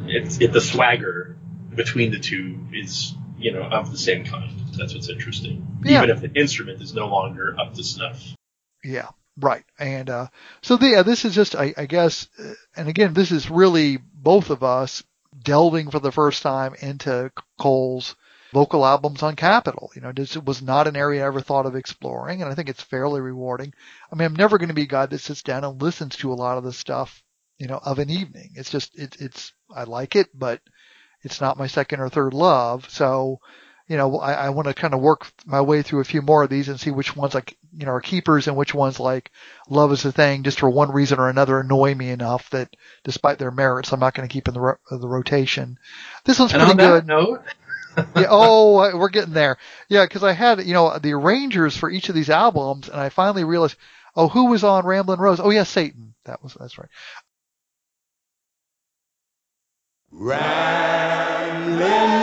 it's 0.07 0.39
it 0.41 0.52
the 0.53 0.61
swagger 0.61 1.35
between 1.76 2.10
the 2.11 2.19
two 2.19 2.57
is 2.73 3.14
you 3.38 3.51
know 3.51 3.64
of 3.64 3.91
the 3.91 3.97
same 3.97 4.26
kind. 4.26 4.51
That's 4.77 4.93
what's 4.93 5.09
interesting. 5.09 5.65
Yeah. 5.84 6.03
Even 6.03 6.15
if 6.15 6.22
the 6.22 6.39
instrument 6.39 6.81
is 6.81 6.93
no 6.93 7.07
longer 7.07 7.55
up 7.59 7.73
to 7.73 7.84
snuff. 7.84 8.35
Yeah, 8.84 9.09
right. 9.39 9.64
And 9.80 10.09
uh, 10.09 10.27
so 10.61 10.77
the, 10.77 10.89
yeah, 10.89 11.03
this 11.03 11.26
is 11.26 11.34
just, 11.34 11.55
I, 11.55 11.73
I 11.76 11.85
guess, 11.88 12.27
uh, 12.39 12.53
and 12.76 12.88
again, 12.88 13.14
this 13.14 13.31
is 13.31 13.49
really 13.49 13.97
both 13.97 14.49
of 14.49 14.64
us 14.64 15.03
delving 15.43 15.89
for 15.89 15.99
the 15.99 16.11
first 16.11 16.43
time 16.43 16.76
into 16.80 17.31
Cole's 17.59 18.15
vocal 18.53 18.85
albums 18.85 19.23
on 19.23 19.35
Capitol. 19.35 19.91
You 19.95 20.01
know, 20.01 20.11
this 20.11 20.38
was 20.38 20.61
not 20.61 20.88
an 20.88 20.95
area 20.95 21.23
I 21.23 21.27
ever 21.27 21.41
thought 21.41 21.65
of 21.65 21.76
exploring, 21.76 22.41
and 22.41 22.51
I 22.51 22.55
think 22.55 22.69
it's 22.69 22.84
fairly 22.84 23.19
rewarding. 23.19 23.73
I 24.11 24.15
mean, 24.15 24.27
I'm 24.27 24.35
never 24.35 24.57
going 24.57 24.69
to 24.69 24.76
be 24.76 24.84
a 24.84 24.88
guy 24.88 25.05
that 25.05 25.19
sits 25.19 25.43
down 25.43 25.64
and 25.64 25.81
listens 25.81 26.15
to 26.18 26.31
a 26.31 26.35
lot 26.35 26.57
of 26.57 26.64
this 26.64 26.77
stuff, 26.77 27.23
you 27.57 27.68
know, 27.68 27.80
of 27.84 27.99
an 27.99 28.09
evening. 28.09 28.51
It's 28.55 28.69
just, 28.69 28.97
it's, 28.97 29.18
it's, 29.18 29.53
I 29.76 29.84
like 29.84 30.15
it, 30.15 30.30
but 30.34 30.61
it's 31.23 31.41
not 31.41 31.57
my 31.57 31.68
second 31.68 31.99
or 31.99 32.10
third 32.10 32.34
love. 32.34 32.89
So, 32.89 33.39
you 33.88 33.98
know, 33.98 34.19
I, 34.19 34.34
I 34.34 34.49
want 34.49 34.68
to 34.68 34.73
kind 34.73 34.94
of 34.94 34.99
work 34.99 35.31
my 35.45 35.61
way 35.61 35.81
through 35.81 36.02
a 36.02 36.06
few 36.06 36.22
more 36.22 36.44
of 36.44 36.49
these 36.49 36.68
and 36.69 36.80
see 36.80 36.91
which 36.91 37.15
ones 37.15 37.34
like, 37.34 37.57
you 37.77 37.85
know, 37.85 37.91
are 37.94 38.02
keepers 38.02 38.48
and 38.48 38.57
which 38.57 38.73
ones 38.73 38.99
like 38.99 39.31
love 39.69 39.91
is 39.91 40.03
a 40.06 40.11
thing 40.11 40.44
just 40.44 40.60
for 40.60 40.69
one 40.69 40.91
reason 40.91 41.19
or 41.19 41.30
another 41.30 41.60
annoy 41.60 41.95
me 41.95 42.10
enough 42.10 42.49
that 42.49 42.76
despite 43.03 43.39
their 43.39 43.52
merits, 43.52 43.91
I'm 43.94 43.99
not 43.99 44.14
going 44.14 44.27
to 44.27 44.34
keep 44.34 44.48
in 44.48 44.53
the, 44.53 44.60
ro- 44.61 44.77
the 44.91 45.07
rotation. 45.07 45.77
This 46.26 46.39
one's 46.39 46.53
And 46.53 46.61
pretty 46.61 46.77
good. 46.77 47.03
that 47.03 47.06
note, 47.07 47.44
yeah, 48.15 48.27
oh, 48.30 48.95
we're 48.98 49.10
getting 49.10 49.34
there. 49.34 49.57
Yeah, 49.89 50.06
because 50.06 50.23
I 50.23 50.34
had, 50.34 50.64
you 50.65 50.73
know, 50.73 50.99
the 50.99 51.14
arrangers 51.14 51.76
for 51.76 51.89
each 51.89 52.10
of 52.10 52.15
these 52.15 52.30
albums, 52.30 52.89
and 52.89 52.99
I 52.99 53.10
finally 53.10 53.44
realized, 53.44 53.77
oh, 54.15 54.27
who 54.27 54.45
was 54.48 54.64
on 54.64 54.85
Ramblin' 54.85 55.19
Rose? 55.19 55.39
Oh, 55.39 55.49
yeah, 55.49 55.64
Satan. 55.64 56.14
That 56.26 56.44
was 56.44 56.53
that's 56.60 56.77
right. 56.77 56.89
Ramblin' 60.13 62.16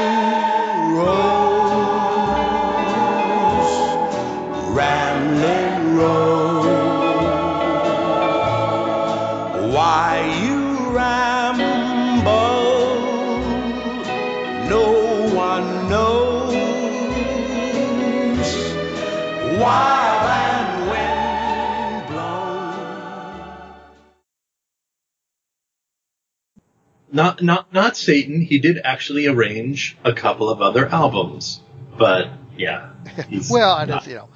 not 27.14 27.42
not 27.42 27.72
not 27.72 27.96
Satan. 27.96 28.40
He 28.40 28.58
did 28.58 28.78
actually 28.84 29.26
arrange 29.26 29.96
a 30.04 30.12
couple 30.12 30.50
of 30.50 30.60
other 30.60 30.86
albums, 30.88 31.60
but 31.96 32.28
yeah, 32.58 32.90
Well, 33.50 33.76
and 33.78 33.90
not- 33.90 33.98
it's, 33.98 34.08
you 34.08 34.16
know, 34.16 34.28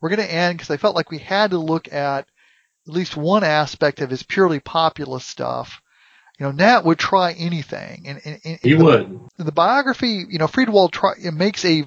we're 0.00 0.10
going 0.10 0.26
to 0.26 0.32
end 0.32 0.58
because 0.58 0.70
I 0.70 0.76
felt 0.76 0.96
like 0.96 1.10
we 1.10 1.18
had 1.18 1.50
to 1.50 1.58
look 1.58 1.92
at 1.92 2.26
at 2.86 2.92
least 2.92 3.16
one 3.16 3.44
aspect 3.44 4.00
of 4.00 4.10
his 4.10 4.22
purely 4.22 4.60
populist 4.60 5.28
stuff. 5.28 5.80
You 6.38 6.46
know, 6.46 6.52
Nat 6.52 6.84
would 6.84 6.98
try 6.98 7.32
anything, 7.32 8.04
and, 8.06 8.20
and, 8.24 8.40
and 8.44 8.58
he 8.62 8.72
the, 8.72 8.84
would. 8.84 9.20
the 9.36 9.52
biography, 9.52 10.24
you 10.28 10.38
know, 10.38 10.46
Friedwald 10.46 10.90
try, 10.90 11.12
it 11.22 11.34
makes 11.34 11.64
a 11.64 11.84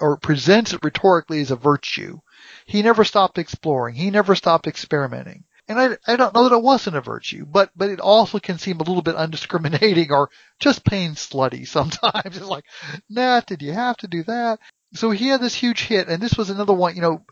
or 0.00 0.16
presents 0.18 0.72
it 0.74 0.84
rhetorically 0.84 1.40
as 1.40 1.50
a 1.50 1.56
virtue. 1.56 2.18
He 2.66 2.82
never 2.82 3.02
stopped 3.04 3.38
exploring. 3.38 3.94
He 3.94 4.10
never 4.10 4.34
stopped 4.34 4.66
experimenting. 4.66 5.44
And 5.68 5.78
I, 5.78 5.96
I 6.06 6.16
don't 6.16 6.34
know 6.34 6.48
that 6.48 6.54
it 6.54 6.62
wasn't 6.62 6.96
a 6.96 7.02
virtue, 7.02 7.44
but, 7.44 7.70
but 7.76 7.90
it 7.90 8.00
also 8.00 8.38
can 8.38 8.58
seem 8.58 8.80
a 8.80 8.84
little 8.84 9.02
bit 9.02 9.16
undiscriminating 9.16 10.10
or 10.10 10.30
just 10.58 10.84
plain 10.84 11.12
slutty 11.12 11.66
sometimes. 11.66 12.24
It's 12.24 12.40
like, 12.40 12.64
Nat, 13.10 13.46
did 13.46 13.62
you 13.62 13.72
have 13.72 13.96
to 13.98 14.08
do 14.08 14.22
that? 14.24 14.60
So 14.94 15.10
he 15.10 15.28
had 15.28 15.42
this 15.42 15.54
huge 15.54 15.84
hit, 15.84 16.08
and 16.08 16.22
this 16.22 16.36
was 16.36 16.48
another 16.48 16.72
one, 16.72 16.96
you 16.96 17.02
know, 17.02 17.22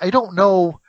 I 0.00 0.10
don't 0.10 0.34
know, 0.34 0.80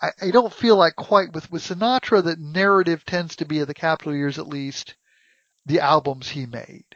I, 0.00 0.10
I 0.22 0.30
don't 0.30 0.52
feel 0.52 0.76
like 0.76 0.96
quite 0.96 1.34
with, 1.34 1.50
with 1.52 1.62
Sinatra 1.62 2.24
that 2.24 2.40
narrative 2.40 3.04
tends 3.04 3.36
to 3.36 3.44
be 3.44 3.60
at 3.60 3.66
the 3.66 3.74
Capitol 3.74 4.14
years 4.14 4.38
at 4.38 4.48
least, 4.48 4.94
the 5.66 5.80
albums 5.80 6.28
he 6.28 6.46
made 6.46 6.86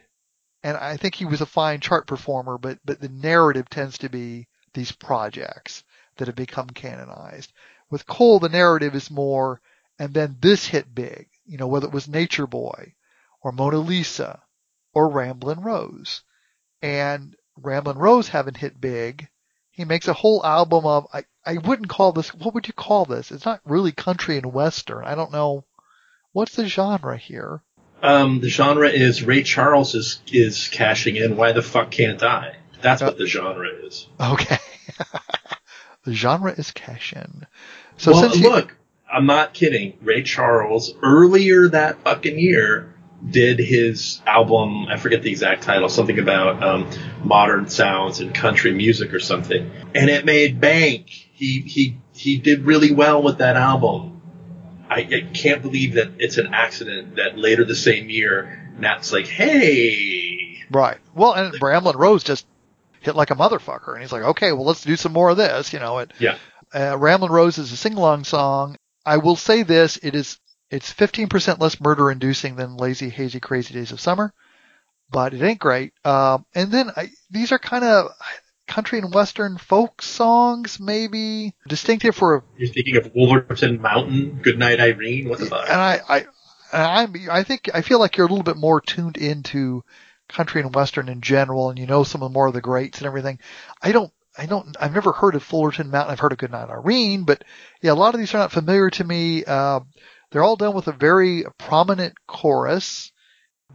and 0.63 0.77
I 0.77 0.97
think 0.97 1.15
he 1.15 1.25
was 1.25 1.41
a 1.41 1.45
fine 1.45 1.79
chart 1.79 2.07
performer, 2.07 2.57
but 2.57 2.79
but 2.83 2.99
the 2.99 3.09
narrative 3.09 3.69
tends 3.69 3.97
to 3.99 4.09
be 4.09 4.47
these 4.73 4.91
projects 4.91 5.83
that 6.17 6.27
have 6.27 6.35
become 6.35 6.69
canonized. 6.69 7.53
With 7.89 8.05
Cole, 8.05 8.39
the 8.39 8.49
narrative 8.49 8.95
is 8.95 9.09
more, 9.09 9.61
and 9.97 10.13
then 10.13 10.37
this 10.41 10.65
hit 10.65 10.93
big, 10.93 11.27
you 11.45 11.57
know, 11.57 11.67
whether 11.67 11.87
it 11.87 11.93
was 11.93 12.07
Nature 12.07 12.47
Boy, 12.47 12.93
or 13.41 13.51
Mona 13.51 13.79
Lisa, 13.79 14.41
or 14.93 15.09
Ramblin' 15.09 15.61
Rose, 15.61 16.21
and 16.81 17.35
Ramblin' 17.57 17.97
Rose 17.97 18.29
haven't 18.29 18.57
hit 18.57 18.79
big. 18.79 19.27
He 19.71 19.85
makes 19.85 20.07
a 20.07 20.13
whole 20.13 20.45
album 20.45 20.85
of 20.85 21.07
I 21.13 21.23
I 21.45 21.57
wouldn't 21.57 21.89
call 21.89 22.11
this 22.11 22.33
what 22.33 22.53
would 22.53 22.67
you 22.67 22.73
call 22.73 23.05
this? 23.05 23.31
It's 23.31 23.45
not 23.45 23.61
really 23.65 23.91
country 23.91 24.37
and 24.37 24.53
western. 24.53 25.05
I 25.05 25.15
don't 25.15 25.31
know 25.31 25.63
what's 26.33 26.55
the 26.55 26.67
genre 26.67 27.17
here. 27.17 27.61
Um, 28.01 28.39
the 28.39 28.49
genre 28.49 28.89
is 28.89 29.23
Ray 29.23 29.43
Charles 29.43 29.95
is 29.95 30.21
is 30.27 30.67
cashing 30.67 31.15
in. 31.15 31.37
Why 31.37 31.51
the 31.53 31.61
fuck 31.61 31.91
can't 31.91 32.21
I? 32.23 32.55
That's 32.81 33.01
what 33.01 33.17
the 33.17 33.27
genre 33.27 33.69
is. 33.85 34.07
Okay. 34.19 34.57
the 36.09 36.15
genre 36.15 36.51
is 36.51 36.71
cash 36.71 37.13
in. 37.13 37.45
So 37.97 38.11
well, 38.11 38.21
since 38.21 38.37
you, 38.37 38.49
look, 38.49 38.75
I'm 39.11 39.27
not 39.27 39.53
kidding. 39.53 39.95
Ray 40.01 40.23
Charles 40.23 40.91
earlier 41.03 41.69
that 41.69 42.01
fucking 42.03 42.39
year 42.39 42.95
did 43.29 43.59
his 43.59 44.21
album. 44.25 44.87
I 44.87 44.97
forget 44.97 45.21
the 45.21 45.29
exact 45.29 45.61
title. 45.61 45.87
Something 45.87 46.17
about 46.17 46.63
um, 46.63 46.89
modern 47.23 47.69
sounds 47.69 48.21
and 48.21 48.33
country 48.33 48.73
music 48.73 49.13
or 49.13 49.19
something, 49.19 49.69
and 49.93 50.09
it 50.09 50.25
made 50.25 50.59
bank. 50.59 51.09
He 51.09 51.61
he 51.61 51.97
he 52.13 52.37
did 52.37 52.65
really 52.65 52.91
well 52.91 53.21
with 53.21 53.37
that 53.37 53.55
album. 53.55 54.21
I, 54.89 55.01
I 55.01 55.29
can't 55.31 55.61
believe 55.61 55.93
that 55.93 56.13
it's 56.17 56.37
an 56.39 56.55
accident 56.55 57.17
that 57.17 57.37
later 57.37 57.63
the 57.65 57.75
same 57.75 58.09
year, 58.09 58.71
Nat's 58.79 59.13
like, 59.13 59.27
"Hey, 59.27 60.63
right. 60.71 60.97
Well, 61.13 61.33
and 61.33 61.53
Ramblin' 61.61 61.97
Rose 61.97 62.23
just 62.23 62.47
hit 63.01 63.15
like 63.15 63.31
a 63.31 63.35
motherfucker, 63.35 63.93
and 63.93 64.01
he's 64.01 64.11
like, 64.11 64.23
okay, 64.23 64.51
well, 64.51 64.65
let's 64.65 64.83
do 64.83 64.95
some 64.95 65.13
more 65.13 65.29
of 65.29 65.37
this. 65.37 65.73
You 65.73 65.79
know, 65.79 65.99
it. 65.99 66.11
yeah, 66.19 66.37
Uh, 66.73 66.97
Ramblin' 66.97 67.31
Rose 67.31 67.57
is 67.57 67.71
a 67.71 67.77
sing-along 67.77 68.23
song. 68.23 68.77
I 69.05 69.17
will 69.17 69.35
say 69.35 69.63
this: 69.63 69.97
it 70.01 70.15
is 70.15 70.37
it's 70.69 70.93
15% 70.93 71.59
less 71.59 71.81
murder-inducing 71.81 72.55
than 72.55 72.77
Lazy 72.77 73.09
Hazy 73.09 73.39
Crazy 73.39 73.73
Days 73.73 73.91
of 73.91 73.99
Summer, 73.99 74.33
but 75.11 75.33
it 75.33 75.41
ain't 75.41 75.59
great. 75.59 75.93
Um, 76.05 76.45
and 76.53 76.71
then 76.71 76.91
I, 76.95 77.09
these 77.31 77.51
are 77.51 77.59
kind 77.59 77.83
of 77.83 78.11
country 78.67 78.99
and 78.99 79.13
western 79.13 79.57
folk 79.57 80.01
songs, 80.01 80.79
maybe 80.79 81.55
distinctive 81.67 82.15
for 82.15 82.35
a 82.35 82.43
you're 82.57 82.69
thinking 82.69 82.97
of 82.97 83.11
Wolverton 83.15 83.81
Mountain, 83.81 84.41
Goodnight 84.43 84.79
Irene. 84.79 85.27
What 85.27 85.39
the 85.39 85.47
fuck?" 85.47 85.67
and 85.69 85.81
I, 85.81 86.01
I, 86.07 86.25
I'm, 86.71 87.15
I 87.31 87.43
think, 87.43 87.69
I 87.73 87.81
feel 87.81 87.99
like 87.99 88.17
you're 88.17 88.27
a 88.27 88.29
little 88.29 88.43
bit 88.43 88.57
more 88.57 88.79
tuned 88.79 89.17
into 89.17 89.83
country 90.29 90.61
and 90.61 90.73
western 90.73 91.09
in 91.09 91.21
general, 91.21 91.69
and 91.69 91.77
you 91.77 91.85
know 91.85 92.03
some 92.03 92.23
of 92.23 92.31
more 92.31 92.47
of 92.47 92.53
the 92.53 92.61
greats 92.61 92.99
and 92.99 93.07
everything. 93.07 93.39
I 93.81 93.91
don't, 93.91 94.11
I 94.37 94.45
don't, 94.45 94.75
I've 94.79 94.93
never 94.93 95.11
heard 95.11 95.35
of 95.35 95.51
Wolverton 95.51 95.91
Mountain. 95.91 96.13
I've 96.13 96.19
heard 96.19 96.31
of 96.31 96.37
Goodnight 96.37 96.69
Irene, 96.69 97.23
but 97.23 97.43
yeah, 97.81 97.91
a 97.91 97.93
lot 97.93 98.13
of 98.13 98.19
these 98.19 98.33
are 98.33 98.37
not 98.37 98.51
familiar 98.51 98.89
to 98.91 99.03
me. 99.03 99.43
Uh, 99.43 99.81
they're 100.31 100.43
all 100.43 100.55
done 100.55 100.75
with 100.75 100.87
a 100.87 100.93
very 100.93 101.43
prominent 101.57 102.13
chorus. 102.27 103.11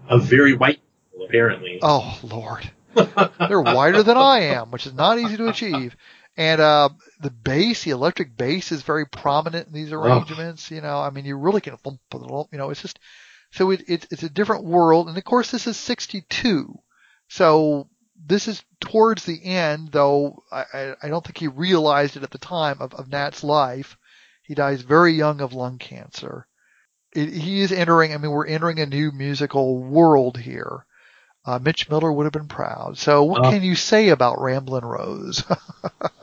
A 0.09 0.19
very 0.19 0.55
white, 0.55 0.81
people, 1.11 1.27
apparently. 1.27 1.79
Oh 1.83 2.19
Lord, 2.23 2.71
they're 2.95 3.61
whiter 3.61 4.03
than 4.03 4.17
I 4.17 4.41
am, 4.41 4.71
which 4.71 4.87
is 4.87 4.95
not 4.95 5.19
easy 5.19 5.37
to 5.37 5.49
achieve. 5.49 5.97
And 6.37 6.61
uh, 6.61 6.89
the 7.21 7.31
bass, 7.31 7.85
the 7.85 7.91
electric 7.91 8.37
bass, 8.37 8.73
is 8.73 8.83
very 8.83 9.07
prominent 9.07 9.69
in 9.69 9.73
these 9.73 9.93
arrangements. 9.93 10.71
You 10.71 10.81
know, 10.81 10.99
I 10.99 11.11
mean, 11.11 11.25
you 11.25 11.37
really 11.37 11.61
can, 11.61 11.77
thump 11.77 12.01
a 12.13 12.17
little, 12.17 12.49
you 12.51 12.59
know, 12.59 12.71
it's 12.71 12.83
just 12.83 12.99
so 13.55 13.71
it, 13.71 13.85
it, 13.89 14.07
it's 14.11 14.23
a 14.23 14.29
different 14.29 14.65
world. 14.65 15.09
And 15.09 15.17
of 15.17 15.25
course, 15.25 15.51
this 15.51 15.67
is 15.67 15.77
'62, 15.77 16.79
so 17.29 17.89
this 18.27 18.49
is 18.49 18.63
towards 18.81 19.25
the 19.25 19.45
end, 19.45 19.91
though 19.93 20.43
I, 20.51 20.95
I, 21.03 21.09
don't 21.09 21.25
think 21.25 21.39
he 21.39 21.49
realized 21.49 22.17
it 22.17 22.23
at 22.23 22.31
the 22.31 22.39
time 22.39 22.79
of, 22.81 22.95
of 22.95 23.09
Nat's 23.09 23.45
life. 23.45 23.97
He 24.43 24.55
dies 24.55 24.83
very 24.83 25.13
young 25.13 25.41
of 25.41 25.53
lung 25.53 25.79
cancer. 25.79 26.47
It, 27.15 27.31
he 27.31 27.61
is 27.61 27.73
entering. 27.73 28.13
I 28.13 28.19
mean, 28.19 28.31
we're 28.31 28.47
entering 28.47 28.81
a 28.81 28.87
new 28.87 29.13
musical 29.13 29.79
world 29.83 30.39
here. 30.39 30.87
Uh, 31.47 31.59
Mitch 31.63 31.91
Miller 31.91 32.11
would 32.11 32.25
have 32.25 32.33
been 32.33 32.49
proud. 32.49 32.97
So, 32.97 33.25
what 33.25 33.45
Uh. 33.45 33.51
can 33.51 33.63
you 33.63 33.75
say 33.75 34.09
about 34.09 34.41
Ramblin' 34.41 34.85
Rose? 34.85 35.45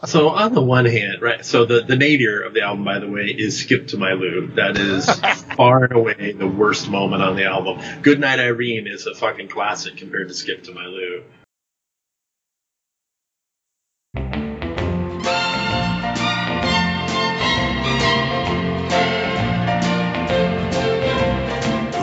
So 0.03 0.29
on 0.29 0.53
the 0.55 0.61
one 0.63 0.85
hand, 0.85 1.21
right, 1.21 1.45
so 1.45 1.65
the, 1.65 1.81
the 1.83 1.95
nadir 1.95 2.41
of 2.41 2.55
the 2.55 2.61
album, 2.63 2.83
by 2.83 2.97
the 2.97 3.07
way, 3.07 3.25
is 3.25 3.59
Skip 3.59 3.89
to 3.89 3.97
My 3.97 4.13
Lou. 4.13 4.47
That 4.55 4.75
is 4.75 5.05
far 5.55 5.83
and 5.83 5.93
away 5.93 6.31
the 6.31 6.47
worst 6.47 6.89
moment 6.89 7.21
on 7.21 7.35
the 7.35 7.45
album. 7.45 7.79
Goodnight 8.01 8.39
Irene 8.39 8.87
is 8.87 9.05
a 9.05 9.13
fucking 9.13 9.49
classic 9.49 9.97
compared 9.97 10.29
to 10.29 10.33
Skip 10.33 10.63
to 10.63 10.73
My 10.73 10.85
Lou. 10.87 11.23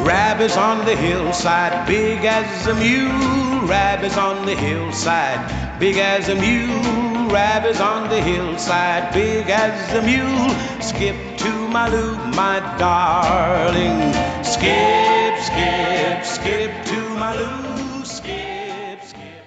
Rabbits 0.08 0.56
on 0.56 0.86
the 0.86 0.96
hillside, 0.96 1.86
big 1.86 2.24
as 2.24 2.66
a 2.66 2.74
mule. 2.74 3.68
Rabbits 3.68 4.16
on 4.16 4.46
the 4.46 4.54
hillside, 4.54 5.78
big 5.78 5.98
as 5.98 6.30
a 6.30 6.34
mule. 6.34 7.28
Rabbits 7.28 7.78
on 7.78 8.08
the 8.08 8.18
hillside, 8.18 9.12
big 9.12 9.50
as 9.50 9.92
a 9.92 10.00
mule. 10.00 10.80
Skip 10.80 11.36
to 11.40 11.68
my 11.68 11.90
Lou, 11.90 12.16
my 12.28 12.58
darling. 12.78 14.00
Skip, 14.42 15.38
skip, 15.40 16.24
skip 16.24 16.84
to 16.86 17.00
my 17.18 17.36
Lou. 17.36 18.02
Skip, 18.06 19.04
skip. 19.04 19.44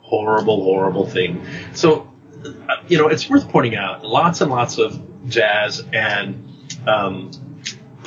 Horrible, 0.00 0.64
horrible 0.64 1.06
thing. 1.06 1.46
So, 1.72 2.12
you 2.88 2.98
know, 2.98 3.06
it's 3.06 3.30
worth 3.30 3.48
pointing 3.48 3.76
out 3.76 4.04
lots 4.04 4.40
and 4.40 4.50
lots 4.50 4.78
of 4.78 5.00
jazz 5.28 5.84
and 5.92 6.44
um, 6.84 7.30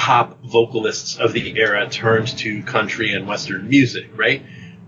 pop 0.02 0.44
vocalists 0.44 1.20
of 1.20 1.32
the 1.32 1.60
era 1.60 1.88
turned 1.88 2.28
to 2.28 2.64
country 2.64 3.14
and 3.14 3.28
western 3.28 3.70
music, 3.70 4.10
right? 4.16 4.44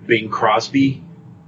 Bing 0.07 0.31
Crosby, 0.31 1.03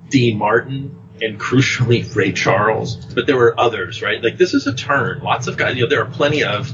Dean 0.08 0.38
Martin, 0.38 1.02
and 1.20 1.40
crucially 1.40 2.16
Ray 2.16 2.32
Charles. 2.32 2.96
But 2.96 3.26
there 3.26 3.36
were 3.36 3.60
others, 3.60 4.04
right? 4.04 4.24
Like 4.24 4.38
this 4.38 4.54
is 4.54 4.68
a 4.68 4.76
turn. 4.76 5.22
Lots 5.24 5.48
of 5.48 5.58
guys. 5.58 5.78
You 5.78 5.84
know, 5.84 5.90
there 5.90 6.04
are 6.04 6.12
plenty 6.12 6.44
of 6.44 6.72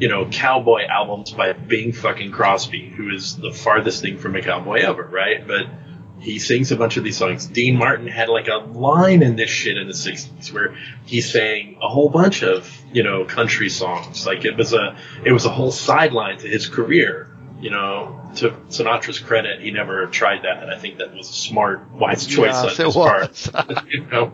you 0.00 0.08
know 0.08 0.26
cowboy 0.28 0.88
albums 0.88 1.30
by 1.30 1.52
Bing 1.52 1.92
fucking 1.92 2.32
Crosby, 2.32 2.88
who 2.88 3.10
is 3.14 3.36
the 3.36 3.52
farthest 3.52 4.02
thing 4.02 4.18
from 4.18 4.34
a 4.34 4.42
cowboy 4.42 4.80
ever, 4.80 5.04
right? 5.04 5.46
But 5.46 5.66
he 6.20 6.38
sings 6.38 6.72
a 6.72 6.76
bunch 6.76 6.96
of 6.96 7.04
these 7.04 7.16
songs. 7.16 7.46
Dean 7.46 7.76
Martin 7.76 8.06
had 8.06 8.28
like 8.28 8.48
a 8.48 8.56
line 8.56 9.22
in 9.22 9.36
this 9.36 9.50
shit 9.50 9.76
in 9.76 9.86
the 9.86 9.92
'60s 9.94 10.52
where 10.52 10.76
he 11.04 11.20
sang 11.20 11.78
a 11.82 11.88
whole 11.88 12.08
bunch 12.08 12.42
of 12.42 12.70
you 12.92 13.02
know 13.02 13.24
country 13.24 13.68
songs. 13.68 14.26
Like 14.26 14.44
it 14.44 14.56
was 14.56 14.72
a 14.72 14.96
it 15.24 15.32
was 15.32 15.44
a 15.44 15.50
whole 15.50 15.72
sideline 15.72 16.38
to 16.38 16.48
his 16.48 16.66
career. 16.66 17.30
You 17.60 17.70
know, 17.70 18.20
to 18.36 18.50
Sinatra's 18.68 19.18
credit, 19.20 19.60
he 19.60 19.70
never 19.70 20.06
tried 20.06 20.42
that, 20.42 20.62
and 20.62 20.70
I 20.70 20.78
think 20.78 20.98
that 20.98 21.14
was 21.14 21.30
a 21.30 21.32
smart, 21.32 21.90
wise 21.92 22.26
choice 22.26 22.52
Yes, 22.52 22.78
on 22.78 22.86
his 22.86 22.94
part. 22.94 23.88
you 23.88 24.04
know, 24.06 24.32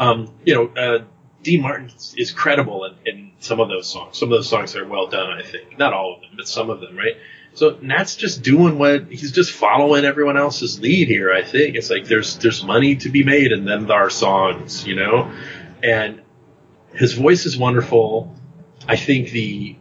um, 0.00 0.34
you 0.44 0.54
know, 0.54 0.66
uh, 0.68 1.04
Dean 1.42 1.62
Martin 1.62 1.92
is 2.16 2.32
credible 2.32 2.84
in, 2.84 2.94
in 3.06 3.30
some 3.38 3.60
of 3.60 3.68
those 3.68 3.86
songs. 3.86 4.18
Some 4.18 4.32
of 4.32 4.38
those 4.38 4.48
songs 4.48 4.74
are 4.74 4.86
well 4.86 5.06
done, 5.06 5.30
I 5.30 5.42
think. 5.42 5.78
Not 5.78 5.92
all 5.92 6.14
of 6.14 6.22
them, 6.22 6.30
but 6.36 6.48
some 6.48 6.70
of 6.70 6.80
them, 6.80 6.96
right? 6.96 7.16
So 7.54 7.78
Nat's 7.80 8.16
just 8.16 8.42
doing 8.42 8.78
what 8.78 9.06
he's 9.06 9.30
just 9.30 9.52
following 9.52 10.04
everyone 10.04 10.36
else's 10.36 10.80
lead 10.80 11.06
here. 11.06 11.32
I 11.32 11.42
think 11.42 11.76
it's 11.76 11.88
like 11.88 12.06
there's 12.06 12.36
there's 12.38 12.64
money 12.64 12.96
to 12.96 13.08
be 13.08 13.22
made, 13.22 13.52
and 13.52 13.66
then 13.66 13.86
there 13.86 13.96
are 13.96 14.10
songs, 14.10 14.84
you 14.84 14.96
know, 14.96 15.32
and 15.82 16.20
his 16.92 17.12
voice 17.12 17.46
is 17.46 17.56
wonderful. 17.56 18.34
I 18.88 18.96
think 18.96 19.30
the 19.30 19.76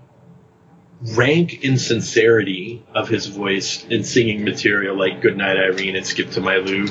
rank 1.15 1.63
insincerity 1.63 2.85
of 2.93 3.09
his 3.09 3.25
voice 3.25 3.83
in 3.85 4.03
singing 4.03 4.43
material 4.43 4.95
like 4.95 5.21
Goodnight 5.21 5.57
Irene 5.57 5.95
and 5.95 6.05
Skip 6.05 6.29
to 6.31 6.41
My 6.41 6.57
Lou 6.57 6.87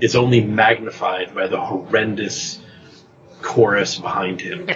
is 0.00 0.14
only 0.14 0.40
magnified 0.40 1.34
by 1.34 1.48
the 1.48 1.60
horrendous 1.60 2.60
chorus 3.42 3.98
behind 3.98 4.40
him. 4.40 4.68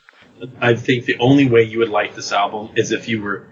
I 0.60 0.74
think 0.74 1.06
the 1.06 1.18
only 1.18 1.48
way 1.48 1.62
you 1.62 1.78
would 1.78 1.88
like 1.88 2.14
this 2.14 2.32
album 2.32 2.70
is 2.76 2.92
if 2.92 3.08
you 3.08 3.22
were 3.22 3.48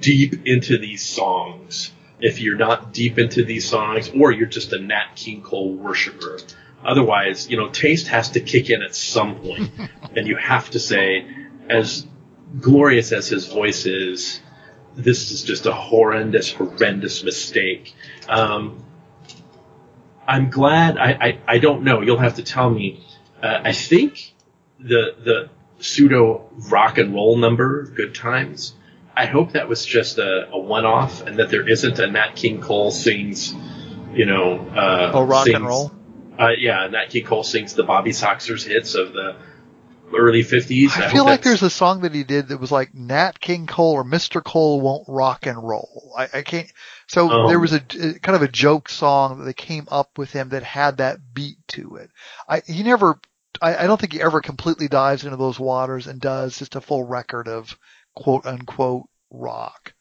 deep 0.00 0.46
into 0.46 0.78
these 0.78 1.04
songs. 1.04 1.92
If 2.20 2.40
you're 2.40 2.56
not 2.56 2.92
deep 2.92 3.18
into 3.18 3.44
these 3.44 3.68
songs, 3.68 4.10
or 4.10 4.32
you're 4.32 4.46
just 4.46 4.72
a 4.72 4.78
Nat 4.78 5.14
King 5.14 5.42
Cole 5.42 5.74
worshiper. 5.74 6.38
Otherwise, 6.84 7.48
you 7.50 7.56
know, 7.56 7.68
taste 7.68 8.08
has 8.08 8.30
to 8.30 8.40
kick 8.40 8.70
in 8.70 8.82
at 8.82 8.94
some 8.94 9.36
point, 9.36 9.70
and 10.16 10.26
you 10.26 10.36
have 10.36 10.70
to 10.70 10.78
say, 10.78 11.26
as 11.68 12.06
glorious 12.60 13.12
as 13.12 13.28
his 13.28 13.46
voice 13.46 13.86
is, 13.86 14.40
this 14.94 15.30
is 15.30 15.42
just 15.42 15.66
a 15.66 15.72
horrendous, 15.72 16.52
horrendous 16.52 17.22
mistake. 17.22 17.94
Um, 18.28 18.84
I'm 20.26 20.50
glad. 20.50 20.98
I, 20.98 21.10
I, 21.12 21.38
I 21.46 21.58
don't 21.58 21.84
know. 21.84 22.00
You'll 22.02 22.18
have 22.18 22.34
to 22.34 22.42
tell 22.42 22.68
me. 22.68 23.04
Uh, 23.42 23.60
I 23.64 23.72
think 23.72 24.34
the 24.78 25.14
the 25.18 25.50
pseudo 25.80 26.50
rock 26.68 26.98
and 26.98 27.14
roll 27.14 27.36
number, 27.36 27.84
"Good 27.84 28.14
Times." 28.14 28.74
I 29.18 29.26
hope 29.26 29.52
that 29.52 29.68
was 29.68 29.84
just 29.84 30.18
a, 30.18 30.48
a 30.52 30.58
one 30.58 30.86
off, 30.86 31.22
and 31.22 31.38
that 31.38 31.50
there 31.50 31.68
isn't 31.68 31.98
a 31.98 32.06
Nat 32.06 32.36
King 32.36 32.60
Cole 32.60 32.90
sings, 32.90 33.52
you 34.12 34.26
know, 34.26 34.58
uh, 34.58 35.10
Oh, 35.14 35.22
rock 35.24 35.48
and 35.48 35.66
roll. 35.66 35.90
Uh, 36.38 36.50
yeah, 36.56 36.86
Nat 36.86 37.06
King 37.10 37.24
Cole 37.24 37.42
sings 37.42 37.74
the 37.74 37.82
Bobby 37.82 38.10
Soxers 38.12 38.64
hits 38.64 38.94
of 38.94 39.12
the 39.12 39.34
early 40.16 40.42
'50s. 40.44 40.90
I 40.96 41.02
hope 41.02 41.10
feel 41.12 41.24
like 41.24 41.42
there's 41.42 41.62
a 41.64 41.68
song 41.70 42.02
that 42.02 42.14
he 42.14 42.22
did 42.24 42.48
that 42.48 42.60
was 42.60 42.70
like 42.70 42.94
Nat 42.94 43.40
King 43.40 43.66
Cole 43.66 43.94
or 43.94 44.04
Mr. 44.04 44.42
Cole 44.42 44.80
won't 44.80 45.04
rock 45.08 45.46
and 45.46 45.62
roll. 45.62 46.12
I, 46.16 46.28
I 46.34 46.42
can't. 46.42 46.72
So 47.08 47.28
Oh. 47.30 47.48
there 47.48 47.58
was 47.58 47.72
a, 47.72 47.82
a 48.00 48.18
kind 48.20 48.36
of 48.36 48.42
a 48.42 48.48
joke 48.48 48.88
song 48.88 49.38
that 49.38 49.44
they 49.44 49.52
came 49.52 49.88
up 49.90 50.16
with 50.16 50.30
him 50.32 50.50
that 50.50 50.62
had 50.62 50.98
that 50.98 51.18
beat 51.34 51.58
to 51.68 51.96
it. 51.96 52.10
I 52.48 52.62
he 52.66 52.82
never. 52.82 53.18
I, 53.60 53.76
I 53.76 53.86
don't 53.88 54.00
think 54.00 54.12
he 54.12 54.22
ever 54.22 54.40
completely 54.40 54.86
dives 54.86 55.24
into 55.24 55.36
those 55.36 55.58
waters 55.58 56.06
and 56.06 56.20
does 56.20 56.58
just 56.58 56.76
a 56.76 56.80
full 56.80 57.04
record 57.04 57.48
of 57.48 57.76
quote 58.18 58.46
unquote 58.46 59.08
rock. 59.30 59.94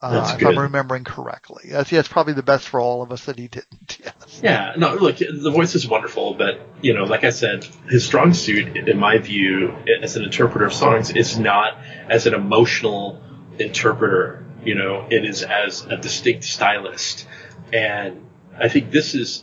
Uh, 0.00 0.36
if 0.38 0.46
I'm 0.46 0.58
remembering 0.58 1.02
correctly, 1.02 1.64
that's, 1.70 1.90
yeah, 1.90 1.98
it's 1.98 2.08
probably 2.08 2.32
the 2.32 2.42
best 2.42 2.68
for 2.68 2.78
all 2.78 3.02
of 3.02 3.10
us 3.10 3.24
that 3.24 3.36
he 3.36 3.48
didn't. 3.48 3.98
Yes. 4.04 4.40
Yeah, 4.42 4.74
no, 4.76 4.94
look, 4.94 5.16
the 5.16 5.50
voice 5.50 5.74
is 5.74 5.88
wonderful, 5.88 6.34
but 6.34 6.60
you 6.80 6.94
know, 6.94 7.02
like 7.02 7.24
I 7.24 7.30
said, 7.30 7.66
his 7.88 8.06
strong 8.06 8.32
suit, 8.32 8.76
in 8.76 8.96
my 8.98 9.18
view, 9.18 9.74
as 10.00 10.14
an 10.16 10.22
interpreter 10.22 10.66
of 10.66 10.72
songs, 10.72 11.10
is 11.10 11.36
not 11.38 11.76
as 12.08 12.26
an 12.26 12.34
emotional 12.34 13.20
interpreter. 13.58 14.46
You 14.64 14.76
know, 14.76 15.06
it 15.10 15.24
is 15.24 15.42
as 15.42 15.84
a 15.84 15.96
distinct 15.96 16.44
stylist, 16.44 17.26
and 17.72 18.24
I 18.56 18.68
think 18.68 18.92
this 18.92 19.16
is 19.16 19.42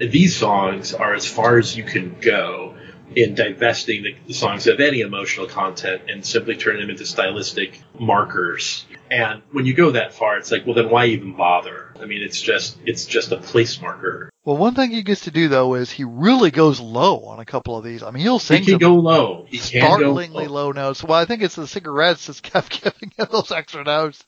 these 0.00 0.36
songs 0.36 0.92
are 0.92 1.14
as 1.14 1.26
far 1.26 1.56
as 1.56 1.74
you 1.76 1.84
can 1.84 2.16
go 2.20 2.73
in 3.14 3.34
divesting 3.34 4.02
the, 4.02 4.16
the 4.26 4.34
songs 4.34 4.66
of 4.66 4.80
any 4.80 5.00
emotional 5.00 5.46
content 5.46 6.02
and 6.08 6.24
simply 6.24 6.56
turning 6.56 6.80
them 6.80 6.90
into 6.90 7.06
stylistic 7.06 7.80
markers. 7.98 8.86
And 9.10 9.42
when 9.52 9.66
you 9.66 9.74
go 9.74 9.92
that 9.92 10.14
far, 10.14 10.38
it's 10.38 10.50
like, 10.50 10.66
well, 10.66 10.74
then 10.74 10.90
why 10.90 11.06
even 11.06 11.36
bother? 11.36 11.92
I 12.00 12.06
mean, 12.06 12.22
it's 12.22 12.40
just 12.40 12.78
it's 12.84 13.06
just 13.06 13.32
a 13.32 13.36
place 13.36 13.80
marker. 13.80 14.30
Well, 14.44 14.58
one 14.58 14.74
thing 14.74 14.90
he 14.90 15.02
gets 15.02 15.22
to 15.22 15.30
do 15.30 15.48
though 15.48 15.74
is 15.74 15.90
he 15.90 16.04
really 16.04 16.50
goes 16.50 16.78
low 16.78 17.24
on 17.26 17.40
a 17.40 17.46
couple 17.46 17.78
of 17.78 17.84
these. 17.84 18.02
I 18.02 18.10
mean, 18.10 18.22
he'll 18.22 18.38
He 18.38 18.44
sing 18.58 18.64
can 18.64 18.78
go 18.78 18.94
low. 18.96 19.46
He 19.48 19.56
startlingly 19.58 20.48
low. 20.48 20.66
low 20.66 20.72
notes. 20.72 21.02
Well, 21.02 21.18
I 21.18 21.24
think 21.24 21.42
it's 21.42 21.54
the 21.56 21.66
cigarettes 21.66 22.26
that's 22.26 22.40
kept 22.42 22.82
giving 22.82 23.10
him 23.16 23.26
those 23.30 23.50
extra 23.52 23.84
notes, 23.84 24.22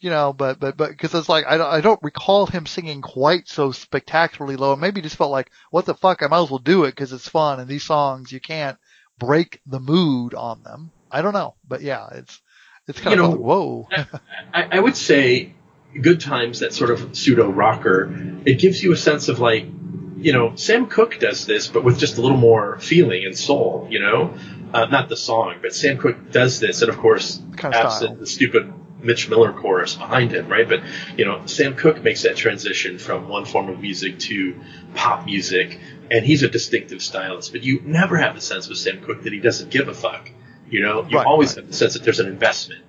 you 0.00 0.10
know. 0.10 0.32
But 0.32 0.58
but 0.58 0.76
but 0.76 0.90
because 0.90 1.14
it's 1.14 1.28
like 1.28 1.46
I 1.46 1.56
don't, 1.56 1.72
I 1.72 1.80
don't 1.80 2.02
recall 2.02 2.46
him 2.46 2.66
singing 2.66 3.00
quite 3.00 3.48
so 3.48 3.70
spectacularly 3.70 4.56
low. 4.56 4.74
Maybe 4.74 5.00
he 5.00 5.02
just 5.02 5.16
felt 5.16 5.30
like 5.30 5.50
what 5.70 5.86
the 5.86 5.94
fuck, 5.94 6.22
I 6.22 6.26
might 6.26 6.42
as 6.42 6.50
well 6.50 6.58
do 6.58 6.84
it 6.84 6.90
because 6.90 7.12
it's 7.12 7.28
fun. 7.28 7.60
And 7.60 7.68
these 7.68 7.84
songs 7.84 8.32
you 8.32 8.40
can't 8.40 8.78
break 9.18 9.60
the 9.66 9.80
mood 9.80 10.34
on 10.34 10.62
them. 10.64 10.90
I 11.12 11.22
don't 11.22 11.34
know, 11.34 11.54
but 11.68 11.80
yeah, 11.82 12.08
it's 12.14 12.40
it's 12.88 13.00
kind 13.00 13.16
You 13.16 13.24
of 13.24 13.30
know, 13.30 13.36
like, 13.36 13.40
whoa. 13.40 13.88
I, 14.52 14.68
I 14.72 14.80
would 14.80 14.96
say 14.96 15.54
Good 15.98 16.20
Times, 16.20 16.60
that 16.60 16.72
sort 16.72 16.90
of 16.90 17.16
pseudo 17.16 17.48
rocker, 17.50 18.12
it 18.44 18.58
gives 18.58 18.82
you 18.82 18.92
a 18.92 18.96
sense 18.96 19.28
of 19.28 19.38
like, 19.40 19.66
you 20.18 20.32
know, 20.32 20.54
Sam 20.56 20.86
Cooke 20.86 21.18
does 21.18 21.46
this, 21.46 21.66
but 21.68 21.82
with 21.84 21.98
just 21.98 22.18
a 22.18 22.20
little 22.20 22.36
more 22.36 22.78
feeling 22.78 23.24
and 23.24 23.36
soul, 23.36 23.86
you 23.90 24.00
know? 24.00 24.34
Uh, 24.72 24.86
not 24.86 25.08
the 25.08 25.16
song, 25.16 25.56
but 25.62 25.74
Sam 25.74 25.98
Cooke 25.98 26.30
does 26.30 26.60
this, 26.60 26.82
and 26.82 26.90
of 26.90 26.98
course, 26.98 27.42
Kind 27.56 27.74
of 27.74 27.84
absent 27.86 28.10
style. 28.10 28.16
the 28.20 28.26
stupid 28.26 28.72
Mitch 29.02 29.28
Miller 29.28 29.52
chorus 29.52 29.94
behind 29.96 30.30
him, 30.30 30.48
right? 30.48 30.68
But, 30.68 30.82
you 31.16 31.24
know, 31.24 31.46
Sam 31.46 31.74
Cooke 31.74 32.02
makes 32.04 32.22
that 32.22 32.36
transition 32.36 32.98
from 32.98 33.28
one 33.28 33.46
form 33.46 33.68
of 33.68 33.80
music 33.80 34.18
to 34.20 34.60
pop 34.94 35.24
music, 35.26 35.80
and 36.10 36.24
he's 36.24 36.42
a 36.44 36.48
distinctive 36.48 37.02
stylist, 37.02 37.50
but 37.52 37.64
you 37.64 37.80
never 37.84 38.16
have 38.16 38.34
the 38.36 38.40
sense 38.40 38.68
with 38.68 38.78
Sam 38.78 39.00
Cooke 39.02 39.22
that 39.24 39.32
he 39.32 39.40
doesn't 39.40 39.70
give 39.70 39.88
a 39.88 39.94
fuck. 39.94 40.30
You 40.68 40.82
know, 40.82 41.04
you 41.08 41.16
Right, 41.16 41.26
always 41.26 41.50
right. 41.50 41.56
have 41.64 41.66
the 41.68 41.72
sense 41.76 41.94
that 41.94 42.04
there's 42.04 42.20
an 42.20 42.28
investment. 42.28 42.84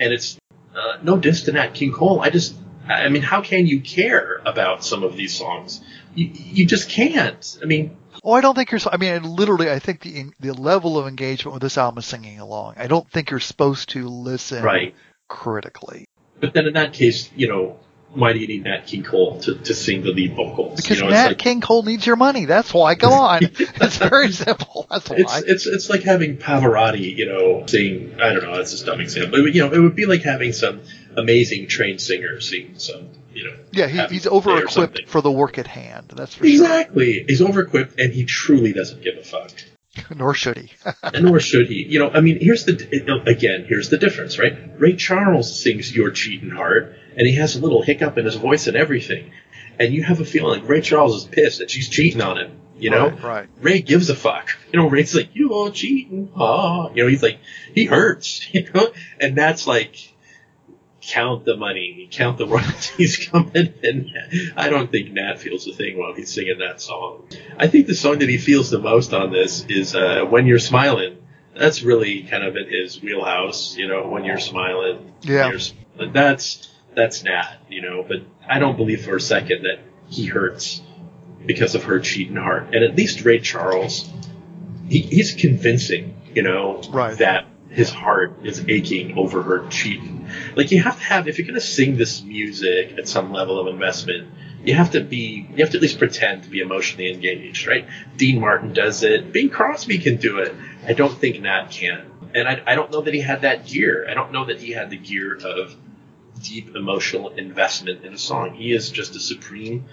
And 0.00 0.12
it's 0.12 0.38
uh, 0.76 0.98
no 1.02 1.16
diss 1.16 1.44
to 1.44 1.52
Nat 1.52 1.74
King 1.74 1.92
Cole. 1.92 2.20
I 2.20 2.30
just, 2.30 2.54
I 2.86 3.08
mean, 3.08 3.22
how 3.22 3.40
can 3.42 3.66
you 3.66 3.80
care 3.80 4.40
about 4.44 4.84
some 4.84 5.02
of 5.02 5.16
these 5.16 5.34
songs? 5.34 5.80
You, 6.14 6.30
you 6.32 6.66
just 6.66 6.88
can't. 6.88 7.58
I 7.62 7.66
mean, 7.66 7.96
Oh, 8.24 8.32
I 8.32 8.40
don't 8.40 8.56
think 8.56 8.72
you're. 8.72 8.80
I 8.90 8.96
mean, 8.96 9.22
literally, 9.22 9.70
I 9.70 9.78
think 9.78 10.00
the 10.00 10.26
the 10.40 10.52
level 10.52 10.98
of 10.98 11.06
engagement 11.06 11.54
with 11.54 11.62
this 11.62 11.78
album 11.78 11.98
is 11.98 12.06
singing 12.06 12.40
along. 12.40 12.74
I 12.76 12.88
don't 12.88 13.08
think 13.08 13.30
you're 13.30 13.38
supposed 13.38 13.90
to 13.90 14.08
listen 14.08 14.64
right. 14.64 14.94
critically. 15.28 16.06
But 16.40 16.52
then 16.52 16.66
in 16.66 16.74
that 16.74 16.92
case, 16.92 17.30
you 17.36 17.46
know, 17.46 17.78
why 18.14 18.32
do 18.32 18.38
you 18.38 18.46
need 18.46 18.64
Nat 18.64 18.86
King 18.86 19.02
Cole 19.02 19.40
to, 19.40 19.54
to 19.54 19.74
sing 19.74 20.02
the 20.02 20.10
lead 20.10 20.34
vocals? 20.34 20.80
Because 20.80 20.98
you 20.98 21.04
know, 21.04 21.10
Nat 21.10 21.28
like, 21.28 21.38
King 21.38 21.60
Cole 21.60 21.82
needs 21.82 22.06
your 22.06 22.16
money. 22.16 22.46
That's 22.46 22.72
why. 22.72 22.94
Go 22.94 23.10
on. 23.12 23.40
it's 23.42 23.98
very 23.98 24.32
simple. 24.32 24.86
That's 24.90 25.10
why. 25.10 25.16
It's, 25.18 25.42
it's 25.42 25.66
it's 25.66 25.90
like 25.90 26.02
having 26.02 26.38
Pavarotti, 26.38 27.14
you 27.16 27.26
know, 27.26 27.66
sing. 27.66 28.18
I 28.20 28.32
don't 28.32 28.44
know. 28.44 28.56
That's 28.56 28.80
a 28.80 28.84
dumb 28.84 29.00
example. 29.00 29.42
But, 29.42 29.54
you 29.54 29.66
know, 29.66 29.72
it 29.72 29.78
would 29.78 29.96
be 29.96 30.06
like 30.06 30.22
having 30.22 30.52
some 30.52 30.80
amazing 31.16 31.68
trained 31.68 32.00
singer 32.00 32.40
sing 32.40 32.78
some, 32.78 33.08
you 33.32 33.44
know. 33.44 33.56
yeah, 33.72 33.86
he, 33.86 34.14
he's 34.14 34.26
over 34.26 34.58
equipped 34.58 35.08
for 35.08 35.20
the 35.20 35.30
work 35.30 35.58
at 35.58 35.66
hand. 35.66 36.12
That's 36.14 36.34
for 36.34 36.46
Exactly. 36.46 37.24
He's 37.26 37.42
over 37.42 37.62
equipped, 37.62 37.98
and 37.98 38.12
he 38.12 38.24
truly 38.24 38.72
doesn't 38.72 39.02
give 39.02 39.16
a 39.18 39.22
fuck. 39.22 39.50
Nor 40.14 40.34
should 40.34 40.58
he. 40.58 40.70
nor 41.20 41.40
should 41.40 41.68
he. 41.68 41.82
You 41.82 42.00
know, 42.00 42.10
I 42.10 42.20
mean, 42.20 42.38
here's 42.38 42.66
the 42.66 43.22
again, 43.26 43.64
here's 43.66 43.88
the 43.88 43.96
difference, 43.96 44.38
right? 44.38 44.54
Ray 44.78 44.96
Charles 44.96 45.62
sings 45.62 45.94
"Your 45.94 46.10
Cheating 46.10 46.50
Heart," 46.50 46.94
and 47.16 47.26
he 47.26 47.34
has 47.36 47.56
a 47.56 47.60
little 47.60 47.82
hiccup 47.82 48.18
in 48.18 48.24
his 48.24 48.36
voice 48.36 48.66
and 48.66 48.76
everything, 48.76 49.32
and 49.78 49.92
you 49.94 50.02
have 50.04 50.20
a 50.20 50.24
feeling 50.24 50.60
like 50.60 50.68
Ray 50.68 50.80
Charles 50.82 51.16
is 51.16 51.24
pissed 51.24 51.58
that 51.58 51.70
she's 51.70 51.88
cheating 51.88 52.20
on 52.22 52.38
him. 52.38 52.60
You 52.78 52.90
know, 52.90 53.08
Right, 53.08 53.22
right. 53.22 53.48
Ray 53.60 53.80
gives 53.80 54.10
a 54.10 54.14
fuck. 54.14 54.50
You 54.72 54.80
know, 54.82 54.90
Ray's 54.90 55.14
like, 55.14 55.30
"You're 55.32 55.70
cheating," 55.70 56.30
ah. 56.36 56.90
You 56.92 57.04
know, 57.04 57.08
he's 57.08 57.22
like, 57.22 57.38
he 57.74 57.86
hurts. 57.86 58.46
You 58.52 58.70
know, 58.74 58.88
and 59.20 59.34
that's 59.36 59.66
like. 59.66 60.12
Count 61.08 61.44
the 61.44 61.56
money, 61.56 62.08
count 62.10 62.36
the 62.36 62.46
royalties 62.48 63.28
coming 63.30 63.72
in. 63.80 64.12
I 64.56 64.68
don't 64.70 64.90
think 64.90 65.12
Nat 65.12 65.38
feels 65.38 65.64
a 65.68 65.72
thing 65.72 65.96
while 65.98 66.14
he's 66.14 66.32
singing 66.34 66.58
that 66.58 66.80
song. 66.80 67.28
I 67.56 67.68
think 67.68 67.86
the 67.86 67.94
song 67.94 68.18
that 68.18 68.28
he 68.28 68.38
feels 68.38 68.70
the 68.70 68.80
most 68.80 69.12
on 69.14 69.30
this 69.30 69.64
is 69.68 69.94
uh, 69.94 70.24
"When 70.24 70.46
You're 70.46 70.58
Smiling." 70.58 71.18
That's 71.54 71.82
really 71.84 72.24
kind 72.24 72.42
of 72.42 72.56
in 72.56 72.68
his 72.68 73.00
wheelhouse, 73.00 73.76
you 73.76 73.86
know. 73.86 74.08
When 74.08 74.24
you're 74.24 74.40
smiling, 74.40 75.12
Yeah. 75.22 75.50
you're 75.52 76.08
that's 76.12 76.68
that's 76.96 77.22
Nat, 77.22 77.58
you 77.68 77.82
know. 77.82 78.02
But 78.06 78.22
I 78.48 78.58
don't 78.58 78.76
believe 78.76 79.04
for 79.04 79.14
a 79.16 79.20
second 79.20 79.62
that 79.64 79.78
he 80.08 80.26
hurts 80.26 80.82
because 81.44 81.74
of 81.76 81.84
her 81.84 82.00
cheating 82.00 82.36
heart. 82.36 82.74
And 82.74 82.82
at 82.82 82.96
least 82.96 83.24
Ray 83.24 83.38
Charles, 83.38 84.10
he, 84.88 85.00
he's 85.00 85.34
convincing, 85.34 86.20
you 86.34 86.42
know, 86.42 86.82
Right. 86.90 87.16
that 87.18 87.46
his 87.70 87.90
heart 87.90 88.38
is 88.44 88.64
aching 88.68 89.16
over 89.18 89.42
her 89.42 89.68
cheating. 89.68 90.28
Like 90.56 90.72
you 90.72 90.82
have 90.82 90.96
to 90.98 91.04
have, 91.04 91.28
if 91.28 91.38
you're 91.38 91.46
going 91.46 91.60
to 91.60 91.64
sing 91.66 91.96
this 91.96 92.22
music 92.22 92.96
at 92.98 93.06
some 93.06 93.32
level 93.32 93.60
of 93.60 93.66
investment, 93.68 94.32
you 94.64 94.74
have 94.74 94.92
to 94.92 95.00
be, 95.00 95.46
you 95.50 95.58
have 95.64 95.70
to 95.70 95.78
at 95.78 95.82
least 95.82 95.98
pretend 95.98 96.44
to 96.44 96.48
be 96.50 96.60
emotionally 96.60 97.12
engaged, 97.12 97.66
right? 97.68 97.86
Dean 98.16 98.40
Martin 98.40 98.72
does 98.72 99.02
it. 99.04 99.32
Bing 99.32 99.50
Crosby 99.50 99.98
can 99.98 100.16
do 100.16 100.38
it. 100.38 100.54
I 100.86 100.92
don't 100.94 101.12
think 101.16 101.40
Nat 101.40 101.68
can. 101.70 102.10
And 102.34 102.48
I, 102.48 102.62
I 102.66 102.74
don't 102.74 102.90
know 102.90 103.00
that 103.02 103.14
he 103.14 103.20
had 103.20 103.42
that 103.42 103.66
gear. 103.66 104.06
I 104.10 104.14
don't 104.14 104.32
know 104.32 104.46
that 104.46 104.58
he 104.60 104.72
had 104.72 104.90
the 104.90 104.96
gear 104.96 105.36
of 105.36 105.76
deep 106.48 106.74
emotional 106.76 107.30
investment 107.30 108.04
in 108.04 108.14
a 108.14 108.18
song. 108.18 108.54
He 108.54 108.72
is 108.72 108.90
just 108.90 109.16
a 109.16 109.20
supreme 109.20 109.86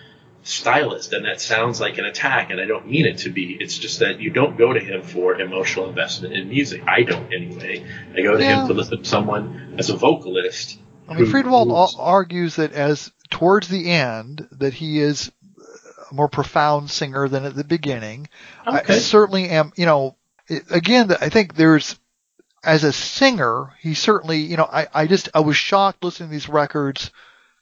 stylist, 0.44 1.14
and 1.14 1.26
that 1.26 1.40
sounds 1.40 1.80
like 1.80 1.98
an 1.98 2.06
attack, 2.06 2.50
and 2.52 2.60
I 2.60 2.66
don't 2.66 2.88
mean 2.88 3.06
it 3.06 3.20
to 3.20 3.30
be. 3.30 3.58
It's 3.60 3.78
just 3.78 4.00
that 4.00 4.20
you 4.20 4.30
don't 4.30 4.58
go 4.58 4.74
to 4.74 4.80
him 4.80 5.02
for 5.02 5.40
emotional 5.40 5.88
investment 5.88 6.34
in 6.34 6.50
music. 6.50 6.84
I 6.86 7.04
don't, 7.04 7.34
anyway. 7.34 7.86
I 8.14 8.22
go 8.22 8.36
to 8.38 8.44
Yeah. 8.44 8.62
him 8.62 8.68
to 8.68 8.74
listen 8.74 9.00
to 9.00 9.06
someone 9.06 9.76
as 9.78 9.90
a 9.90 9.96
vocalist. 9.96 10.80
I 11.08 11.16
mean, 11.16 11.26
Friedwald 11.26 11.96
argues 11.98 12.58
that 12.58 12.74
as 12.74 13.12
towards 13.30 13.68
the 13.68 13.90
end, 13.90 14.48
that 14.52 14.74
he 14.74 15.00
is 15.00 15.32
a 16.12 16.14
more 16.14 16.28
profound 16.30 16.90
singer 16.92 17.28
than 17.28 17.46
at 17.46 17.56
the 17.56 17.64
beginning. 17.64 18.28
I 18.66 18.98
certainly 18.98 19.50
am, 19.50 19.72
you 19.76 19.86
know, 19.86 20.18
again, 20.70 21.10
I 21.20 21.30
think 21.30 21.56
there's, 21.56 21.98
as 22.64 22.84
a 22.84 22.94
singer, 22.94 23.74
he 23.80 23.94
certainly, 23.94 24.40
you 24.40 24.58
know, 24.58 24.70
I, 24.72 24.88
I 24.94 25.08
just, 25.08 25.30
I 25.34 25.42
was 25.42 25.58
shocked 25.58 26.04
listening 26.04 26.30
to 26.30 26.34
these 26.34 26.50
records, 26.50 27.12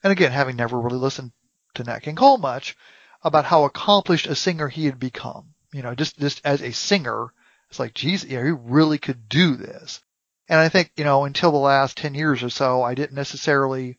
and 0.03 0.11
again, 0.11 0.32
having 0.32 0.56
never 0.56 0.80
really 0.80 0.98
listened 0.98 1.32
to 1.76 1.84
Nat 1.84 1.99
King 1.99 2.15
Cole 2.15 2.38
much, 2.38 2.78
about 3.23 3.45
how 3.45 3.64
accomplished 3.64 4.28
a 4.28 4.36
singer 4.36 4.68
he 4.68 4.86
had 4.86 4.99
become. 4.99 5.53
You 5.73 5.82
know, 5.82 5.95
just, 5.95 6.19
just 6.19 6.41
as 6.44 6.61
a 6.61 6.72
singer, 6.72 7.34
it's 7.69 7.80
like, 7.80 7.94
geez, 7.94 8.26
yeah, 8.26 8.44
he 8.44 8.52
really 8.52 8.98
could 8.98 9.28
do 9.30 9.56
this. 9.56 10.02
And 10.49 10.60
I 10.60 10.69
think, 10.69 10.91
you 10.98 11.03
know, 11.03 11.23
until 11.23 11.52
the 11.52 11.57
last 11.57 11.98
10 11.98 12.14
years 12.14 12.44
or 12.44 12.49
so, 12.49 12.84
I 12.84 12.94
didn't 12.94 13.15
necessarily 13.15 13.98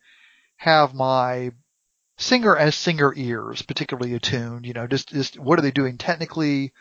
have 0.57 0.95
my 0.95 1.53
singer 2.19 2.57
as 2.57 2.75
singer 2.75 3.13
ears 3.17 3.63
particularly 3.63 4.15
attuned, 4.15 4.67
you 4.67 4.75
know, 4.75 4.87
just, 4.87 5.09
just 5.09 5.39
what 5.39 5.59
are 5.59 5.63
they 5.63 5.71
doing 5.71 5.99
technically? 5.99 6.73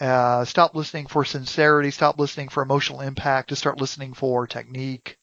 Uh, 0.00 0.44
stop 0.46 0.74
listening 0.74 1.06
for 1.06 1.24
sincerity, 1.26 1.90
stop 1.90 2.18
listening 2.18 2.48
for 2.48 2.62
emotional 2.62 3.02
impact, 3.02 3.50
to 3.50 3.56
start 3.56 3.80
listening 3.80 4.14
for 4.14 4.46
technique 4.46 5.18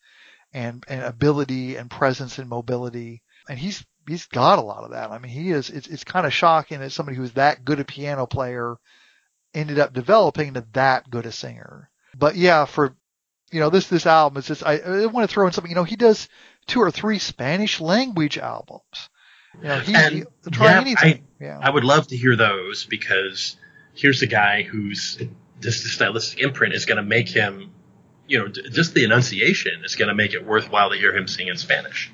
and, 0.53 0.83
and 0.87 1.01
ability 1.01 1.75
and 1.77 1.89
presence 1.89 2.37
and 2.37 2.47
mobility. 2.47 3.23
And 3.49 3.57
he's, 3.57 3.83
he's 4.07 4.27
got 4.27 4.59
a 4.59 4.61
lot 4.61 4.83
of 4.83 4.91
that. 4.91 5.09
I 5.09 5.17
mean, 5.17 5.31
he 5.31 5.49
is, 5.49 5.71
it's, 5.71 5.87
it's 5.87 6.03
kind 6.03 6.27
of 6.27 6.33
shocking 6.33 6.79
that 6.79 6.91
somebody 6.91 7.17
who's 7.17 7.31
that 7.33 7.65
good 7.65 7.79
a 7.79 7.85
piano 7.85 8.27
player 8.27 8.75
ended 9.55 9.79
up 9.79 9.93
developing 9.93 10.53
to 10.53 10.65
that 10.73 11.09
good 11.09 11.25
a 11.25 11.31
singer. 11.31 11.89
But 12.15 12.35
yeah, 12.35 12.65
for, 12.65 12.95
you 13.51 13.59
know, 13.59 13.71
this, 13.71 13.87
this 13.87 14.05
album 14.05 14.37
is 14.37 14.45
just, 14.45 14.63
I, 14.63 14.77
I 14.77 15.05
want 15.07 15.27
to 15.27 15.33
throw 15.33 15.47
in 15.47 15.53
something, 15.53 15.71
you 15.71 15.75
know, 15.75 15.85
he 15.85 15.95
does 15.95 16.29
two 16.67 16.81
or 16.81 16.91
three 16.91 17.17
Spanish 17.17 17.79
language 17.81 18.37
albums. 18.37 19.09
You 19.59 19.69
know, 19.69 19.79
he, 19.79 19.95
And, 19.95 20.13
he 20.13 20.23
try 20.51 20.71
yeah, 20.71 20.81
anything. 20.81 21.25
yeah. 21.39 21.59
I 21.59 21.69
would 21.71 21.83
love 21.83 22.07
to 22.09 22.17
hear 22.17 22.35
those 22.35 22.85
because 22.85 23.55
here's 23.97 24.21
a 24.21 24.27
guy 24.27 24.61
who's 24.63 25.19
this 25.59 25.91
stylistic 25.91 26.39
imprint 26.39 26.73
is 26.73 26.85
going 26.85 26.97
to 26.97 27.03
make 27.03 27.27
him, 27.27 27.71
you 28.27 28.39
know, 28.39 28.47
d- 28.47 28.69
just 28.69 28.93
the 28.93 29.03
enunciation 29.03 29.83
is 29.83 29.95
going 29.95 30.09
to 30.09 30.15
make 30.15 30.33
it 30.33 30.45
worthwhile 30.45 30.91
to 30.91 30.97
hear 30.97 31.15
him 31.15 31.27
sing 31.27 31.47
in 31.47 31.57
Spanish. 31.57 32.11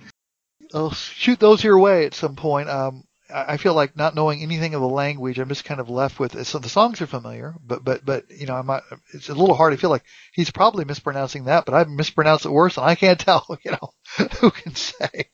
I'll 0.74 0.92
shoot 0.92 1.40
those 1.40 1.64
your 1.64 1.78
way 1.78 2.06
at 2.06 2.14
some 2.14 2.36
point. 2.36 2.70
Um, 2.70 3.04
I 3.30 3.54
I 3.54 3.58
feel 3.58 3.74
like 3.74 3.96
not 3.98 4.16
knowing 4.16 4.42
anything 4.42 4.74
of 4.74 4.82
the 4.82 4.88
language, 4.88 5.38
I'm 5.38 5.50
just 5.50 5.66
kind 5.66 5.80
of 5.80 5.90
left 5.90 6.20
with. 6.20 6.46
So 6.48 6.58
the 6.58 6.70
songs 6.70 7.02
are 7.02 7.08
familiar, 7.08 7.56
but 7.64 7.84
but 7.84 8.06
but 8.06 8.32
you 8.32 8.48
know, 8.48 8.56
I'm 8.56 8.68
not, 8.68 8.84
it's 9.14 9.30
a 9.30 9.36
little 9.36 9.56
hard. 9.56 9.74
I 9.74 9.78
feel 9.78 9.90
like 9.90 10.06
he's 10.34 10.52
probably 10.52 10.86
mispronouncing 10.86 11.46
that, 11.46 11.66
but 11.66 11.76
I've 11.76 11.90
mispronounced 11.90 12.46
it 12.46 12.52
worse, 12.52 12.78
and 12.78 12.86
I 12.86 12.96
can't 12.96 13.20
tell. 13.20 13.46
You 13.64 13.72
know, 13.72 14.28
who 14.40 14.52
can 14.52 14.76
say? 14.76 15.30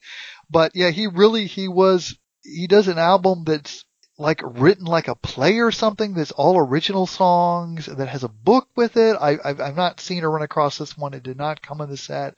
But 0.50 0.72
yeah, 0.76 0.90
he 0.90 1.08
really 1.08 1.46
he 1.46 1.68
was 1.68 2.18
he 2.44 2.68
does 2.68 2.88
an 2.88 2.98
album 2.98 3.44
that's 3.46 3.86
like 4.20 4.42
written 4.44 4.86
like 4.86 5.08
a 5.08 5.16
play 5.16 5.60
or 5.60 5.72
something. 5.72 6.14
That's 6.14 6.32
all 6.32 6.60
original 6.60 7.08
songs 7.08 7.86
that 7.86 8.10
has 8.10 8.24
a 8.24 8.30
book 8.30 8.68
with 8.76 8.98
it. 8.98 9.16
I 9.20 9.38
I've, 9.44 9.62
I've 9.62 9.76
not 9.76 10.02
seen 10.02 10.24
or 10.24 10.32
run 10.32 10.42
across 10.42 10.78
this 10.78 10.98
one. 10.98 11.14
It 11.14 11.24
did 11.24 11.38
not 11.38 11.62
come 11.62 11.82
in 11.82 11.90
the 11.90 11.98
set. 11.98 12.36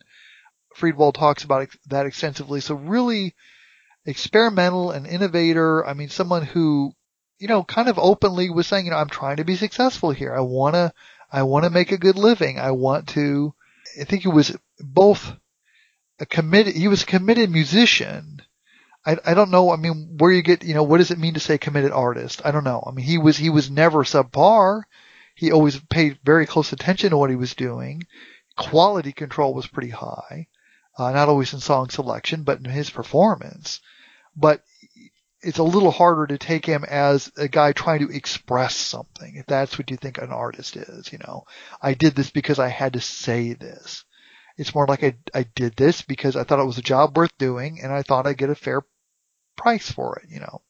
Friedwald 0.78 1.16
talks 1.16 1.44
about 1.44 1.68
that 1.88 2.06
extensively. 2.06 2.62
So 2.62 2.76
really 2.76 3.36
experimental 4.06 4.92
and 4.92 5.08
innovator. 5.08 5.86
I 5.86 5.94
mean, 5.94 6.10
someone 6.10 6.44
who, 6.44 6.94
you 7.40 7.48
know, 7.48 7.64
kind 7.64 7.90
of 7.90 8.00
openly 8.00 8.50
was 8.52 8.68
saying, 8.68 8.86
you 8.86 8.92
know, 8.92 8.98
I'm 8.98 9.10
trying 9.10 9.38
to 9.38 9.44
be 9.44 9.56
successful 9.56 10.12
here. 10.12 10.34
I 10.34 10.42
want 10.42 10.76
to, 10.76 10.94
I 11.32 11.44
want 11.44 11.66
to 11.66 11.72
make 11.72 11.92
a 11.92 11.98
good 11.98 12.18
living. 12.18 12.60
I 12.60 12.72
want 12.72 13.10
to, 13.10 13.54
I 14.00 14.04
think 14.04 14.22
he 14.22 14.28
was 14.28 14.56
both 14.80 15.34
a 16.20 16.26
committed, 16.26 16.76
he 16.76 16.88
was 16.88 17.04
a 17.04 17.08
committed 17.08 17.50
musician. 17.50 18.42
I, 19.06 19.18
I 19.26 19.34
don't 19.34 19.52
know. 19.52 19.72
I 19.72 19.78
mean, 19.78 20.16
where 20.18 20.32
you 20.32 20.42
get, 20.42 20.64
you 20.64 20.74
know, 20.74 20.84
what 20.84 21.00
does 21.00 21.12
it 21.12 21.20
mean 21.20 21.34
to 21.34 21.40
say 21.40 21.58
committed 21.58 21.92
artist? 21.92 22.42
I 22.46 22.52
don't 22.52 22.64
know. 22.64 22.84
I 22.86 22.92
mean, 22.92 23.06
he 23.06 23.18
was, 23.18 23.38
he 23.38 23.50
was 23.50 23.72
never 23.72 24.04
subpar. 24.04 24.84
He 25.36 25.52
always 25.52 25.80
paid 25.80 26.20
very 26.24 26.46
close 26.46 26.72
attention 26.72 27.10
to 27.10 27.18
what 27.18 27.30
he 27.30 27.36
was 27.36 27.56
doing. 27.56 28.04
Quality 28.58 29.12
control 29.12 29.54
was 29.54 29.68
pretty 29.68 29.90
high. 29.90 30.48
Uh, 30.98 31.12
not 31.12 31.30
always 31.30 31.54
in 31.54 31.60
song 31.60 31.90
selection, 31.90 32.44
but 32.44 32.60
in 32.60 32.66
his 32.66 32.90
performance. 32.90 33.80
But 34.36 34.62
it's 35.42 35.58
a 35.58 35.64
little 35.64 35.92
harder 35.92 36.28
to 36.28 36.38
take 36.38 36.66
him 36.66 36.84
as 36.88 37.32
a 37.38 37.48
guy 37.48 37.72
trying 37.72 38.06
to 38.06 38.16
express 38.16 38.76
something, 38.76 39.36
if 39.36 39.46
that's 39.48 39.80
what 39.80 39.90
you 39.90 39.98
think 39.98 40.20
an 40.20 40.32
artist 40.32 40.76
is, 40.76 41.12
you 41.12 41.18
know. 41.18 41.46
I 41.82 41.96
did 41.96 42.14
this 42.14 42.30
because 42.30 42.60
I 42.60 42.68
had 42.68 42.94
to 42.94 43.02
say 43.02 43.54
this. 43.54 44.06
It's 44.58 44.76
more 44.76 44.88
like 44.88 45.04
I, 45.04 45.16
I 45.34 45.44
did 45.44 45.76
this 45.76 46.02
because 46.02 46.36
I 46.36 46.44
thought 46.44 46.60
it 46.60 46.66
was 46.66 46.78
a 46.78 46.84
job 46.84 47.18
worth 47.18 47.38
doing 47.38 47.80
and 47.82 47.92
I 47.92 48.04
thought 48.04 48.28
I'd 48.28 48.38
get 48.38 48.50
a 48.50 48.56
fair 48.56 48.84
price 49.58 49.92
for 49.92 50.20
it, 50.20 50.30
you 50.30 50.40
know. 50.40 50.62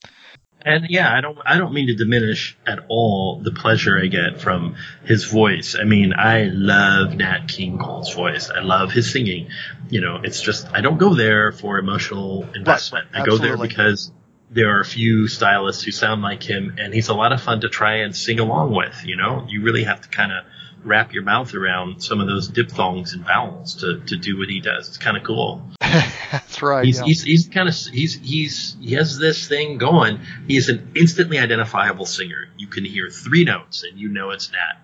And 0.64 0.86
yeah, 0.90 1.12
I 1.12 1.22
don't 1.22 1.40
I 1.44 1.58
don't 1.58 1.74
mean 1.74 1.88
to 1.88 1.96
diminish 1.96 2.56
at 2.68 2.80
all 2.88 3.42
the 3.42 3.52
pleasure 3.52 4.00
I 4.00 4.08
get 4.08 4.40
from 4.40 4.76
his 5.04 5.26
voice. 5.26 5.76
I 5.80 5.86
mean, 5.86 6.14
I 6.14 6.44
love 6.44 7.16
Nat 7.16 7.48
King 7.48 7.80
Cole's 7.80 8.14
voice. 8.14 8.52
I 8.52 8.60
love 8.60 8.92
his 8.92 9.12
singing. 9.12 9.50
You 9.90 10.02
know, 10.02 10.20
it's 10.24 10.40
just 10.40 10.68
I 10.72 10.82
don't 10.82 11.00
go 11.00 11.16
there 11.16 11.52
for 11.52 11.80
emotional 11.80 12.48
investment. 12.54 13.08
right, 13.12 13.24
I 13.24 13.26
go 13.26 13.38
there 13.38 13.58
because 13.58 14.12
there 14.52 14.78
are 14.78 14.82
a 14.82 14.86
few 14.86 15.28
stylists 15.28 15.84
who 15.84 15.92
sound 15.92 16.22
like 16.22 16.44
him 16.44 16.76
and 16.78 16.94
he's 16.94 17.08
a 17.08 17.14
lot 17.14 17.32
of 17.32 17.42
fun 17.42 17.62
to 17.62 17.70
try 17.70 17.98
and 17.98 18.16
sing 18.16 18.40
along 18.40 18.76
with, 18.76 19.04
you 19.06 19.16
know? 19.16 19.46
You 19.48 19.64
really 19.64 19.86
have 19.86 20.02
to 20.02 20.10
kind 20.10 20.32
of 20.32 20.44
wrap 20.84 21.14
your 21.14 21.24
mouth 21.24 21.54
around 21.54 22.02
some 22.02 22.20
of 22.20 22.28
those 22.28 22.48
diphthongs 22.48 23.14
and 23.14 23.26
vowels 23.26 23.76
to, 23.76 24.00
to 24.02 24.18
do 24.18 24.38
what 24.38 24.50
he 24.50 24.60
does. 24.60 24.88
It's 24.88 24.98
kind 24.98 25.18
of 25.18 25.24
cool. 25.24 25.62
that's 25.82 26.62
right. 26.62 26.86
He's, 26.86 27.00
know. 27.00 27.06
he's, 27.06 27.24
he's 27.24 27.48
kind 27.50 27.70
of, 27.70 27.76
he's, 27.76 28.16
he's, 28.16 28.76
he 28.82 28.94
has 28.96 29.18
this 29.18 29.48
thing 29.48 29.78
going. 29.78 30.20
He 30.48 30.58
is 30.58 30.70
an 30.70 30.92
instantly 30.96 31.38
identifiable 31.40 32.06
singer. 32.06 32.50
You 32.58 32.68
can 32.68 32.86
hear 32.86 33.10
three 33.10 33.44
notes 33.44 33.84
and 33.84 34.00
you 34.00 34.10
know 34.10 34.32
it's 34.32 34.52
Nat. 34.52 34.82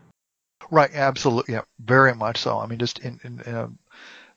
Right, 0.69 0.93
absolutely, 0.93 1.53
yeah, 1.53 1.61
very 1.79 2.13
much 2.13 2.37
so. 2.39 2.59
I 2.59 2.67
mean, 2.67 2.79
just 2.79 2.99
in, 2.99 3.19
in, 3.23 3.41
in 3.45 3.55
a 3.55 3.69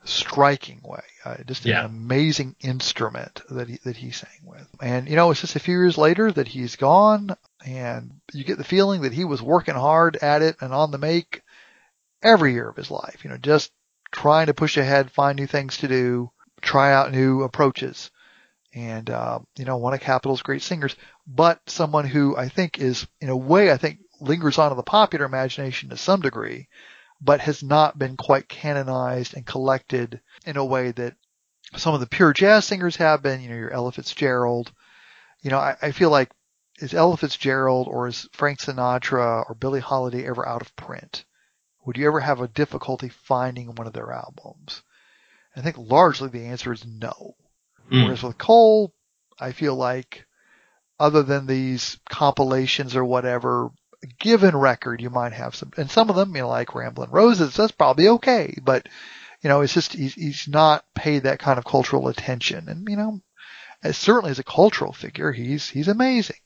striking 0.05 0.81
way, 0.83 1.03
uh, 1.25 1.37
just 1.47 1.65
Yeah. 1.65 1.81
an 1.81 1.87
amazing 1.87 2.57
instrument 2.61 3.43
that 3.51 3.69
he 3.69 3.79
that 3.85 3.97
he 3.97 4.11
sang 4.13 4.31
with. 4.45 4.67
And 4.81 5.09
you 5.09 5.17
know, 5.17 5.31
it's 5.31 5.41
just 5.41 5.57
a 5.57 5.61
few 5.61 5.75
years 5.75 5.99
later 5.99 6.31
that 6.31 6.49
he's 6.49 6.77
gone, 6.77 7.37
and 7.67 8.13
you 8.33 8.45
get 8.45 8.59
the 8.59 8.65
feeling 8.65 9.03
that 9.03 9.13
he 9.13 9.25
was 9.25 9.43
working 9.43 9.75
hard 9.75 10.17
at 10.17 10.43
it 10.43 10.57
and 10.61 10.73
on 10.73 10.91
the 10.91 10.99
make 10.99 11.43
every 12.23 12.53
year 12.53 12.69
of 12.69 12.77
his 12.77 12.91
life. 12.91 13.25
You 13.25 13.31
know, 13.31 13.37
just 13.37 13.71
trying 14.13 14.47
to 14.47 14.55
push 14.55 14.77
ahead, 14.77 15.11
find 15.11 15.39
new 15.39 15.47
things 15.47 15.79
to 15.79 15.89
do, 15.89 16.31
try 16.61 16.93
out 16.93 17.13
new 17.13 17.43
approaches. 17.43 18.11
And, 18.73 19.11
uh, 19.11 19.41
you 19.57 19.65
know, 19.65 19.79
one 19.79 19.95
of 19.95 20.01
Capitol's 20.01 20.43
great 20.43 20.63
singers, 20.63 20.95
but 21.27 21.61
someone 21.67 22.07
who 22.07 22.37
I 22.37 22.49
think 22.49 22.79
is, 22.79 23.07
in 23.21 23.29
a 23.29 23.37
way, 23.37 23.73
I 23.73 23.77
think 23.77 23.99
lingers 24.21 24.59
on 24.59 24.71
in 24.71 24.77
the 24.77 24.83
popular 24.83 25.25
imagination 25.25 25.89
to 25.91 25.97
some 25.97 26.21
degree, 26.21 26.69
but 27.21 27.41
has 27.41 27.63
not 27.63 27.99
been 27.99 28.17
quite 28.17 28.49
canonized 28.49 29.35
and 29.35 29.45
collected 29.45 30.21
in 30.47 30.57
a 30.57 30.65
way 30.65 30.93
that 30.93 31.17
some 31.77 31.95
of 31.95 32.01
the 32.01 32.07
pure 32.07 32.33
jazz 32.33 32.65
singers 32.65 32.97
have 32.97 33.23
been, 33.23 33.41
you 33.41 33.49
know, 33.49 33.57
your 33.57 33.71
Ella 33.71 33.93
Fitzgerald. 33.93 34.73
You 35.43 35.51
know, 35.51 35.59
I, 35.59 35.77
I 35.83 35.93
feel 35.93 36.11
like 36.11 36.31
is 36.79 36.95
Ella 36.95 37.17
Fitzgerald 37.17 37.89
or 37.89 38.09
is 38.09 38.29
Frank 38.33 38.61
Sinatra 38.61 39.45
or 39.49 39.55
Billie 39.55 39.81
Holiday 39.81 40.27
ever 40.27 40.47
out 40.47 40.63
of 40.63 40.75
print? 40.77 41.25
Would 41.85 41.97
you 41.97 42.07
ever 42.07 42.21
have 42.21 42.41
a 42.41 42.49
difficulty 42.49 43.09
finding 43.09 43.75
one 43.75 43.87
of 43.87 43.93
their 43.93 44.13
albums? 44.13 44.83
I 45.57 45.63
think 45.63 45.77
largely 45.79 46.29
the 46.29 46.47
answer 46.47 46.73
is 46.73 46.85
no. 46.87 47.35
Mm. 47.91 48.05
Whereas 48.05 48.23
with 48.23 48.39
Cole, 48.39 48.93
I 49.39 49.53
feel 49.53 49.75
like 49.75 50.27
other 50.99 51.23
than 51.23 51.47
these 51.47 51.99
compilations 52.09 52.95
or 52.95 53.05
whatever, 53.05 53.71
a 54.03 54.07
given 54.19 54.57
record 54.57 55.01
you 55.01 55.11
might 55.11 55.33
have 55.33 55.55
some, 55.55 55.73
and 55.77 55.91
some 55.91 56.11
of 56.11 56.17
them, 56.17 56.35
you 56.37 56.43
know, 56.43 56.49
like 56.49 56.75
Ramblin' 56.75 57.11
Roses, 57.11 57.57
that's 57.57 57.73
probably 57.73 58.09
okay, 58.09 58.55
but 58.63 58.87
you 59.41 59.49
know, 59.49 59.63
it's 59.63 59.73
just, 59.73 59.95
he's, 59.95 60.15
he's 60.15 60.47
not 60.49 60.85
paid 60.95 61.23
that 61.23 61.39
kind 61.39 61.59
of 61.59 61.65
cultural 61.65 62.09
attention. 62.09 62.69
And, 62.69 62.87
you 62.89 62.97
know, 62.97 63.21
as 63.83 63.97
certainly 63.97 64.31
as 64.31 64.39
a 64.39 64.45
cultural 64.45 64.93
figure, 64.93 65.33
he's 65.33 65.69
he's 65.69 65.89
amazing. 65.89 66.37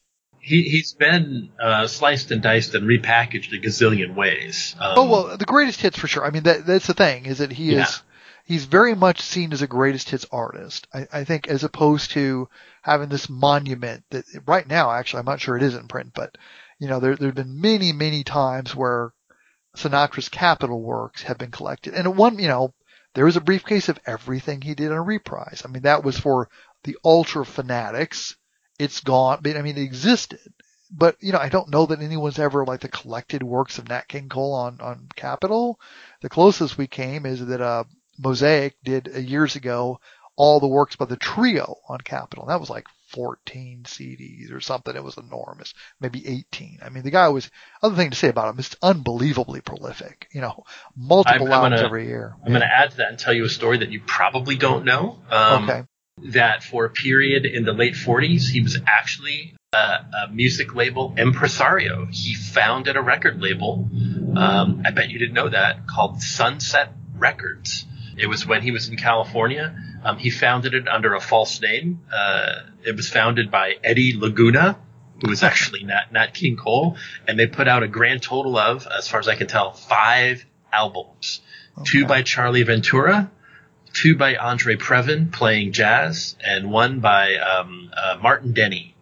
He 0.44 0.62
he's 0.64 0.92
been 0.92 1.50
uh, 1.58 1.86
sliced 1.86 2.30
and 2.30 2.42
diced 2.42 2.74
and 2.74 2.86
repackaged 2.86 3.52
a 3.56 3.58
gazillion 3.66 4.14
ways. 4.14 4.76
Um, 4.78 4.92
oh 4.98 5.10
well, 5.10 5.36
the 5.38 5.46
greatest 5.46 5.80
hits 5.80 5.98
for 5.98 6.06
sure. 6.06 6.24
I 6.24 6.30
mean, 6.30 6.42
that 6.42 6.66
that's 6.66 6.86
the 6.86 6.92
thing 6.94 7.24
is 7.26 7.38
that 7.38 7.50
he 7.52 7.72
Yeah. 7.74 7.82
is 7.84 8.02
he's 8.44 8.66
very 8.66 8.94
much 8.94 9.22
seen 9.22 9.54
as 9.54 9.62
a 9.62 9.66
greatest 9.66 10.10
hits 10.10 10.26
artist. 10.30 10.86
I, 10.92 11.06
I 11.10 11.24
think 11.24 11.48
as 11.48 11.64
opposed 11.64 12.10
to 12.10 12.48
having 12.82 13.08
this 13.08 13.30
monument 13.30 14.04
that 14.10 14.24
right 14.46 14.68
now, 14.68 14.90
actually, 14.90 15.20
I'm 15.20 15.26
not 15.26 15.40
sure 15.40 15.56
it 15.56 15.62
is 15.62 15.74
in 15.74 15.88
print, 15.88 16.12
but 16.14 16.36
you 16.78 16.88
know, 16.88 17.00
there 17.00 17.16
there've 17.16 17.34
been 17.34 17.60
many 17.60 17.92
many 17.92 18.22
times 18.22 18.76
where 18.76 19.12
Sinatra's 19.76 20.28
Capitol 20.28 20.82
works 20.82 21.22
have 21.22 21.38
been 21.38 21.50
collected, 21.50 21.94
and 21.94 22.06
at 22.06 22.14
one, 22.14 22.38
you 22.38 22.48
know, 22.48 22.74
there 23.14 23.24
was 23.24 23.36
a 23.36 23.40
briefcase 23.40 23.88
of 23.88 23.98
everything 24.06 24.60
he 24.60 24.74
did 24.74 24.90
on 24.92 24.98
a 24.98 25.02
reprise. 25.02 25.62
I 25.64 25.68
mean, 25.68 25.82
that 25.84 26.04
was 26.04 26.18
for 26.18 26.48
the 26.84 26.96
ultra 27.02 27.46
fanatics. 27.46 28.36
It's 28.78 29.00
gone, 29.00 29.38
but 29.42 29.56
I 29.56 29.62
mean, 29.62 29.78
it 29.78 29.82
existed. 29.82 30.40
But 30.90 31.16
you 31.20 31.32
know, 31.32 31.38
I 31.38 31.48
don't 31.48 31.70
know 31.70 31.86
that 31.86 32.00
anyone's 32.00 32.38
ever 32.38 32.64
like 32.64 32.80
the 32.80 32.88
collected 32.88 33.42
works 33.42 33.78
of 33.78 33.88
Nat 33.88 34.06
King 34.08 34.28
Cole 34.28 34.54
on 34.54 34.80
on 34.80 35.08
Capitol. 35.16 35.78
The 36.20 36.28
closest 36.28 36.78
we 36.78 36.86
came 36.86 37.26
is 37.26 37.44
that 37.44 37.60
uh, 37.60 37.84
Mosaic 38.18 38.76
did 38.84 39.10
uh, 39.14 39.18
years 39.18 39.56
ago 39.56 40.00
all 40.36 40.60
the 40.60 40.66
works 40.66 40.96
by 40.96 41.04
the 41.04 41.16
trio 41.16 41.76
on 41.88 41.98
Capitol. 42.00 42.46
That 42.46 42.60
was 42.60 42.68
like 42.70 42.86
14 43.10 43.84
CDs 43.84 44.52
or 44.52 44.60
something. 44.60 44.94
It 44.96 45.04
was 45.04 45.16
enormous, 45.16 45.72
maybe 46.00 46.26
18. 46.26 46.80
I 46.84 46.88
mean, 46.88 47.04
the 47.04 47.12
guy 47.12 47.28
was. 47.28 47.48
Other 47.82 47.94
thing 47.94 48.10
to 48.10 48.16
say 48.16 48.28
about 48.28 48.52
him 48.52 48.58
is 48.58 48.74
unbelievably 48.82 49.60
prolific. 49.60 50.28
You 50.32 50.40
know, 50.40 50.64
multiple 50.96 51.46
I'm- 51.46 51.52
I'm 51.52 51.52
albums 51.52 51.76
gonna- 51.76 51.86
every 51.86 52.06
year. 52.06 52.34
I'm 52.42 52.48
going 52.50 52.60
to 52.62 52.66
add 52.66 52.90
to 52.92 52.96
that 52.98 53.10
and 53.10 53.18
tell 53.18 53.32
you 53.32 53.44
a 53.44 53.48
story 53.48 53.78
that 53.78 53.90
you 53.90 54.00
probably 54.04 54.56
don't 54.56 54.84
know. 54.84 55.20
Um, 55.30 55.70
okay. 55.70 55.84
That 56.22 56.62
for 56.62 56.84
a 56.84 56.90
period 56.90 57.44
in 57.44 57.64
the 57.64 57.72
late 57.72 57.94
40s, 57.94 58.48
he 58.48 58.60
was 58.60 58.78
actually 58.86 59.54
a, 59.74 59.76
a 59.76 60.28
music 60.32 60.74
label 60.74 61.14
impresario. 61.18 62.06
He 62.06 62.34
founded 62.34 62.96
a 62.96 63.02
record 63.02 63.42
label. 63.42 63.88
Um, 64.36 64.82
I 64.86 64.90
bet 64.92 65.10
you 65.10 65.18
didn't 65.18 65.34
know 65.34 65.48
that 65.48 65.86
called 65.86 66.22
Sunset 66.22 66.92
Records. 67.16 67.84
It 68.16 68.28
was 68.28 68.46
when 68.46 68.62
he 68.62 68.70
was 68.70 68.88
in 68.88 68.96
California. 68.96 69.76
Um, 70.04 70.18
he 70.18 70.30
founded 70.30 70.74
it 70.74 70.86
under 70.86 71.14
a 71.14 71.20
false 71.20 71.60
name. 71.60 72.00
Uh, 72.12 72.60
it 72.84 72.94
was 72.94 73.08
founded 73.10 73.50
by 73.50 73.74
Eddie 73.82 74.16
Laguna, 74.16 74.78
who 75.20 75.30
was 75.30 75.42
actually 75.42 75.82
Nat, 75.82 76.12
Nat 76.12 76.32
King 76.32 76.56
Cole, 76.56 76.96
and 77.26 77.38
they 77.38 77.46
put 77.46 77.66
out 77.66 77.82
a 77.82 77.88
grand 77.88 78.22
total 78.22 78.56
of, 78.56 78.86
as 78.86 79.08
far 79.08 79.18
as 79.18 79.28
I 79.28 79.34
can 79.34 79.46
tell, 79.46 79.72
five 79.72 80.44
albums. 80.72 81.40
Two 81.84 82.06
by 82.06 82.22
Charlie 82.22 82.62
Ventura, 82.62 83.32
two 83.94 84.16
by 84.16 84.36
Andre 84.36 84.76
Previn 84.76 85.32
playing 85.32 85.72
jazz, 85.72 86.36
and 86.44 86.70
one 86.70 87.00
by 87.00 87.36
um, 87.36 87.90
uh, 87.96 88.18
Martin 88.20 88.52
Denny. 88.52 88.94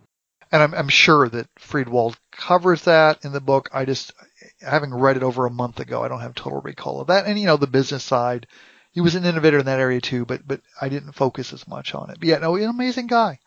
And 0.53 0.63
I'm, 0.63 0.75
I'm 0.75 0.89
sure 0.89 1.29
that 1.29 1.49
Friedwald 1.59 2.17
covers 2.31 2.83
that 2.83 3.25
in 3.25 3.33
the 3.33 3.41
book. 3.41 3.71
I 3.73 3.87
just, 3.87 4.13
having 4.61 4.95
read 4.95 5.17
it 5.17 5.23
over 5.23 5.47
a 5.47 5.51
month 5.51 5.81
ago, 5.81 6.03
I 6.03 6.09
don't 6.09 6.21
have 6.21 6.35
total 6.35 6.61
recall 6.61 7.01
of 7.01 7.07
that. 7.07 7.27
And 7.27 7.39
you 7.39 7.47
know, 7.47 7.57
the 7.57 7.67
business 7.67 8.05
side, 8.05 8.47
he 8.93 9.01
was 9.01 9.15
an 9.15 9.25
innovator 9.25 9.59
in 9.59 9.67
that 9.67 9.81
area 9.81 10.01
too, 10.01 10.27
but 10.27 10.47
but 10.47 10.61
I 10.81 10.91
didn't 10.91 11.13
focus 11.13 11.55
as 11.55 11.67
much 11.67 11.95
on 11.95 12.11
it. 12.11 12.19
But 12.21 12.29
yeah, 12.29 12.39
no, 12.39 12.57
an 12.57 12.65
amazing 12.65 13.07
guy. 13.07 13.41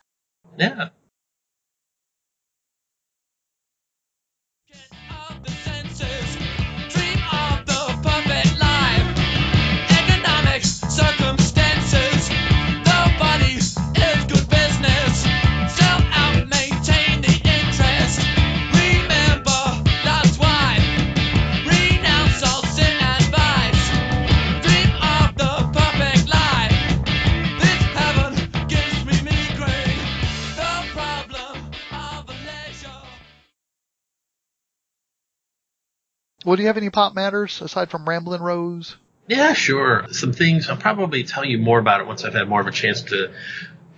Yeah. 0.58 0.88
Well, 36.46 36.54
do 36.54 36.62
you 36.62 36.68
have 36.68 36.76
any 36.76 36.90
pop 36.90 37.12
matters 37.12 37.60
aside 37.60 37.90
from 37.90 38.08
Ramblin' 38.08 38.40
Rose? 38.40 38.94
Yeah, 39.26 39.52
sure. 39.52 40.06
Some 40.12 40.32
things 40.32 40.70
I'll 40.70 40.76
probably 40.76 41.24
tell 41.24 41.44
you 41.44 41.58
more 41.58 41.80
about 41.80 42.00
it 42.00 42.06
once 42.06 42.24
I've 42.24 42.34
had 42.34 42.48
more 42.48 42.60
of 42.60 42.68
a 42.68 42.70
chance 42.70 43.02
to 43.02 43.32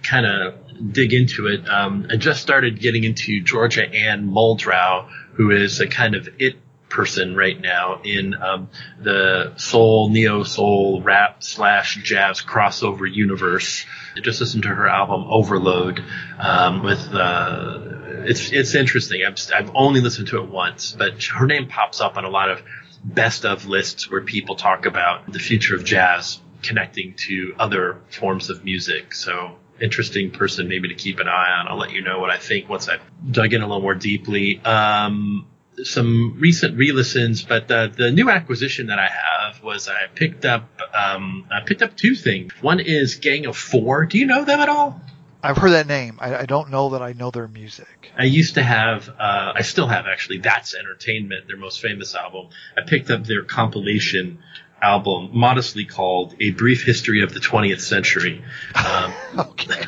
kind 0.02 0.24
of 0.24 0.54
dig 0.94 1.12
into 1.12 1.48
it. 1.48 1.68
Um, 1.68 2.06
I 2.10 2.16
just 2.16 2.40
started 2.40 2.80
getting 2.80 3.04
into 3.04 3.42
Georgia 3.42 3.86
Ann 3.86 4.30
Muldrow, 4.30 5.10
who 5.34 5.50
is 5.50 5.80
a 5.80 5.86
kind 5.86 6.14
of 6.14 6.26
it 6.38 6.56
person 6.88 7.36
right 7.36 7.60
now 7.60 8.00
in 8.02 8.32
um, 8.34 8.70
the 8.98 9.52
soul, 9.58 10.08
neo 10.08 10.42
soul, 10.42 11.02
rap 11.02 11.42
slash 11.42 12.02
jazz 12.02 12.40
crossover 12.40 13.06
universe. 13.12 13.84
Just 14.22 14.40
listened 14.40 14.64
to 14.64 14.68
her 14.68 14.88
album 14.88 15.24
Overload 15.28 16.04
um, 16.38 16.82
with. 16.82 17.12
Uh, 17.12 17.80
it's 18.24 18.52
it's 18.52 18.74
interesting. 18.74 19.24
I've 19.24 19.38
I've 19.54 19.70
only 19.74 20.00
listened 20.00 20.28
to 20.28 20.42
it 20.42 20.48
once, 20.48 20.92
but 20.92 21.22
her 21.24 21.46
name 21.46 21.68
pops 21.68 22.00
up 22.00 22.16
on 22.16 22.24
a 22.24 22.30
lot 22.30 22.50
of 22.50 22.62
best 23.04 23.44
of 23.44 23.66
lists 23.66 24.10
where 24.10 24.20
people 24.20 24.56
talk 24.56 24.86
about 24.86 25.32
the 25.32 25.38
future 25.38 25.76
of 25.76 25.84
jazz 25.84 26.40
connecting 26.62 27.14
to 27.14 27.54
other 27.58 28.00
forms 28.10 28.50
of 28.50 28.64
music. 28.64 29.14
So 29.14 29.56
interesting 29.80 30.30
person 30.30 30.68
maybe 30.68 30.88
to 30.88 30.94
keep 30.94 31.20
an 31.20 31.28
eye 31.28 31.50
on. 31.58 31.68
I'll 31.68 31.78
let 31.78 31.92
you 31.92 32.02
know 32.02 32.18
what 32.18 32.30
I 32.30 32.38
think 32.38 32.68
once 32.68 32.88
I've 32.88 33.02
dug 33.30 33.52
in 33.52 33.62
a 33.62 33.66
little 33.66 33.82
more 33.82 33.94
deeply. 33.94 34.60
Um, 34.64 35.46
some 35.84 36.36
recent 36.38 36.76
re-listens, 36.76 37.42
but 37.42 37.68
the, 37.68 37.92
the 37.94 38.10
new 38.10 38.30
acquisition 38.30 38.88
that 38.88 38.98
I 38.98 39.09
have 39.09 39.62
was 39.62 39.88
I 39.88 40.06
picked 40.14 40.44
up 40.44 40.68
um, 40.94 41.46
I 41.50 41.60
picked 41.60 41.82
up 41.82 41.96
two 41.96 42.14
things. 42.14 42.52
One 42.60 42.80
is 42.80 43.16
Gang 43.16 43.46
of 43.46 43.56
Four. 43.56 44.06
Do 44.06 44.18
you 44.18 44.26
know 44.26 44.44
them 44.44 44.60
at 44.60 44.68
all? 44.68 45.00
I've 45.42 45.56
heard 45.56 45.70
that 45.70 45.86
name. 45.86 46.18
I, 46.20 46.38
I 46.38 46.46
don't 46.46 46.70
know 46.70 46.90
that 46.90 47.02
I 47.02 47.12
know 47.12 47.30
their 47.30 47.46
music. 47.46 48.10
I 48.16 48.24
used 48.24 48.55
to 48.55 48.62
have, 48.62 49.09
uh, 49.09 49.52
I 49.55 49.62
still 49.62 49.86
have 49.86 50.06
actually, 50.06 50.38
That's 50.38 50.74
Entertainment, 50.74 51.46
their 51.46 51.56
most 51.56 51.80
famous 51.80 52.14
album. 52.16 52.48
I 52.76 52.80
picked 52.84 53.09
up 53.10 53.24
their 53.24 53.44
compilation 53.44 54.40
album, 54.82 55.30
modestly 55.32 55.84
called 55.84 56.34
A 56.40 56.50
Brief 56.50 56.82
History 56.82 57.22
of 57.22 57.32
the 57.32 57.40
20th 57.40 57.80
Century. 57.80 58.44
Um, 58.74 59.12
Okay. 59.38 59.84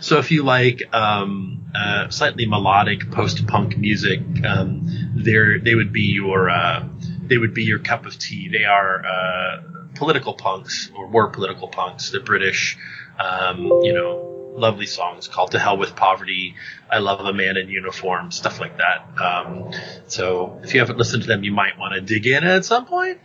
So 0.00 0.18
if 0.18 0.30
you 0.30 0.42
like 0.42 0.82
um, 0.94 1.64
uh, 1.74 2.08
slightly 2.10 2.46
melodic 2.46 3.10
post-punk 3.10 3.76
music, 3.76 4.20
um, 4.44 4.82
they 5.14 5.74
would 5.74 5.92
be 5.92 6.02
your 6.02 6.50
uh, 6.50 6.86
they 7.22 7.38
would 7.38 7.54
be 7.54 7.64
your 7.64 7.78
cup 7.78 8.06
of 8.06 8.18
tea. 8.18 8.48
They 8.48 8.64
are 8.64 9.04
uh, 9.04 9.62
political 9.94 10.34
punks 10.34 10.90
or 10.96 11.06
were 11.08 11.28
political 11.28 11.68
punks. 11.68 12.10
They're 12.10 12.20
British. 12.20 12.78
Um, 13.18 13.80
you 13.82 13.94
know, 13.94 14.52
lovely 14.56 14.86
songs 14.86 15.28
called 15.28 15.52
"To 15.52 15.58
Hell 15.58 15.76
with 15.76 15.96
Poverty," 15.96 16.54
"I 16.90 16.98
Love 16.98 17.20
a 17.20 17.32
Man 17.32 17.56
in 17.56 17.68
Uniform," 17.68 18.30
stuff 18.30 18.60
like 18.60 18.78
that. 18.78 19.06
Um, 19.20 19.72
so 20.06 20.60
if 20.62 20.74
you 20.74 20.80
haven't 20.80 20.98
listened 20.98 21.22
to 21.22 21.28
them, 21.28 21.44
you 21.44 21.52
might 21.52 21.78
want 21.78 21.94
to 21.94 22.00
dig 22.00 22.26
in 22.26 22.44
at 22.44 22.64
some 22.64 22.86
point. 22.86 23.20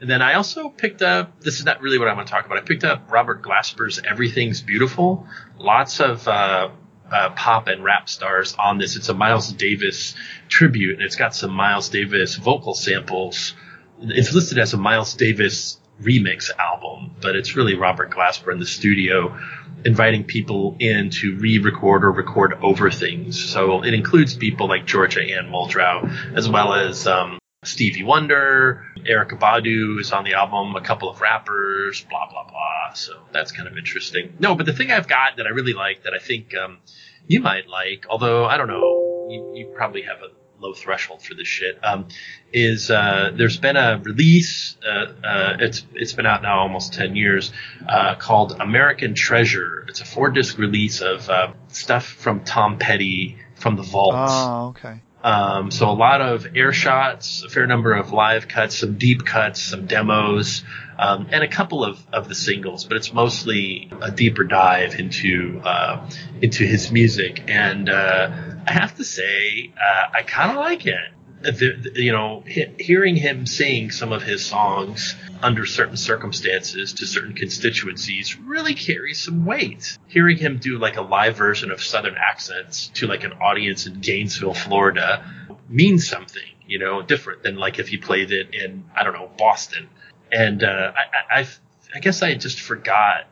And 0.00 0.08
then 0.08 0.22
I 0.22 0.34
also 0.34 0.70
picked 0.70 1.02
up. 1.02 1.40
This 1.40 1.58
is 1.58 1.66
not 1.66 1.82
really 1.82 1.98
what 1.98 2.08
I 2.08 2.14
want 2.14 2.26
to 2.26 2.32
talk 2.32 2.46
about. 2.46 2.56
I 2.56 2.62
picked 2.62 2.84
up 2.84 3.10
Robert 3.10 3.42
Glasper's 3.42 4.00
"Everything's 4.02 4.62
Beautiful." 4.62 5.26
Lots 5.58 6.00
of 6.00 6.26
uh, 6.26 6.70
uh, 7.12 7.30
pop 7.30 7.68
and 7.68 7.84
rap 7.84 8.08
stars 8.08 8.54
on 8.58 8.78
this. 8.78 8.96
It's 8.96 9.10
a 9.10 9.14
Miles 9.14 9.52
Davis 9.52 10.14
tribute, 10.48 10.94
and 10.94 11.02
it's 11.02 11.16
got 11.16 11.34
some 11.34 11.50
Miles 11.50 11.90
Davis 11.90 12.36
vocal 12.36 12.74
samples. 12.74 13.54
It's 14.00 14.32
listed 14.32 14.58
as 14.58 14.72
a 14.72 14.78
Miles 14.78 15.14
Davis 15.14 15.78
remix 16.00 16.50
album, 16.58 17.14
but 17.20 17.36
it's 17.36 17.54
really 17.54 17.74
Robert 17.74 18.10
Glasper 18.10 18.52
in 18.52 18.58
the 18.58 18.66
studio 18.66 19.38
inviting 19.84 20.24
people 20.24 20.76
in 20.78 21.10
to 21.10 21.36
re-record 21.36 22.04
or 22.04 22.12
record 22.12 22.54
over 22.62 22.90
things. 22.90 23.42
So 23.42 23.82
it 23.82 23.92
includes 23.92 24.34
people 24.34 24.68
like 24.68 24.86
Georgia 24.86 25.20
Ann 25.22 25.50
Muldrow, 25.50 26.34
as 26.34 26.48
well 26.48 26.74
as 26.74 27.06
um, 27.06 27.38
Stevie 27.62 28.04
Wonder, 28.04 28.86
Erykah 28.96 29.38
Badu 29.38 30.00
is 30.00 30.12
on 30.12 30.24
the 30.24 30.32
album, 30.32 30.74
a 30.76 30.80
couple 30.80 31.10
of 31.10 31.20
rappers, 31.20 32.02
blah 32.08 32.26
blah 32.30 32.48
blah. 32.48 32.94
So 32.94 33.20
that's 33.32 33.52
kind 33.52 33.68
of 33.68 33.76
interesting. 33.76 34.32
No, 34.38 34.54
but 34.54 34.64
the 34.64 34.72
thing 34.72 34.90
I've 34.90 35.06
got 35.06 35.36
that 35.36 35.46
I 35.46 35.50
really 35.50 35.74
like 35.74 36.04
that 36.04 36.14
I 36.14 36.18
think 36.18 36.54
um, 36.56 36.78
you 37.26 37.40
might 37.40 37.68
like, 37.68 38.06
although 38.08 38.46
I 38.46 38.56
don't 38.56 38.68
know, 38.68 39.28
you, 39.28 39.52
you 39.56 39.72
probably 39.76 40.02
have 40.02 40.20
a 40.22 40.28
low 40.58 40.72
threshold 40.72 41.22
for 41.22 41.34
this 41.34 41.48
shit. 41.48 41.78
Um, 41.84 42.08
is 42.50 42.90
uh, 42.90 43.30
there's 43.34 43.58
been 43.58 43.76
a 43.76 44.00
release? 44.02 44.78
Uh, 44.82 45.12
uh, 45.22 45.56
it's 45.60 45.84
it's 45.92 46.14
been 46.14 46.24
out 46.24 46.40
now 46.40 46.60
almost 46.60 46.94
ten 46.94 47.14
years, 47.14 47.52
uh, 47.86 48.14
called 48.14 48.58
American 48.58 49.14
Treasure. 49.14 49.84
It's 49.86 50.00
a 50.00 50.06
four 50.06 50.30
disc 50.30 50.56
release 50.56 51.02
of 51.02 51.28
uh, 51.28 51.52
stuff 51.68 52.06
from 52.06 52.42
Tom 52.42 52.78
Petty 52.78 53.36
from 53.56 53.76
the 53.76 53.82
Vaults. 53.82 54.32
Oh, 54.32 54.68
okay. 54.68 55.02
Um, 55.22 55.70
so 55.70 55.90
a 55.90 55.92
lot 55.92 56.20
of 56.22 56.46
air 56.56 56.72
shots, 56.72 57.42
a 57.44 57.48
fair 57.50 57.66
number 57.66 57.92
of 57.92 58.12
live 58.12 58.48
cuts, 58.48 58.78
some 58.78 58.96
deep 58.96 59.24
cuts, 59.26 59.60
some 59.60 59.86
demos, 59.86 60.64
um, 60.98 61.28
and 61.30 61.42
a 61.44 61.48
couple 61.48 61.84
of, 61.84 62.00
of 62.12 62.28
the 62.28 62.34
singles. 62.34 62.84
But 62.84 62.96
it's 62.96 63.12
mostly 63.12 63.90
a 64.00 64.10
deeper 64.10 64.44
dive 64.44 64.94
into 64.98 65.60
uh, 65.64 66.08
into 66.40 66.64
his 66.64 66.90
music, 66.90 67.44
and 67.48 67.88
uh, 67.90 68.30
I 68.66 68.72
have 68.72 68.96
to 68.96 69.04
say 69.04 69.72
uh, 69.76 70.10
I 70.14 70.22
kind 70.22 70.50
of 70.52 70.56
like 70.56 70.86
it. 70.86 70.96
The, 71.42 71.50
the- 71.52 72.02
you 72.02 72.12
know, 72.12 72.42
he, 72.46 72.66
hearing 72.78 73.16
him 73.16 73.46
sing 73.46 73.90
some 73.90 74.12
of 74.12 74.22
his 74.22 74.44
songs 74.44 75.14
under 75.42 75.66
certain 75.66 75.96
circumstances 75.96 76.94
to 76.94 77.06
certain 77.06 77.34
constituencies 77.34 78.38
really 78.38 78.74
carries 78.74 79.20
some 79.20 79.44
weight. 79.44 79.98
Hearing 80.06 80.36
him 80.36 80.58
do 80.58 80.78
like 80.78 80.96
a 80.96 81.02
live 81.02 81.36
version 81.36 81.70
of 81.70 81.82
Southern 81.82 82.16
accents 82.16 82.88
to 82.94 83.06
like 83.06 83.24
an 83.24 83.32
audience 83.34 83.86
in 83.86 84.00
Gainesville, 84.00 84.54
Florida 84.54 85.24
means 85.68 86.08
something, 86.08 86.42
you 86.66 86.78
know, 86.78 87.02
different 87.02 87.42
than 87.42 87.56
like 87.56 87.78
if 87.78 87.88
he 87.88 87.96
played 87.96 88.32
it 88.32 88.54
in, 88.54 88.84
I 88.94 89.04
don't 89.04 89.14
know, 89.14 89.30
Boston. 89.38 89.88
And, 90.32 90.62
uh, 90.62 90.92
I, 90.94 91.34
I, 91.38 91.40
I, 91.40 91.48
I 91.94 91.98
guess 92.00 92.22
I 92.22 92.34
just 92.34 92.60
forgot 92.60 93.26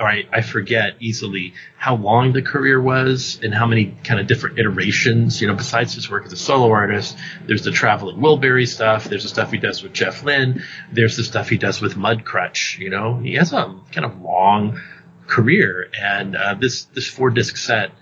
or 0.00 0.08
I, 0.08 0.26
I 0.32 0.40
forget 0.40 0.94
easily 0.98 1.52
how 1.76 1.96
long 1.96 2.32
the 2.32 2.42
career 2.42 2.80
was 2.80 3.38
and 3.42 3.54
how 3.54 3.66
many 3.66 3.94
kind 4.02 4.18
of 4.18 4.26
different 4.26 4.58
iterations. 4.58 5.40
You 5.40 5.48
know, 5.48 5.54
besides 5.54 5.94
his 5.94 6.10
work 6.10 6.24
as 6.24 6.32
a 6.32 6.36
solo 6.36 6.70
artist, 6.70 7.16
there's 7.46 7.62
the 7.62 7.70
traveling 7.70 8.16
Wilbury 8.16 8.66
stuff. 8.66 9.04
There's 9.04 9.24
the 9.24 9.28
stuff 9.28 9.52
he 9.52 9.58
does 9.58 9.82
with 9.82 9.92
Jeff 9.92 10.24
Lynne. 10.24 10.64
There's 10.90 11.16
the 11.16 11.24
stuff 11.24 11.50
he 11.50 11.58
does 11.58 11.80
with 11.80 11.94
Mudcrutch. 11.94 12.78
You 12.78 12.88
know, 12.88 13.18
he 13.18 13.34
has 13.34 13.52
a 13.52 13.78
kind 13.92 14.06
of 14.06 14.20
long 14.22 14.80
career, 15.26 15.90
and 15.98 16.34
uh, 16.34 16.54
this 16.54 16.84
this 16.84 17.06
four 17.06 17.30
disc 17.30 17.56
set 17.56 17.92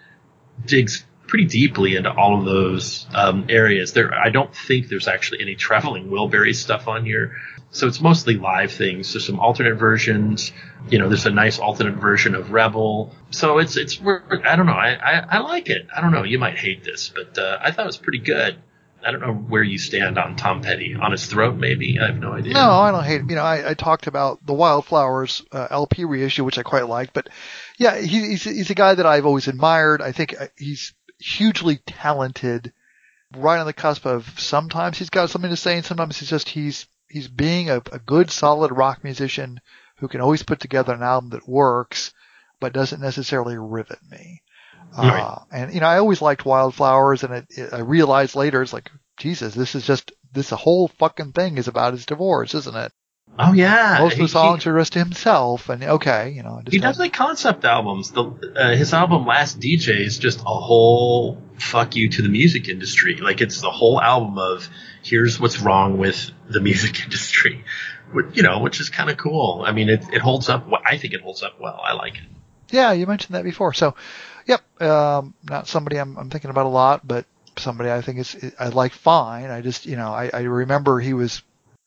digs 0.65 1.05
pretty 1.27 1.45
deeply 1.45 1.95
into 1.95 2.11
all 2.11 2.39
of 2.39 2.45
those 2.45 3.07
um, 3.15 3.47
areas. 3.49 3.93
There, 3.93 4.15
I 4.15 4.31
don't 4.31 4.55
think 4.55 4.89
there's 4.89 5.09
actually 5.09 5.43
any 5.43 5.55
traveling 5.55 6.09
Wilbury 6.09 6.55
stuff 6.55 6.89
on 6.89 7.05
here. 7.05 7.37
So 7.71 7.87
it's 7.87 8.01
mostly 8.01 8.35
live 8.35 8.73
things. 8.73 9.13
There's 9.13 9.27
some 9.27 9.41
alternate 9.41 9.75
versions. 9.75 10.53
You 10.89 10.99
know, 10.99 11.09
there's 11.09 11.27
a 11.27 11.31
nice 11.31 11.59
alternate 11.59 11.97
version 11.97 12.35
of 12.35 12.51
Rebel. 12.51 13.15
So 13.31 13.59
it's 13.59 13.77
it's 13.77 14.01
I 14.01 14.57
don't 14.57 14.67
know. 14.67 14.73
I, 14.73 14.95
I 14.95 15.25
I 15.31 15.39
like 15.41 15.69
it. 15.69 15.87
I 15.95 16.01
don't 16.01 16.13
know. 16.13 16.25
You 16.25 16.39
might 16.39 16.59
hate 16.59 16.83
this, 16.83 17.11
but 17.15 17.37
uh, 17.37 17.59
I 17.61 17.71
thought 17.71 17.85
it 17.85 17.87
was 17.87 17.99
pretty 17.99 18.21
good. 18.21 18.59
I 19.05 19.13
don't 19.13 19.21
know 19.21 19.35
where 19.35 19.63
you 19.63 19.79
stand 19.79 20.19
on 20.19 20.35
Tom 20.37 20.61
Petty. 20.63 20.97
On 20.97 21.13
his 21.13 21.27
throat, 21.27 21.57
maybe. 21.57 22.01
I 22.01 22.07
have 22.07 22.19
no 22.19 22.33
idea. 22.33 22.55
No, 22.55 22.71
I 22.71 22.91
don't 22.91 23.05
hate 23.05 23.21
it. 23.21 23.31
You 23.31 23.37
know, 23.37 23.45
I, 23.45 23.71
I 23.71 23.75
talked 23.75 24.07
about 24.07 24.45
the 24.45 24.55
Wildflowers 24.55 25.43
uh, 25.53 25.69
LP 25.71 26.05
reissue, 26.05 26.45
which 26.45 26.59
I 26.59 26.63
quite 26.63 26.89
like. 26.89 27.13
But 27.13 27.29
yeah, 27.79 27.97
he, 27.97 28.29
he's 28.31 28.45
he's 28.45 28.71
a 28.71 28.75
guy 28.75 28.95
that 28.95 29.07
I've 29.07 29.27
always 29.27 29.47
admired. 29.47 30.03
I 30.03 30.13
think 30.13 30.41
uh, 30.41 30.47
he's 30.57 30.95
hugely 31.19 31.77
talented, 31.87 32.73
right 33.37 33.59
on 33.59 33.67
the 33.67 33.73
cusp 33.73 34.07
of 34.07 34.33
sometimes 34.39 34.99
he's 34.99 35.11
got 35.11 35.31
something 35.31 35.51
to 35.51 35.57
say, 35.57 35.77
and 35.77 35.85
sometimes 35.85 36.19
he's 36.19 36.31
just 36.31 36.49
he's 36.49 36.87
he's 37.09 37.29
being 37.29 37.71
a, 37.71 37.77
a 37.93 37.99
good, 37.99 38.31
solid 38.31 38.71
rock 38.73 39.03
musician 39.05 39.61
who 39.99 40.09
can 40.09 40.21
always 40.21 40.43
put 40.43 40.61
together 40.61 40.93
an 40.95 41.03
album 41.03 41.31
that 41.31 41.49
works, 41.49 42.13
but 42.61 42.73
doesn't 42.73 43.01
necessarily 43.01 43.57
rivet 43.59 43.99
me. 44.11 44.43
Right. 44.97 45.21
Uh, 45.21 45.39
and 45.53 45.75
you 45.75 45.81
know, 45.81 45.87
I 45.87 45.99
always 45.99 46.23
liked 46.23 46.47
Wildflowers, 46.47 47.23
and 47.25 47.35
it, 47.35 47.47
it, 47.51 47.73
I 47.73 47.81
realized 47.81 48.35
later 48.37 48.63
it's 48.63 48.73
like, 48.73 48.91
Jesus, 49.19 49.55
this 49.55 49.75
is 49.75 49.87
just 49.87 50.13
this 50.33 50.51
whole 50.51 50.89
fucking 50.89 51.33
thing 51.33 51.59
is 51.59 51.69
about 51.69 51.93
his 51.93 52.07
divorce, 52.07 52.55
isn't 52.55 52.77
it? 52.77 52.93
Oh 53.39 53.53
yeah. 53.53 53.99
Most 54.01 54.13
of 54.13 54.19
He- 54.19 54.25
the 54.25 54.29
songs 54.29 54.67
are 54.67 54.79
just 54.79 54.95
to 54.95 54.99
himself, 55.01 55.69
and 55.69 55.83
okay, 55.85 56.31
you 56.31 56.43
know, 56.43 56.63
He 56.69 56.79
does 56.79 56.99
like 56.99 57.13
concept 57.13 57.65
albums. 57.65 58.11
The 58.13 58.25
uh, 58.57 58.75
his 58.77 58.95
album 58.95 59.27
Last 59.27 59.61
DJ 59.61 60.01
is 60.01 60.19
just 60.19 60.41
a 60.41 60.45
whole 60.45 61.41
fuck 61.59 61.95
you 61.95 62.09
to 62.09 62.23
the 62.23 62.29
music 62.31 62.69
industry. 62.69 63.17
Like 63.17 63.41
it's 63.41 63.61
the 63.61 63.71
whole 63.71 64.01
album 64.01 64.39
of 64.39 64.69
here's 65.09 65.41
what's 65.41 65.61
wrong 65.61 65.99
with 65.99 66.31
the 66.49 66.61
music 66.61 67.01
industry, 67.05 67.65
Which, 68.13 68.27
you 68.37 68.43
know, 68.43 68.61
which 68.61 68.81
is 68.81 68.91
kind 68.91 69.11
of 69.11 69.17
cool. 69.17 69.63
I 69.67 69.73
mean, 69.73 69.89
it 69.89 70.05
it 70.13 70.21
holds 70.21 70.49
up. 70.49 70.69
I 70.87 70.99
think 70.99 71.15
it 71.15 71.21
holds 71.21 71.43
up 71.43 71.61
well. 71.61 71.81
I 71.83 71.95
like 71.95 72.17
it. 72.17 72.25
Yeah, 72.71 72.93
you 72.93 73.07
mentioned 73.07 73.35
that 73.35 73.45
before. 73.45 73.73
So, 73.73 73.95
yep, 74.47 74.61
um, 74.83 75.35
not 75.43 75.69
somebody 75.69 75.97
I'm, 75.97 76.19
I'm 76.19 76.31
thinking 76.31 76.51
about 76.51 76.67
a 76.67 76.71
lot, 76.71 77.07
but 77.07 77.25
somebody 77.57 77.91
I 77.91 78.03
think 78.03 78.19
is 78.19 78.53
I 78.59 78.69
like 78.69 78.93
fine. 78.93 79.51
I 79.51 79.63
just, 79.63 79.87
you 79.87 79.97
know, 79.97 80.13
I, 80.13 80.31
I 80.33 80.41
remember 80.43 81.01
he 81.01 81.15
was. 81.15 81.43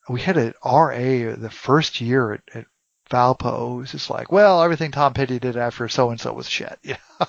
We 0.10 0.20
had 0.20 0.36
an 0.38 0.54
RA 0.66 1.36
the 1.36 1.52
first 1.52 2.02
year 2.02 2.34
at, 2.34 2.42
at 2.54 2.66
Valpo. 3.12 3.86
Just 3.88 4.10
like, 4.10 4.32
well, 4.32 4.64
everything 4.64 4.92
Tom 4.92 5.14
Petty 5.14 5.38
did 5.40 5.56
after 5.58 5.88
so 5.90 6.10
and 6.10 6.20
so 6.20 6.34
was 6.34 6.50
shit. 6.50 6.80
You 6.84 6.96
know? 7.20 7.28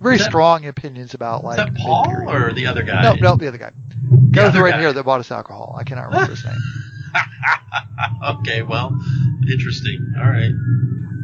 Very 0.00 0.18
that- 0.18 0.24
strong 0.24 0.64
opinions 0.66 1.14
about 1.14 1.42
like 1.42 1.58
Is 1.58 1.64
that 1.64 1.74
Paul 1.74 2.06
mid-period. 2.06 2.42
or 2.50 2.52
the 2.52 2.66
other 2.66 2.82
guy? 2.84 3.02
no, 3.02 3.14
no, 3.14 3.36
the 3.36 3.48
other 3.48 3.58
guy. 3.58 3.72
The 4.30 4.42
other 4.44 4.62
red 4.62 4.72
guy. 4.72 4.80
hair 4.80 4.92
that 4.92 5.02
bought 5.04 5.18
us 5.20 5.32
alcohol. 5.32 5.76
I 5.78 5.82
cannot 5.84 6.06
remember 6.06 6.30
his 6.30 6.44
name. 6.44 6.54
okay, 8.40 8.62
well, 8.62 8.96
interesting. 9.50 10.14
All 10.18 10.24
right. 10.28 10.52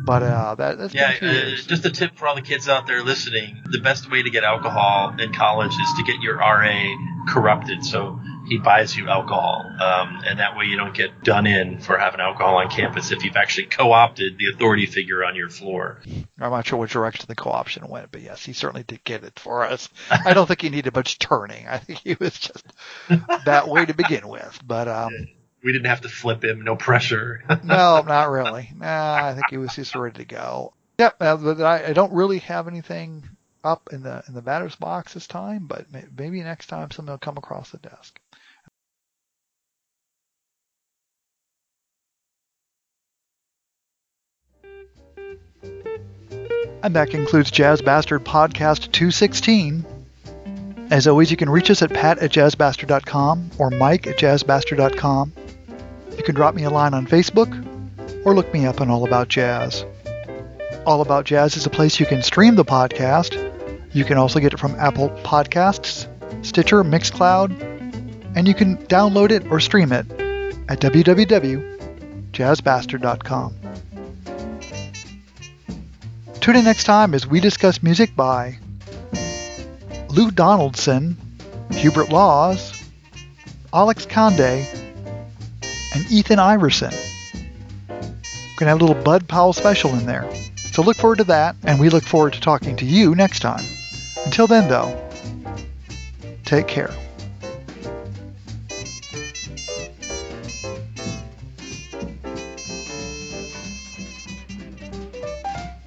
But 0.07 0.23
uh, 0.23 0.55
that 0.57 0.79
that's 0.79 0.95
Yeah, 0.95 1.19
been 1.19 1.29
a 1.31 1.33
few 1.47 1.53
uh, 1.55 1.57
just 1.69 1.85
a 1.87 1.91
tip 1.91 2.17
for 2.19 2.27
all 2.29 2.35
the 2.35 2.43
kids 2.43 2.69
out 2.69 2.87
there 2.87 3.03
listening: 3.03 3.63
the 3.71 3.79
best 3.81 4.11
way 4.11 4.23
to 4.23 4.31
get 4.31 4.45
alcohol 4.45 5.15
in 5.19 5.33
college 5.33 5.71
is 5.73 5.93
to 5.99 6.03
get 6.05 6.21
your 6.21 6.37
RA 6.37 6.95
corrupted. 7.29 7.85
So 7.85 8.21
he 8.49 8.59
buys 8.59 8.97
you 8.97 9.09
alcohol, 9.09 9.65
um, 9.81 10.23
and 10.27 10.39
that 10.39 10.57
way 10.57 10.67
you 10.67 10.77
don't 10.77 10.95
get 10.95 11.23
done 11.23 11.47
in 11.47 11.79
for 11.79 11.99
having 11.99 12.21
alcohol 12.21 12.57
on 12.57 12.69
campus 12.69 13.11
if 13.11 13.25
you've 13.25 13.37
actually 13.37 13.67
co-opted 13.67 14.39
the 14.39 14.51
authority 14.55 14.87
figure 14.87 15.25
on 15.25 15.35
your 15.35 15.49
floor. 15.49 16.03
I'm 16.39 16.51
not 16.51 16.67
sure 16.67 16.79
which 16.79 16.93
direction 16.93 17.27
the 17.29 17.35
co-option 17.35 17.89
went, 17.89 18.11
but 18.13 18.23
yes, 18.23 18.45
he 18.45 18.53
certainly 18.53 18.83
did 18.85 19.03
get 19.05 19.25
it 19.25 19.39
for 19.39 19.65
us. 19.65 19.89
I 20.11 20.35
don't 20.35 20.47
think 20.47 20.63
he 20.63 20.69
needed 20.69 20.95
much 20.95 21.19
turning. 21.19 21.67
I 21.69 21.79
think 21.79 22.01
he 22.01 22.17
was 22.19 22.39
just 22.39 22.65
that 23.45 23.69
way 23.69 23.87
to 23.87 23.95
begin 23.95 24.29
with. 24.29 24.59
But 24.65 24.89
um, 24.89 25.13
We 25.63 25.73
didn't 25.73 25.87
have 25.87 26.03
to 26.03 26.09
flip 26.09 26.45
him, 26.45 26.63
no 26.63 26.77
pressure. 26.77 27.43
no, 27.65 28.03
not 28.03 28.31
really. 28.31 28.71
Nah, 28.77 29.29
I 29.29 29.33
think 29.33 29.47
he 29.51 29.57
was 29.57 29.75
just 29.75 29.95
ready 29.95 30.19
to 30.19 30.25
go. 30.25 30.75
Yep, 30.99 31.17
uh, 31.21 31.37
but 31.37 31.61
I, 31.61 31.87
I 31.87 31.93
don't 31.93 32.13
really 32.13 32.39
have 32.41 32.69
anything 32.69 33.25
up 33.65 33.89
in 33.93 34.03
the 34.03 34.23
in 34.29 34.35
the 34.35 34.43
batter's 34.43 34.77
box 34.77 35.15
this 35.15 35.27
time, 35.27 35.67
but 35.67 35.87
maybe 36.17 36.43
next 36.43 36.67
time 36.67 36.91
something 36.91 37.11
will 37.11 37.19
come 37.19 37.39
across 37.39 37.71
the 37.71 37.79
desk. 37.79 38.21
And 46.85 46.95
that 46.95 47.09
concludes 47.09 47.51
Jazz 47.51 47.81
Bastard 47.81 48.25
Podcast 48.25 48.93
216. 48.93 49.87
As 50.91 51.07
always, 51.07 51.31
you 51.31 51.37
can 51.39 51.49
reach 51.49 51.71
us 51.71 51.81
at 51.81 51.91
pat 51.91 52.19
at 52.19 52.31
jazzbastard.com 52.31 53.53
or 53.59 53.71
mike 53.71 54.07
at 54.07 54.19
jazzbastard.com. 54.19 55.33
You 56.19 56.23
can 56.23 56.35
drop 56.35 56.55
me 56.55 56.65
a 56.65 56.71
line 56.71 56.93
on 56.93 57.07
Facebook 57.07 57.49
or 58.27 58.35
look 58.35 58.53
me 58.53 58.67
up 58.67 58.83
on 58.83 58.91
All 58.91 59.07
About 59.07 59.29
Jazz. 59.29 59.87
All 60.85 61.01
About 61.01 61.25
Jazz 61.25 61.57
is 61.57 61.65
a 61.65 61.71
place 61.71 61.99
you 61.99 62.05
can 62.05 62.23
stream 62.23 62.55
the 62.55 62.67
podcast. 62.67 63.33
You 63.95 64.05
can 64.05 64.19
also 64.19 64.39
get 64.39 64.53
it 64.53 64.61
from 64.61 64.75
Apple 64.75 65.09
Podcasts, 65.25 66.07
Stitcher, 66.45 66.85
Mixcloud, 66.85 67.59
and 68.37 68.47
you 68.47 68.53
can 68.53 68.77
download 68.89 69.31
it 69.31 69.51
or 69.51 69.59
stream 69.59 69.91
it 69.91 70.05
at 70.69 70.81
www.jazzbastard.com. 70.81 73.55
Tune 76.45 76.57
in 76.57 76.65
next 76.65 76.85
time 76.85 77.15
as 77.15 77.27
we 77.27 77.41
discuss 77.41 77.83
music 77.83 78.15
by 78.15 78.59
Lou 80.11 80.31
Donaldson, 80.31 81.17
Hubert 81.71 82.11
Laws, 82.11 82.85
Alex 83.73 84.05
Conde, 84.05 84.41
and 84.43 86.11
Ethan 86.11 86.39
Iverson. 86.39 86.93
We're 86.93 87.47
going 87.89 88.05
to 88.59 88.67
have 88.67 88.83
a 88.83 88.85
little 88.85 89.03
Bud 89.03 89.27
Powell 89.27 89.55
special 89.55 89.95
in 89.95 90.05
there. 90.05 90.31
So 90.57 90.83
look 90.83 90.99
forward 90.99 91.17
to 91.17 91.25
that, 91.25 91.57
and 91.63 91.81
we 91.81 91.89
look 91.89 92.05
forward 92.05 92.35
to 92.35 92.41
talking 92.43 92.77
to 92.77 92.85
you 92.85 93.15
next 93.15 93.41
time. 93.41 93.65
Until 94.27 94.47
then, 94.47 94.69
though, 94.69 95.03
take 96.45 96.69
care. 96.69 96.95